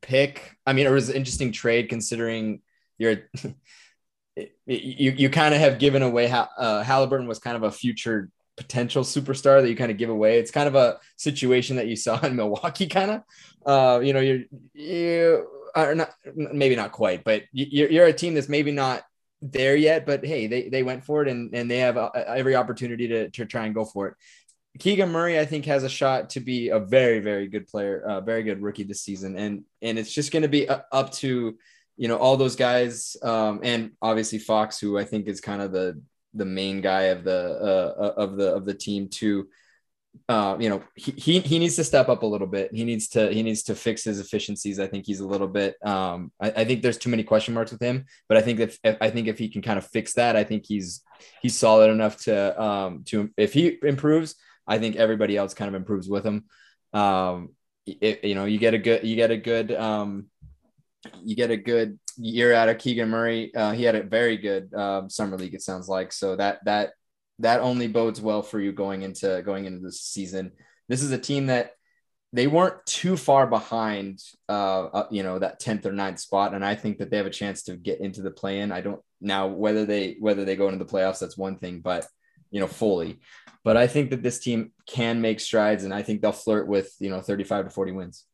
pick. 0.00 0.56
I 0.66 0.72
mean, 0.72 0.86
it 0.86 0.90
was 0.90 1.08
an 1.08 1.16
interesting 1.16 1.52
trade 1.52 1.88
considering 1.88 2.62
you're 2.98 3.16
you 4.66 5.12
you 5.12 5.30
kind 5.30 5.54
of 5.54 5.60
have 5.60 5.78
given 5.78 6.02
away 6.02 6.26
how 6.26 6.48
uh, 6.58 6.82
Halliburton 6.82 7.26
was 7.26 7.38
kind 7.38 7.56
of 7.56 7.62
a 7.62 7.70
future 7.70 8.30
potential 8.56 9.04
superstar 9.04 9.62
that 9.62 9.68
you 9.68 9.76
kind 9.76 9.90
of 9.90 9.96
give 9.96 10.10
away. 10.10 10.38
It's 10.38 10.50
kind 10.50 10.68
of 10.68 10.74
a 10.74 10.98
situation 11.16 11.76
that 11.76 11.86
you 11.86 11.96
saw 11.96 12.20
in 12.20 12.36
Milwaukee, 12.36 12.86
kind 12.86 13.10
of. 13.12 13.22
Uh, 13.64 14.00
you 14.00 14.12
know, 14.12 14.20
you're 14.20 14.42
you 14.74 15.46
or 15.74 15.94
not, 15.94 16.10
maybe 16.34 16.76
not 16.76 16.92
quite, 16.92 17.24
but 17.24 17.44
you're, 17.52 17.90
you're 17.90 18.06
a 18.06 18.12
team 18.12 18.34
that's 18.34 18.48
maybe 18.48 18.72
not 18.72 19.02
there 19.40 19.76
yet, 19.76 20.06
but 20.06 20.24
hey, 20.24 20.46
they, 20.46 20.68
they 20.68 20.82
went 20.82 21.04
for 21.04 21.22
it 21.22 21.28
and, 21.28 21.54
and 21.54 21.70
they 21.70 21.78
have 21.78 21.96
uh, 21.96 22.10
every 22.14 22.56
opportunity 22.56 23.06
to, 23.08 23.30
to 23.30 23.46
try 23.46 23.66
and 23.66 23.74
go 23.74 23.84
for 23.84 24.08
it. 24.08 24.14
Keegan 24.78 25.10
Murray, 25.10 25.38
I 25.38 25.44
think, 25.44 25.64
has 25.66 25.84
a 25.84 25.88
shot 25.88 26.30
to 26.30 26.40
be 26.40 26.68
a 26.68 26.78
very, 26.78 27.20
very 27.20 27.48
good 27.48 27.66
player, 27.66 28.02
uh, 28.02 28.20
very 28.20 28.42
good 28.42 28.62
rookie 28.62 28.84
this 28.84 29.00
season, 29.00 29.36
and 29.36 29.64
and 29.82 29.98
it's 29.98 30.12
just 30.12 30.30
going 30.30 30.42
to 30.42 30.48
be 30.48 30.68
up 30.68 31.10
to 31.14 31.58
you 31.98 32.08
know 32.08 32.16
all 32.16 32.36
those 32.38 32.56
guys, 32.56 33.16
um, 33.22 33.60
and 33.62 33.90
obviously 34.00 34.38
Fox, 34.38 34.80
who 34.80 34.98
I 34.98 35.04
think 35.04 35.26
is 35.28 35.40
kind 35.40 35.60
of 35.62 35.72
the 35.72 36.00
the 36.34 36.46
main 36.46 36.80
guy 36.80 37.10
of 37.14 37.24
the 37.24 37.40
uh, 37.98 38.14
of 38.16 38.36
the 38.36 38.54
of 38.54 38.64
the 38.64 38.74
team 38.74 39.08
too. 39.08 39.48
uh, 40.28 40.56
you 40.58 40.68
know, 40.68 40.82
he, 40.94 41.12
he 41.12 41.40
he 41.40 41.58
needs 41.58 41.76
to 41.76 41.84
step 41.84 42.08
up 42.08 42.22
a 42.22 42.26
little 42.26 42.46
bit. 42.46 42.70
He 42.74 42.84
needs 42.84 43.08
to 43.10 43.32
he 43.32 43.42
needs 43.42 43.62
to 43.64 43.74
fix 43.74 44.04
his 44.04 44.20
efficiencies. 44.20 44.78
I 44.78 44.86
think 44.86 45.06
he's 45.06 45.20
a 45.20 45.26
little 45.26 45.48
bit. 45.48 45.76
Um, 45.84 46.32
I, 46.40 46.50
I 46.50 46.64
think 46.64 46.82
there's 46.82 46.98
too 46.98 47.10
many 47.10 47.22
question 47.24 47.54
marks 47.54 47.72
with 47.72 47.80
him. 47.80 48.04
But 48.28 48.36
I 48.36 48.42
think 48.42 48.60
if, 48.60 48.78
if, 48.84 48.96
I 49.00 49.10
think 49.10 49.28
if 49.28 49.38
he 49.38 49.48
can 49.48 49.62
kind 49.62 49.78
of 49.78 49.86
fix 49.86 50.14
that, 50.14 50.36
I 50.36 50.44
think 50.44 50.64
he's 50.66 51.02
he's 51.40 51.56
solid 51.56 51.90
enough 51.90 52.16
to 52.24 52.60
um 52.60 53.04
to 53.06 53.30
if 53.36 53.52
he 53.52 53.78
improves, 53.82 54.34
I 54.66 54.78
think 54.78 54.96
everybody 54.96 55.36
else 55.36 55.54
kind 55.54 55.68
of 55.68 55.74
improves 55.74 56.08
with 56.08 56.24
him. 56.24 56.44
Um, 56.92 57.50
it, 57.86 58.24
you 58.24 58.34
know, 58.34 58.44
you 58.44 58.58
get 58.58 58.74
a 58.74 58.78
good 58.78 59.04
you 59.04 59.16
get 59.16 59.30
a 59.30 59.36
good 59.36 59.72
um 59.72 60.26
you 61.22 61.36
get 61.36 61.50
a 61.50 61.56
good 61.56 61.98
year 62.16 62.52
out 62.52 62.68
of 62.68 62.78
Keegan 62.78 63.08
Murray. 63.08 63.54
Uh, 63.54 63.72
he 63.72 63.84
had 63.84 63.94
a 63.94 64.02
very 64.02 64.36
good 64.36 64.72
uh, 64.74 65.08
summer 65.08 65.36
league. 65.36 65.54
It 65.54 65.62
sounds 65.62 65.88
like 65.88 66.12
so 66.12 66.36
that 66.36 66.64
that 66.64 66.92
that 67.38 67.60
only 67.60 67.86
bodes 67.86 68.20
well 68.20 68.42
for 68.42 68.60
you 68.60 68.72
going 68.72 69.02
into 69.02 69.42
going 69.44 69.64
into 69.64 69.80
this 69.80 70.00
season. 70.00 70.52
This 70.88 71.02
is 71.02 71.12
a 71.12 71.18
team 71.18 71.46
that 71.46 71.72
they 72.32 72.46
weren't 72.46 72.84
too 72.84 73.16
far 73.16 73.46
behind, 73.46 74.22
uh, 74.48 74.84
uh, 74.84 75.06
you 75.10 75.22
know, 75.22 75.38
that 75.38 75.60
tenth 75.60 75.86
or 75.86 75.92
9th 75.92 76.18
spot, 76.18 76.52
and 76.52 76.64
I 76.64 76.74
think 76.74 76.98
that 76.98 77.10
they 77.10 77.16
have 77.16 77.26
a 77.26 77.30
chance 77.30 77.62
to 77.64 77.76
get 77.76 78.00
into 78.00 78.20
the 78.20 78.30
play-in. 78.30 78.70
I 78.70 78.82
don't 78.82 79.00
now 79.20 79.46
whether 79.46 79.86
they 79.86 80.16
whether 80.20 80.44
they 80.44 80.56
go 80.56 80.68
into 80.68 80.84
the 80.84 80.90
playoffs. 80.90 81.20
That's 81.20 81.38
one 81.38 81.58
thing, 81.58 81.80
but 81.80 82.06
you 82.50 82.60
know, 82.60 82.66
fully. 82.66 83.20
But 83.64 83.76
I 83.76 83.86
think 83.86 84.10
that 84.10 84.22
this 84.22 84.38
team 84.38 84.72
can 84.86 85.20
make 85.20 85.40
strides, 85.40 85.84
and 85.84 85.92
I 85.92 86.02
think 86.02 86.20
they'll 86.20 86.32
flirt 86.32 86.68
with 86.68 86.94
you 87.00 87.10
know 87.10 87.20
35 87.20 87.66
to 87.66 87.70
40 87.70 87.92
wins. 87.92 88.24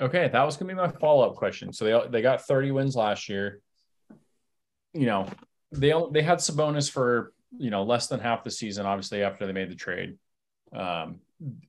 Okay, 0.00 0.28
that 0.28 0.42
was 0.42 0.56
gonna 0.56 0.72
be 0.72 0.76
my 0.76 0.88
follow-up 0.88 1.36
question. 1.36 1.72
So 1.72 1.84
they 1.84 2.08
they 2.10 2.22
got 2.22 2.46
30 2.46 2.70
wins 2.70 2.96
last 2.96 3.28
year. 3.28 3.60
You 4.94 5.06
know, 5.06 5.28
they 5.72 5.92
they 6.10 6.22
had 6.22 6.38
Sabonis 6.38 6.90
for 6.90 7.32
you 7.56 7.70
know 7.70 7.82
less 7.82 8.06
than 8.06 8.20
half 8.20 8.44
the 8.44 8.50
season 8.50 8.86
obviously 8.86 9.22
after 9.22 9.46
they 9.46 9.52
made 9.52 9.70
the 9.70 9.74
trade. 9.74 10.16
Um 10.72 11.20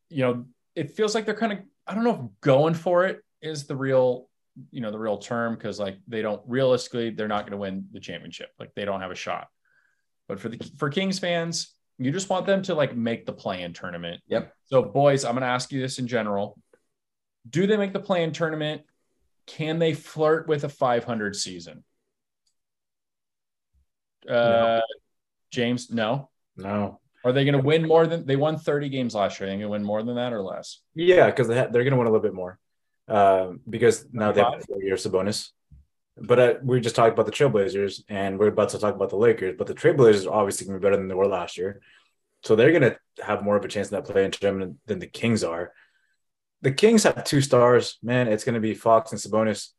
you 0.09 0.23
know 0.23 0.45
it 0.75 0.91
feels 0.91 1.15
like 1.15 1.25
they're 1.25 1.35
kind 1.35 1.53
of 1.53 1.59
i 1.87 1.93
don't 1.93 2.03
know 2.03 2.13
if 2.13 2.41
going 2.41 2.73
for 2.73 3.05
it 3.05 3.21
is 3.41 3.65
the 3.65 3.75
real 3.75 4.27
you 4.69 4.81
know 4.81 4.91
the 4.91 4.99
real 4.99 5.17
term 5.17 5.55
because 5.55 5.79
like 5.79 5.97
they 6.07 6.21
don't 6.21 6.41
realistically 6.45 7.09
they're 7.09 7.27
not 7.27 7.43
going 7.43 7.51
to 7.51 7.57
win 7.57 7.87
the 7.91 7.99
championship. 7.99 8.49
Like 8.59 8.73
they 8.75 8.85
don't 8.85 9.01
have 9.01 9.11
a 9.11 9.15
shot. 9.15 9.47
But 10.27 10.39
for 10.39 10.49
the 10.49 10.57
for 10.77 10.89
kings 10.89 11.19
fans 11.19 11.73
you 11.97 12.11
just 12.11 12.29
want 12.29 12.45
them 12.45 12.63
to 12.63 12.73
like 12.73 12.95
make 12.95 13.25
the 13.25 13.33
play-in 13.33 13.73
tournament. 13.73 14.21
Yep. 14.27 14.53
So 14.65 14.83
boys 14.83 15.25
i'm 15.25 15.33
going 15.33 15.41
to 15.41 15.47
ask 15.47 15.71
you 15.71 15.81
this 15.81 15.99
in 15.99 16.07
general 16.07 16.57
do 17.49 17.67
they 17.67 17.77
make 17.77 17.93
the 17.93 17.99
play-in 17.99 18.31
tournament 18.31 18.83
can 19.47 19.79
they 19.79 19.93
flirt 19.93 20.47
with 20.47 20.63
a 20.63 20.69
500 20.69 21.35
season 21.35 21.83
uh 24.29 24.33
no. 24.33 24.81
James, 25.51 25.91
no. 25.91 26.29
No. 26.55 26.99
Are 27.23 27.33
they 27.33 27.45
going 27.45 27.59
to 27.59 27.63
win 27.63 27.87
more 27.87 28.07
than 28.07 28.25
they 28.25 28.35
won 28.35 28.57
30 28.57 28.89
games 28.89 29.13
last 29.13 29.39
year? 29.39 29.47
Are 29.47 29.51
they 29.51 29.57
going 29.57 29.61
to 29.61 29.69
win 29.69 29.83
more 29.83 30.01
than 30.01 30.15
that 30.15 30.33
or 30.33 30.41
less? 30.41 30.79
Yeah, 30.95 31.27
because 31.27 31.47
they 31.47 31.57
ha- 31.57 31.67
they're 31.71 31.83
going 31.83 31.91
to 31.91 31.97
win 31.97 32.07
a 32.07 32.09
little 32.09 32.23
bit 32.23 32.33
more 32.33 32.57
uh, 33.07 33.51
because 33.69 34.05
now 34.11 34.31
they 34.31 34.41
have 34.41 34.65
four 34.65 34.81
years 34.81 35.05
of 35.05 35.11
bonus. 35.11 35.53
But 36.17 36.39
uh, 36.39 36.53
we 36.63 36.81
just 36.81 36.95
talked 36.95 37.13
about 37.13 37.25
the 37.25 37.31
Trailblazers 37.31 38.03
and 38.09 38.39
we're 38.39 38.47
about 38.47 38.69
to 38.69 38.79
talk 38.79 38.95
about 38.95 39.09
the 39.09 39.17
Lakers. 39.17 39.55
But 39.57 39.67
the 39.67 39.75
Trailblazers 39.75 40.25
are 40.25 40.33
obviously 40.33 40.67
going 40.67 40.75
to 40.75 40.79
be 40.79 40.83
better 40.83 40.97
than 40.97 41.07
they 41.07 41.15
were 41.15 41.27
last 41.27 41.57
year. 41.57 41.81
So 42.43 42.55
they're 42.55 42.71
going 42.71 42.81
to 42.91 42.97
have 43.23 43.43
more 43.43 43.55
of 43.55 43.63
a 43.63 43.67
chance 43.67 43.91
in 43.91 43.95
that 43.95 44.11
play 44.11 44.25
in 44.25 44.31
tournament 44.31 44.77
than 44.87 44.99
the 44.99 45.07
Kings 45.07 45.43
are. 45.43 45.73
The 46.61 46.71
Kings 46.71 47.03
have 47.03 47.23
two 47.23 47.41
stars, 47.41 47.97
man. 48.03 48.27
It's 48.27 48.43
going 48.43 48.55
to 48.55 48.61
be 48.61 48.73
Fox 48.75 49.11
and 49.11 49.19
Sabonis. 49.19 49.69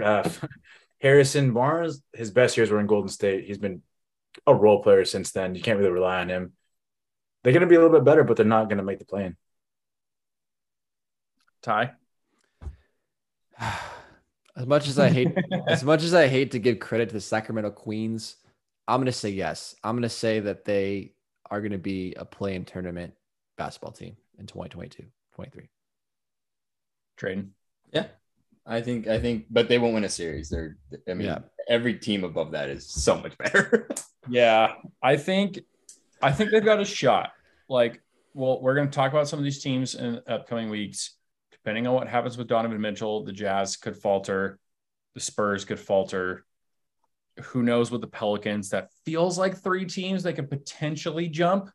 Uh, 0.00 0.28
Harrison 1.00 1.52
Barnes, 1.52 2.02
his 2.12 2.30
best 2.30 2.56
years 2.56 2.70
were 2.70 2.80
in 2.80 2.86
Golden 2.86 3.08
State. 3.08 3.44
He's 3.44 3.58
been 3.58 3.82
a 4.46 4.54
role 4.54 4.82
player 4.82 5.04
since 5.04 5.32
then. 5.32 5.54
You 5.54 5.62
can't 5.62 5.78
really 5.78 5.90
rely 5.90 6.20
on 6.20 6.28
him. 6.28 6.52
They're 7.42 7.54
going 7.54 7.62
to 7.62 7.66
be 7.66 7.76
a 7.76 7.80
little 7.80 7.96
bit 7.96 8.04
better, 8.04 8.22
but 8.22 8.36
they're 8.36 8.44
not 8.44 8.68
going 8.68 8.78
to 8.78 8.84
make 8.84 8.98
the 8.98 9.06
play 9.06 9.24
in. 9.24 9.36
Ty. 11.62 11.92
As 14.56 14.66
much 14.66 14.88
as 14.88 14.98
I 14.98 15.08
hate, 15.08 15.32
as 15.68 15.84
much 15.84 16.02
as 16.02 16.12
I 16.12 16.26
hate 16.26 16.50
to 16.50 16.58
give 16.58 16.80
credit 16.80 17.08
to 17.08 17.14
the 17.14 17.20
Sacramento 17.20 17.70
Queens, 17.70 18.36
I'm 18.86 18.98
going 18.98 19.06
to 19.06 19.12
say 19.12 19.30
yes. 19.30 19.74
I'm 19.82 19.94
going 19.94 20.02
to 20.02 20.08
say 20.10 20.40
that 20.40 20.66
they 20.66 21.14
are 21.48 21.60
going 21.60 21.72
to 21.72 21.78
be 21.78 22.14
a 22.14 22.26
play-in 22.26 22.64
tournament 22.64 23.14
basketball 23.56 23.92
team 23.92 24.16
in 24.38 24.46
2022, 24.46 25.04
23. 25.34 25.70
Trading. 27.20 27.50
Yeah. 27.92 28.06
I 28.66 28.80
think 28.80 29.08
I 29.08 29.20
think, 29.20 29.44
but 29.50 29.68
they 29.68 29.78
won't 29.78 29.92
win 29.92 30.04
a 30.04 30.08
series. 30.08 30.48
They're 30.48 30.78
I 31.06 31.12
mean, 31.12 31.26
yeah. 31.26 31.40
every 31.68 31.94
team 31.94 32.24
above 32.24 32.52
that 32.52 32.70
is 32.70 32.88
so 32.88 33.20
much 33.20 33.36
better. 33.36 33.86
yeah, 34.28 34.72
I 35.02 35.18
think 35.18 35.60
I 36.22 36.32
think 36.32 36.50
they've 36.50 36.64
got 36.64 36.80
a 36.80 36.84
shot. 36.84 37.32
Like, 37.68 38.00
well, 38.32 38.62
we're 38.62 38.74
going 38.74 38.88
to 38.88 38.94
talk 38.94 39.12
about 39.12 39.28
some 39.28 39.38
of 39.38 39.44
these 39.44 39.62
teams 39.62 39.96
in 39.96 40.22
upcoming 40.26 40.70
weeks. 40.70 41.16
Depending 41.52 41.86
on 41.86 41.92
what 41.92 42.08
happens 42.08 42.38
with 42.38 42.48
Donovan 42.48 42.80
Mitchell, 42.80 43.22
the 43.22 43.32
Jazz 43.32 43.76
could 43.76 43.98
falter, 43.98 44.58
the 45.12 45.20
Spurs 45.20 45.66
could 45.66 45.78
falter. 45.78 46.46
Who 47.42 47.62
knows 47.62 47.90
with 47.90 48.00
the 48.00 48.06
Pelicans? 48.06 48.70
That 48.70 48.88
feels 49.04 49.36
like 49.38 49.58
three 49.58 49.84
teams 49.84 50.22
they 50.22 50.32
could 50.32 50.48
potentially 50.48 51.28
jump, 51.28 51.70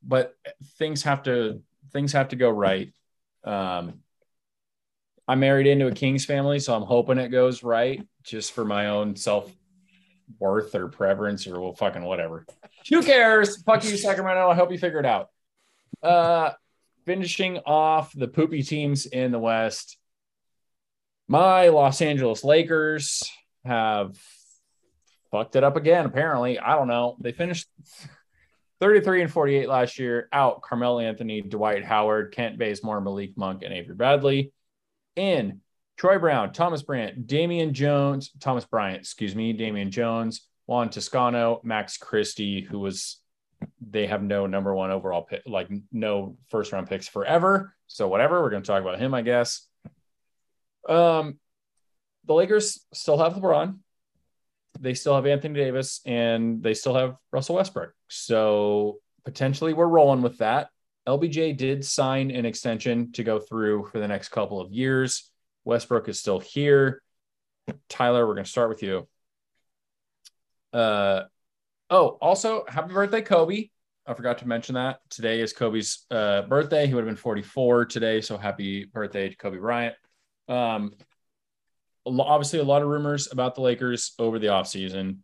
but 0.00 0.36
things 0.78 1.02
have 1.02 1.24
to 1.24 1.60
things 1.92 2.12
have 2.12 2.28
to 2.28 2.36
go 2.36 2.50
right. 2.50 2.94
Um, 3.42 4.03
I 5.26 5.34
married 5.36 5.66
into 5.66 5.86
a 5.86 5.92
Kings 5.92 6.24
family, 6.24 6.58
so 6.58 6.74
I'm 6.74 6.82
hoping 6.82 7.18
it 7.18 7.28
goes 7.28 7.62
right 7.62 8.06
just 8.22 8.52
for 8.52 8.64
my 8.64 8.88
own 8.88 9.16
self 9.16 9.50
worth 10.38 10.74
or 10.74 10.88
preference 10.88 11.46
or 11.46 11.60
well, 11.60 11.74
fucking 11.74 12.04
whatever. 12.04 12.46
Who 12.90 13.02
cares? 13.02 13.62
Fuck 13.62 13.84
you, 13.84 13.96
Sacramento. 13.96 14.48
I 14.48 14.54
hope 14.54 14.70
you 14.70 14.78
figure 14.78 15.00
it 15.00 15.06
out. 15.06 15.28
Uh, 16.02 16.50
finishing 17.06 17.58
off 17.58 18.12
the 18.12 18.28
poopy 18.28 18.62
teams 18.62 19.06
in 19.06 19.32
the 19.32 19.38
West, 19.38 19.96
my 21.28 21.68
Los 21.68 22.02
Angeles 22.02 22.44
Lakers 22.44 23.30
have 23.64 24.18
fucked 25.30 25.56
it 25.56 25.64
up 25.64 25.76
again. 25.76 26.04
Apparently, 26.04 26.58
I 26.58 26.74
don't 26.76 26.88
know. 26.88 27.16
They 27.18 27.32
finished 27.32 27.66
33 28.80 29.22
and 29.22 29.32
48 29.32 29.68
last 29.68 29.98
year. 29.98 30.28
Out 30.32 30.60
Carmelo 30.60 30.98
Anthony, 30.98 31.40
Dwight 31.40 31.84
Howard, 31.84 32.34
Kent 32.34 32.58
Bazemore, 32.58 33.00
Malik 33.00 33.38
Monk, 33.38 33.62
and 33.62 33.72
Avery 33.72 33.94
Bradley 33.94 34.52
in 35.16 35.60
Troy 35.96 36.18
Brown, 36.18 36.52
Thomas 36.52 36.82
Brandt, 36.82 37.26
Damian 37.26 37.72
Jones, 37.72 38.30
Thomas 38.40 38.64
Bryant, 38.64 39.00
excuse 39.00 39.34
me, 39.34 39.52
Damian 39.52 39.90
Jones, 39.90 40.48
Juan 40.66 40.90
Toscano, 40.90 41.60
Max 41.62 41.96
Christie, 41.96 42.62
who 42.62 42.80
was 42.80 43.20
they 43.80 44.06
have 44.06 44.22
no 44.22 44.46
number 44.46 44.74
one 44.74 44.90
overall 44.90 45.22
pick, 45.22 45.42
like 45.46 45.68
no 45.92 46.36
first 46.50 46.72
round 46.72 46.88
picks 46.88 47.08
forever. 47.08 47.74
So 47.86 48.08
whatever, 48.08 48.42
we're 48.42 48.50
going 48.50 48.62
to 48.62 48.66
talk 48.66 48.82
about 48.82 48.98
him, 48.98 49.14
I 49.14 49.22
guess. 49.22 49.66
Um, 50.88 51.38
the 52.26 52.34
Lakers 52.34 52.84
still 52.92 53.18
have 53.18 53.34
LeBron. 53.34 53.78
They 54.80 54.94
still 54.94 55.14
have 55.14 55.26
Anthony 55.26 55.54
Davis 55.54 56.00
and 56.04 56.62
they 56.62 56.74
still 56.74 56.94
have 56.94 57.16
Russell 57.30 57.56
Westbrook. 57.56 57.92
So 58.08 58.98
potentially 59.24 59.72
we're 59.72 59.86
rolling 59.86 60.22
with 60.22 60.38
that. 60.38 60.68
LBJ 61.06 61.56
did 61.56 61.84
sign 61.84 62.30
an 62.30 62.46
extension 62.46 63.12
to 63.12 63.22
go 63.22 63.38
through 63.38 63.86
for 63.86 63.98
the 63.98 64.08
next 64.08 64.30
couple 64.30 64.60
of 64.60 64.72
years. 64.72 65.30
Westbrook 65.64 66.08
is 66.08 66.18
still 66.18 66.40
here. 66.40 67.02
Tyler, 67.88 68.26
we're 68.26 68.34
going 68.34 68.44
to 68.44 68.50
start 68.50 68.68
with 68.70 68.82
you. 68.82 69.06
Uh, 70.72 71.22
oh, 71.90 72.18
also, 72.20 72.64
happy 72.68 72.92
birthday, 72.92 73.22
Kobe. 73.22 73.68
I 74.06 74.14
forgot 74.14 74.38
to 74.38 74.48
mention 74.48 74.74
that. 74.74 75.00
Today 75.08 75.40
is 75.40 75.52
Kobe's 75.52 76.04
uh, 76.10 76.42
birthday. 76.42 76.86
He 76.86 76.94
would 76.94 77.00
have 77.00 77.08
been 77.08 77.16
44 77.16 77.86
today. 77.86 78.20
So 78.20 78.36
happy 78.36 78.84
birthday 78.84 79.28
to 79.28 79.36
Kobe 79.36 79.58
Bryant. 79.58 79.94
Um, 80.48 80.92
obviously, 82.06 82.58
a 82.58 82.64
lot 82.64 82.82
of 82.82 82.88
rumors 82.88 83.30
about 83.32 83.54
the 83.54 83.62
Lakers 83.62 84.14
over 84.18 84.38
the 84.38 84.48
offseason. 84.48 85.18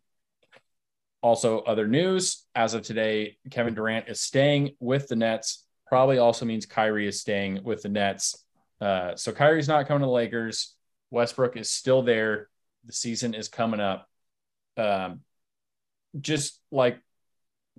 Also, 1.21 1.59
other 1.59 1.87
news 1.87 2.45
as 2.55 2.73
of 2.73 2.81
today, 2.81 3.37
Kevin 3.51 3.75
Durant 3.75 4.09
is 4.09 4.21
staying 4.21 4.75
with 4.79 5.07
the 5.07 5.15
Nets 5.15 5.67
probably 5.91 6.19
also 6.19 6.45
means 6.45 6.65
Kyrie 6.65 7.05
is 7.05 7.19
staying 7.19 7.65
with 7.65 7.81
the 7.81 7.89
Nets. 7.89 8.45
Uh, 8.79 9.13
so 9.17 9.33
Kyrie's 9.33 9.67
not 9.67 9.87
coming 9.89 9.99
to 9.99 10.05
the 10.05 10.11
Lakers. 10.11 10.73
Westbrook 11.09 11.57
is 11.57 11.69
still 11.69 12.01
there. 12.01 12.47
The 12.85 12.93
season 12.93 13.33
is 13.33 13.49
coming 13.49 13.81
up. 13.81 14.07
Um, 14.77 15.19
just 16.17 16.61
like, 16.71 17.01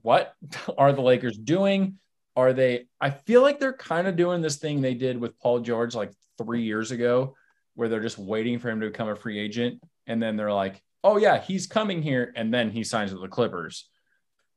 what 0.03 0.35
are 0.79 0.93
the 0.93 1.01
Lakers 1.01 1.39
doing? 1.39 1.99
Are 2.37 2.53
they? 2.53 2.87
I 3.01 3.09
feel 3.09 3.41
like 3.41 3.59
they're 3.59 3.73
kind 3.73 4.07
of 4.07 4.15
doing 4.15 4.43
this 4.43 4.57
thing 4.57 4.83
they 4.83 4.95
did 4.95 5.19
with 5.19 5.39
Paul 5.39 5.61
George 5.61 5.95
like 5.95 6.13
three 6.37 6.65
years 6.65 6.91
ago, 6.91 7.35
where 7.77 7.89
they're 7.89 8.01
just 8.01 8.19
waiting 8.19 8.59
for 8.59 8.69
him 8.69 8.81
to 8.83 8.89
become 8.89 9.09
a 9.09 9.17
free 9.17 9.39
agent, 9.39 9.83
and 10.07 10.23
then 10.23 10.37
they're 10.37 10.53
like, 10.53 10.83
"Oh 11.03 11.17
yeah, 11.17 11.39
he's 11.39 11.67
coming 11.67 12.03
here," 12.03 12.33
and 12.37 12.53
then 12.53 12.71
he 12.71 12.85
signs 12.85 13.13
with 13.13 13.23
the 13.23 13.29
Clippers. 13.29 13.89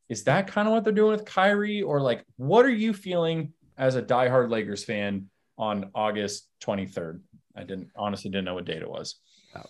Is 0.09 0.23
that 0.25 0.47
kind 0.47 0.67
of 0.67 0.73
what 0.73 0.83
they're 0.83 0.93
doing 0.93 1.11
with 1.11 1.25
Kyrie, 1.25 1.81
or 1.81 1.99
like, 2.01 2.23
what 2.37 2.65
are 2.65 2.69
you 2.69 2.93
feeling 2.93 3.53
as 3.77 3.95
a 3.95 4.01
diehard 4.01 4.49
Lakers 4.49 4.83
fan 4.83 5.27
on 5.57 5.89
August 5.95 6.47
23rd? 6.63 7.21
I 7.55 7.63
didn't 7.63 7.89
honestly 7.95 8.29
didn't 8.29 8.45
know 8.45 8.55
what 8.55 8.65
date 8.65 8.81
it 8.81 8.89
was. 8.89 9.15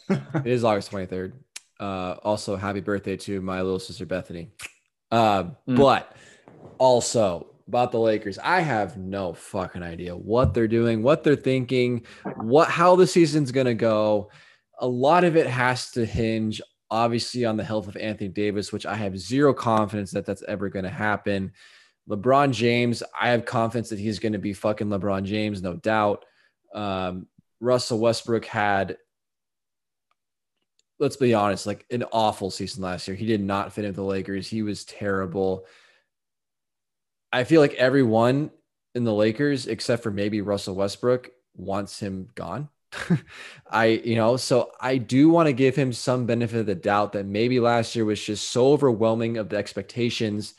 it 0.09 0.47
is 0.47 0.63
August 0.63 0.91
23rd. 0.91 1.33
Uh, 1.79 2.15
also, 2.23 2.55
happy 2.55 2.79
birthday 2.81 3.15
to 3.17 3.41
my 3.41 3.61
little 3.61 3.79
sister 3.79 4.05
Bethany. 4.05 4.51
Uh, 5.11 5.43
Mm. 5.67 5.77
But 5.77 6.15
also 6.77 7.47
about 7.67 7.91
the 7.91 7.99
Lakers, 7.99 8.37
I 8.39 8.61
have 8.61 8.97
no 8.97 9.33
fucking 9.33 9.83
idea 9.83 10.15
what 10.15 10.53
they're 10.53 10.67
doing, 10.67 11.03
what 11.03 11.23
they're 11.23 11.35
thinking, 11.35 12.05
what 12.37 12.69
how 12.69 12.95
the 12.95 13.07
season's 13.07 13.51
gonna 13.51 13.73
go. 13.73 14.29
A 14.79 14.87
lot 14.87 15.23
of 15.23 15.35
it 15.37 15.47
has 15.47 15.91
to 15.91 16.05
hinge, 16.05 16.61
obviously, 16.89 17.45
on 17.45 17.57
the 17.57 17.63
health 17.63 17.87
of 17.87 17.97
Anthony 17.97 18.29
Davis, 18.29 18.71
which 18.71 18.85
I 18.85 18.95
have 18.95 19.19
zero 19.19 19.53
confidence 19.53 20.11
that 20.11 20.25
that's 20.25 20.43
ever 20.43 20.69
going 20.69 20.85
to 20.85 20.91
happen. 20.91 21.51
LeBron 22.09 22.51
James, 22.51 23.01
I 23.19 23.29
have 23.29 23.45
confidence 23.45 23.89
that 23.89 23.99
he's 23.99 24.19
going 24.19 24.33
to 24.33 24.39
be 24.39 24.53
fucking 24.53 24.87
LeBron 24.87 25.23
James, 25.23 25.61
no 25.61 25.75
doubt. 25.75 26.25
Um, 26.73 27.27
Russell 27.59 27.99
Westbrook 27.99 28.45
had 28.45 28.97
let's 30.99 31.17
be 31.17 31.33
honest, 31.33 31.65
like 31.65 31.85
an 31.91 32.03
awful 32.11 32.49
season 32.49 32.83
last 32.83 33.07
year. 33.07 33.17
He 33.17 33.25
did 33.25 33.41
not 33.41 33.73
fit 33.73 33.85
into 33.85 33.97
the 33.97 34.03
Lakers. 34.03 34.47
He 34.47 34.61
was 34.61 34.85
terrible. 34.85 35.65
I 37.31 37.43
feel 37.43 37.61
like 37.61 37.73
everyone 37.73 38.51
in 38.93 39.03
the 39.03 39.13
Lakers, 39.13 39.67
except 39.67 40.03
for 40.03 40.11
maybe 40.11 40.41
Russell 40.41 40.75
Westbrook, 40.75 41.31
wants 41.53 41.99
him 41.99 42.29
gone. 42.35 42.69
I, 43.69 43.85
you 44.03 44.15
know, 44.15 44.37
so 44.37 44.71
I 44.79 44.97
do 44.97 45.29
want 45.29 45.47
to 45.47 45.53
give 45.53 45.75
him 45.75 45.91
some 45.91 46.25
benefit 46.25 46.59
of 46.59 46.65
the 46.65 46.75
doubt 46.75 47.13
that 47.13 47.25
maybe 47.25 47.59
last 47.59 47.95
year 47.95 48.05
was 48.05 48.23
just 48.23 48.51
so 48.51 48.67
overwhelming 48.71 49.37
of 49.37 49.49
the 49.49 49.57
expectations 49.57 50.53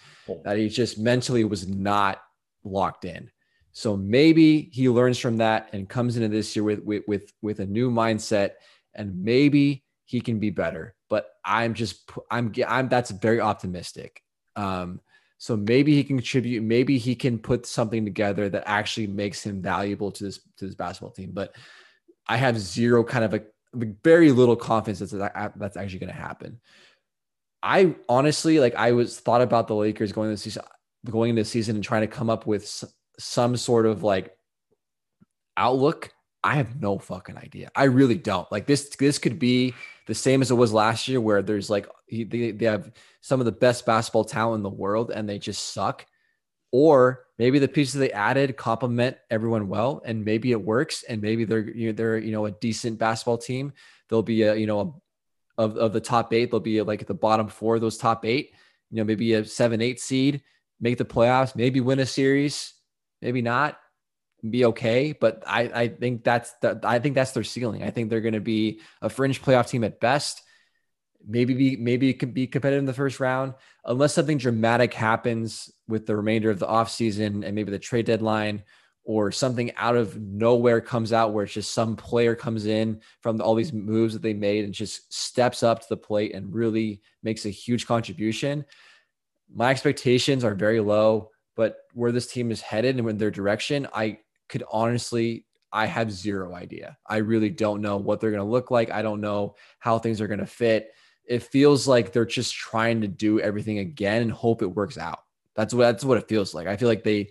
that 0.45 0.57
he 0.57 0.69
just 0.69 0.99
mentally 0.99 1.45
was 1.45 1.69
not 1.69 2.21
locked 2.65 3.05
in. 3.05 3.31
So 3.73 3.97
maybe 3.97 4.71
he 4.73 4.89
learns 4.89 5.19
from 5.19 5.37
that 5.37 5.69
and 5.73 5.89
comes 5.89 6.17
into 6.17 6.29
this 6.29 6.57
year 6.57 6.65
with 6.65 6.81
with 6.81 7.03
with, 7.07 7.33
with 7.43 7.61
a 7.61 7.67
new 7.67 7.91
mindset, 7.91 8.53
and 8.95 9.23
maybe 9.23 9.85
he 10.05 10.21
can 10.21 10.39
be 10.39 10.51
better. 10.51 10.95
But 11.11 11.29
I'm 11.45 11.75
just 11.75 12.11
I'm 12.31 12.53
I'm 12.67 12.89
that's 12.89 13.11
very 13.11 13.41
optimistic. 13.41 14.23
Um, 14.57 15.01
so 15.39 15.57
maybe 15.57 15.95
he 15.95 16.03
can 16.03 16.17
contribute. 16.17 16.63
Maybe 16.63 16.97
he 16.97 17.15
can 17.15 17.39
put 17.39 17.67
something 17.67 18.05
together 18.05 18.49
that 18.49 18.65
actually 18.67 19.09
makes 19.09 19.45
him 19.45 19.61
valuable 19.61 20.11
to 20.13 20.25
this 20.25 20.41
to 20.57 20.67
this 20.67 20.75
basketball 20.75 21.11
team. 21.11 21.33
But 21.35 21.55
I 22.29 22.37
have 22.37 22.59
zero 22.59 23.05
kind 23.05 23.25
of 23.25 23.35
a 23.35 23.43
very 24.03 24.33
little 24.33 24.57
confidence 24.57 25.11
that 25.11 25.53
that's 25.57 25.77
actually 25.77 25.99
going 25.99 26.13
to 26.13 26.19
happen. 26.19 26.61
I 27.63 27.97
honestly 28.09 28.61
like 28.61 28.75
I 28.75 28.93
was 28.93 29.19
thought 29.19 29.43
about 29.43 29.69
the 29.69 29.75
Lakers 29.75 30.13
going 30.13 30.31
this 30.31 30.43
season, 30.43 30.63
going 31.05 31.31
into 31.31 31.43
the 31.43 31.49
season 31.49 31.77
and 31.77 31.85
trying 31.85 32.03
to 32.03 32.07
come 32.07 32.31
up 32.31 32.47
with 32.47 32.85
some 33.19 33.57
sort 33.57 33.87
of 33.87 34.03
like 34.03 34.37
outlook. 35.57 36.13
I 36.45 36.55
have 36.55 36.81
no 36.81 36.99
fucking 36.99 37.37
idea. 37.37 37.71
I 37.75 37.85
really 37.85 38.17
don't. 38.17 38.51
Like 38.53 38.67
this 38.67 38.91
this 38.97 39.19
could 39.19 39.39
be 39.39 39.75
the 40.07 40.15
same 40.15 40.43
as 40.43 40.51
it 40.51 40.55
was 40.55 40.73
last 40.73 41.09
year 41.09 41.21
where 41.21 41.43
there's 41.43 41.69
like 41.69 41.89
they, 42.11 42.53
they 42.53 42.67
have 42.67 42.93
some 43.21 43.41
of 43.41 43.47
the 43.47 43.53
best 43.53 43.85
basketball 43.85 44.25
talent 44.25 44.61
in 44.61 44.63
the 44.63 44.71
world 44.71 45.11
and 45.11 45.29
they 45.29 45.39
just 45.39 45.73
suck. 45.73 46.07
Or 46.79 47.25
maybe 47.39 47.59
the 47.59 47.69
pieces 47.69 47.99
they 47.99 48.13
added 48.13 48.59
complement 48.59 49.17
everyone 49.31 49.69
well 49.69 50.03
and 50.05 50.27
maybe 50.27 50.53
it 50.53 50.63
works 50.63 51.05
and 51.09 51.23
maybe 51.23 51.47
they're 51.47 51.67
you 51.71 51.87
know, 51.87 51.93
they're 51.93 52.19
you 52.19 52.33
know 52.33 52.45
a 52.45 52.51
decent 52.51 52.99
basketball 52.99 53.39
team. 53.39 53.73
They'll 54.11 54.23
be 54.23 54.43
a 54.43 54.55
you 54.55 54.67
know 54.67 54.81
a 54.81 54.93
of, 55.63 55.79
of 55.79 55.95
the 55.95 56.01
top 56.01 56.35
eight. 56.35 56.51
They'll 56.51 56.61
be 56.61 56.83
like 56.83 57.01
at 57.01 57.09
the 57.09 57.15
bottom 57.15 57.49
four 57.49 57.77
of 57.77 57.81
those 57.81 57.97
top 57.97 58.27
eight, 58.27 58.53
you 58.91 58.99
know, 58.99 59.05
maybe 59.05 59.33
a 59.33 59.45
seven, 59.47 59.81
eight 59.81 60.01
seed, 60.01 60.43
make 60.79 60.99
the 60.99 61.07
playoffs, 61.07 61.57
maybe 61.57 61.81
win 61.81 61.99
a 61.99 62.05
series, 62.05 62.75
maybe 63.23 63.41
not 63.41 63.79
be 64.51 64.67
okay. 64.67 65.13
But 65.13 65.45
I, 65.47 65.63
I 65.63 65.89
think 65.89 66.25
that's 66.25 66.53
the, 66.61 66.79
I 66.85 66.99
think 66.99 67.15
that's 67.15 67.33
their 67.33 67.43
ceiling. 67.43 67.85
I 67.85 67.91
think 67.91 68.11
they're 68.11 68.21
going 68.21 68.35
to 68.35 68.41
be 68.41 68.81
a 69.01 69.09
fringe 69.09 69.41
playoff 69.43 69.69
team 69.71 69.83
at 69.83 69.99
best. 69.99 70.43
Maybe 71.27 71.55
be, 71.55 71.77
maybe 71.77 72.09
it 72.09 72.19
could 72.19 72.35
be 72.35 72.47
competitive 72.47 72.81
in 72.81 72.87
the 72.87 72.93
first 72.93 73.21
round, 73.21 73.55
unless 73.85 74.15
something 74.15 74.39
dramatic 74.39 74.95
happens 74.95 75.71
with 75.89 76.07
the 76.07 76.17
remainder 76.17 76.51
of 76.51 76.59
the 76.59 76.67
offseason 76.67 77.45
and 77.45 77.55
maybe 77.55 77.71
the 77.71 77.79
trade 77.79 78.07
deadline 78.07 78.63
or 79.07 79.31
something 79.31 79.73
out 79.77 79.97
of 79.97 80.21
nowhere 80.21 80.81
comes 80.81 81.13
out 81.13 81.33
where 81.33 81.45
it's 81.45 81.55
just 81.55 81.73
some 81.73 81.95
player 81.95 82.35
comes 82.35 82.67
in 82.67 83.01
from 83.21 83.41
all 83.41 83.55
these 83.55 83.73
moves 83.73 84.13
that 84.13 84.21
they 84.21 84.35
made 84.35 84.65
and 84.65 84.75
just 84.75 85.13
steps 85.15 85.63
up 85.63 85.81
to 85.81 85.87
the 85.89 85.97
plate 85.97 86.35
and 86.35 86.53
really 86.53 87.01
makes 87.23 87.47
a 87.47 87.51
huge 87.51 87.87
contribution. 87.87 88.65
My 89.55 89.71
expectations 89.71 90.43
are 90.43 90.57
very 90.57 90.81
low, 90.81 91.31
but 91.55 91.77
where 91.95 92.11
this 92.11 92.27
team 92.27 92.51
is 92.51 92.61
headed 92.61 92.99
and 92.99 93.09
in 93.09 93.17
their 93.17 93.31
direction, 93.31 93.87
I 93.95 94.19
could 94.49 94.65
honestly, 94.73 95.47
I 95.73 95.87
have 95.87 96.11
zero 96.11 96.55
idea. 96.55 96.99
I 97.07 97.19
really 97.19 97.51
don't 97.51 97.83
know 97.83 97.97
what 97.99 98.21
they're 98.21 98.33
going 98.33 98.43
to 98.43 98.51
look 98.51 98.73
like. 98.73 98.91
I 98.91 99.03
don't 99.03 99.21
know 99.21 99.55
how 99.79 100.01
things 100.01 100.21
are 100.21 100.27
going 100.27 100.41
to 100.41 100.47
fit. 100.47 100.91
It 101.27 101.43
feels 101.43 101.89
like 101.89 102.13
they're 102.13 102.25
just 102.25 102.55
trying 102.55 103.01
to 103.01 103.09
do 103.09 103.41
everything 103.41 103.79
again 103.79 104.23
and 104.23 104.33
hope 104.33 104.63
it 104.63 104.67
works 104.67 104.99
out. 104.99 105.21
That's 105.55 105.75
what 105.75 105.85
that's 105.85 106.05
what 106.05 106.19
it 106.19 106.29
feels 106.29 106.55
like. 106.55 106.67
I 106.67 106.77
feel 106.77 106.89
like 106.89 107.05
they 107.05 107.31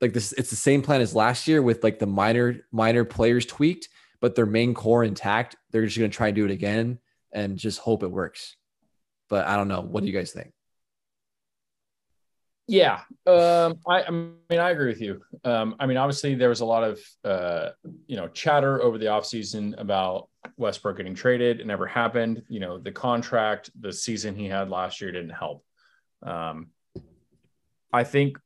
like 0.00 0.12
this 0.12 0.32
it's 0.32 0.50
the 0.50 0.56
same 0.56 0.82
plan 0.82 1.00
as 1.00 1.14
last 1.14 1.48
year 1.48 1.62
with 1.62 1.82
like 1.82 1.98
the 1.98 2.06
minor 2.06 2.60
minor 2.70 3.04
players 3.04 3.46
tweaked 3.46 3.88
but 4.20 4.34
their 4.34 4.46
main 4.46 4.74
core 4.74 5.04
intact. 5.04 5.56
They're 5.70 5.84
just 5.84 5.98
going 5.98 6.10
to 6.10 6.16
try 6.16 6.28
and 6.28 6.36
do 6.36 6.44
it 6.44 6.50
again 6.50 6.98
and 7.32 7.56
just 7.56 7.78
hope 7.78 8.02
it 8.02 8.10
works. 8.10 8.56
But 9.28 9.46
i 9.46 9.56
don't 9.56 9.68
know. 9.68 9.80
What 9.80 10.00
do 10.00 10.06
you 10.06 10.12
guys 10.12 10.32
think? 10.32 10.52
Yeah 12.66 13.00
um, 13.26 13.78
I, 13.86 14.02
I 14.02 14.10
mean 14.10 14.34
i 14.50 14.70
agree 14.70 14.88
with 14.88 15.00
you. 15.00 15.22
Um, 15.44 15.76
i 15.80 15.86
mean 15.86 15.96
obviously 15.96 16.34
there 16.34 16.48
was 16.50 16.60
a 16.60 16.66
lot 16.66 16.84
of 16.84 17.00
uh, 17.24 17.70
you 18.06 18.16
know 18.16 18.28
chatter 18.28 18.82
over 18.82 18.98
the 18.98 19.06
offseason 19.06 19.78
about 19.80 20.28
westbrook 20.56 20.96
getting 20.96 21.14
traded 21.14 21.60
it 21.60 21.66
never 21.66 21.86
happened 21.86 22.42
you 22.48 22.60
know 22.60 22.78
the 22.78 22.92
contract 22.92 23.70
the 23.80 23.92
season 23.92 24.34
he 24.34 24.46
had 24.46 24.70
last 24.70 25.00
year 25.00 25.12
didn't 25.12 25.30
help 25.30 25.64
um, 26.22 26.68
i 27.92 28.02
think 28.02 28.38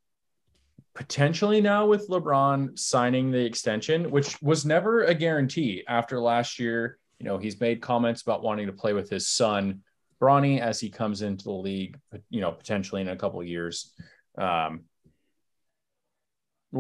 potentially 0.95 1.61
now 1.61 1.87
with 1.87 2.09
LeBron 2.09 2.79
signing 2.79 3.31
the 3.31 3.45
extension, 3.45 4.11
which 4.11 4.41
was 4.43 4.67
never 4.67 5.05
a 5.05 5.15
guarantee 5.15 5.85
after 5.89 6.21
last 6.21 6.59
year. 6.59 6.99
You 7.19 7.27
know, 7.27 7.39
he's 7.39 7.61
made 7.61 7.81
comments 7.81 8.23
about 8.23 8.43
wanting 8.43 8.67
to 8.67 8.73
play 8.73 8.93
with 8.93 9.09
his 9.09 9.29
son, 9.29 9.83
Bronny, 10.21 10.61
as 10.61 10.81
he 10.81 10.91
comes 10.91 11.23
into 11.23 11.45
the 11.45 11.53
league, 11.53 11.99
you 12.31 12.41
know, 12.41 12.53
potentially 12.53 13.01
in 13.01 13.09
a 13.09 13.17
couple 13.17 13.41
of 13.41 13.47
years. 13.47 13.93
Um, 14.37 14.85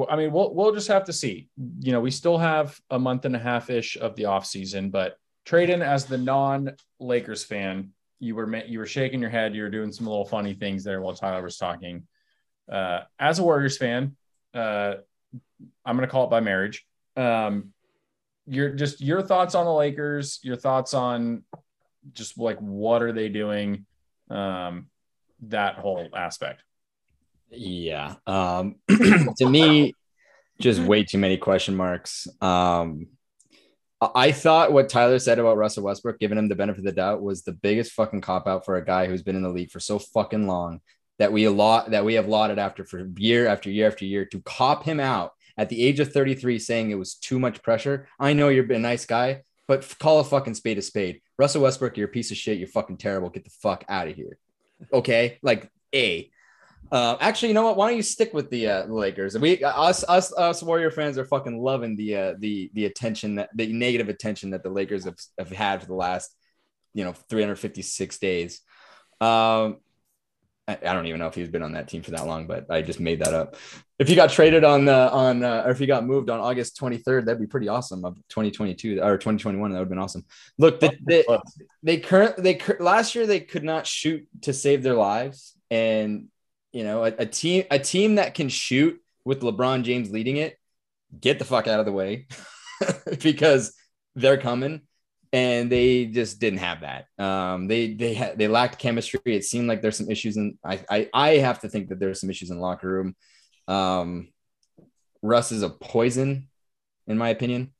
I 0.08 0.16
mean, 0.16 0.32
we'll, 0.32 0.54
we'll 0.54 0.72
just 0.72 0.88
have 0.88 1.04
to 1.04 1.12
see. 1.12 1.48
You 1.80 1.92
know, 1.92 2.00
we 2.00 2.10
still 2.10 2.38
have 2.38 2.80
a 2.90 2.98
month 2.98 3.24
and 3.24 3.36
a 3.36 3.38
half 3.38 3.68
ish 3.68 3.96
of 3.96 4.16
the 4.16 4.24
offseason, 4.24 4.90
but 4.90 5.16
Traden, 5.44 5.82
as 5.82 6.06
the 6.06 6.18
non 6.18 6.76
Lakers 6.98 7.44
fan, 7.44 7.90
you 8.20 8.34
were 8.34 8.56
you 8.64 8.78
were 8.78 8.86
shaking 8.86 9.20
your 9.20 9.30
head. 9.30 9.54
You 9.54 9.62
were 9.62 9.70
doing 9.70 9.92
some 9.92 10.06
little 10.06 10.24
funny 10.24 10.54
things 10.54 10.84
there 10.84 11.00
while 11.00 11.14
Tyler 11.14 11.42
was 11.42 11.58
talking 11.58 12.06
uh, 12.70 13.02
as 13.18 13.38
a 13.38 13.42
Warriors 13.42 13.76
fan, 13.76 14.16
uh, 14.54 14.94
I'm 15.84 15.96
going 15.96 16.06
to 16.06 16.10
call 16.10 16.24
it 16.24 16.30
by 16.30 16.40
marriage. 16.40 16.86
Um, 17.16 17.72
your 18.46 18.70
just 18.70 19.00
your 19.00 19.22
thoughts 19.22 19.54
on 19.54 19.66
the 19.66 19.72
Lakers, 19.72 20.40
your 20.42 20.56
thoughts 20.56 20.94
on 20.94 21.44
just 22.12 22.38
like 22.38 22.58
what 22.58 23.02
are 23.02 23.12
they 23.12 23.28
doing, 23.28 23.86
um, 24.30 24.88
that 25.42 25.76
whole 25.76 26.08
aspect. 26.14 26.62
Yeah. 27.52 28.14
Um, 28.26 28.76
to 28.88 29.48
me, 29.48 29.94
just 30.60 30.80
way 30.80 31.04
too 31.04 31.18
many 31.18 31.36
question 31.36 31.76
marks. 31.76 32.26
Um, 32.40 33.08
I 34.00 34.32
thought 34.32 34.72
what 34.72 34.88
Tyler 34.88 35.18
said 35.20 35.38
about 35.38 35.56
Russell 35.56 35.84
Westbrook, 35.84 36.18
giving 36.18 36.38
him 36.38 36.48
the 36.48 36.56
benefit 36.56 36.80
of 36.80 36.84
the 36.84 36.92
doubt, 36.92 37.22
was 37.22 37.42
the 37.42 37.52
biggest 37.52 37.92
fucking 37.92 38.20
cop 38.20 38.48
out 38.48 38.64
for 38.64 38.76
a 38.76 38.84
guy 38.84 39.06
who's 39.06 39.22
been 39.22 39.36
in 39.36 39.42
the 39.42 39.48
league 39.48 39.70
for 39.70 39.78
so 39.78 39.98
fucking 39.98 40.48
long 40.48 40.80
that 41.18 41.32
we 41.32 41.46
lot 41.48 41.90
that 41.90 42.04
we 42.04 42.14
have 42.14 42.26
lauded 42.26 42.58
after 42.58 42.84
for 42.84 43.06
year 43.16 43.46
after 43.46 43.70
year 43.70 43.86
after 43.86 44.04
year 44.04 44.24
to 44.24 44.40
cop 44.40 44.82
him 44.82 44.98
out 44.98 45.32
at 45.56 45.68
the 45.68 45.80
age 45.80 46.00
of 46.00 46.12
33 46.12 46.58
saying 46.58 46.90
it 46.90 46.98
was 46.98 47.14
too 47.14 47.38
much 47.38 47.62
pressure. 47.62 48.08
I 48.18 48.32
know 48.32 48.48
you're 48.48 48.70
a 48.72 48.78
nice 48.78 49.06
guy, 49.06 49.42
but 49.68 49.94
call 50.00 50.18
a 50.18 50.24
fucking 50.24 50.54
spade 50.54 50.78
a 50.78 50.82
spade. 50.82 51.20
Russell 51.38 51.62
Westbrook, 51.62 51.96
you're 51.96 52.08
a 52.08 52.10
piece 52.10 52.30
of 52.30 52.36
shit. 52.36 52.58
You're 52.58 52.68
fucking 52.68 52.96
terrible. 52.96 53.30
Get 53.30 53.44
the 53.44 53.50
fuck 53.50 53.84
out 53.88 54.08
of 54.08 54.16
here. 54.16 54.38
Okay. 54.92 55.38
Like 55.42 55.70
a, 55.94 56.30
uh, 56.92 57.16
actually, 57.20 57.48
you 57.48 57.54
know 57.54 57.62
what? 57.62 57.78
Why 57.78 57.88
don't 57.88 57.96
you 57.96 58.02
stick 58.02 58.34
with 58.34 58.50
the 58.50 58.68
uh, 58.68 58.84
Lakers? 58.84 59.38
We 59.38 59.64
us 59.64 60.04
us 60.04 60.30
us 60.34 60.62
Warrior 60.62 60.90
fans 60.90 61.16
are 61.16 61.24
fucking 61.24 61.58
loving 61.58 61.96
the 61.96 62.16
uh, 62.16 62.34
the 62.38 62.70
the 62.74 62.84
attention 62.84 63.36
that 63.36 63.48
the 63.54 63.72
negative 63.72 64.10
attention 64.10 64.50
that 64.50 64.62
the 64.62 64.68
Lakers 64.68 65.06
have, 65.06 65.16
have 65.38 65.50
had 65.50 65.80
for 65.80 65.86
the 65.86 65.94
last 65.94 66.36
you 66.92 67.02
know 67.04 67.14
356 67.14 68.18
days. 68.18 68.60
Um, 69.22 69.78
I 70.68 70.76
don't 70.92 71.06
even 71.06 71.18
know 71.18 71.26
if 71.26 71.34
he's 71.34 71.48
been 71.48 71.62
on 71.62 71.72
that 71.72 71.88
team 71.88 72.02
for 72.02 72.12
that 72.12 72.26
long, 72.26 72.46
but 72.46 72.70
I 72.70 72.82
just 72.82 73.00
made 73.00 73.18
that 73.20 73.34
up. 73.34 73.56
if 73.98 74.06
he 74.06 74.14
got 74.14 74.30
traded 74.30 74.62
on 74.62 74.84
the 74.84 75.10
on 75.10 75.42
uh, 75.42 75.62
or 75.64 75.70
if 75.70 75.78
he 75.78 75.86
got 75.86 76.04
moved 76.04 76.28
on 76.28 76.40
August 76.40 76.78
23rd, 76.78 77.24
that'd 77.24 77.40
be 77.40 77.46
pretty 77.46 77.68
awesome 77.68 78.04
of 78.04 78.16
2022 78.28 79.00
or 79.02 79.16
2021. 79.16 79.70
That 79.70 79.78
would 79.78 79.80
have 79.80 79.88
been 79.88 79.98
awesome. 79.98 80.24
Look, 80.58 80.78
the, 80.78 80.92
the, 81.06 81.40
they 81.82 81.98
current 81.98 82.36
they 82.36 82.60
last 82.78 83.14
year 83.14 83.26
they 83.26 83.40
could 83.40 83.64
not 83.64 83.86
shoot 83.86 84.26
to 84.42 84.52
save 84.52 84.82
their 84.82 84.94
lives, 84.94 85.56
and 85.70 86.28
you 86.72 86.84
know 86.84 87.04
a, 87.04 87.12
a 87.18 87.26
team 87.26 87.64
a 87.70 87.78
team 87.78 88.16
that 88.16 88.34
can 88.34 88.48
shoot 88.48 89.00
with 89.24 89.40
LeBron 89.40 89.82
James 89.84 90.10
leading 90.10 90.36
it, 90.36 90.58
get 91.18 91.38
the 91.38 91.44
fuck 91.44 91.66
out 91.66 91.80
of 91.80 91.86
the 91.86 91.92
way 91.92 92.26
because 93.22 93.74
they're 94.14 94.38
coming 94.38 94.82
and 95.32 95.72
they 95.72 96.04
just 96.04 96.40
didn't 96.40 96.58
have 96.58 96.82
that. 96.82 97.06
Um, 97.18 97.66
they 97.66 97.94
they 97.94 98.14
had 98.14 98.38
they 98.38 98.48
lacked 98.48 98.78
chemistry. 98.78 99.20
It 99.24 99.44
seemed 99.44 99.66
like 99.66 99.80
there's 99.80 99.96
some 99.96 100.10
issues 100.10 100.36
in. 100.36 100.58
I, 100.64 100.80
I 100.90 101.08
I 101.14 101.28
have 101.38 101.60
to 101.60 101.68
think 101.68 101.88
that 101.88 101.98
there's 101.98 102.20
some 102.20 102.30
issues 102.30 102.50
in 102.50 102.56
the 102.56 102.62
locker 102.62 102.88
room. 102.88 103.16
Um, 103.66 104.28
Russ 105.22 105.52
is 105.52 105.62
a 105.62 105.70
poison, 105.70 106.48
in 107.06 107.16
my 107.16 107.30
opinion. 107.30 107.72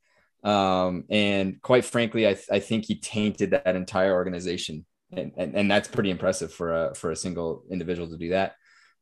Um, 0.43 1.05
and 1.09 1.61
quite 1.61 1.85
frankly, 1.85 2.27
I, 2.27 2.35
I 2.51 2.59
think 2.59 2.85
he 2.85 2.95
tainted 2.95 3.51
that 3.51 3.75
entire 3.75 4.13
organization, 4.13 4.85
and, 5.11 5.31
and, 5.37 5.55
and 5.55 5.71
that's 5.71 5.87
pretty 5.87 6.09
impressive 6.09 6.51
for 6.51 6.73
a 6.73 6.95
for 6.95 7.11
a 7.11 7.15
single 7.15 7.63
individual 7.69 8.09
to 8.09 8.17
do 8.17 8.29
that. 8.29 8.55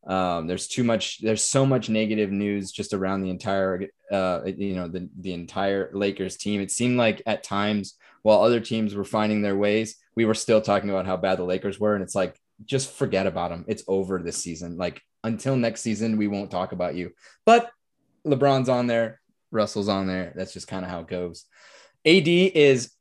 Um, 0.05 0.47
there's 0.47 0.67
too 0.67 0.83
much. 0.83 1.19
There's 1.21 1.43
so 1.43 1.65
much 1.65 1.89
negative 1.89 2.31
news 2.31 2.71
just 2.71 2.93
around 2.93 3.21
the 3.21 3.29
entire, 3.29 3.87
uh, 4.11 4.41
you 4.45 4.75
know, 4.75 4.87
the 4.87 5.09
the 5.19 5.33
entire 5.33 5.91
Lakers 5.93 6.37
team. 6.37 6.59
It 6.61 6.71
seemed 6.71 6.97
like 6.97 7.21
at 7.25 7.43
times, 7.43 7.95
while 8.23 8.41
other 8.41 8.59
teams 8.59 8.95
were 8.95 9.03
finding 9.03 9.41
their 9.41 9.55
ways, 9.55 9.97
we 10.15 10.25
were 10.25 10.33
still 10.33 10.61
talking 10.61 10.89
about 10.89 11.05
how 11.05 11.17
bad 11.17 11.37
the 11.37 11.43
Lakers 11.43 11.79
were, 11.79 11.93
and 11.93 12.03
it's 12.03 12.15
like 12.15 12.39
just 12.65 12.91
forget 12.91 13.27
about 13.27 13.51
them. 13.51 13.65
It's 13.67 13.83
over 13.87 14.19
this 14.19 14.37
season. 14.37 14.77
Like 14.77 15.01
until 15.23 15.55
next 15.55 15.81
season, 15.81 16.17
we 16.17 16.27
won't 16.27 16.51
talk 16.51 16.71
about 16.71 16.95
you. 16.95 17.11
But 17.45 17.69
LeBron's 18.25 18.69
on 18.69 18.87
there, 18.87 19.21
Russell's 19.51 19.89
on 19.89 20.07
there. 20.07 20.33
That's 20.35 20.53
just 20.53 20.67
kind 20.67 20.83
of 20.83 20.91
how 20.91 21.01
it 21.01 21.07
goes. 21.07 21.45
AD 22.05 22.27
is 22.27 22.91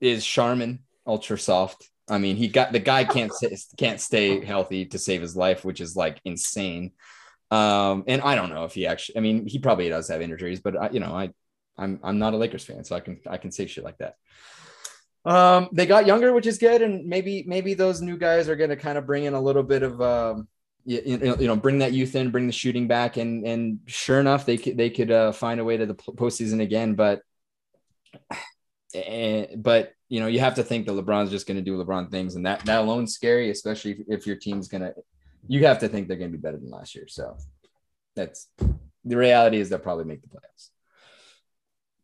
is 0.00 0.24
Charmin, 0.24 0.80
ultra 1.06 1.38
soft. 1.38 1.88
I 2.08 2.18
mean, 2.18 2.36
he 2.36 2.48
got 2.48 2.72
the 2.72 2.78
guy 2.78 3.04
can't 3.04 3.32
can't 3.78 4.00
stay 4.00 4.44
healthy 4.44 4.86
to 4.86 4.98
save 4.98 5.22
his 5.22 5.36
life, 5.36 5.64
which 5.64 5.80
is 5.80 5.96
like 5.96 6.20
insane. 6.24 6.92
Um, 7.50 8.04
and 8.06 8.20
I 8.22 8.34
don't 8.34 8.50
know 8.50 8.64
if 8.64 8.74
he 8.74 8.86
actually. 8.86 9.18
I 9.18 9.20
mean, 9.20 9.46
he 9.46 9.58
probably 9.58 9.88
does 9.88 10.08
have 10.08 10.20
injuries, 10.20 10.60
but 10.60 10.76
I, 10.76 10.90
you 10.90 11.00
know, 11.00 11.14
I 11.14 11.30
I'm 11.78 12.00
I'm 12.02 12.18
not 12.18 12.34
a 12.34 12.36
Lakers 12.36 12.64
fan, 12.64 12.84
so 12.84 12.94
I 12.94 13.00
can 13.00 13.20
I 13.26 13.38
can 13.38 13.50
say 13.50 13.66
shit 13.66 13.84
like 13.84 13.98
that. 13.98 14.16
Um, 15.24 15.70
they 15.72 15.86
got 15.86 16.06
younger, 16.06 16.34
which 16.34 16.46
is 16.46 16.58
good, 16.58 16.82
and 16.82 17.06
maybe 17.06 17.44
maybe 17.46 17.74
those 17.74 18.02
new 18.02 18.18
guys 18.18 18.48
are 18.48 18.56
going 18.56 18.70
to 18.70 18.76
kind 18.76 18.98
of 18.98 19.06
bring 19.06 19.24
in 19.24 19.34
a 19.34 19.40
little 19.40 19.62
bit 19.62 19.82
of 19.82 20.00
um, 20.02 20.48
you, 20.84 21.00
you 21.40 21.46
know, 21.46 21.56
bring 21.56 21.78
that 21.78 21.92
youth 21.92 22.14
in, 22.14 22.30
bring 22.30 22.46
the 22.46 22.52
shooting 22.52 22.86
back, 22.86 23.16
and 23.16 23.46
and 23.46 23.80
sure 23.86 24.20
enough, 24.20 24.44
they 24.44 24.58
could 24.58 24.76
they 24.76 24.90
could 24.90 25.10
uh, 25.10 25.32
find 25.32 25.60
a 25.60 25.64
way 25.64 25.76
to 25.76 25.86
the 25.86 25.94
postseason 25.94 26.60
again. 26.60 26.94
But 26.94 27.22
eh, 28.94 29.46
but 29.56 29.92
you 30.14 30.20
know, 30.20 30.28
you 30.28 30.38
have 30.38 30.54
to 30.54 30.62
think 30.62 30.86
that 30.86 30.92
LeBron's 30.92 31.32
just 31.32 31.44
going 31.44 31.56
to 31.56 31.62
do 31.62 31.76
LeBron 31.76 32.08
things, 32.08 32.36
and 32.36 32.46
that 32.46 32.64
that 32.66 32.82
alone's 32.82 33.12
scary, 33.12 33.50
especially 33.50 33.90
if, 33.90 33.98
if 34.20 34.26
your 34.28 34.36
team's 34.36 34.68
going 34.68 34.82
to. 34.82 34.94
You 35.48 35.66
have 35.66 35.80
to 35.80 35.88
think 35.88 36.06
they're 36.06 36.16
going 36.16 36.30
to 36.30 36.38
be 36.38 36.40
better 36.40 36.56
than 36.56 36.70
last 36.70 36.94
year. 36.94 37.08
So 37.08 37.36
that's 38.14 38.46
the 39.04 39.16
reality 39.16 39.58
is 39.58 39.68
they'll 39.68 39.80
probably 39.80 40.04
make 40.04 40.22
the 40.22 40.28
playoffs. 40.28 40.68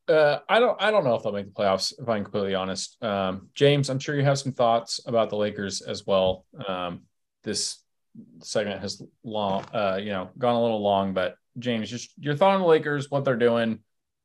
Uh, 0.09 0.41
I 0.49 0.59
don't. 0.59 0.83
I 0.83 0.91
don't 0.91 1.05
know 1.05 1.15
if 1.15 1.23
they'll 1.23 1.31
make 1.31 1.47
the 1.47 1.53
playoffs. 1.53 1.95
If 1.97 2.09
I'm 2.09 2.25
completely 2.25 2.57
honest, 2.57 3.01
um, 3.01 3.49
James, 3.55 3.89
I'm 3.89 4.01
sure 4.01 4.17
you 4.17 4.25
have 4.25 4.41
some 4.41 4.55
thoughts 4.55 4.99
about 5.07 5.31
the 5.31 5.37
Lakers 5.37 5.81
as 5.81 6.05
well. 6.05 6.45
Um, 6.67 7.03
this 7.45 7.79
segment 8.43 8.81
has 8.81 9.01
long, 9.23 9.65
uh, 9.73 10.01
you 10.03 10.11
know, 10.11 10.31
gone 10.37 10.57
a 10.57 10.61
little 10.61 10.83
long, 10.83 11.15
but 11.15 11.37
James, 11.61 11.89
just 11.89 12.11
your 12.19 12.35
thought 12.35 12.57
on 12.57 12.61
the 12.61 12.67
Lakers, 12.67 13.09
what 13.09 13.25
they're 13.25 13.37
doing. 13.37 13.79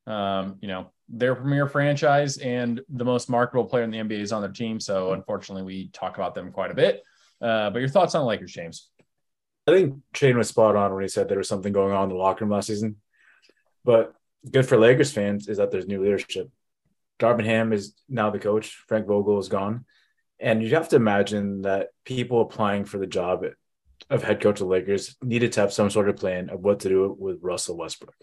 Um, 0.07 0.57
you 0.61 0.67
know, 0.67 0.91
their 1.09 1.35
premier 1.35 1.67
franchise 1.67 2.37
and 2.37 2.81
the 2.89 3.05
most 3.05 3.29
marketable 3.29 3.65
player 3.65 3.83
in 3.83 3.91
the 3.91 3.97
NBA 3.97 4.21
is 4.21 4.31
on 4.31 4.41
their 4.41 4.51
team. 4.51 4.79
So 4.79 5.13
unfortunately, 5.13 5.63
we 5.63 5.89
talk 5.89 6.15
about 6.15 6.35
them 6.35 6.51
quite 6.51 6.71
a 6.71 6.75
bit. 6.75 7.03
Uh, 7.41 7.69
but 7.69 7.79
your 7.79 7.89
thoughts 7.89 8.15
on 8.15 8.21
the 8.21 8.27
Lakers, 8.27 8.51
James? 8.51 8.89
I 9.67 9.71
think 9.71 10.01
Shane 10.13 10.37
was 10.37 10.49
spot 10.49 10.75
on 10.75 10.93
when 10.93 11.03
he 11.03 11.07
said 11.07 11.27
there 11.27 11.37
was 11.37 11.49
something 11.49 11.73
going 11.73 11.93
on 11.93 12.03
in 12.03 12.09
the 12.09 12.15
locker 12.15 12.45
room 12.45 12.51
last 12.51 12.67
season. 12.67 12.97
But 13.83 14.13
good 14.49 14.67
for 14.67 14.77
Lakers 14.77 15.11
fans 15.11 15.47
is 15.47 15.57
that 15.57 15.71
there's 15.71 15.87
new 15.87 16.01
leadership. 16.01 16.49
Darvin 17.19 17.45
Ham 17.45 17.73
is 17.73 17.95
now 18.09 18.29
the 18.29 18.39
coach. 18.39 18.83
Frank 18.87 19.07
Vogel 19.07 19.39
is 19.39 19.49
gone. 19.49 19.85
And 20.39 20.61
you 20.61 20.69
have 20.75 20.89
to 20.89 20.97
imagine 20.97 21.61
that 21.61 21.89
people 22.03 22.41
applying 22.41 22.85
for 22.85 22.97
the 22.97 23.07
job 23.07 23.45
of 24.09 24.23
head 24.23 24.41
coach 24.41 24.61
of 24.61 24.67
Lakers 24.67 25.15
needed 25.21 25.53
to 25.53 25.61
have 25.61 25.73
some 25.73 25.89
sort 25.89 26.09
of 26.09 26.17
plan 26.17 26.49
of 26.49 26.59
what 26.59 26.81
to 26.81 26.89
do 26.89 27.15
with 27.17 27.39
Russell 27.41 27.77
Westbrook. 27.77 28.15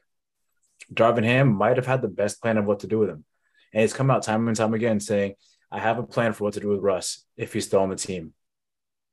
Darvin 0.92 1.24
Ham 1.24 1.52
might 1.52 1.76
have 1.76 1.86
had 1.86 2.02
the 2.02 2.08
best 2.08 2.40
plan 2.40 2.58
of 2.58 2.64
what 2.64 2.80
to 2.80 2.86
do 2.86 2.98
with 2.98 3.10
him. 3.10 3.24
And 3.72 3.82
he's 3.82 3.92
come 3.92 4.10
out 4.10 4.22
time 4.22 4.46
and 4.48 4.56
time 4.56 4.74
again 4.74 5.00
saying, 5.00 5.34
I 5.70 5.78
have 5.78 5.98
a 5.98 6.02
plan 6.02 6.32
for 6.32 6.44
what 6.44 6.54
to 6.54 6.60
do 6.60 6.68
with 6.68 6.80
Russ 6.80 7.24
if 7.36 7.52
he's 7.52 7.66
still 7.66 7.80
on 7.80 7.88
the 7.88 7.96
team. 7.96 8.34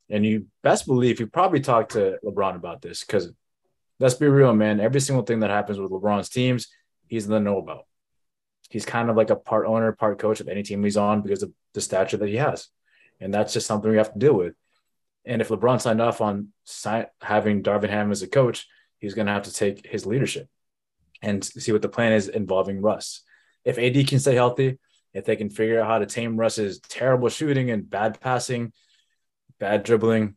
And 0.10 0.26
you 0.26 0.48
best 0.64 0.86
believe 0.86 1.18
he 1.20 1.26
probably 1.26 1.62
talked 1.62 1.94
to 1.94 2.18
LeBron 2.24 2.56
about 2.56 2.82
this 2.82 3.04
because 3.04 3.32
let's 4.00 4.16
be 4.16 4.28
real, 4.28 4.54
man. 4.54 4.80
Every 4.80 5.00
single 5.00 5.24
thing 5.24 5.40
that 5.40 5.50
happens 5.50 5.80
with 5.80 5.92
LeBron's 5.92 6.30
teams, 6.30 6.68
he's 7.08 7.26
in 7.26 7.32
the 7.32 7.40
know 7.40 7.60
about. 7.60 7.86
He's 8.70 8.86
kind 8.86 9.10
of 9.10 9.16
like 9.16 9.30
a 9.30 9.36
part 9.36 9.66
owner, 9.66 9.92
part 9.94 10.20
coach 10.20 10.42
of 10.42 10.48
any 10.48 10.64
team 10.64 10.84
he's 10.84 10.98
on 10.98 11.22
because 11.22 11.44
of 11.44 11.52
the 11.74 11.82
stature 11.82 12.18
that 12.18 12.28
he 12.28 12.36
has. 12.36 12.68
And 13.20 13.34
that's 13.34 13.54
just 13.54 13.68
something 13.68 13.90
we 13.90 13.98
have 13.98 14.14
to 14.14 14.20
deal 14.20 14.34
with. 14.34 14.54
And 15.26 15.42
if 15.42 15.50
LeBron 15.50 15.82
signed 15.82 16.02
off 16.02 16.22
on 16.22 16.50
having 17.22 17.64
Darvin 17.64 17.90
Ham 17.90 18.12
as 18.12 18.22
a 18.22 18.28
coach, 18.28 18.68
he's 18.98 19.14
going 19.14 19.28
to 19.28 19.34
have 19.34 19.44
to 19.44 19.54
take 19.54 19.86
his 19.86 20.06
leadership 20.06 20.50
and 21.22 21.44
see 21.44 21.72
what 21.72 21.82
the 21.82 21.90
plan 21.90 22.14
is 22.14 22.28
involving 22.28 22.82
Russ. 22.82 23.22
If 23.66 23.78
AD 23.78 24.08
can 24.08 24.20
stay 24.20 24.36
healthy, 24.36 24.80
if 25.14 25.26
they 25.26 25.36
can 25.36 25.50
figure 25.50 25.82
out 25.82 25.88
how 25.88 26.00
to 26.00 26.06
tame 26.06 26.38
Russ's 26.38 26.80
terrible 26.80 27.30
shooting 27.30 27.72
and 27.72 27.90
bad 27.90 28.20
passing, 28.22 28.72
bad 29.60 29.84
dribbling, 29.84 30.36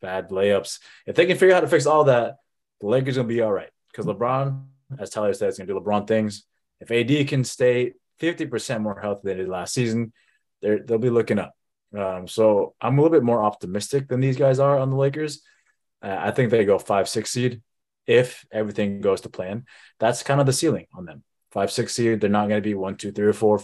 bad 0.00 0.30
layups, 0.30 0.78
if 1.06 1.16
they 1.16 1.26
can 1.26 1.36
figure 1.36 1.54
out 1.54 1.58
how 1.58 1.60
to 1.62 1.68
fix 1.68 1.86
all 1.86 2.04
that, 2.04 2.36
the 2.80 2.86
Lakers 2.86 3.16
to 3.16 3.24
be 3.24 3.40
all 3.40 3.52
right. 3.52 3.70
Because 3.90 4.06
LeBron, 4.06 4.64
as 4.98 5.10
Tyler 5.10 5.32
said, 5.32 5.48
is 5.48 5.58
going 5.58 5.66
to 5.66 5.74
do 5.74 5.80
LeBron 5.80 6.06
things. 6.06 6.44
If 6.80 6.90
AD 6.90 7.28
can 7.28 7.44
stay 7.44 7.94
50% 8.20 8.80
more 8.80 8.98
healthy 9.00 9.22
than 9.24 9.38
he 9.38 9.42
did 9.42 9.50
last 9.50 9.74
season, 9.74 10.12
they'll 10.62 10.98
be 10.98 11.10
looking 11.10 11.38
up. 11.38 11.54
Um, 11.96 12.28
so 12.28 12.74
I'm 12.80 12.98
a 12.98 13.02
little 13.02 13.16
bit 13.16 13.24
more 13.24 13.42
optimistic 13.42 14.08
than 14.08 14.20
these 14.20 14.36
guys 14.36 14.58
are 14.58 14.78
on 14.78 14.90
the 14.90 14.96
Lakers. 14.96 15.42
Uh, 16.02 16.16
I 16.18 16.30
think 16.30 16.50
they 16.50 16.64
go 16.64 16.78
five, 16.78 17.08
six 17.08 17.30
seed 17.30 17.62
if 18.08 18.44
everything 18.50 19.00
goes 19.00 19.20
to 19.20 19.28
plan. 19.28 19.66
That's 20.00 20.24
kind 20.24 20.40
of 20.40 20.46
the 20.46 20.52
ceiling 20.52 20.86
on 20.94 21.04
them. 21.04 21.22
Five, 21.52 21.70
six 21.70 21.94
seed. 21.94 22.20
They're 22.20 22.30
not 22.30 22.48
going 22.48 22.60
to 22.60 22.68
be 22.68 22.74
one, 22.74 22.96
two, 22.96 23.12
three, 23.12 23.26
or 23.26 23.32
four. 23.32 23.62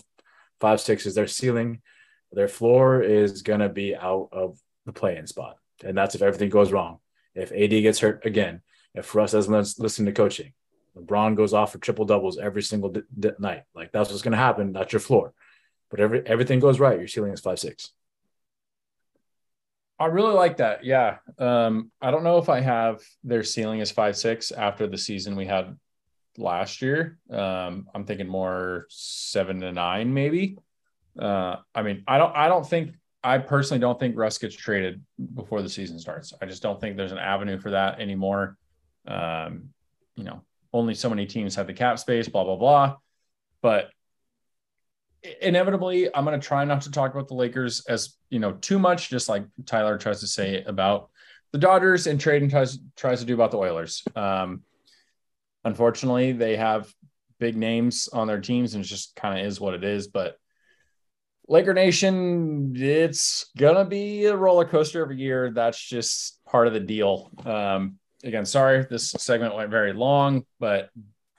Five, 0.61 0.81
six 0.81 1.07
is 1.07 1.15
their 1.15 1.27
ceiling. 1.27 1.81
Their 2.31 2.49
floor 2.49 3.03
is 3.03 3.43
going 3.43 3.61
to 3.61 3.69
be 3.69 3.97
out 3.97 4.29
of 4.33 4.59
the 4.87 4.93
play-in 4.93 5.27
spot, 5.27 5.57
and 5.85 5.97
that's 5.97 6.15
if 6.15 6.23
everything 6.23 6.51
goes 6.51 6.73
wrong. 6.73 6.99
If 7.35 7.53
AD 7.53 7.71
gets 7.71 8.01
hurt 8.01 8.27
again, 8.27 8.61
if 8.95 9.15
Russ 9.15 9.33
doesn't 9.33 9.79
listen 9.79 10.07
to 10.07 10.13
coaching, 10.13 10.53
LeBron 10.97 11.37
goes 11.37 11.55
off 11.55 11.73
for 11.73 11.79
triple 11.79 12.05
doubles 12.05 12.39
every 12.39 12.63
single 12.63 12.91
d- 12.91 13.03
d- 13.19 13.31
night. 13.39 13.63
Like 13.75 13.93
that's 13.93 14.11
what's 14.11 14.23
going 14.23 14.33
to 14.33 14.39
happen. 14.39 14.73
That's 14.73 14.93
your 14.93 15.01
floor. 15.01 15.33
But 15.91 16.01
every 16.01 16.27
everything 16.27 16.61
goes 16.61 16.81
right. 16.81 16.99
Your 16.99 17.09
ceiling 17.09 17.33
is 17.33 17.41
five 17.41 17.59
six. 17.59 17.91
I 19.99 20.07
really 20.07 20.35
like 20.35 20.57
that. 20.57 20.85
Yeah. 20.85 21.19
Um, 21.39 21.91
I 22.03 22.11
don't 22.11 22.25
know 22.25 22.39
if 22.39 22.49
I 22.49 22.61
have 22.61 23.01
their 23.23 23.45
ceiling 23.45 23.81
as 23.81 23.91
five 23.91 24.17
six 24.17 24.51
after 24.51 24.87
the 24.87 24.99
season 24.99 25.37
we 25.37 25.47
had 25.47 25.77
last 26.37 26.83
year. 26.83 27.19
Um, 27.31 27.89
I'm 27.95 28.05
thinking 28.05 28.29
more 28.29 28.87
seven 28.89 29.61
to 29.61 29.73
nine, 29.73 30.13
maybe. 30.13 30.59
Uh, 31.19 31.57
I 31.75 31.83
mean, 31.83 32.03
I 32.09 32.19
don't 32.19 32.35
I 32.35 32.49
don't 32.49 32.69
think 32.69 32.95
I 33.23 33.39
personally 33.39 33.81
don't 33.81 33.99
think 33.99 34.17
Russ 34.17 34.37
gets 34.39 34.57
traded 34.57 35.01
before 35.35 35.63
the 35.63 35.69
season 35.69 35.99
starts. 35.99 36.33
I 36.43 36.47
just 36.47 36.63
don't 36.63 36.81
think 36.81 36.97
there's 36.97 37.13
an 37.13 37.19
avenue 37.19 37.59
for 37.59 37.71
that 37.71 38.01
anymore. 38.01 38.59
Um, 39.07 39.71
you 40.17 40.25
know, 40.25 40.43
only 40.73 40.95
so 40.95 41.09
many 41.09 41.25
teams 41.25 41.55
have 41.55 41.67
the 41.67 41.73
cap 41.73 41.99
space, 41.99 42.29
blah, 42.29 42.45
blah, 42.45 42.57
blah. 42.57 42.97
But 43.63 43.91
inevitably 45.41 46.15
i'm 46.15 46.25
going 46.25 46.39
to 46.39 46.47
try 46.47 46.65
not 46.65 46.83
to 46.83 46.91
talk 46.91 47.13
about 47.13 47.29
the 47.29 47.35
lakers 47.35 47.85
as 47.87 48.17
you 48.31 48.39
know 48.39 48.53
too 48.53 48.79
much 48.79 49.09
just 49.09 49.29
like 49.29 49.45
tyler 49.65 49.97
tries 49.97 50.21
to 50.21 50.27
say 50.27 50.63
about 50.65 51.09
the 51.55 51.59
dodgers 51.59 52.09
and 52.09 52.21
trading 52.21 52.51
tries 52.51 52.81
tries 52.97 53.21
to 53.21 53.25
do 53.25 53.33
about 53.33 53.53
the 53.53 53.57
oilers. 53.57 54.03
Um, 54.17 54.63
unfortunately 55.65 56.33
they 56.33 56.57
have 56.57 56.93
big 57.39 57.57
names 57.57 58.09
on 58.13 58.27
their 58.27 58.41
teams 58.41 58.75
and 58.75 58.85
it 58.85 58.89
just 58.89 59.15
kind 59.15 59.39
of 59.39 59.47
is 59.47 59.61
what 59.61 59.73
it 59.73 59.85
is 59.85 60.09
but 60.09 60.37
laker 61.47 61.73
nation 61.73 62.73
it's 62.77 63.53
gonna 63.57 63.85
be 63.85 64.25
a 64.25 64.37
roller 64.37 64.65
coaster 64.65 65.01
every 65.01 65.17
year. 65.17 65.53
That's 65.53 65.81
just 65.81 66.45
part 66.45 66.67
of 66.67 66.73
the 66.73 66.81
deal. 66.81 67.31
Um, 67.47 68.01
again 68.25 68.47
sorry 68.47 68.85
this 68.91 69.13
segment 69.13 69.55
went 69.55 69.71
very 69.71 69.93
long 69.93 70.45
but 70.59 70.91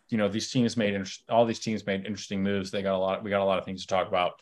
you 0.09 0.17
know 0.17 0.27
these 0.27 0.51
teams 0.51 0.77
made 0.77 1.01
all 1.29 1.45
these 1.45 1.59
teams 1.59 1.85
made 1.85 2.05
interesting 2.05 2.43
moves. 2.43 2.71
They 2.71 2.81
got 2.81 2.95
a 2.95 2.97
lot. 2.97 3.23
We 3.23 3.29
got 3.29 3.41
a 3.41 3.45
lot 3.45 3.59
of 3.59 3.65
things 3.65 3.81
to 3.81 3.87
talk 3.87 4.07
about. 4.07 4.33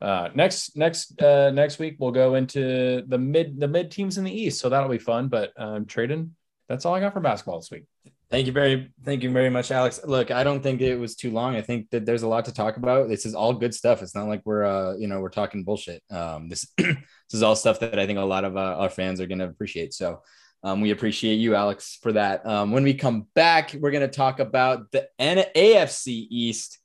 Uh, 0.00 0.28
next 0.34 0.76
next 0.76 1.20
uh, 1.22 1.50
next 1.50 1.78
week 1.78 1.96
we'll 1.98 2.10
go 2.10 2.34
into 2.34 3.02
the 3.06 3.18
mid 3.18 3.58
the 3.58 3.68
mid 3.68 3.90
teams 3.90 4.18
in 4.18 4.24
the 4.24 4.32
East, 4.32 4.60
so 4.60 4.68
that'll 4.68 4.88
be 4.88 4.98
fun. 4.98 5.28
But 5.28 5.52
um, 5.56 5.86
trading, 5.86 6.34
that's 6.68 6.84
all 6.84 6.94
I 6.94 7.00
got 7.00 7.12
for 7.12 7.20
basketball 7.20 7.60
this 7.60 7.70
week. 7.70 7.84
Thank 8.28 8.46
you 8.46 8.52
very, 8.52 8.90
thank 9.04 9.22
you 9.22 9.30
very 9.30 9.50
much, 9.50 9.70
Alex. 9.70 10.00
Look, 10.04 10.32
I 10.32 10.42
don't 10.42 10.60
think 10.60 10.80
it 10.80 10.96
was 10.96 11.14
too 11.14 11.30
long. 11.30 11.54
I 11.54 11.62
think 11.62 11.90
that 11.90 12.04
there's 12.04 12.24
a 12.24 12.28
lot 12.28 12.44
to 12.46 12.52
talk 12.52 12.76
about. 12.76 13.08
This 13.08 13.24
is 13.24 13.36
all 13.36 13.52
good 13.52 13.72
stuff. 13.72 14.02
It's 14.02 14.16
not 14.16 14.26
like 14.26 14.42
we're, 14.44 14.64
uh, 14.64 14.96
you 14.96 15.06
know, 15.06 15.20
we're 15.20 15.28
talking 15.28 15.62
bullshit. 15.62 16.02
Um, 16.10 16.48
this, 16.48 16.66
this 16.76 16.96
is 17.32 17.44
all 17.44 17.54
stuff 17.54 17.78
that 17.80 18.00
I 18.00 18.06
think 18.06 18.18
a 18.18 18.22
lot 18.22 18.44
of 18.44 18.56
uh, 18.56 18.78
our 18.78 18.90
fans 18.90 19.20
are 19.20 19.28
going 19.28 19.38
to 19.38 19.44
appreciate. 19.44 19.94
So, 19.94 20.22
um, 20.66 20.80
we 20.80 20.90
appreciate 20.90 21.36
you, 21.36 21.54
Alex, 21.54 21.96
for 22.02 22.10
that. 22.10 22.44
Um, 22.44 22.72
when 22.72 22.82
we 22.82 22.92
come 22.92 23.28
back, 23.36 23.72
we're 23.78 23.92
going 23.92 24.00
to 24.00 24.08
talk 24.08 24.40
about 24.40 24.90
the 24.90 25.08
AFC 25.20 26.26
East 26.28 26.80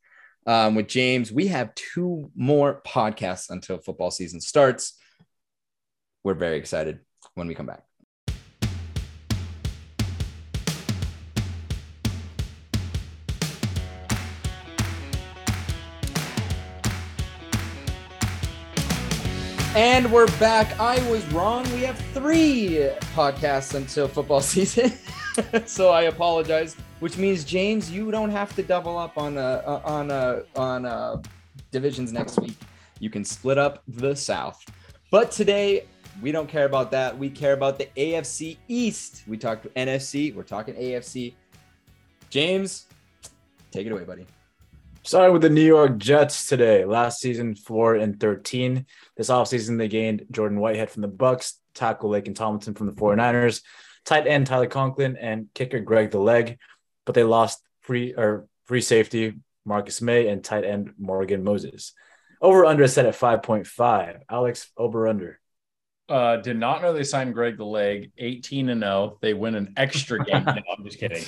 um, 0.46 0.76
with 0.76 0.88
James. 0.88 1.32
We 1.32 1.48
have 1.48 1.74
two 1.74 2.30
more 2.36 2.84
podcasts 2.86 3.50
until 3.50 3.80
football 3.80 4.12
season 4.12 4.40
starts. 4.40 5.00
We're 6.24 6.36
very 6.36 6.58
excited 6.58 7.00
when 7.34 7.48
we 7.48 7.56
come 7.56 7.66
back. 7.66 7.82
And 19.74 20.12
we're 20.12 20.28
back. 20.38 20.78
I 20.82 21.00
was 21.10 21.26
wrong. 21.32 21.64
We 21.72 21.80
have 21.84 21.98
three 22.14 22.90
podcasts 23.16 23.74
until 23.74 24.06
football 24.06 24.42
season. 24.56 24.92
so 25.66 25.92
I 25.92 26.04
apologize, 26.04 26.76
which 27.00 27.18
means 27.18 27.46
James, 27.46 27.90
you 27.90 28.12
don't 28.12 28.32
have 28.32 28.54
to 28.58 28.64
double 28.64 28.98
up 28.98 29.18
on 29.18 29.38
uh, 29.38 29.82
on 29.86 30.12
uh, 30.12 30.42
on 30.58 30.86
uh, 30.86 31.22
divisions 31.72 32.12
next 32.12 32.38
week. 32.42 32.58
You 33.00 33.10
can 33.10 33.24
split 33.24 33.58
up 33.58 33.82
the 33.88 34.14
South. 34.14 34.62
But 35.10 35.32
today 35.32 35.86
we 36.22 36.34
don't 36.34 36.50
care 36.50 36.66
about 36.66 36.92
that. 36.92 37.18
We 37.18 37.30
care 37.30 37.54
about 37.54 37.78
the 37.78 37.88
AFC 37.96 38.58
East. 38.68 39.24
We 39.26 39.38
talked 39.38 39.74
NFC. 39.76 40.36
We're 40.36 40.44
talking 40.44 40.76
AFC. 40.76 41.34
James, 42.30 42.88
take 43.72 43.88
it 43.88 43.94
away, 43.94 44.04
buddy. 44.04 44.28
Starting 45.04 45.34
with 45.34 45.42
the 45.42 45.50
New 45.50 45.66
York 45.66 45.98
Jets 45.98 46.48
today. 46.48 46.86
Last 46.86 47.20
season, 47.20 47.56
four 47.56 47.96
and 47.96 48.20
thirteen. 48.20 48.86
This 49.18 49.30
offseason, 49.30 49.78
they 49.78 49.88
gained 49.88 50.26
Jordan 50.30 50.60
Whitehead 50.60 50.92
from 50.92 51.02
the 51.02 51.10
Bucs, 51.10 51.54
tackle 51.74 52.12
Laken 52.12 52.36
Tomlinson 52.36 52.76
from 52.76 52.86
the 52.86 52.94
49ers, 52.94 53.64
tight 54.06 54.28
end 54.28 54.46
Tyler 54.46 54.68
Conklin, 54.68 55.18
and 55.18 55.48
kicker 55.56 55.80
Greg 55.80 56.12
the 56.12 56.20
Leg. 56.20 56.60
But 57.06 57.16
they 57.16 57.24
lost 57.24 57.64
free 57.82 58.14
or 58.14 58.48
free 58.66 58.82
safety 58.82 59.34
Marcus 59.66 60.02
Maye 60.02 60.28
and 60.28 60.44
tight 60.44 60.66
end 60.66 60.94
Morgan 61.00 61.44
Moses. 61.44 61.94
Over 62.40 62.66
under 62.66 62.88
set 62.88 63.06
at 63.06 63.16
5.5. 63.16 64.20
Alex, 64.30 64.72
over 64.78 65.08
under. 65.08 65.40
Uh, 66.10 66.38
did 66.38 66.58
not 66.58 66.82
know 66.82 66.94
they 66.94 67.04
signed 67.04 67.34
Greg 67.34 67.58
the 67.58 67.66
Leg, 67.66 68.12
18 68.18 68.70
and 68.70 68.82
0. 68.82 69.18
They 69.22 69.34
win 69.34 69.56
an 69.56 69.74
extra 69.78 70.24
game. 70.24 70.44
no, 70.46 70.54
I'm 70.78 70.84
just 70.84 71.00
kidding. 71.00 71.24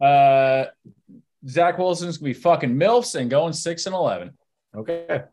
Uh, 0.00 0.66
Zach 1.46 1.78
Wilson's 1.78 2.18
gonna 2.18 2.30
be 2.30 2.34
fucking 2.34 2.74
milfs 2.74 3.14
and 3.14 3.30
going 3.30 3.52
six 3.52 3.86
and 3.86 3.94
eleven. 3.94 4.36
Okay. 4.74 5.24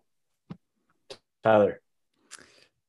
Tyler. 1.44 1.82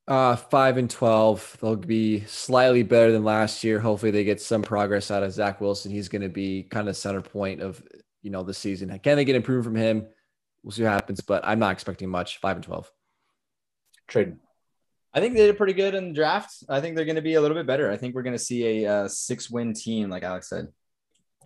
Uh, 0.07 0.35
five 0.35 0.77
and 0.77 0.89
twelve. 0.89 1.57
They'll 1.61 1.75
be 1.75 2.21
slightly 2.21 2.83
better 2.83 3.11
than 3.11 3.23
last 3.23 3.63
year. 3.63 3.79
Hopefully, 3.79 4.11
they 4.11 4.23
get 4.23 4.41
some 4.41 4.61
progress 4.61 5.11
out 5.11 5.23
of 5.23 5.31
Zach 5.33 5.59
Wilson. 5.59 5.91
He's 5.91 6.09
going 6.09 6.21
to 6.21 6.29
be 6.29 6.63
kind 6.63 6.87
of 6.87 6.95
center 6.95 7.21
point 7.21 7.61
of 7.61 7.83
you 8.21 8.31
know 8.31 8.43
the 8.43 8.53
season. 8.53 8.97
Can 8.99 9.17
they 9.17 9.25
get 9.25 9.35
improvement 9.35 9.65
from 9.65 9.75
him? 9.75 10.07
We'll 10.63 10.71
see 10.71 10.83
what 10.83 10.93
happens, 10.93 11.21
but 11.21 11.45
I'm 11.45 11.59
not 11.59 11.73
expecting 11.73 12.09
much. 12.09 12.37
Five 12.37 12.57
and 12.57 12.65
twelve. 12.65 12.91
Trading. 14.07 14.39
I 15.13 15.19
think 15.19 15.35
they 15.35 15.45
did 15.47 15.57
pretty 15.57 15.73
good 15.73 15.95
in 15.95 16.09
the 16.09 16.13
draft. 16.13 16.63
I 16.69 16.79
think 16.79 16.95
they're 16.95 17.05
going 17.05 17.15
to 17.15 17.21
be 17.21 17.33
a 17.33 17.41
little 17.41 17.57
bit 17.57 17.65
better. 17.65 17.91
I 17.91 17.97
think 17.97 18.13
we're 18.13 18.23
going 18.23 18.35
to 18.37 18.43
see 18.43 18.85
a 18.85 18.91
uh, 18.93 19.07
six-win 19.07 19.73
team, 19.73 20.09
like 20.09 20.23
Alex 20.23 20.49
said. 20.49 20.67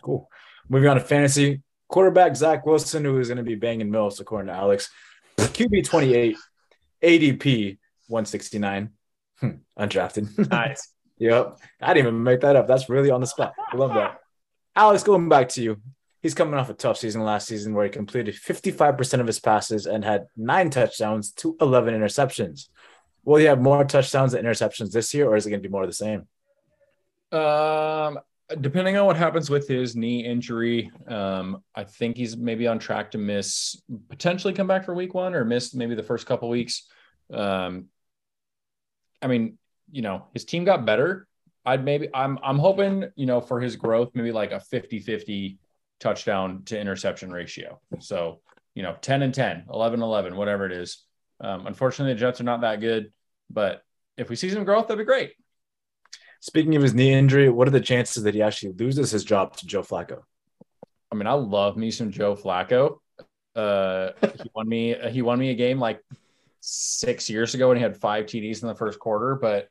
Cool. 0.02 0.30
Moving 0.70 0.90
on 0.90 0.96
to 0.96 1.02
fantasy. 1.02 1.62
Quarterback 1.88 2.36
Zach 2.36 2.66
Wilson, 2.66 3.04
who 3.04 3.20
is 3.20 3.28
going 3.28 3.38
to 3.38 3.44
be 3.44 3.56
banging 3.56 3.92
mills, 3.92 4.20
according 4.20 4.48
to 4.48 4.54
Alex. 4.54 4.90
QB 5.38 5.86
28, 5.86 6.38
ADP 7.04 7.78
169. 8.08 8.90
Hmm, 9.40 9.50
undrafted. 9.78 10.50
Nice. 10.50 10.90
yep. 11.18 11.58
I 11.82 11.94
didn't 11.94 12.08
even 12.08 12.24
make 12.24 12.42
that 12.42 12.56
up. 12.56 12.68
That's 12.68 12.90
really 12.90 13.12
on 13.12 13.22
the 13.22 13.28
spot. 13.28 13.54
I 13.72 13.76
love 13.76 13.94
that. 13.96 14.20
Alex, 14.76 15.04
going 15.04 15.30
back 15.30 15.50
to 15.50 15.62
you. 15.62 15.78
He's 16.22 16.36
coming 16.36 16.54
off 16.54 16.70
a 16.70 16.76
tough 16.76 16.98
season 16.98 17.24
last 17.24 17.48
season 17.48 17.74
where 17.74 17.84
he 17.84 17.90
completed 17.90 18.36
55% 18.36 19.20
of 19.20 19.26
his 19.26 19.40
passes 19.40 19.88
and 19.88 20.06
had 20.06 20.28
nine 20.38 20.70
touchdowns 20.70 21.32
to 21.34 21.58
11 21.60 21.96
interceptions. 21.96 22.68
Will 23.24 23.38
he 23.38 23.46
have 23.46 23.60
more 23.60 23.84
touchdowns 23.86 24.34
than 24.34 24.46
interceptions 24.46 24.92
this 24.92 25.14
year, 25.16 25.28
or 25.28 25.36
is 25.36 25.48
it 25.48 25.50
going 25.50 25.62
to 25.62 25.68
be 25.68 25.72
more 25.72 25.84
of 25.84 25.90
the 25.90 25.94
same? 25.94 26.28
Um, 27.32 28.20
depending 28.60 28.98
on 28.98 29.06
what 29.06 29.18
happens 29.18 29.50
with 29.50 29.68
his 29.68 29.96
knee 29.96 30.26
injury, 30.26 30.92
um, 31.08 31.64
I 31.76 31.84
think 31.84 32.18
he's 32.18 32.36
maybe 32.36 32.68
on 32.68 32.80
track 32.80 33.12
to 33.12 33.18
miss, 33.18 33.82
potentially 34.10 34.54
come 34.54 34.68
back 34.68 34.86
for 34.86 34.94
week 34.94 35.14
one 35.14 35.34
or 35.34 35.46
miss 35.46 35.74
maybe 35.74 35.96
the 35.96 36.04
first 36.04 36.26
couple 36.26 36.50
weeks. 36.50 36.88
Um, 37.34 37.86
I 39.22 39.28
mean, 39.28 39.58
you 39.92 40.02
know, 40.02 40.26
his 40.34 40.46
team 40.46 40.64
got 40.64 40.86
better. 40.86 41.28
I'd 41.66 41.86
maybe, 41.86 42.10
I'm, 42.14 42.40
I'm 42.44 42.58
hoping, 42.58 43.06
you 43.16 43.26
know, 43.26 43.40
for 43.40 43.60
his 43.60 43.76
growth, 43.76 44.12
maybe 44.14 44.32
like 44.32 44.52
a 44.52 44.60
50 44.60 45.00
50 45.00 45.60
touchdown 46.00 46.64
to 46.66 46.80
interception 46.80 47.32
ratio. 47.32 47.80
So, 48.00 48.42
you 48.74 48.84
know, 48.84 48.96
10 49.02 49.22
and 49.22 49.34
10, 49.34 49.66
11 49.72 50.02
11, 50.02 50.36
whatever 50.36 50.66
it 50.66 50.72
is. 50.72 51.06
Um, 51.40 51.68
unfortunately, 51.68 52.14
the 52.14 52.20
Jets 52.20 52.42
are 52.42 52.46
not 52.46 52.62
that 52.62 52.80
good, 52.80 53.12
but 53.50 53.84
if 54.18 54.30
we 54.30 54.36
see 54.36 54.50
some 54.50 54.64
growth, 54.64 54.88
that'd 54.88 54.98
be 54.98 55.06
great. 55.06 55.34
Speaking 56.42 56.76
of 56.76 56.82
his 56.82 56.96
knee 56.96 57.14
injury, 57.14 57.50
what 57.50 57.68
are 57.68 57.72
the 57.72 57.80
chances 57.80 58.24
that 58.24 58.34
he 58.34 58.42
actually 58.42 58.74
loses 58.74 59.12
his 59.12 59.24
job 59.24 59.56
to 59.58 59.68
Joe 59.68 59.84
Flacco? 59.84 60.24
I 61.12 61.16
mean, 61.16 61.28
I 61.28 61.34
love 61.34 61.78
me 61.78 61.92
some 61.92 62.10
Joe 62.10 62.36
Flacco. 62.36 62.98
Uh, 63.56 64.10
he 64.42 64.50
won 64.56 64.68
me. 64.68 64.96
He 65.12 65.22
won 65.22 65.38
me 65.38 65.52
a 65.52 65.56
game 65.56 65.80
like 65.80 66.02
six 66.62 67.30
years 67.30 67.54
ago 67.54 67.68
when 67.68 67.78
he 67.78 67.84
had 67.84 67.96
five 67.96 68.26
TDs 68.26 68.64
in 68.64 68.68
the 68.68 68.76
first 68.76 68.98
quarter. 68.98 69.36
But 69.36 69.70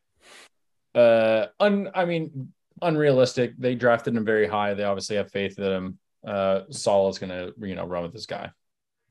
uh, 0.94 1.46
un, 1.58 1.90
I 1.92 2.04
mean, 2.04 2.52
unrealistic. 2.80 3.54
They 3.58 3.74
drafted 3.74 4.14
him 4.14 4.24
very 4.24 4.46
high. 4.46 4.74
They 4.74 4.84
obviously 4.84 5.16
have 5.16 5.32
faith 5.32 5.58
in 5.58 5.64
him. 5.64 5.98
Uh, 6.24 6.62
Saul 6.70 7.08
is 7.08 7.18
going 7.18 7.30
to 7.30 7.52
you 7.66 7.74
know 7.74 7.86
run 7.86 8.04
with 8.04 8.12
this 8.12 8.26
guy. 8.26 8.50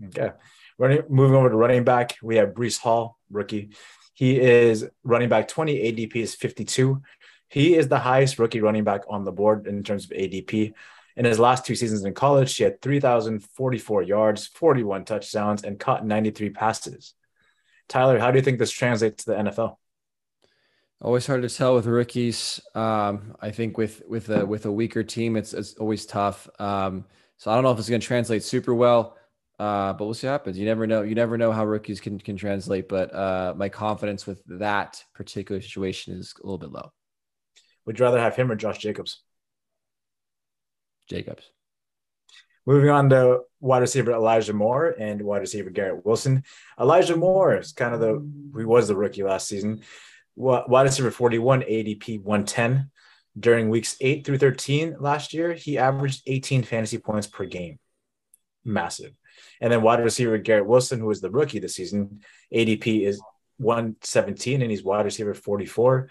Okay, 0.05 0.31
running. 0.77 1.03
Moving 1.09 1.35
over 1.35 1.49
to 1.49 1.57
running 1.57 1.83
back, 1.83 2.15
we 2.23 2.37
have 2.37 2.49
Breece 2.49 2.79
Hall, 2.79 3.17
rookie. 3.29 3.71
He 4.13 4.37
is 4.37 4.85
running 5.03 5.29
back 5.29 5.47
20 5.47 5.77
ADP 5.77 6.15
is 6.17 6.35
52. 6.35 7.01
He 7.49 7.75
is 7.75 7.87
the 7.87 7.99
highest 7.99 8.39
rookie 8.39 8.61
running 8.61 8.83
back 8.83 9.01
on 9.09 9.25
the 9.25 9.31
board 9.31 9.67
in 9.67 9.83
terms 9.83 10.05
of 10.05 10.11
ADP. 10.11 10.73
In 11.15 11.25
his 11.25 11.39
last 11.39 11.65
two 11.65 11.75
seasons 11.75 12.05
in 12.05 12.13
college, 12.13 12.55
he 12.55 12.63
had 12.63 12.81
3,044 12.81 14.03
yards, 14.03 14.47
41 14.47 15.03
touchdowns, 15.03 15.63
and 15.63 15.79
caught 15.79 16.05
93 16.05 16.51
passes. 16.51 17.13
Tyler, 17.89 18.19
how 18.19 18.31
do 18.31 18.37
you 18.37 18.43
think 18.43 18.59
this 18.59 18.71
translates 18.71 19.25
to 19.25 19.31
the 19.31 19.37
NFL? 19.37 19.75
Always 21.01 21.25
hard 21.25 21.41
to 21.41 21.49
tell 21.49 21.75
with 21.75 21.87
rookies. 21.87 22.61
Um, 22.75 23.35
I 23.41 23.51
think 23.51 23.77
with 23.77 24.01
with 24.07 24.29
a 24.29 24.45
with 24.45 24.65
a 24.65 24.71
weaker 24.71 25.01
team, 25.01 25.37
it's 25.37 25.53
it's 25.53 25.73
always 25.75 26.05
tough. 26.05 26.47
Um, 26.59 27.05
so 27.37 27.49
I 27.49 27.55
don't 27.55 27.63
know 27.63 27.71
if 27.71 27.79
it's 27.79 27.87
going 27.87 28.01
to 28.01 28.07
translate 28.07 28.43
super 28.43 28.75
well, 28.75 29.17
uh, 29.59 29.93
but 29.93 30.05
we'll 30.05 30.13
see 30.13 30.27
what 30.27 30.33
happens. 30.33 30.57
You 30.57 30.65
never 30.65 30.85
know. 30.85 31.03
You 31.03 31.15
never 31.15 31.37
know 31.37 31.53
how 31.53 31.65
rookies 31.65 32.01
can 32.01 32.19
can 32.19 32.35
translate. 32.35 32.89
But 32.89 33.15
uh, 33.15 33.53
my 33.55 33.69
confidence 33.69 34.27
with 34.27 34.43
that 34.47 35.01
particular 35.13 35.61
situation 35.61 36.17
is 36.17 36.33
a 36.43 36.45
little 36.45 36.57
bit 36.57 36.71
low. 36.71 36.91
Would 37.89 37.97
you 37.97 38.05
rather 38.05 38.19
have 38.19 38.35
him 38.35 38.51
or 38.51 38.55
Josh 38.55 38.77
Jacobs? 38.77 39.23
Jacobs. 41.09 41.49
Moving 42.67 42.91
on 42.91 43.09
to 43.09 43.39
wide 43.59 43.79
receiver 43.79 44.11
Elijah 44.11 44.53
Moore 44.53 44.93
and 44.99 45.23
wide 45.23 45.39
receiver 45.39 45.71
Garrett 45.71 46.05
Wilson. 46.05 46.43
Elijah 46.79 47.15
Moore 47.15 47.57
is 47.57 47.71
kind 47.71 47.95
of 47.95 47.99
the 47.99 48.23
he 48.55 48.63
was 48.63 48.87
the 48.87 48.95
rookie 48.95 49.23
last 49.23 49.47
season. 49.47 49.81
Wide 50.35 50.83
receiver 50.83 51.09
41, 51.09 51.63
ADP 51.63 52.21
110. 52.21 52.91
During 53.39 53.69
weeks 53.69 53.97
8 53.99 54.23
through 54.23 54.37
13 54.37 54.97
last 54.99 55.33
year, 55.33 55.53
he 55.53 55.79
averaged 55.79 56.21
18 56.27 56.61
fantasy 56.61 56.99
points 56.99 57.25
per 57.25 57.45
game. 57.45 57.79
Massive. 58.63 59.13
And 59.61 59.73
then 59.73 59.81
wide 59.81 60.03
receiver 60.03 60.37
Garrett 60.37 60.67
Wilson, 60.67 60.99
who 60.99 61.07
was 61.07 61.21
the 61.21 61.31
rookie 61.31 61.57
this 61.57 61.73
season, 61.73 62.21
ADP 62.53 63.07
is 63.07 63.19
117 63.57 64.61
and 64.61 64.69
he's 64.69 64.83
wide 64.83 65.05
receiver 65.05 65.33
44. 65.33 66.09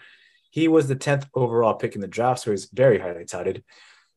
He 0.49 0.67
was 0.67 0.87
the 0.87 0.95
10th 0.95 1.27
overall 1.33 1.75
pick 1.75 1.95
in 1.95 2.01
the 2.01 2.07
draft, 2.07 2.41
so 2.41 2.51
he's 2.51 2.69
very 2.73 2.99
highly 2.99 3.25
touted. 3.25 3.63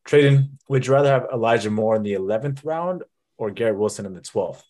Trading, 0.04 0.58
would 0.68 0.86
you 0.86 0.92
rather 0.92 1.10
have 1.10 1.28
Elijah 1.32 1.70
Moore 1.70 1.94
in 1.94 2.02
the 2.02 2.14
11th 2.14 2.64
round 2.64 3.04
or 3.38 3.50
Garrett 3.50 3.78
Wilson 3.78 4.06
in 4.06 4.14
the 4.14 4.20
12th? 4.20 4.62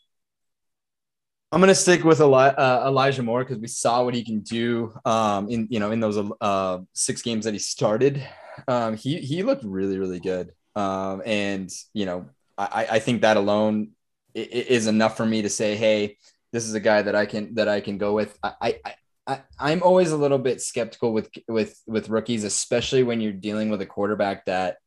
I'm 1.51 1.61
gonna 1.61 1.75
stick 1.75 2.03
with 2.03 2.21
Eli- 2.21 2.49
uh, 2.49 2.87
Elijah 2.87 3.23
Moore 3.23 3.45
because 3.45 3.59
we 3.59 3.69
saw 3.69 4.03
what 4.05 4.15
he 4.15 4.25
can 4.25 4.41
do 4.41 4.95
um, 5.05 5.51
in 5.51 5.69
you 5.71 5.81
know 5.81 5.91
in 5.91 6.01
those 6.01 6.19
uh, 6.41 6.79
six 6.95 7.21
games 7.21 7.45
that 7.45 7.53
he 7.53 7.59
started. 7.59 8.27
Um, 8.67 8.97
he 8.97 9.19
he 9.19 9.43
looked 9.43 9.63
really 9.63 9.99
really 9.99 10.19
good, 10.19 10.53
um, 10.77 11.23
and 11.27 11.71
you 11.93 12.07
know 12.07 12.31
I, 12.57 12.87
I 12.93 12.99
think 13.01 13.23
that 13.23 13.37
alone 13.37 13.91
is 14.35 14.87
enough 14.87 15.17
for 15.17 15.27
me 15.27 15.43
to 15.43 15.51
say, 15.51 15.77
hey, 15.77 16.17
this 16.53 16.65
is 16.65 16.75
a 16.75 16.81
guy 16.81 17.03
that 17.03 17.15
I 17.15 17.27
can 17.27 17.55
that 17.55 17.69
I 17.69 17.81
can 17.81 17.99
go 17.99 18.15
with. 18.15 18.39
I, 18.43 18.79
I 18.85 18.95
I, 19.27 19.41
I'm 19.59 19.83
always 19.83 20.11
a 20.11 20.17
little 20.17 20.39
bit 20.39 20.61
skeptical 20.61 21.13
with 21.13 21.31
with 21.49 21.81
with 21.87 22.09
rookies, 22.09 22.45
especially 22.45 23.03
when 23.03 23.21
you're 23.21 23.33
dealing 23.33 23.71
with 23.71 23.81
a 23.81 23.87
quarterback 23.87 24.47
that 24.47 24.79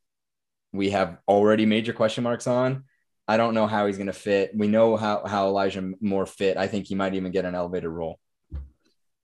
we 0.74 0.90
have 0.90 1.18
already 1.28 1.66
major 1.66 1.94
question 1.94 2.24
marks 2.24 2.48
on. 2.48 2.84
I 3.28 3.38
don't 3.38 3.54
know 3.54 3.66
how 3.66 3.88
he's 3.88 3.98
going 3.98 4.08
to 4.08 4.14
fit. 4.14 4.52
We 4.54 4.68
know 4.68 4.98
how 4.98 5.26
how 5.26 5.48
Elijah 5.48 5.92
Moore 6.02 6.26
fit. 6.26 6.58
I 6.58 6.68
think 6.68 6.88
he 6.88 6.96
might 6.96 7.16
even 7.16 7.32
get 7.32 7.46
an 7.46 7.56
elevated 7.56 7.90
role. 7.90 8.20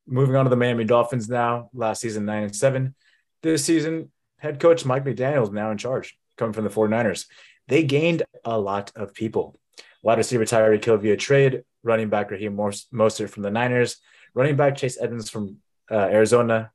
Moving 0.08 0.36
on 0.36 0.46
to 0.46 0.50
the 0.50 0.56
Miami 0.56 0.86
Dolphins 0.86 1.30
now. 1.30 1.70
Last 1.74 2.02
season, 2.02 2.26
nine 2.26 2.44
and 2.44 2.56
seven. 2.56 2.96
This 3.44 3.66
season, 3.66 4.12
head 4.38 4.60
coach 4.60 4.86
Mike 4.86 5.04
McDaniel 5.04 5.52
now 5.52 5.72
in 5.72 5.78
charge, 5.78 6.18
coming 6.38 6.54
from 6.54 6.64
the 6.64 6.70
49ers. 6.70 7.26
They 7.68 7.84
gained 7.84 8.24
a 8.44 8.58
lot 8.58 8.92
of 8.96 9.14
people. 9.14 9.60
Wide 10.04 10.18
receiver 10.18 10.46
Tyreek 10.46 10.84
Hill 10.84 10.98
via 10.98 11.18
trade, 11.18 11.64
running 11.84 12.10
back 12.10 12.32
Raheem 12.32 12.56
Mostert 12.58 13.30
from 13.30 13.44
the 13.44 13.52
Niners, 13.52 13.98
running 14.34 14.56
back 14.56 14.76
Chase 14.76 14.98
Edmonds 15.00 15.30
from 15.30 15.58
uh, 15.90 15.96
Arizona, 15.96 16.72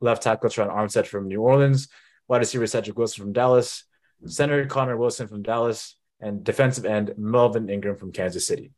left 0.00 0.22
tackle 0.22 0.50
Terron 0.50 0.74
Armstead 0.74 1.06
from 1.06 1.28
New 1.28 1.40
Orleans, 1.40 1.88
wide 2.28 2.38
receiver 2.38 2.66
Cedric 2.66 2.96
Wilson 2.98 3.24
from 3.24 3.32
Dallas, 3.32 3.84
center 4.26 4.64
Connor 4.66 4.96
Wilson 4.96 5.28
from 5.28 5.42
Dallas, 5.42 5.96
and 6.20 6.44
defensive 6.44 6.84
end 6.84 7.14
Melvin 7.16 7.68
Ingram 7.68 7.96
from 7.96 8.12
Kansas 8.12 8.46
City. 8.46 8.72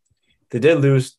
They 0.51 0.59
did 0.59 0.79
lose 0.79 1.17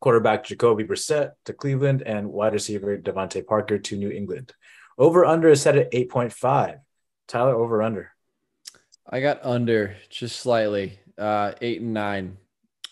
quarterback 0.00 0.44
Jacoby 0.44 0.84
Brissett 0.84 1.32
to 1.44 1.52
Cleveland 1.52 2.02
and 2.02 2.30
wide 2.30 2.52
receiver 2.52 2.96
DeVante 2.96 3.46
Parker 3.46 3.78
to 3.78 3.96
New 3.96 4.10
England. 4.10 4.52
Over 4.96 5.24
under 5.24 5.48
is 5.48 5.62
set 5.62 5.76
at 5.76 5.92
8.5. 5.92 6.78
Tyler, 7.26 7.54
over 7.54 7.82
under. 7.82 8.12
I 9.08 9.20
got 9.20 9.44
under 9.44 9.96
just 10.10 10.40
slightly, 10.40 10.98
uh, 11.16 11.52
eight 11.60 11.80
and 11.80 11.94
nine. 11.94 12.36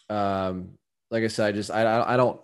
Um, 0.08 0.78
like 1.10 1.24
I 1.24 1.28
said, 1.28 1.46
I 1.48 1.52
just 1.52 1.70
I 1.70 2.14
I 2.14 2.16
don't 2.16 2.40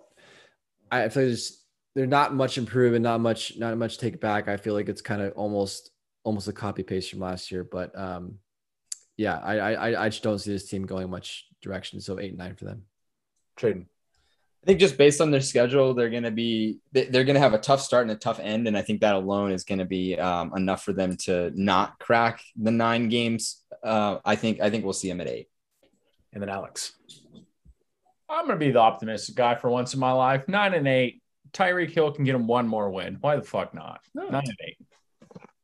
I 1.01 1.09
feel 1.09 1.29
just 1.29 1.65
they're 1.95 2.07
not 2.07 2.33
much 2.33 2.57
improvement, 2.57 3.03
not 3.03 3.19
much 3.19 3.57
not 3.57 3.77
much 3.77 3.97
take 3.97 4.19
back. 4.19 4.47
I 4.47 4.57
feel 4.57 4.73
like 4.73 4.89
it's 4.89 5.01
kind 5.01 5.21
of 5.21 5.33
almost 5.33 5.91
almost 6.23 6.47
a 6.47 6.53
copy 6.53 6.83
paste 6.83 7.09
from 7.09 7.19
last 7.19 7.51
year, 7.51 7.63
but 7.63 7.97
um, 7.97 8.39
yeah, 9.17 9.37
I 9.37 9.57
I 9.57 10.05
I 10.05 10.09
just 10.09 10.23
don't 10.23 10.39
see 10.39 10.51
this 10.51 10.69
team 10.69 10.85
going 10.85 11.09
much 11.09 11.47
direction. 11.61 11.99
So 12.01 12.19
eight 12.19 12.29
and 12.29 12.37
nine 12.37 12.55
for 12.55 12.65
them. 12.65 12.83
Trading. 13.55 13.87
I 14.63 14.65
think 14.65 14.79
just 14.79 14.97
based 14.97 15.19
on 15.19 15.29
their 15.29 15.41
schedule, 15.41 15.93
they're 15.93 16.09
going 16.09 16.23
to 16.23 16.31
be 16.31 16.79
they're 16.93 17.25
going 17.25 17.33
to 17.35 17.39
have 17.41 17.53
a 17.53 17.57
tough 17.57 17.81
start 17.81 18.03
and 18.03 18.11
a 18.11 18.15
tough 18.15 18.39
end, 18.39 18.65
and 18.67 18.77
I 18.77 18.81
think 18.81 19.01
that 19.01 19.13
alone 19.13 19.51
is 19.51 19.65
going 19.65 19.79
to 19.79 19.85
be 19.85 20.17
um, 20.17 20.53
enough 20.55 20.83
for 20.83 20.93
them 20.93 21.17
to 21.17 21.51
not 21.53 21.99
crack 21.99 22.41
the 22.55 22.71
nine 22.71 23.09
games. 23.09 23.61
Uh, 23.83 24.19
I 24.23 24.37
think 24.37 24.61
I 24.61 24.69
think 24.69 24.85
we'll 24.85 24.93
see 24.93 25.09
them 25.09 25.19
at 25.19 25.27
eight. 25.27 25.49
And 26.31 26.41
then 26.41 26.49
Alex, 26.49 26.93
I'm 28.33 28.47
going 28.47 28.59
to 28.59 28.65
be 28.65 28.71
the 28.71 28.79
optimistic 28.79 29.35
guy 29.35 29.55
for 29.55 29.69
once 29.69 29.93
in 29.93 29.99
my 29.99 30.11
life. 30.11 30.47
Nine 30.47 30.73
and 30.73 30.87
eight. 30.87 31.21
Tyreek 31.51 31.91
Hill 31.91 32.11
can 32.11 32.25
get 32.25 32.35
him 32.35 32.47
one 32.47 32.67
more 32.67 32.89
win. 32.89 33.17
Why 33.21 33.35
the 33.35 33.43
fuck 33.43 33.73
not? 33.73 34.01
No. 34.15 34.23
Nine 34.23 34.43
and 34.45 34.57
eight. 34.67 34.77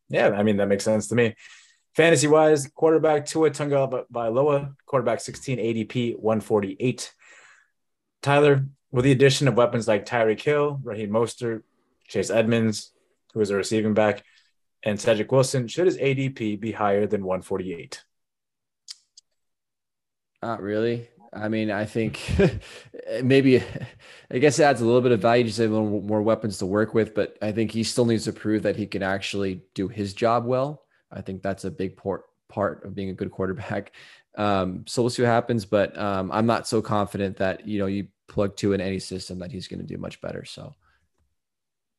Yeah, 0.09 0.29
I 0.29 0.43
mean 0.43 0.57
that 0.57 0.67
makes 0.67 0.83
sense 0.83 1.07
to 1.07 1.15
me. 1.15 1.35
Fantasy 1.95 2.27
wise, 2.27 2.67
quarterback 2.67 3.25
Tua 3.25 3.49
Tagovailoa, 3.49 4.75
quarterback 4.85 5.19
16 5.19 5.57
ADP 5.57 6.17
148. 6.17 7.13
Tyler, 8.21 8.65
with 8.91 9.05
the 9.05 9.11
addition 9.11 9.47
of 9.47 9.55
weapons 9.55 9.87
like 9.87 10.05
Tyreek 10.05 10.41
Hill, 10.41 10.79
Raheem 10.83 11.09
Mostert, 11.09 11.63
Chase 12.07 12.29
Edmonds, 12.29 12.91
who 13.33 13.41
is 13.41 13.49
a 13.49 13.55
receiving 13.55 13.93
back, 13.93 14.23
and 14.83 14.99
Cedric 14.99 15.31
Wilson, 15.31 15.67
should 15.67 15.85
his 15.85 15.97
ADP 15.97 16.59
be 16.59 16.71
higher 16.71 17.05
than 17.05 17.23
148? 17.23 18.03
Not 20.41 20.61
really. 20.61 21.09
I 21.31 21.47
mean, 21.47 21.71
I 21.71 21.85
think 21.85 22.19
maybe, 23.23 23.63
I 24.31 24.37
guess 24.39 24.59
it 24.59 24.63
adds 24.63 24.81
a 24.81 24.85
little 24.85 25.01
bit 25.01 25.11
of 25.11 25.21
value 25.21 25.43
to 25.43 25.51
say 25.51 25.65
a 25.65 25.69
little 25.69 26.01
more 26.01 26.21
weapons 26.21 26.57
to 26.59 26.65
work 26.65 26.93
with, 26.93 27.13
but 27.13 27.37
I 27.41 27.51
think 27.51 27.71
he 27.71 27.83
still 27.83 28.05
needs 28.05 28.25
to 28.25 28.33
prove 28.33 28.63
that 28.63 28.75
he 28.75 28.87
can 28.87 29.03
actually 29.03 29.61
do 29.73 29.87
his 29.87 30.13
job 30.13 30.45
well. 30.45 30.83
I 31.11 31.21
think 31.21 31.41
that's 31.41 31.65
a 31.65 31.71
big 31.71 31.97
part 31.97 32.23
part 32.47 32.83
of 32.83 32.95
being 32.95 33.09
a 33.09 33.13
good 33.13 33.31
quarterback. 33.31 33.91
Um, 34.35 34.85
so 34.87 35.01
we'll 35.01 35.09
see 35.09 35.23
what 35.23 35.29
happens, 35.29 35.65
but 35.65 35.97
um, 35.97 36.31
I'm 36.31 36.45
not 36.45 36.65
so 36.65 36.81
confident 36.81 37.37
that 37.37 37.67
you 37.67 37.79
know 37.79 37.87
you 37.87 38.07
plug 38.29 38.55
Tua 38.55 38.75
in 38.75 38.79
any 38.79 38.99
system 38.99 39.39
that 39.39 39.51
he's 39.51 39.67
going 39.67 39.81
to 39.81 39.85
do 39.85 39.97
much 39.97 40.21
better. 40.21 40.45
So, 40.45 40.75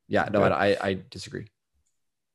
yeah, 0.08 0.26
no, 0.32 0.44
I, 0.44 0.76
I 0.80 0.98
disagree. 1.10 1.48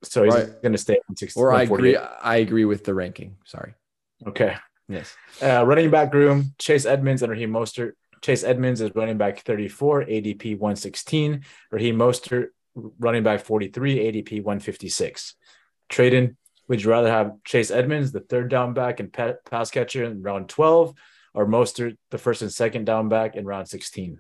So 0.04 0.24
he's 0.24 0.34
going 0.34 0.74
to 0.74 0.78
stay 0.78 1.00
on 1.10 1.16
60. 1.16 1.40
Or 1.40 1.54
I 1.54 1.64
agree. 1.64 1.98
I 1.98 2.36
agree 2.36 2.66
with 2.66 2.84
the 2.84 2.94
ranking. 2.94 3.38
Sorry. 3.46 3.74
Okay. 4.28 4.56
Yes. 4.88 5.16
Uh, 5.42 5.66
running 5.66 5.90
back 5.90 6.14
room: 6.14 6.54
Chase 6.60 6.86
Edmonds 6.86 7.22
and 7.24 7.32
Raheem 7.32 7.52
Mostert. 7.52 7.94
Chase 8.22 8.44
Edmonds 8.44 8.82
is 8.82 8.96
running 8.96 9.18
back 9.18 9.40
34, 9.42 10.06
ADP 10.06 10.58
116. 10.58 11.44
Raheem 11.72 11.96
Mostert, 11.96 12.48
running 12.76 13.24
back 13.24 13.42
43, 13.42 13.98
ADP 13.98 14.44
156. 14.44 15.36
Trading: 15.90 16.38
Would 16.68 16.84
you 16.84 16.90
rather 16.92 17.10
have 17.10 17.34
Chase 17.44 17.72
Edmonds, 17.72 18.12
the 18.12 18.20
third 18.20 18.50
down 18.50 18.74
back 18.74 19.00
and 19.00 19.12
pass 19.12 19.72
catcher 19.72 20.04
in 20.04 20.22
round 20.22 20.50
12, 20.50 20.94
or 21.34 21.46
Mostert, 21.48 21.98
the 22.12 22.18
first 22.18 22.42
and 22.42 22.52
second 22.52 22.86
down 22.86 23.10
back 23.10 23.36
in 23.36 23.46
round 23.46 23.68
16? 23.68 24.20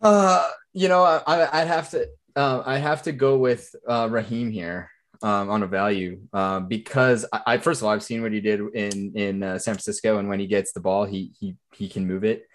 Uh, 0.00 0.48
you 0.72 0.86
know, 0.86 1.02
I, 1.02 1.60
I'd 1.60 1.66
have 1.66 1.90
to, 1.90 2.06
uh, 2.36 2.62
I 2.64 2.78
have 2.78 3.02
to 3.02 3.12
go 3.12 3.36
with 3.36 3.74
uh, 3.88 4.08
Raheem 4.08 4.52
here 4.52 4.90
um, 5.22 5.50
on 5.50 5.62
a 5.62 5.66
value 5.66 6.20
uh, 6.32 6.60
because 6.60 7.26
I, 7.32 7.40
I, 7.46 7.58
first 7.58 7.80
of 7.80 7.86
all 7.86 7.92
I've 7.92 8.02
seen 8.02 8.22
what 8.22 8.32
he 8.32 8.40
did 8.40 8.60
in 8.74 9.12
in 9.16 9.42
uh, 9.42 9.58
San 9.58 9.74
Francisco, 9.74 10.18
and 10.18 10.28
when 10.28 10.40
he 10.40 10.46
gets 10.46 10.72
the 10.72 10.80
ball, 10.80 11.04
he 11.04 11.32
he 11.38 11.56
he 11.74 11.88
can 11.88 12.06
move 12.06 12.24
it. 12.24 12.46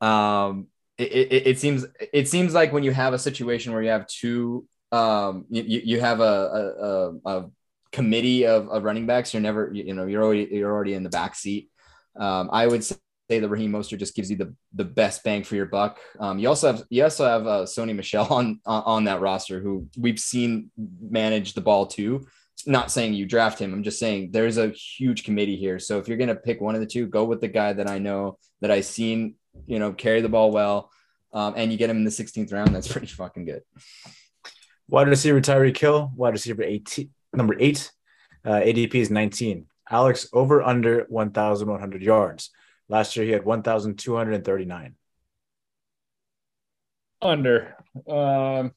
Um, 0.00 0.66
it, 0.98 1.12
it, 1.12 1.46
it 1.46 1.58
seems 1.58 1.86
it 2.12 2.28
seems 2.28 2.52
like 2.52 2.72
when 2.72 2.82
you 2.82 2.92
have 2.92 3.14
a 3.14 3.18
situation 3.18 3.72
where 3.72 3.82
you 3.82 3.88
have 3.88 4.06
two, 4.06 4.66
um, 4.92 5.46
you, 5.48 5.80
you 5.84 6.00
have 6.00 6.20
a, 6.20 7.14
a, 7.24 7.30
a 7.30 7.50
committee 7.90 8.46
of, 8.46 8.68
of 8.68 8.84
running 8.84 9.06
backs, 9.06 9.32
you're 9.32 9.40
never 9.40 9.70
you 9.72 9.94
know 9.94 10.06
you're 10.06 10.22
already 10.22 10.48
you're 10.50 10.72
already 10.72 10.94
in 10.94 11.02
the 11.02 11.10
back 11.10 11.34
seat. 11.34 11.70
Um, 12.16 12.50
I 12.52 12.66
would 12.66 12.84
say 12.84 12.96
that 13.38 13.48
Raheem 13.48 13.72
Mostert 13.72 13.98
just 13.98 14.14
gives 14.14 14.30
you 14.30 14.36
the, 14.36 14.54
the 14.74 14.84
best 14.84 15.22
bang 15.22 15.42
for 15.42 15.54
your 15.54 15.66
buck. 15.66 15.98
Um, 16.18 16.38
you 16.38 16.48
also 16.48 16.72
have 16.72 16.84
you 16.90 17.04
also 17.04 17.26
have 17.26 17.46
uh, 17.46 17.62
Sony 17.62 17.94
Michel 17.94 18.26
on 18.30 18.60
on 18.66 19.04
that 19.04 19.20
roster 19.20 19.60
who 19.60 19.86
we've 19.96 20.18
seen 20.18 20.70
manage 21.00 21.54
the 21.54 21.60
ball 21.60 21.86
too. 21.86 22.26
Not 22.66 22.90
saying 22.90 23.14
you 23.14 23.24
draft 23.24 23.58
him. 23.58 23.72
I'm 23.72 23.82
just 23.82 23.98
saying 23.98 24.32
there's 24.32 24.58
a 24.58 24.68
huge 24.68 25.24
committee 25.24 25.56
here. 25.56 25.78
So 25.78 25.98
if 25.98 26.08
you're 26.08 26.18
gonna 26.18 26.34
pick 26.34 26.60
one 26.60 26.74
of 26.74 26.80
the 26.80 26.86
two, 26.86 27.06
go 27.06 27.24
with 27.24 27.40
the 27.40 27.48
guy 27.48 27.72
that 27.72 27.88
I 27.88 27.98
know 27.98 28.38
that 28.60 28.70
I've 28.70 28.84
seen 28.84 29.36
you 29.66 29.78
know 29.78 29.92
carry 29.92 30.20
the 30.20 30.28
ball 30.28 30.50
well, 30.50 30.90
um, 31.32 31.54
and 31.56 31.70
you 31.70 31.78
get 31.78 31.90
him 31.90 31.96
in 31.96 32.04
the 32.04 32.10
16th 32.10 32.52
round. 32.52 32.74
That's 32.74 32.88
pretty 32.92 33.06
fucking 33.06 33.44
good. 33.44 33.62
Wide 34.88 35.08
receiver 35.08 35.40
Tyreek 35.40 35.78
Hill, 35.78 36.10
wide 36.16 36.32
receiver 36.32 36.64
18, 36.64 37.10
number 37.32 37.54
eight, 37.60 37.92
uh, 38.44 38.54
ADP 38.54 38.96
is 38.96 39.10
19. 39.10 39.66
Alex 39.88 40.28
over 40.32 40.62
under 40.62 41.06
1,100 41.08 42.02
yards. 42.02 42.50
Last 42.90 43.14
year 43.16 43.24
he 43.24 43.30
had 43.30 43.44
1,239. 43.44 44.96
Under. 47.22 47.76
Um, 48.08 48.72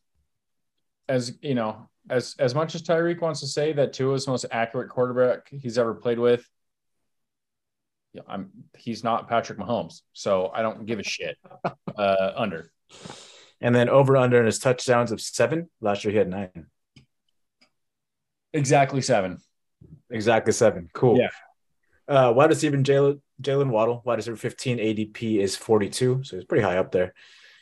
as 1.10 1.34
you 1.42 1.56
know, 1.56 1.90
as 2.10 2.36
as 2.38 2.54
much 2.54 2.76
as 2.76 2.84
Tyreek 2.84 3.22
wants 3.22 3.40
to 3.40 3.48
say 3.48 3.74
that 3.74 3.94
Tua 3.94 4.14
is 4.14 4.26
the 4.26 4.32
most 4.32 4.46
accurate 4.52 4.90
quarterback 4.90 5.50
he's 5.50 5.80
ever 5.80 5.96
played 5.96 6.20
with, 6.20 6.48
yeah, 8.14 8.22
I'm 8.28 8.52
he's 8.78 9.04
not 9.04 9.28
Patrick 9.28 9.58
Mahomes, 9.58 10.02
so 10.14 10.52
I 10.54 10.62
don't 10.62 10.86
give 10.86 11.00
a 11.00 11.04
shit. 11.04 11.38
Uh, 11.96 12.32
under. 12.36 12.72
And 13.62 13.74
then 13.76 13.88
over 13.88 14.18
under 14.18 14.40
in 14.40 14.48
his 14.48 14.58
touchdowns 14.58 15.12
of 15.12 15.22
seven. 15.22 15.70
Last 15.80 16.04
year 16.04 16.12
he 16.12 16.18
had 16.18 16.28
nine. 16.28 16.66
Exactly 18.52 19.02
seven. 19.02 19.38
Exactly 20.10 20.54
seven. 20.54 20.90
Cool. 20.92 21.20
Yeah. 21.20 21.30
Uh, 22.08 22.34
wide 22.36 22.50
receiver 22.50 22.78
Jalen 22.78 23.22
Jalen 23.44 23.70
Waddle, 23.70 24.02
wide 24.06 24.18
receiver 24.18 24.38
15, 24.38 24.78
ADP 24.78 25.40
is 25.40 25.56
42, 25.56 26.24
so 26.24 26.36
he's 26.36 26.46
pretty 26.46 26.64
high 26.64 26.78
up 26.78 26.92
there. 26.92 27.14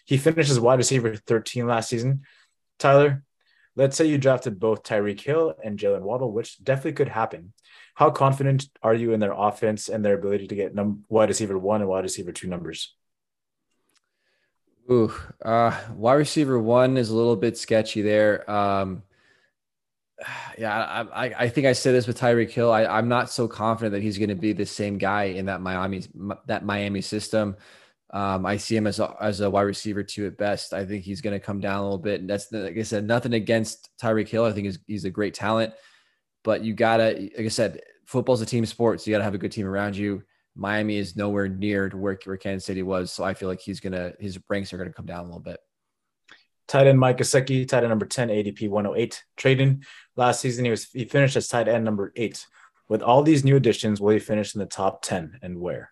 He 0.06 0.18
finishes 0.18 0.60
wide 0.60 0.80
receiver 0.80 1.16
13 1.16 1.68
last 1.68 1.90
season. 1.90 2.22
Tyler, 2.80 3.24
let's 3.76 3.96
say 3.96 4.06
you 4.06 4.18
drafted 4.18 4.60
both 4.60 4.84
Tyreek 4.84 5.20
Hill 5.20 5.54
and 5.64 5.78
Jalen 5.78 6.02
Waddle, 6.02 6.32
which 6.32 6.64
definitely 6.64 6.94
could 6.94 7.10
happen. 7.10 7.54
How 7.96 8.10
confident 8.10 8.68
are 8.82 8.94
you 8.94 9.14
in 9.14 9.20
their 9.20 9.34
offense 9.34 9.90
and 9.90 10.04
their 10.04 10.16
ability 10.18 10.48
to 10.48 10.56
get 10.56 10.74
num- 10.74 11.06
wide 11.10 11.30
receiver 11.30 11.58
one 11.58 11.82
and 11.82 11.90
wide 11.90 12.04
receiver 12.04 12.32
two 12.32 12.48
numbers? 12.48 12.96
Ooh, 14.90 15.14
uh, 15.44 15.80
wide 15.94 16.14
receiver 16.14 16.60
one 16.60 16.98
is 16.98 17.10
a 17.10 17.16
little 17.16 17.36
bit 17.36 17.58
sketchy 17.58 18.02
there. 18.02 18.50
Um, 18.50 19.04
yeah, 20.58 21.06
I, 21.14 21.34
I 21.38 21.50
think 21.50 21.68
I 21.68 21.74
said 21.74 21.94
this 21.94 22.08
with 22.08 22.20
Tyreek 22.20 22.52
Hill. 22.52 22.72
I, 22.72 22.86
I'm 22.86 23.08
not 23.08 23.30
so 23.30 23.48
confident 23.48 23.94
that 23.94 24.02
he's 24.02 24.18
going 24.18 24.30
to 24.30 24.36
be 24.36 24.54
the 24.54 24.66
same 24.66 24.98
guy 24.98 25.24
in 25.24 25.46
that 25.46 25.62
Miami 25.62 26.04
that 26.48 26.66
Miami 26.66 27.02
system. 27.02 27.56
Um, 28.14 28.46
I 28.46 28.58
see 28.58 28.76
him 28.76 28.88
as 28.88 29.00
a, 29.00 29.16
as 29.22 29.40
a 29.40 29.50
wide 29.50 29.62
receiver 29.62 30.04
two 30.04 30.28
at 30.28 30.38
best. 30.38 30.74
I 30.74 30.86
think 30.86 31.04
he's 31.04 31.22
going 31.22 31.40
to 31.40 31.46
come 31.46 31.62
down 31.62 31.80
a 31.80 31.84
little 31.84 31.98
bit. 31.98 32.20
And 32.20 32.30
that's 32.30 32.52
like 32.52 32.78
I 32.78 32.84
said, 32.84 33.06
nothing 33.06 33.34
against 33.34 33.90
Tyreek 34.02 34.28
Hill. 34.28 34.44
I 34.44 34.52
think 34.52 34.66
he's, 34.66 34.80
he's 34.86 35.06
a 35.06 35.10
great 35.10 35.34
talent, 35.34 35.74
but 36.44 36.62
you 36.62 36.74
gotta, 36.74 37.30
like 37.38 37.46
I 37.46 37.48
said, 37.48 37.80
football's 38.06 38.42
a 38.42 38.46
team 38.46 38.66
sport, 38.66 39.00
so 39.00 39.10
you 39.10 39.16
gotta 39.16 39.24
have 39.24 39.36
a 39.36 39.40
good 39.40 39.52
team 39.52 39.66
around 39.66 39.96
you. 39.96 40.24
Miami 40.56 40.98
is 40.98 41.16
nowhere 41.16 41.48
near 41.48 41.88
to 41.88 41.96
where, 41.96 42.20
where 42.26 42.36
Kansas 42.36 42.66
City 42.66 42.84
was, 42.84 43.12
so 43.14 43.24
I 43.24 43.34
feel 43.34 43.48
like 43.48 43.62
he's 43.62 43.80
gonna 43.80 44.12
his 44.20 44.38
ranks 44.50 44.74
are 44.74 44.78
gonna 44.78 44.92
come 44.92 45.06
down 45.06 45.22
a 45.22 45.24
little 45.24 45.40
bit. 45.40 45.62
Tight 46.72 46.88
end 46.88 47.02
Mike 47.02 47.18
Gesicki, 47.18 47.68
tight 47.68 47.84
end 47.84 47.90
number 47.90 48.06
10, 48.06 48.30
ADP 48.30 48.70
108. 48.70 49.26
Trading 49.36 49.84
last 50.16 50.40
season, 50.40 50.64
he 50.64 50.72
was 50.72 50.86
he 50.86 51.04
finished 51.04 51.36
as 51.36 51.50
tight 51.50 51.68
end 51.68 51.84
number 51.84 52.14
eight. 52.16 52.46
With 52.88 53.02
all 53.02 53.24
these 53.24 53.44
new 53.44 53.58
additions, 53.58 54.00
will 54.00 54.12
he 54.12 54.20
finish 54.20 54.56
in 54.56 54.60
the 54.60 54.66
top 54.66 55.02
10 55.02 55.40
and 55.42 55.60
where? 55.60 55.92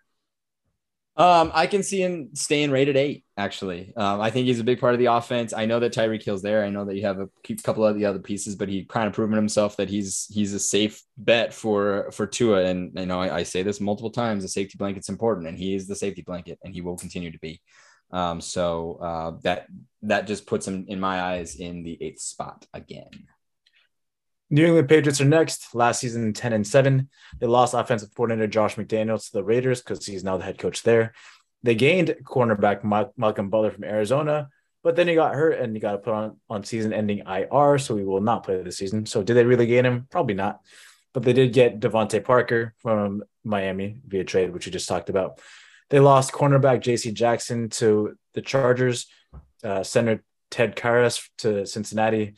Um, 1.16 1.50
I 1.52 1.66
can 1.66 1.82
see 1.82 2.00
him 2.00 2.30
staying 2.32 2.70
rated 2.70 2.96
eight. 2.96 3.26
Actually, 3.36 3.92
um, 3.94 4.22
I 4.22 4.30
think 4.30 4.46
he's 4.46 4.60
a 4.60 4.64
big 4.64 4.80
part 4.80 4.94
of 4.94 5.00
the 5.00 5.12
offense. 5.12 5.52
I 5.52 5.66
know 5.66 5.80
that 5.80 5.92
Tyreek 5.92 6.22
Hill's 6.22 6.40
there. 6.40 6.64
I 6.64 6.70
know 6.70 6.86
that 6.86 6.96
you 6.96 7.02
have 7.02 7.18
a 7.18 7.28
couple 7.62 7.84
of 7.84 7.94
the 7.94 8.06
other 8.06 8.18
pieces, 8.18 8.56
but 8.56 8.70
he 8.70 8.86
kind 8.86 9.06
of 9.06 9.12
proven 9.12 9.36
himself 9.36 9.76
that 9.76 9.90
he's 9.90 10.28
he's 10.32 10.54
a 10.54 10.58
safe 10.58 11.02
bet 11.18 11.52
for 11.52 12.10
for 12.12 12.26
Tua. 12.26 12.64
And 12.64 12.98
you 12.98 13.04
know, 13.04 13.20
I, 13.20 13.36
I 13.36 13.42
say 13.42 13.62
this 13.62 13.82
multiple 13.82 14.10
times: 14.10 14.44
the 14.44 14.48
safety 14.48 14.78
blanket's 14.78 15.10
important, 15.10 15.46
and 15.46 15.58
he 15.58 15.74
is 15.74 15.86
the 15.86 15.96
safety 15.96 16.22
blanket, 16.22 16.58
and 16.64 16.72
he 16.72 16.80
will 16.80 16.96
continue 16.96 17.30
to 17.30 17.38
be. 17.38 17.60
Um, 18.12 18.40
so 18.40 18.98
uh, 19.00 19.30
that 19.42 19.66
that 20.02 20.26
just 20.26 20.46
puts 20.46 20.66
him 20.66 20.86
in 20.88 20.98
my 21.00 21.20
eyes 21.20 21.56
in 21.56 21.82
the 21.82 21.96
eighth 22.02 22.20
spot 22.20 22.66
again. 22.72 23.10
New 24.52 24.66
England 24.66 24.88
Patriots 24.88 25.20
are 25.20 25.26
next. 25.26 25.74
Last 25.74 26.00
season, 26.00 26.32
10 26.32 26.52
and 26.52 26.66
7. 26.66 27.08
They 27.38 27.46
lost 27.46 27.74
offensive 27.74 28.12
coordinator 28.14 28.48
Josh 28.48 28.74
McDaniels 28.74 29.26
to 29.26 29.34
the 29.34 29.44
Raiders 29.44 29.80
because 29.80 30.04
he's 30.04 30.24
now 30.24 30.38
the 30.38 30.44
head 30.44 30.58
coach 30.58 30.82
there. 30.82 31.12
They 31.62 31.76
gained 31.76 32.16
cornerback 32.24 32.82
Malcolm 33.16 33.50
Butler 33.50 33.70
from 33.70 33.84
Arizona, 33.84 34.48
but 34.82 34.96
then 34.96 35.06
he 35.06 35.14
got 35.14 35.34
hurt 35.34 35.60
and 35.60 35.76
he 35.76 35.80
got 35.80 36.02
put 36.02 36.14
on, 36.14 36.40
on 36.48 36.64
season 36.64 36.92
ending 36.92 37.22
IR, 37.26 37.78
so 37.78 37.96
he 37.96 38.02
will 38.02 38.22
not 38.22 38.42
play 38.42 38.60
this 38.62 38.78
season. 38.78 39.06
So 39.06 39.22
did 39.22 39.34
they 39.34 39.44
really 39.44 39.66
gain 39.66 39.86
him? 39.86 40.08
Probably 40.10 40.34
not. 40.34 40.60
But 41.12 41.22
they 41.22 41.32
did 41.32 41.52
get 41.52 41.78
DeVante 41.78 42.24
Parker 42.24 42.74
from 42.78 43.22
Miami 43.44 43.98
via 44.06 44.24
trade, 44.24 44.52
which 44.52 44.66
we 44.66 44.72
just 44.72 44.88
talked 44.88 45.10
about. 45.10 45.40
They 45.90 46.00
lost 46.00 46.32
cornerback 46.32 46.82
JC 46.82 47.12
Jackson 47.12 47.68
to 47.70 48.16
the 48.34 48.42
Chargers, 48.42 49.06
uh, 49.62 49.82
center 49.82 50.22
Ted 50.50 50.76
Karras 50.76 51.28
to 51.38 51.66
Cincinnati, 51.66 52.34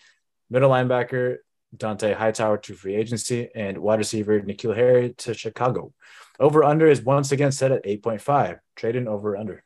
middle 0.50 0.70
linebacker 0.70 1.36
Dont'a 1.76 2.14
Hightower 2.14 2.58
to 2.58 2.74
free 2.74 2.94
agency, 2.94 3.48
and 3.54 3.78
wide 3.78 3.98
receiver 3.98 4.40
N'Keal 4.40 4.76
Harry 4.76 5.14
to 5.18 5.34
Chicago. 5.34 5.92
Over 6.38 6.64
under 6.64 6.86
is 6.86 7.02
once 7.02 7.32
again 7.32 7.52
set 7.52 7.72
at 7.72 7.84
8.5. 7.84 8.58
Trading 8.76 9.08
over 9.08 9.36
under. 9.36 9.62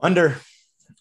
Under. 0.00 0.36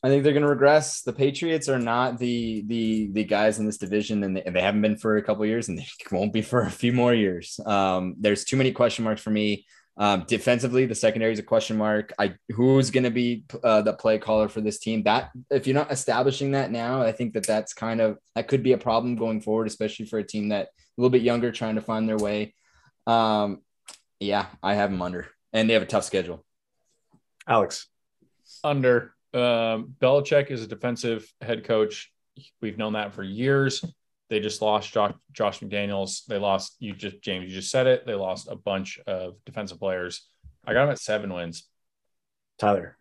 I 0.03 0.09
think 0.09 0.23
they're 0.23 0.33
going 0.33 0.43
to 0.43 0.49
regress. 0.49 1.01
The 1.01 1.13
Patriots 1.13 1.69
are 1.69 1.79
not 1.79 2.17
the 2.17 2.63
the 2.65 3.09
the 3.11 3.23
guys 3.23 3.59
in 3.59 3.65
this 3.67 3.77
division, 3.77 4.23
and 4.23 4.37
they, 4.37 4.41
they 4.41 4.61
haven't 4.61 4.81
been 4.81 4.97
for 4.97 5.17
a 5.17 5.21
couple 5.21 5.45
years, 5.45 5.69
and 5.69 5.77
they 5.77 5.87
won't 6.11 6.33
be 6.33 6.41
for 6.41 6.61
a 6.61 6.71
few 6.71 6.91
more 6.91 7.13
years. 7.13 7.59
Um, 7.65 8.15
there's 8.19 8.43
too 8.43 8.57
many 8.57 8.71
question 8.71 9.03
marks 9.03 9.21
for 9.21 9.29
me. 9.29 9.65
Um, 9.97 10.23
defensively, 10.27 10.85
the 10.85 10.95
secondary 10.95 11.33
is 11.33 11.39
a 11.39 11.43
question 11.43 11.77
mark. 11.77 12.13
I 12.17 12.35
who's 12.49 12.91
going 12.91 13.03
to 13.03 13.11
be 13.11 13.43
uh, 13.63 13.81
the 13.81 13.93
play 13.93 14.17
caller 14.17 14.47
for 14.47 14.61
this 14.61 14.79
team? 14.79 15.03
That 15.03 15.31
if 15.49 15.67
you're 15.67 15.75
not 15.75 15.91
establishing 15.91 16.51
that 16.51 16.71
now, 16.71 17.01
I 17.01 17.11
think 17.11 17.33
that 17.33 17.45
that's 17.45 17.73
kind 17.73 18.01
of 18.01 18.17
that 18.35 18.47
could 18.47 18.63
be 18.63 18.73
a 18.73 18.77
problem 18.77 19.15
going 19.15 19.41
forward, 19.41 19.67
especially 19.67 20.05
for 20.05 20.19
a 20.19 20.23
team 20.23 20.49
that 20.49 20.67
a 20.67 20.69
little 20.97 21.09
bit 21.09 21.21
younger 21.21 21.51
trying 21.51 21.75
to 21.75 21.81
find 21.81 22.07
their 22.07 22.17
way. 22.17 22.53
Um, 23.05 23.61
yeah, 24.19 24.47
I 24.63 24.75
have 24.75 24.91
them 24.91 25.01
under, 25.01 25.27
and 25.51 25.69
they 25.69 25.73
have 25.73 25.83
a 25.83 25.87
tough 25.87 26.05
schedule. 26.05 26.45
Alex, 27.47 27.87
under. 28.63 29.13
Um, 29.33 29.95
Belichick 29.99 30.51
is 30.51 30.61
a 30.61 30.67
defensive 30.67 31.31
head 31.41 31.63
coach. 31.63 32.11
We've 32.61 32.77
known 32.77 32.93
that 32.93 33.13
for 33.13 33.23
years. 33.23 33.83
They 34.31 34.39
just 34.39 34.61
lost 34.61 34.93
Josh, 34.93 35.13
Josh 35.33 35.59
McDaniels. 35.59 36.25
They 36.25 36.37
lost 36.37 36.77
you 36.79 36.93
just 36.93 37.21
James. 37.21 37.49
You 37.49 37.55
just 37.55 37.69
said 37.69 37.85
it. 37.85 38.07
They 38.07 38.13
lost 38.13 38.47
a 38.49 38.55
bunch 38.55 38.97
of 39.05 39.35
defensive 39.45 39.77
players. 39.77 40.25
I 40.65 40.71
got 40.71 40.85
them 40.85 40.93
at 40.93 40.99
seven 40.99 41.33
wins. 41.33 41.67
Tyler. 42.57 42.95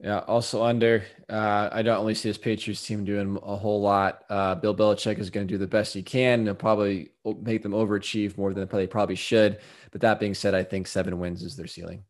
Yeah, 0.00 0.20
also 0.20 0.64
under. 0.64 1.04
Uh, 1.28 1.68
I 1.70 1.82
don't 1.82 2.00
really 2.00 2.14
see 2.14 2.30
this 2.30 2.38
Patriots 2.38 2.82
team 2.86 3.04
doing 3.04 3.38
a 3.42 3.56
whole 3.56 3.82
lot. 3.82 4.24
Uh, 4.30 4.54
Bill 4.54 4.74
Belichick 4.74 5.18
is 5.18 5.28
going 5.28 5.46
to 5.46 5.52
do 5.52 5.58
the 5.58 5.66
best 5.66 5.92
he 5.92 6.02
can. 6.02 6.44
He'll 6.44 6.54
probably 6.54 7.10
make 7.42 7.62
them 7.62 7.72
overachieve 7.72 8.38
more 8.38 8.54
than 8.54 8.66
they 8.72 8.86
probably 8.86 9.16
should. 9.16 9.58
But 9.90 10.00
that 10.00 10.18
being 10.18 10.32
said, 10.32 10.54
I 10.54 10.62
think 10.62 10.86
seven 10.86 11.18
wins 11.18 11.42
is 11.42 11.56
their 11.56 11.66
ceiling. 11.66 12.04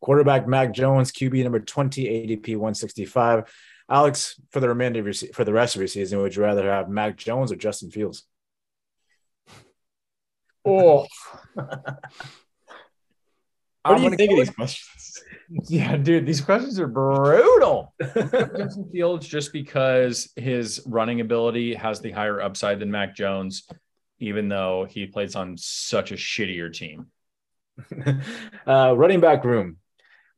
Quarterback 0.00 0.48
Mac 0.48 0.72
Jones, 0.72 1.12
QB 1.12 1.42
number 1.42 1.60
20, 1.60 2.04
ADP 2.06 2.56
165. 2.56 3.52
Alex, 3.92 4.40
for 4.50 4.60
the 4.60 4.68
remainder 4.68 5.00
of 5.00 5.06
your 5.06 5.14
for 5.34 5.44
the 5.44 5.52
rest 5.52 5.76
of 5.76 5.82
your 5.82 5.88
season, 5.88 6.22
would 6.22 6.34
you 6.34 6.42
rather 6.42 6.70
have 6.70 6.88
Mac 6.88 7.18
Jones 7.18 7.52
or 7.52 7.56
Justin 7.56 7.90
Fields? 7.90 8.24
Oh, 10.64 11.06
what 11.54 12.00
do 13.96 14.02
you 14.02 14.10
think 14.16 14.32
of 14.32 14.38
these 14.38 14.50
questions? 14.50 14.88
Yeah, 15.68 15.98
dude, 15.98 16.24
these 16.24 16.40
questions 16.40 16.80
are 16.80 16.86
brutal. 16.86 17.92
Justin 18.00 18.88
Fields, 18.90 19.28
just 19.28 19.52
because 19.52 20.32
his 20.34 20.80
running 20.86 21.20
ability 21.20 21.74
has 21.74 22.00
the 22.00 22.10
higher 22.10 22.40
upside 22.40 22.80
than 22.80 22.90
Mac 22.90 23.14
Jones, 23.14 23.68
even 24.18 24.48
though 24.48 24.86
he 24.88 25.04
plays 25.04 25.36
on 25.36 25.58
such 25.58 26.10
a 26.10 26.14
shittier 26.14 26.72
team. 26.72 27.08
uh, 28.66 28.94
running 28.96 29.20
back 29.20 29.44
room. 29.44 29.76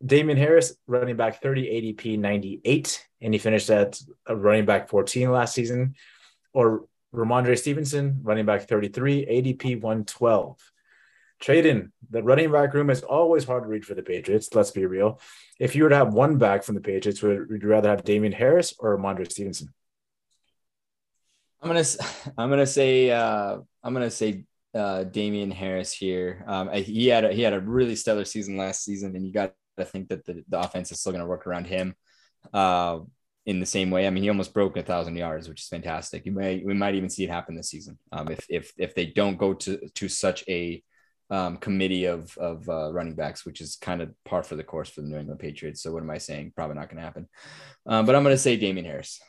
Damien 0.05 0.37
Harris, 0.37 0.77
running 0.87 1.17
back 1.17 1.41
30, 1.41 1.95
ADP 1.95 2.19
98, 2.19 3.07
and 3.23 3.33
he 3.33 3.39
finished 3.39 3.71
at 3.71 3.99
running 4.29 4.67
back 4.67 4.89
14 4.89 5.31
last 5.31 5.55
season. 5.55 5.95
Or 6.53 6.87
Rhamondre 7.15 7.59
Stevenson, 7.59 8.21
running 8.23 8.45
back 8.45 8.69
33, 8.69 9.27
ADP 9.27 9.81
112. 9.81 10.59
Trade 11.41 11.67
in. 11.67 11.93
The 12.11 12.23
running 12.23 12.53
back 12.53 12.75
room 12.75 12.91
is 12.91 13.03
always 13.03 13.45
hard 13.45 13.65
to 13.65 13.69
read 13.69 13.85
for 13.85 13.95
the 13.95 14.03
Patriots. 14.03 14.55
Let's 14.55 14.71
be 14.71 14.87
real. 14.87 15.21
If 15.59 15.75
you 15.75 15.85
were 15.85 15.89
to 15.89 15.97
have 15.97 16.13
one 16.13 16.39
back 16.39 16.65
from 16.65 16.75
the 16.75 16.81
Patriots, 16.81 17.23
would, 17.23 17.51
would 17.51 17.63
you 17.63 17.69
rather 17.69 17.89
have 17.89 18.05
Damien 18.05 18.33
Harris 18.33 18.75
or 18.79 18.97
Rhamondre 18.97 19.31
Stevenson? 19.31 19.73
I'm 21.61 21.69
gonna 21.69 21.85
I'm 22.39 22.51
gonna 22.51 22.67
say 22.67 23.11
uh, 23.11 23.59
I'm 23.83 23.95
gonna 23.95 24.11
say 24.11 24.45
uh, 24.75 25.05
Damien 25.05 25.51
Harris 25.51 25.93
here. 25.93 26.45
Um, 26.47 26.71
he 26.73 27.09
had 27.09 27.25
a, 27.25 27.33
he 27.33 27.43
had 27.43 27.53
a 27.53 27.61
really 27.61 27.97
stellar 27.97 28.25
season 28.25 28.57
last 28.57 28.85
season, 28.85 29.17
and 29.17 29.27
you 29.27 29.33
got 29.33 29.55
I 29.79 29.85
think 29.85 30.09
that 30.09 30.25
the, 30.25 30.45
the 30.49 30.61
offense 30.61 30.93
is 30.93 31.01
still 31.01 31.13
going 31.13 31.23
to 31.23 31.29
work 31.29 31.47
around 31.47 31.67
him 31.67 31.95
uh, 32.53 33.01
in 33.47 33.61
the 33.61 33.67
same 33.67 33.91
way. 33.91 34.07
I 34.07 34.11
mean, 34.11 34.23
he 34.23 34.29
almost 34.29 34.55
broke 34.55 34.77
a 34.77 34.83
thousand 34.83 35.17
yards, 35.17 35.49
which 35.49 35.63
is 35.63 35.69
fantastic. 35.69 36.25
You 36.27 36.33
may, 36.33 36.63
we 36.65 36.75
might 36.75 36.95
even 36.95 37.11
see 37.11 37.25
it 37.25 37.31
happen 37.31 37.57
this 37.57 37.71
season 37.71 37.99
um, 38.13 38.29
if, 38.29 38.47
if, 38.49 38.73
if 38.79 38.95
they 38.95 39.07
don't 39.07 39.37
go 39.37 39.55
to, 39.55 39.89
to 39.95 40.09
such 40.09 40.45
a 40.49 40.83
um, 41.31 41.57
committee 41.57 42.05
of, 42.05 42.37
of 42.39 42.69
uh, 42.69 42.93
running 42.93 43.15
backs, 43.15 43.45
which 43.45 43.61
is 43.61 43.77
kind 43.77 44.03
of 44.03 44.13
par 44.25 44.43
for 44.43 44.57
the 44.57 44.65
course 44.65 44.89
for 44.89 45.01
the 45.01 45.09
New 45.09 45.19
England 45.19 45.41
Patriots. 45.41 45.83
So 45.83 45.93
what 45.93 46.03
am 46.03 46.11
I 46.11 46.19
saying? 46.19 46.53
Probably 46.55 46.77
not 46.77 46.89
going 46.89 46.99
to 46.99 47.03
happen. 47.03 47.29
Um, 47.87 48.07
but 48.07 48.15
I'm 48.15 48.23
going 48.23 48.35
to 48.35 48.39
say 48.39 48.57
Damien 48.57 48.87
Harris. 48.87 49.21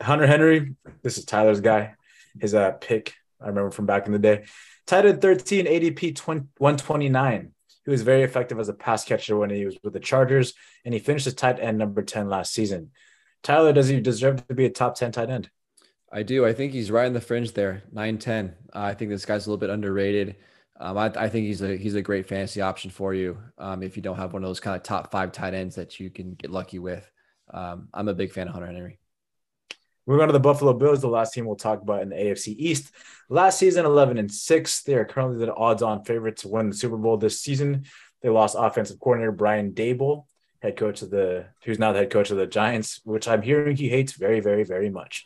Hunter 0.00 0.26
Henry. 0.26 0.74
This 1.02 1.18
is 1.18 1.24
Tyler's 1.24 1.60
guy. 1.60 1.94
His 2.40 2.54
uh, 2.54 2.72
pick. 2.72 3.14
I 3.40 3.48
remember 3.48 3.70
from 3.70 3.86
back 3.86 4.06
in 4.06 4.12
the 4.12 4.18
day. 4.18 4.44
Tight 4.86 5.06
end 5.06 5.22
13, 5.22 5.66
ADP 5.66 6.16
20, 6.16 6.40
129. 6.58 7.52
He 7.84 7.90
was 7.90 8.02
very 8.02 8.22
effective 8.22 8.58
as 8.58 8.68
a 8.68 8.74
pass 8.74 9.04
catcher 9.04 9.36
when 9.36 9.50
he 9.50 9.64
was 9.64 9.78
with 9.82 9.92
the 9.92 10.00
Chargers, 10.00 10.54
and 10.84 10.94
he 10.94 11.00
finished 11.00 11.26
as 11.26 11.34
tight 11.34 11.58
end 11.58 11.78
number 11.78 12.02
10 12.02 12.28
last 12.28 12.52
season. 12.52 12.90
Tyler, 13.42 13.72
does 13.72 13.88
he 13.88 14.00
deserve 14.00 14.46
to 14.46 14.54
be 14.54 14.66
a 14.66 14.70
top 14.70 14.94
10 14.94 15.12
tight 15.12 15.30
end? 15.30 15.50
I 16.12 16.22
do. 16.22 16.44
I 16.44 16.52
think 16.52 16.72
he's 16.72 16.90
right 16.90 17.06
in 17.06 17.14
the 17.14 17.20
fringe 17.20 17.52
there, 17.52 17.82
9 17.90 18.18
10. 18.18 18.54
Uh, 18.74 18.78
I 18.78 18.94
think 18.94 19.10
this 19.10 19.24
guy's 19.24 19.46
a 19.46 19.50
little 19.50 19.58
bit 19.58 19.70
underrated. 19.70 20.36
Um, 20.78 20.98
I, 20.98 21.06
I, 21.06 21.28
think 21.28 21.46
he's 21.46 21.62
a 21.62 21.76
he's 21.76 21.94
a 21.94 22.02
great 22.02 22.26
fantasy 22.26 22.60
option 22.60 22.90
for 22.90 23.14
you 23.14 23.38
um, 23.56 23.82
if 23.82 23.96
you 23.96 24.02
don't 24.02 24.16
have 24.16 24.32
one 24.32 24.42
of 24.42 24.48
those 24.48 24.60
kind 24.60 24.76
of 24.76 24.82
top 24.82 25.10
five 25.10 25.30
tight 25.30 25.54
ends 25.54 25.76
that 25.76 26.00
you 26.00 26.10
can 26.10 26.34
get 26.34 26.50
lucky 26.50 26.78
with. 26.78 27.08
Um, 27.52 27.88
I'm 27.94 28.08
a 28.08 28.14
big 28.14 28.32
fan 28.32 28.48
of 28.48 28.54
Hunter 28.54 28.66
Henry. 28.66 28.98
Moving 30.06 30.22
on 30.22 30.28
to 30.28 30.32
the 30.32 30.40
Buffalo 30.40 30.72
Bills, 30.72 31.00
the 31.00 31.08
last 31.08 31.32
team 31.32 31.46
we'll 31.46 31.54
talk 31.54 31.80
about 31.80 32.02
in 32.02 32.08
the 32.08 32.16
AFC 32.16 32.54
East. 32.58 32.92
Last 33.28 33.58
season, 33.58 33.86
11 33.86 34.18
and 34.18 34.30
6. 34.30 34.82
They 34.82 34.94
are 34.94 35.04
currently 35.04 35.44
the 35.44 35.54
odds 35.54 35.82
on 35.82 36.04
favorite 36.04 36.38
to 36.38 36.48
win 36.48 36.70
the 36.70 36.76
Super 36.76 36.96
Bowl 36.96 37.16
this 37.16 37.40
season. 37.40 37.84
They 38.20 38.28
lost 38.28 38.56
offensive 38.58 38.98
coordinator 38.98 39.32
Brian 39.32 39.72
Daboll, 39.72 40.24
head 40.60 40.76
coach 40.76 41.02
of 41.02 41.10
the, 41.10 41.46
who's 41.64 41.78
now 41.78 41.92
the 41.92 42.00
head 42.00 42.10
coach 42.10 42.30
of 42.30 42.36
the 42.36 42.46
Giants, 42.46 43.00
which 43.04 43.28
I'm 43.28 43.42
hearing 43.42 43.76
he 43.76 43.88
hates 43.88 44.12
very, 44.12 44.40
very, 44.40 44.64
very 44.64 44.90
much. 44.90 45.24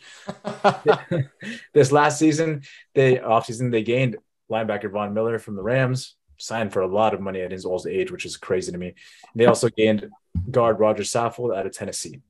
this 1.75 1.91
last 1.91 2.19
season, 2.19 2.63
they 2.95 3.17
offseason, 3.17 3.71
they 3.71 3.83
gained 3.83 4.17
linebacker 4.51 4.91
Von 4.91 5.15
Miller 5.15 5.39
from 5.39 5.57
the 5.57 5.63
Rams, 5.63 6.17
signed 6.39 6.73
for 6.73 6.81
a 6.81 6.87
lot 6.87 7.15
of 7.15 7.21
money 7.21 7.41
at 7.41 7.51
his 7.51 7.65
old 7.65 7.87
age, 7.87 8.11
which 8.11 8.27
is 8.27 8.37
crazy 8.37 8.73
to 8.73 8.79
me. 8.79 8.95
They 9.35 9.47
also 9.47 9.71
gained 9.71 10.11
guard 10.51 10.81
Roger 10.81 11.03
Saffold 11.03 11.57
out 11.57 11.67
of 11.67 11.73
Tennessee. 11.73 12.21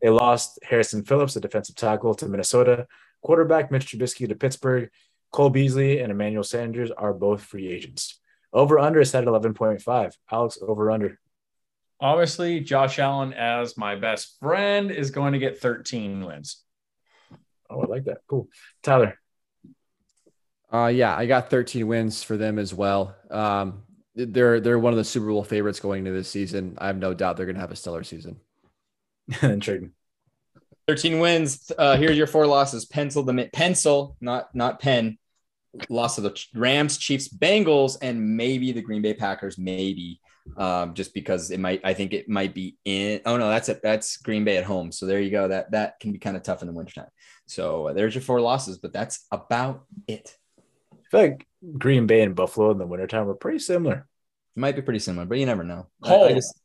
They 0.00 0.10
lost 0.10 0.58
Harrison 0.62 1.04
Phillips, 1.04 1.36
a 1.36 1.40
defensive 1.40 1.76
tackle, 1.76 2.14
to 2.14 2.26
Minnesota. 2.26 2.86
Quarterback 3.22 3.70
Mitch 3.70 3.86
Trubisky 3.86 4.28
to 4.28 4.34
Pittsburgh. 4.34 4.90
Cole 5.32 5.50
Beasley 5.50 6.00
and 6.00 6.10
Emmanuel 6.10 6.42
Sanders 6.42 6.90
are 6.90 7.12
both 7.12 7.42
free 7.42 7.68
agents. 7.68 8.18
Over 8.52 8.78
under 8.78 9.00
is 9.00 9.10
set 9.10 9.22
at 9.22 9.28
11.5. 9.28 10.14
Alex, 10.30 10.58
over 10.60 10.90
under. 10.90 11.18
Obviously, 12.00 12.60
Josh 12.60 12.98
Allen, 12.98 13.32
as 13.34 13.76
my 13.76 13.94
best 13.94 14.38
friend, 14.40 14.90
is 14.90 15.10
going 15.10 15.34
to 15.34 15.38
get 15.38 15.60
13 15.60 16.24
wins. 16.24 16.64
Oh, 17.68 17.82
I 17.82 17.86
like 17.86 18.04
that. 18.04 18.18
Cool. 18.26 18.48
Tyler. 18.82 19.18
Uh, 20.72 20.86
yeah, 20.86 21.16
I 21.16 21.26
got 21.26 21.50
13 21.50 21.86
wins 21.86 22.22
for 22.22 22.36
them 22.36 22.58
as 22.58 22.72
well. 22.72 23.14
Um, 23.30 23.82
they're 24.14 24.60
they're 24.60 24.78
one 24.78 24.92
of 24.92 24.96
the 24.96 25.04
Super 25.04 25.26
Bowl 25.26 25.44
favorites 25.44 25.80
going 25.80 26.00
into 26.00 26.10
this 26.10 26.28
season. 26.28 26.76
I 26.78 26.88
have 26.88 26.98
no 26.98 27.14
doubt 27.14 27.36
they're 27.36 27.46
going 27.46 27.54
to 27.54 27.60
have 27.60 27.70
a 27.70 27.76
stellar 27.76 28.02
season. 28.02 28.40
and 29.42 29.62
trading. 29.62 29.92
13 30.88 31.20
wins. 31.20 31.70
Uh, 31.78 31.96
here's 31.96 32.18
your 32.18 32.26
four 32.26 32.46
losses. 32.46 32.84
Pencil 32.84 33.22
the 33.22 33.48
pencil, 33.52 34.16
not 34.20 34.54
not 34.54 34.80
pen. 34.80 35.18
Loss 35.88 36.18
of 36.18 36.24
the 36.24 36.44
Rams, 36.52 36.98
Chiefs, 36.98 37.28
Bengals, 37.28 37.96
and 38.02 38.36
maybe 38.36 38.72
the 38.72 38.82
Green 38.82 39.02
Bay 39.02 39.14
Packers. 39.14 39.56
Maybe 39.56 40.20
um, 40.56 40.94
just 40.94 41.14
because 41.14 41.50
it 41.50 41.60
might. 41.60 41.80
I 41.84 41.94
think 41.94 42.12
it 42.12 42.28
might 42.28 42.54
be 42.54 42.76
in. 42.84 43.20
Oh 43.24 43.36
no, 43.36 43.48
that's 43.48 43.68
it. 43.68 43.80
That's 43.82 44.16
Green 44.16 44.44
Bay 44.44 44.56
at 44.56 44.64
home. 44.64 44.90
So 44.90 45.06
there 45.06 45.20
you 45.20 45.30
go. 45.30 45.48
That 45.48 45.70
that 45.70 46.00
can 46.00 46.12
be 46.12 46.18
kind 46.18 46.36
of 46.36 46.42
tough 46.42 46.62
in 46.62 46.68
the 46.68 46.74
wintertime. 46.74 47.08
So 47.46 47.88
uh, 47.88 47.92
there's 47.92 48.14
your 48.14 48.22
four 48.22 48.40
losses, 48.40 48.78
but 48.78 48.92
that's 48.92 49.26
about 49.30 49.84
it. 50.08 50.36
I 50.92 50.96
feel 51.10 51.20
like 51.20 51.46
Green 51.78 52.06
Bay 52.06 52.22
and 52.22 52.34
Buffalo 52.34 52.70
in 52.70 52.78
the 52.78 52.86
wintertime 52.86 53.26
were 53.26 53.34
pretty 53.34 53.58
similar. 53.58 54.06
It 54.56 54.60
might 54.60 54.76
be 54.76 54.82
pretty 54.82 54.98
similar, 54.98 55.26
but 55.26 55.38
you 55.38 55.46
never 55.46 55.64
know. 55.64 55.86
Oh. 56.02 56.24
I, 56.24 56.28
I 56.28 56.32
just, 56.32 56.59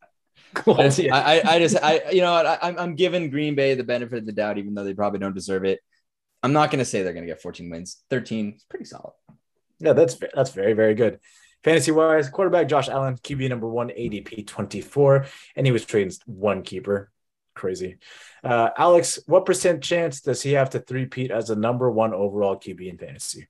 I, 0.67 0.89
just, 0.89 0.99
I, 0.99 1.07
I, 1.09 1.55
I 1.55 1.59
just, 1.59 1.77
I, 1.81 2.11
you 2.11 2.21
know, 2.21 2.31
what, 2.31 2.45
I, 2.45 2.57
I'm, 2.61 2.77
I'm 2.77 2.95
giving 2.95 3.29
Green 3.29 3.55
Bay 3.55 3.75
the 3.75 3.83
benefit 3.83 4.19
of 4.19 4.25
the 4.25 4.31
doubt, 4.31 4.57
even 4.57 4.73
though 4.73 4.83
they 4.83 4.93
probably 4.93 5.19
don't 5.19 5.35
deserve 5.35 5.65
it. 5.65 5.79
I'm 6.43 6.53
not 6.53 6.69
going 6.69 6.79
to 6.79 6.85
say 6.85 7.01
they're 7.01 7.13
going 7.13 7.25
to 7.25 7.31
get 7.31 7.41
14 7.41 7.69
wins. 7.69 8.03
13 8.09 8.53
is 8.57 8.65
pretty 8.69 8.85
solid. 8.85 9.13
Yeah, 9.79 9.93
that's 9.93 10.17
that's 10.33 10.51
very 10.51 10.73
very 10.73 10.93
good. 10.93 11.19
Fantasy 11.63 11.91
wise, 11.91 12.29
quarterback 12.29 12.67
Josh 12.67 12.87
Allen, 12.87 13.15
QB 13.15 13.49
number 13.49 13.67
one, 13.67 13.89
ADP 13.89 14.45
24, 14.45 15.25
and 15.55 15.65
he 15.65 15.71
was 15.71 15.83
trading 15.83 16.13
one 16.27 16.61
keeper. 16.61 17.11
Crazy. 17.55 17.97
Uh, 18.43 18.69
Alex, 18.77 19.19
what 19.25 19.45
percent 19.45 19.81
chance 19.81 20.21
does 20.21 20.43
he 20.43 20.51
have 20.51 20.69
to 20.71 20.79
three-peat 20.79 21.31
as 21.31 21.49
a 21.49 21.55
number 21.55 21.89
one 21.89 22.13
overall 22.13 22.55
QB 22.55 22.87
in 22.87 22.97
fantasy? 22.99 23.47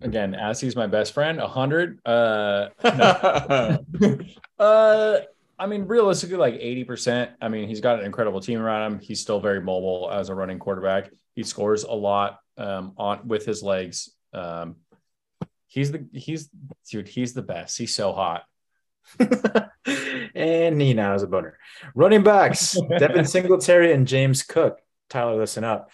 Again, 0.00 0.34
as 0.34 0.60
he's 0.60 0.76
my 0.76 0.86
best 0.86 1.14
friend, 1.14 1.40
a 1.40 1.48
hundred. 1.48 1.98
Uh, 2.06 2.68
no. 2.84 3.84
uh, 4.58 5.18
I 5.58 5.66
mean, 5.66 5.84
realistically, 5.84 6.36
like 6.36 6.54
eighty 6.54 6.84
percent. 6.84 7.30
I 7.40 7.48
mean, 7.48 7.68
he's 7.68 7.80
got 7.80 7.98
an 8.00 8.04
incredible 8.04 8.40
team 8.40 8.60
around 8.60 8.92
him. 8.92 8.98
He's 9.00 9.20
still 9.20 9.40
very 9.40 9.60
mobile 9.60 10.10
as 10.12 10.28
a 10.28 10.34
running 10.34 10.58
quarterback. 10.58 11.10
He 11.34 11.42
scores 11.42 11.84
a 11.84 11.92
lot 11.92 12.38
um, 12.56 12.94
on 12.96 13.26
with 13.28 13.46
his 13.46 13.62
legs. 13.62 14.10
Um, 14.32 14.76
he's 15.66 15.92
the 15.92 16.06
he's 16.12 16.48
dude. 16.90 17.08
He's 17.08 17.34
the 17.34 17.42
best. 17.42 17.78
He's 17.78 17.94
so 17.94 18.12
hot. 18.12 18.44
and 20.34 20.80
he 20.80 20.94
now 20.94 21.12
has 21.12 21.22
a 21.22 21.26
boner. 21.26 21.58
Running 21.94 22.22
backs: 22.22 22.76
Devin 22.98 23.24
Singletary 23.24 23.92
and 23.92 24.06
James 24.06 24.42
Cook. 24.42 24.78
Tyler, 25.08 25.36
listen 25.36 25.64
up. 25.64 25.90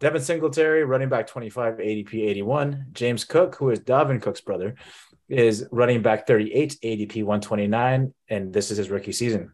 Devin 0.00 0.22
Singletary, 0.22 0.84
running 0.84 1.08
back 1.08 1.26
25, 1.26 1.76
ADP 1.76 2.14
81. 2.14 2.86
James 2.92 3.24
Cook, 3.24 3.54
who 3.56 3.70
is 3.70 3.80
Dalvin 3.80 4.20
Cook's 4.20 4.40
brother, 4.40 4.74
is 5.34 5.66
running 5.70 6.02
back 6.02 6.26
38, 6.26 6.78
ADP 6.82 7.16
129, 7.24 8.14
and 8.28 8.52
this 8.52 8.70
is 8.70 8.78
his 8.78 8.90
rookie 8.90 9.12
season. 9.12 9.52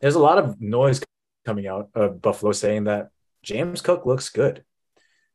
There's 0.00 0.14
a 0.14 0.20
lot 0.20 0.38
of 0.38 0.60
noise 0.60 1.02
coming 1.44 1.66
out 1.66 1.90
of 1.94 2.22
Buffalo 2.22 2.52
saying 2.52 2.84
that 2.84 3.10
James 3.42 3.80
Cook 3.80 4.06
looks 4.06 4.30
good. 4.30 4.64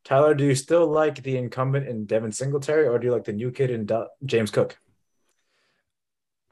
Tyler, 0.04 0.34
do 0.34 0.44
you 0.44 0.54
still 0.54 0.86
like 0.86 1.22
the 1.22 1.36
incumbent 1.36 1.86
in 1.86 2.06
Devin 2.06 2.32
Singletary, 2.32 2.86
or 2.86 2.98
do 2.98 3.06
you 3.06 3.12
like 3.12 3.24
the 3.24 3.32
new 3.32 3.50
kid 3.50 3.70
in 3.70 3.88
James 4.24 4.50
Cook? 4.50 4.78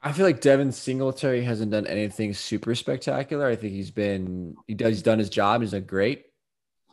I 0.02 0.12
feel 0.12 0.26
like 0.26 0.40
Devin 0.40 0.70
Singletary 0.72 1.43
hasn't 1.43 1.72
done 1.72 1.86
anything 1.86 2.32
super 2.35 2.74
spectacular. 2.74 3.47
I 3.47 3.56
think 3.56 3.72
he's 3.72 3.90
been 3.90 4.55
he 4.66 4.74
does 4.74 4.90
he's 4.90 5.02
done 5.02 5.18
his 5.18 5.30
job. 5.30 5.60
He's 5.60 5.72
done 5.72 5.85
great. 5.85 6.26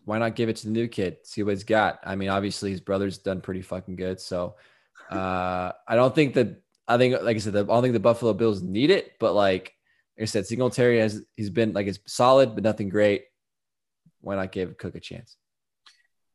Why 0.05 0.17
not 0.17 0.35
give 0.35 0.49
it 0.49 0.55
to 0.57 0.65
the 0.65 0.71
new 0.71 0.87
kid? 0.87 1.17
See 1.23 1.43
what 1.43 1.51
he's 1.51 1.63
got. 1.63 1.99
I 2.03 2.15
mean, 2.15 2.29
obviously 2.29 2.71
his 2.71 2.81
brother's 2.81 3.17
done 3.17 3.41
pretty 3.41 3.61
fucking 3.61 3.95
good. 3.95 4.19
So 4.19 4.55
uh, 5.09 5.71
I 5.87 5.95
don't 5.95 6.13
think 6.13 6.35
that 6.35 6.61
I 6.87 6.97
think 6.97 7.21
like 7.21 7.35
I 7.35 7.39
said, 7.39 7.55
I 7.55 7.63
don't 7.63 7.81
think 7.81 7.93
the 7.93 7.99
Buffalo 7.99 8.33
Bills 8.33 8.61
need 8.61 8.89
it, 8.89 9.13
but 9.19 9.33
like, 9.33 9.73
like 10.17 10.23
I 10.23 10.25
said, 10.25 10.45
Singletary 10.45 10.99
has 10.99 11.23
he's 11.35 11.49
been 11.49 11.73
like 11.73 11.87
it's 11.87 11.99
solid, 12.07 12.55
but 12.55 12.63
nothing 12.63 12.89
great. 12.89 13.25
Why 14.21 14.35
not 14.35 14.51
give 14.51 14.77
Cook 14.77 14.95
a 14.95 14.99
chance? 14.99 15.35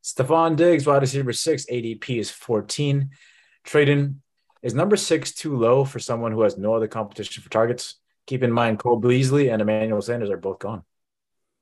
Stefon 0.03 0.57
Diggs, 0.57 0.87
wide 0.87 1.03
receiver 1.03 1.33
six, 1.33 1.67
ADP 1.67 2.19
is 2.19 2.31
14. 2.31 3.11
Trading 3.65 4.23
is 4.63 4.75
number 4.75 4.97
six 4.97 5.33
too 5.33 5.57
low 5.57 5.85
for 5.85 5.99
someone 5.99 6.33
who 6.33 6.43
has 6.43 6.57
no 6.57 6.75
other 6.75 6.89
competition 6.89 7.43
for 7.43 7.51
targets? 7.51 7.97
Keep 8.27 8.43
in 8.43 8.53
mind, 8.53 8.79
Cole 8.79 8.97
Beasley 8.97 9.49
and 9.49 9.61
Emmanuel 9.61 10.01
Sanders 10.01 10.31
are 10.31 10.37
both 10.37 10.59
gone. 10.59 10.85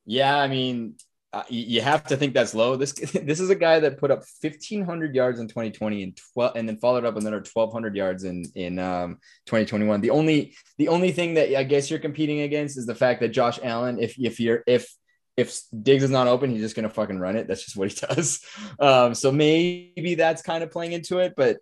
Yeah, 0.04 0.36
I 0.36 0.48
mean, 0.48 0.94
uh, 1.32 1.42
you 1.50 1.82
have 1.82 2.04
to 2.04 2.16
think 2.16 2.32
that's 2.32 2.54
low. 2.54 2.76
This 2.76 2.92
this 3.22 3.40
is 3.40 3.50
a 3.50 3.54
guy 3.54 3.80
that 3.80 3.98
put 3.98 4.10
up 4.10 4.24
1500 4.40 5.14
yards 5.14 5.40
in 5.40 5.48
2020 5.48 6.02
and 6.02 6.20
12 6.34 6.52
and 6.56 6.68
then 6.68 6.78
followed 6.78 7.04
up 7.04 7.16
another 7.16 7.36
1200 7.36 7.94
yards 7.94 8.24
in 8.24 8.44
in 8.54 8.78
um, 8.78 9.18
2021. 9.46 10.00
The 10.00 10.10
only 10.10 10.54
the 10.78 10.88
only 10.88 11.12
thing 11.12 11.34
that 11.34 11.54
I 11.56 11.64
guess 11.64 11.90
you're 11.90 11.98
competing 11.98 12.40
against 12.40 12.78
is 12.78 12.86
the 12.86 12.94
fact 12.94 13.20
that 13.20 13.28
Josh 13.28 13.58
Allen 13.62 13.98
if 14.00 14.18
if 14.18 14.40
you're 14.40 14.62
if 14.66 14.90
if 15.36 15.60
Diggs 15.82 16.02
is 16.02 16.10
not 16.10 16.26
open, 16.28 16.50
he's 16.50 16.62
just 16.62 16.74
gonna 16.74 16.88
fucking 16.88 17.18
run 17.18 17.36
it. 17.36 17.46
That's 17.46 17.64
just 17.64 17.76
what 17.76 17.92
he 17.92 18.06
does. 18.14 18.40
Um, 18.80 19.14
so 19.14 19.30
maybe 19.30 20.14
that's 20.14 20.42
kind 20.42 20.64
of 20.64 20.70
playing 20.70 20.92
into 20.92 21.18
it, 21.18 21.34
but 21.36 21.58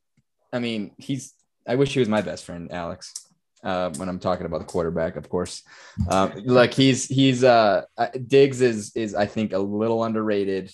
I 0.52 0.60
mean, 0.60 0.92
he's. 0.98 1.32
I 1.68 1.74
wish 1.74 1.92
he 1.92 1.98
was 1.98 2.08
my 2.08 2.22
best 2.22 2.44
friend, 2.44 2.70
Alex. 2.70 3.12
Uh, 3.62 3.90
when 3.96 4.08
I'm 4.08 4.18
talking 4.18 4.46
about 4.46 4.58
the 4.58 4.66
quarterback, 4.66 5.16
of 5.16 5.28
course, 5.28 5.62
um, 6.08 6.32
like 6.44 6.74
he's 6.74 7.06
he's 7.06 7.42
uh, 7.42 7.82
Diggs 8.26 8.60
is 8.60 8.94
is 8.94 9.14
I 9.14 9.26
think 9.26 9.52
a 9.52 9.58
little 9.58 10.04
underrated. 10.04 10.70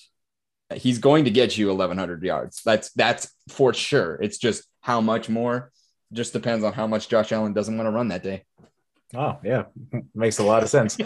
He's 0.75 0.99
going 0.99 1.25
to 1.27 1.31
get 1.31 1.57
you 1.59 1.69
1,100 1.69 2.23
yards. 2.23 2.63
That's 2.65 2.91
that's 2.93 3.33
for 3.49 3.73
sure. 3.73 4.19
It's 4.21 4.39
just 4.39 4.65
how 4.81 5.01
much 5.01 5.29
more. 5.29 5.71
Just 6.13 6.33
depends 6.33 6.65
on 6.65 6.73
how 6.73 6.87
much 6.87 7.09
Josh 7.09 7.33
Allen 7.33 7.53
doesn't 7.53 7.77
want 7.77 7.87
to 7.87 7.91
run 7.91 8.09
that 8.09 8.23
day. 8.23 8.45
Oh 9.15 9.39
yeah, 9.45 9.65
makes 10.15 10.39
a 10.39 10.45
lot 10.45 10.63
of 10.63 10.69
sense. 10.69 10.99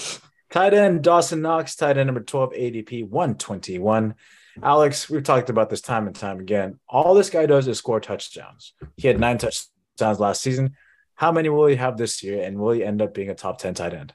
tight 0.50 0.74
end 0.74 1.02
Dawson 1.02 1.42
Knox, 1.42 1.74
tight 1.76 1.98
end 1.98 2.06
number 2.06 2.20
12, 2.20 2.52
ADP 2.52 3.08
121. 3.08 4.14
Alex, 4.62 5.10
we've 5.10 5.22
talked 5.22 5.50
about 5.50 5.70
this 5.70 5.80
time 5.80 6.06
and 6.06 6.16
time 6.16 6.40
again. 6.40 6.78
All 6.88 7.14
this 7.14 7.30
guy 7.30 7.46
does 7.46 7.68
is 7.68 7.78
score 7.78 8.00
touchdowns. 8.00 8.72
He 8.96 9.08
had 9.08 9.20
nine 9.20 9.38
touchdowns 9.38 10.20
last 10.20 10.40
season. 10.42 10.76
How 11.16 11.32
many 11.32 11.48
will 11.48 11.66
he 11.66 11.76
have 11.76 11.96
this 11.96 12.22
year? 12.22 12.42
And 12.42 12.58
will 12.58 12.72
he 12.72 12.84
end 12.84 13.02
up 13.02 13.14
being 13.14 13.30
a 13.30 13.34
top 13.34 13.58
10 13.58 13.74
tight 13.74 13.94
end? 13.94 14.14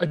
I, 0.00 0.08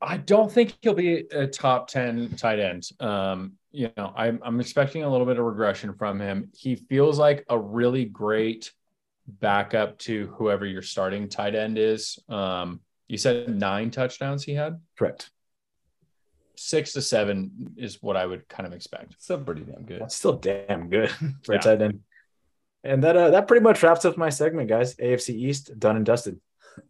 I 0.00 0.16
don't 0.16 0.50
think 0.50 0.76
he'll 0.80 0.94
be 0.94 1.26
a 1.30 1.46
top 1.46 1.88
10 1.88 2.36
tight 2.36 2.58
end. 2.58 2.88
Um, 2.98 3.52
you 3.70 3.90
know, 3.96 4.12
I'm, 4.16 4.40
I'm 4.42 4.60
expecting 4.60 5.04
a 5.04 5.10
little 5.10 5.26
bit 5.26 5.38
of 5.38 5.44
regression 5.44 5.94
from 5.94 6.20
him. 6.20 6.50
He 6.54 6.74
feels 6.74 7.18
like 7.18 7.44
a 7.48 7.58
really 7.58 8.04
great 8.04 8.72
backup 9.28 9.98
to 9.98 10.26
whoever 10.36 10.66
your 10.66 10.82
starting 10.82 11.28
tight 11.28 11.54
end 11.54 11.78
is. 11.78 12.18
Um, 12.28 12.80
you 13.06 13.18
said 13.18 13.48
nine 13.48 13.90
touchdowns 13.90 14.42
he 14.42 14.54
had? 14.54 14.80
Correct 14.98 15.30
six 16.60 16.92
to 16.92 17.00
seven 17.00 17.72
is 17.76 18.02
what 18.02 18.16
I 18.16 18.26
would 18.26 18.46
kind 18.48 18.66
of 18.66 18.74
expect. 18.74 19.20
Still 19.20 19.38
pretty 19.38 19.62
damn 19.62 19.84
good. 19.84 20.02
That's 20.02 20.14
still 20.14 20.34
damn 20.34 20.90
good 20.90 21.10
for 21.42 21.54
yeah. 21.54 21.58
a 21.58 21.62
tight 21.62 21.82
end. 21.82 22.00
And 22.82 23.02
that 23.04 23.16
uh, 23.16 23.30
that 23.30 23.46
pretty 23.46 23.62
much 23.62 23.82
wraps 23.82 24.04
up 24.04 24.16
my 24.16 24.30
segment, 24.30 24.68
guys. 24.68 24.94
AFC 24.96 25.30
East 25.30 25.78
done 25.78 25.96
and 25.96 26.06
dusted. 26.06 26.40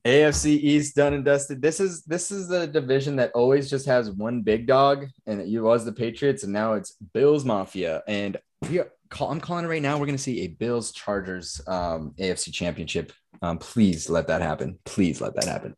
AFC 0.04 0.46
East 0.46 0.94
done 0.94 1.14
and 1.14 1.24
dusted. 1.24 1.60
This 1.60 1.80
is 1.80 2.04
this 2.04 2.30
is 2.30 2.48
the 2.48 2.66
division 2.66 3.16
that 3.16 3.32
always 3.32 3.68
just 3.68 3.86
has 3.86 4.10
one 4.10 4.42
big 4.42 4.66
dog, 4.66 5.06
and 5.26 5.40
it 5.40 5.60
was 5.60 5.84
the 5.84 5.92
Patriots, 5.92 6.44
and 6.44 6.52
now 6.52 6.74
it's 6.74 6.92
Bills 7.12 7.44
Mafia. 7.44 8.02
And 8.06 8.36
we 8.68 8.78
are, 8.78 8.90
I'm 9.18 9.40
calling 9.40 9.64
it 9.64 9.68
right 9.68 9.82
now. 9.82 9.98
We're 9.98 10.06
going 10.06 10.16
to 10.16 10.22
see 10.22 10.42
a 10.42 10.48
Bills 10.48 10.92
Chargers 10.92 11.60
um, 11.66 12.14
AFC 12.18 12.52
Championship. 12.52 13.12
Um, 13.42 13.58
please 13.58 14.10
let 14.10 14.28
that 14.28 14.42
happen. 14.42 14.78
Please 14.84 15.20
let 15.20 15.34
that 15.34 15.44
happen. 15.44 15.74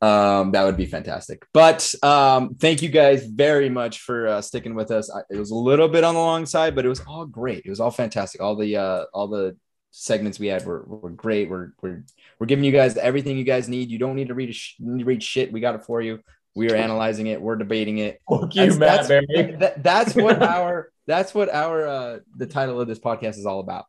Um, 0.00 0.50
that 0.52 0.64
would 0.64 0.76
be 0.76 0.86
fantastic. 0.86 1.46
But 1.52 1.94
um, 2.02 2.56
thank 2.56 2.82
you 2.82 2.88
guys 2.88 3.26
very 3.26 3.68
much 3.68 4.00
for 4.00 4.26
uh, 4.26 4.42
sticking 4.42 4.74
with 4.74 4.90
us. 4.90 5.10
I, 5.14 5.20
it 5.30 5.38
was 5.38 5.50
a 5.50 5.56
little 5.56 5.88
bit 5.88 6.04
on 6.04 6.14
the 6.14 6.20
long 6.20 6.44
side, 6.46 6.74
but 6.74 6.84
it 6.84 6.88
was 6.88 7.00
all 7.06 7.26
great. 7.26 7.64
It 7.64 7.70
was 7.70 7.80
all 7.80 7.90
fantastic. 7.90 8.40
All 8.40 8.56
the 8.56 8.76
uh, 8.76 9.04
all 9.14 9.28
the 9.28 9.56
segments 9.92 10.40
we 10.40 10.48
had 10.48 10.66
were, 10.66 10.82
were 10.86 11.10
great. 11.10 11.48
We're, 11.48 11.72
we're 11.80 12.04
we're 12.40 12.46
giving 12.46 12.64
you 12.64 12.72
guys 12.72 12.96
everything 12.96 13.38
you 13.38 13.44
guys 13.44 13.68
need. 13.68 13.90
You 13.90 13.98
don't 13.98 14.16
need 14.16 14.28
to 14.28 14.34
read 14.34 14.54
sh- 14.54 14.74
read 14.80 15.22
shit. 15.22 15.52
We 15.52 15.60
got 15.60 15.76
it 15.76 15.84
for 15.84 16.00
you. 16.00 16.20
We 16.56 16.70
are 16.70 16.76
analyzing 16.76 17.28
it. 17.28 17.40
We're 17.40 17.56
debating 17.56 17.98
it. 17.98 18.20
Fuck 18.28 18.54
you, 18.54 18.72
that's, 18.72 19.08
Matt 19.08 19.08
that's, 19.08 19.58
that, 19.60 19.82
that's 19.82 20.14
what 20.14 20.42
our 20.42 20.92
that's 21.06 21.34
what 21.34 21.52
our 21.52 21.86
uh, 21.86 22.18
the 22.36 22.46
title 22.46 22.80
of 22.80 22.88
this 22.88 22.98
podcast 22.98 23.38
is 23.38 23.46
all 23.46 23.60
about. 23.60 23.86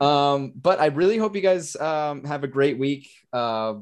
Um, 0.00 0.52
but 0.54 0.80
I 0.80 0.86
really 0.86 1.18
hope 1.18 1.34
you 1.34 1.42
guys 1.42 1.76
um, 1.76 2.24
have 2.24 2.44
a 2.44 2.48
great 2.48 2.78
week. 2.78 3.10
Uh, 3.32 3.74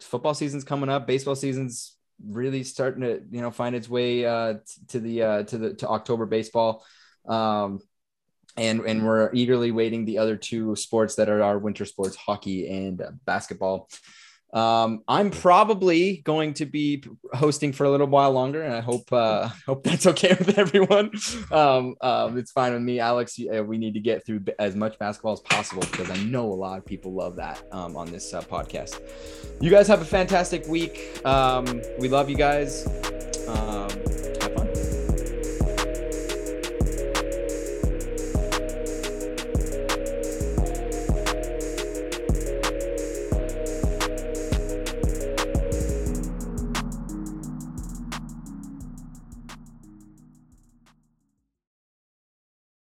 football 0.00 0.34
season's 0.34 0.64
coming 0.64 0.88
up. 0.88 1.06
Baseball 1.06 1.34
season's 1.34 1.96
really 2.24 2.62
starting 2.62 3.02
to 3.02 3.22
you 3.30 3.40
know 3.40 3.50
find 3.50 3.74
its 3.74 3.88
way 3.88 4.24
uh, 4.24 4.54
to 4.88 5.00
the 5.00 5.22
uh, 5.22 5.42
to 5.44 5.58
the 5.58 5.74
to 5.74 5.88
October 5.88 6.26
baseball. 6.26 6.84
Um, 7.28 7.80
and 8.56 8.80
and 8.80 9.06
we're 9.06 9.30
eagerly 9.34 9.70
waiting 9.70 10.04
the 10.04 10.18
other 10.18 10.36
two 10.36 10.76
sports 10.76 11.16
that 11.16 11.28
are 11.28 11.42
our 11.42 11.58
winter 11.58 11.84
sports, 11.84 12.16
hockey 12.16 12.68
and 12.68 13.02
basketball. 13.24 13.88
Um, 14.52 15.02
I'm 15.08 15.30
probably 15.30 16.18
going 16.18 16.54
to 16.54 16.66
be 16.66 17.04
hosting 17.34 17.72
for 17.72 17.84
a 17.84 17.90
little 17.90 18.06
while 18.06 18.32
longer, 18.32 18.62
and 18.62 18.74
I 18.74 18.80
hope 18.80 19.12
uh, 19.12 19.48
hope 19.66 19.84
that's 19.84 20.06
okay 20.06 20.30
with 20.38 20.58
everyone. 20.58 21.10
Um, 21.50 21.96
um, 22.00 22.38
it's 22.38 22.52
fine 22.52 22.72
with 22.72 22.82
me, 22.82 23.00
Alex. 23.00 23.38
Uh, 23.38 23.62
we 23.62 23.78
need 23.78 23.94
to 23.94 24.00
get 24.00 24.24
through 24.24 24.44
as 24.58 24.74
much 24.74 24.98
basketball 24.98 25.32
as 25.32 25.40
possible 25.40 25.82
because 25.90 26.10
I 26.10 26.16
know 26.24 26.46
a 26.52 26.54
lot 26.54 26.78
of 26.78 26.86
people 26.86 27.12
love 27.12 27.36
that 27.36 27.62
um, 27.72 27.96
on 27.96 28.10
this 28.10 28.32
uh, 28.32 28.42
podcast. 28.42 29.00
You 29.60 29.70
guys 29.70 29.88
have 29.88 30.00
a 30.00 30.06
fantastic 30.06 30.66
week. 30.66 31.20
Um, 31.24 31.82
we 31.98 32.08
love 32.08 32.30
you 32.30 32.36
guys. 32.36 32.86
Um, 33.48 33.88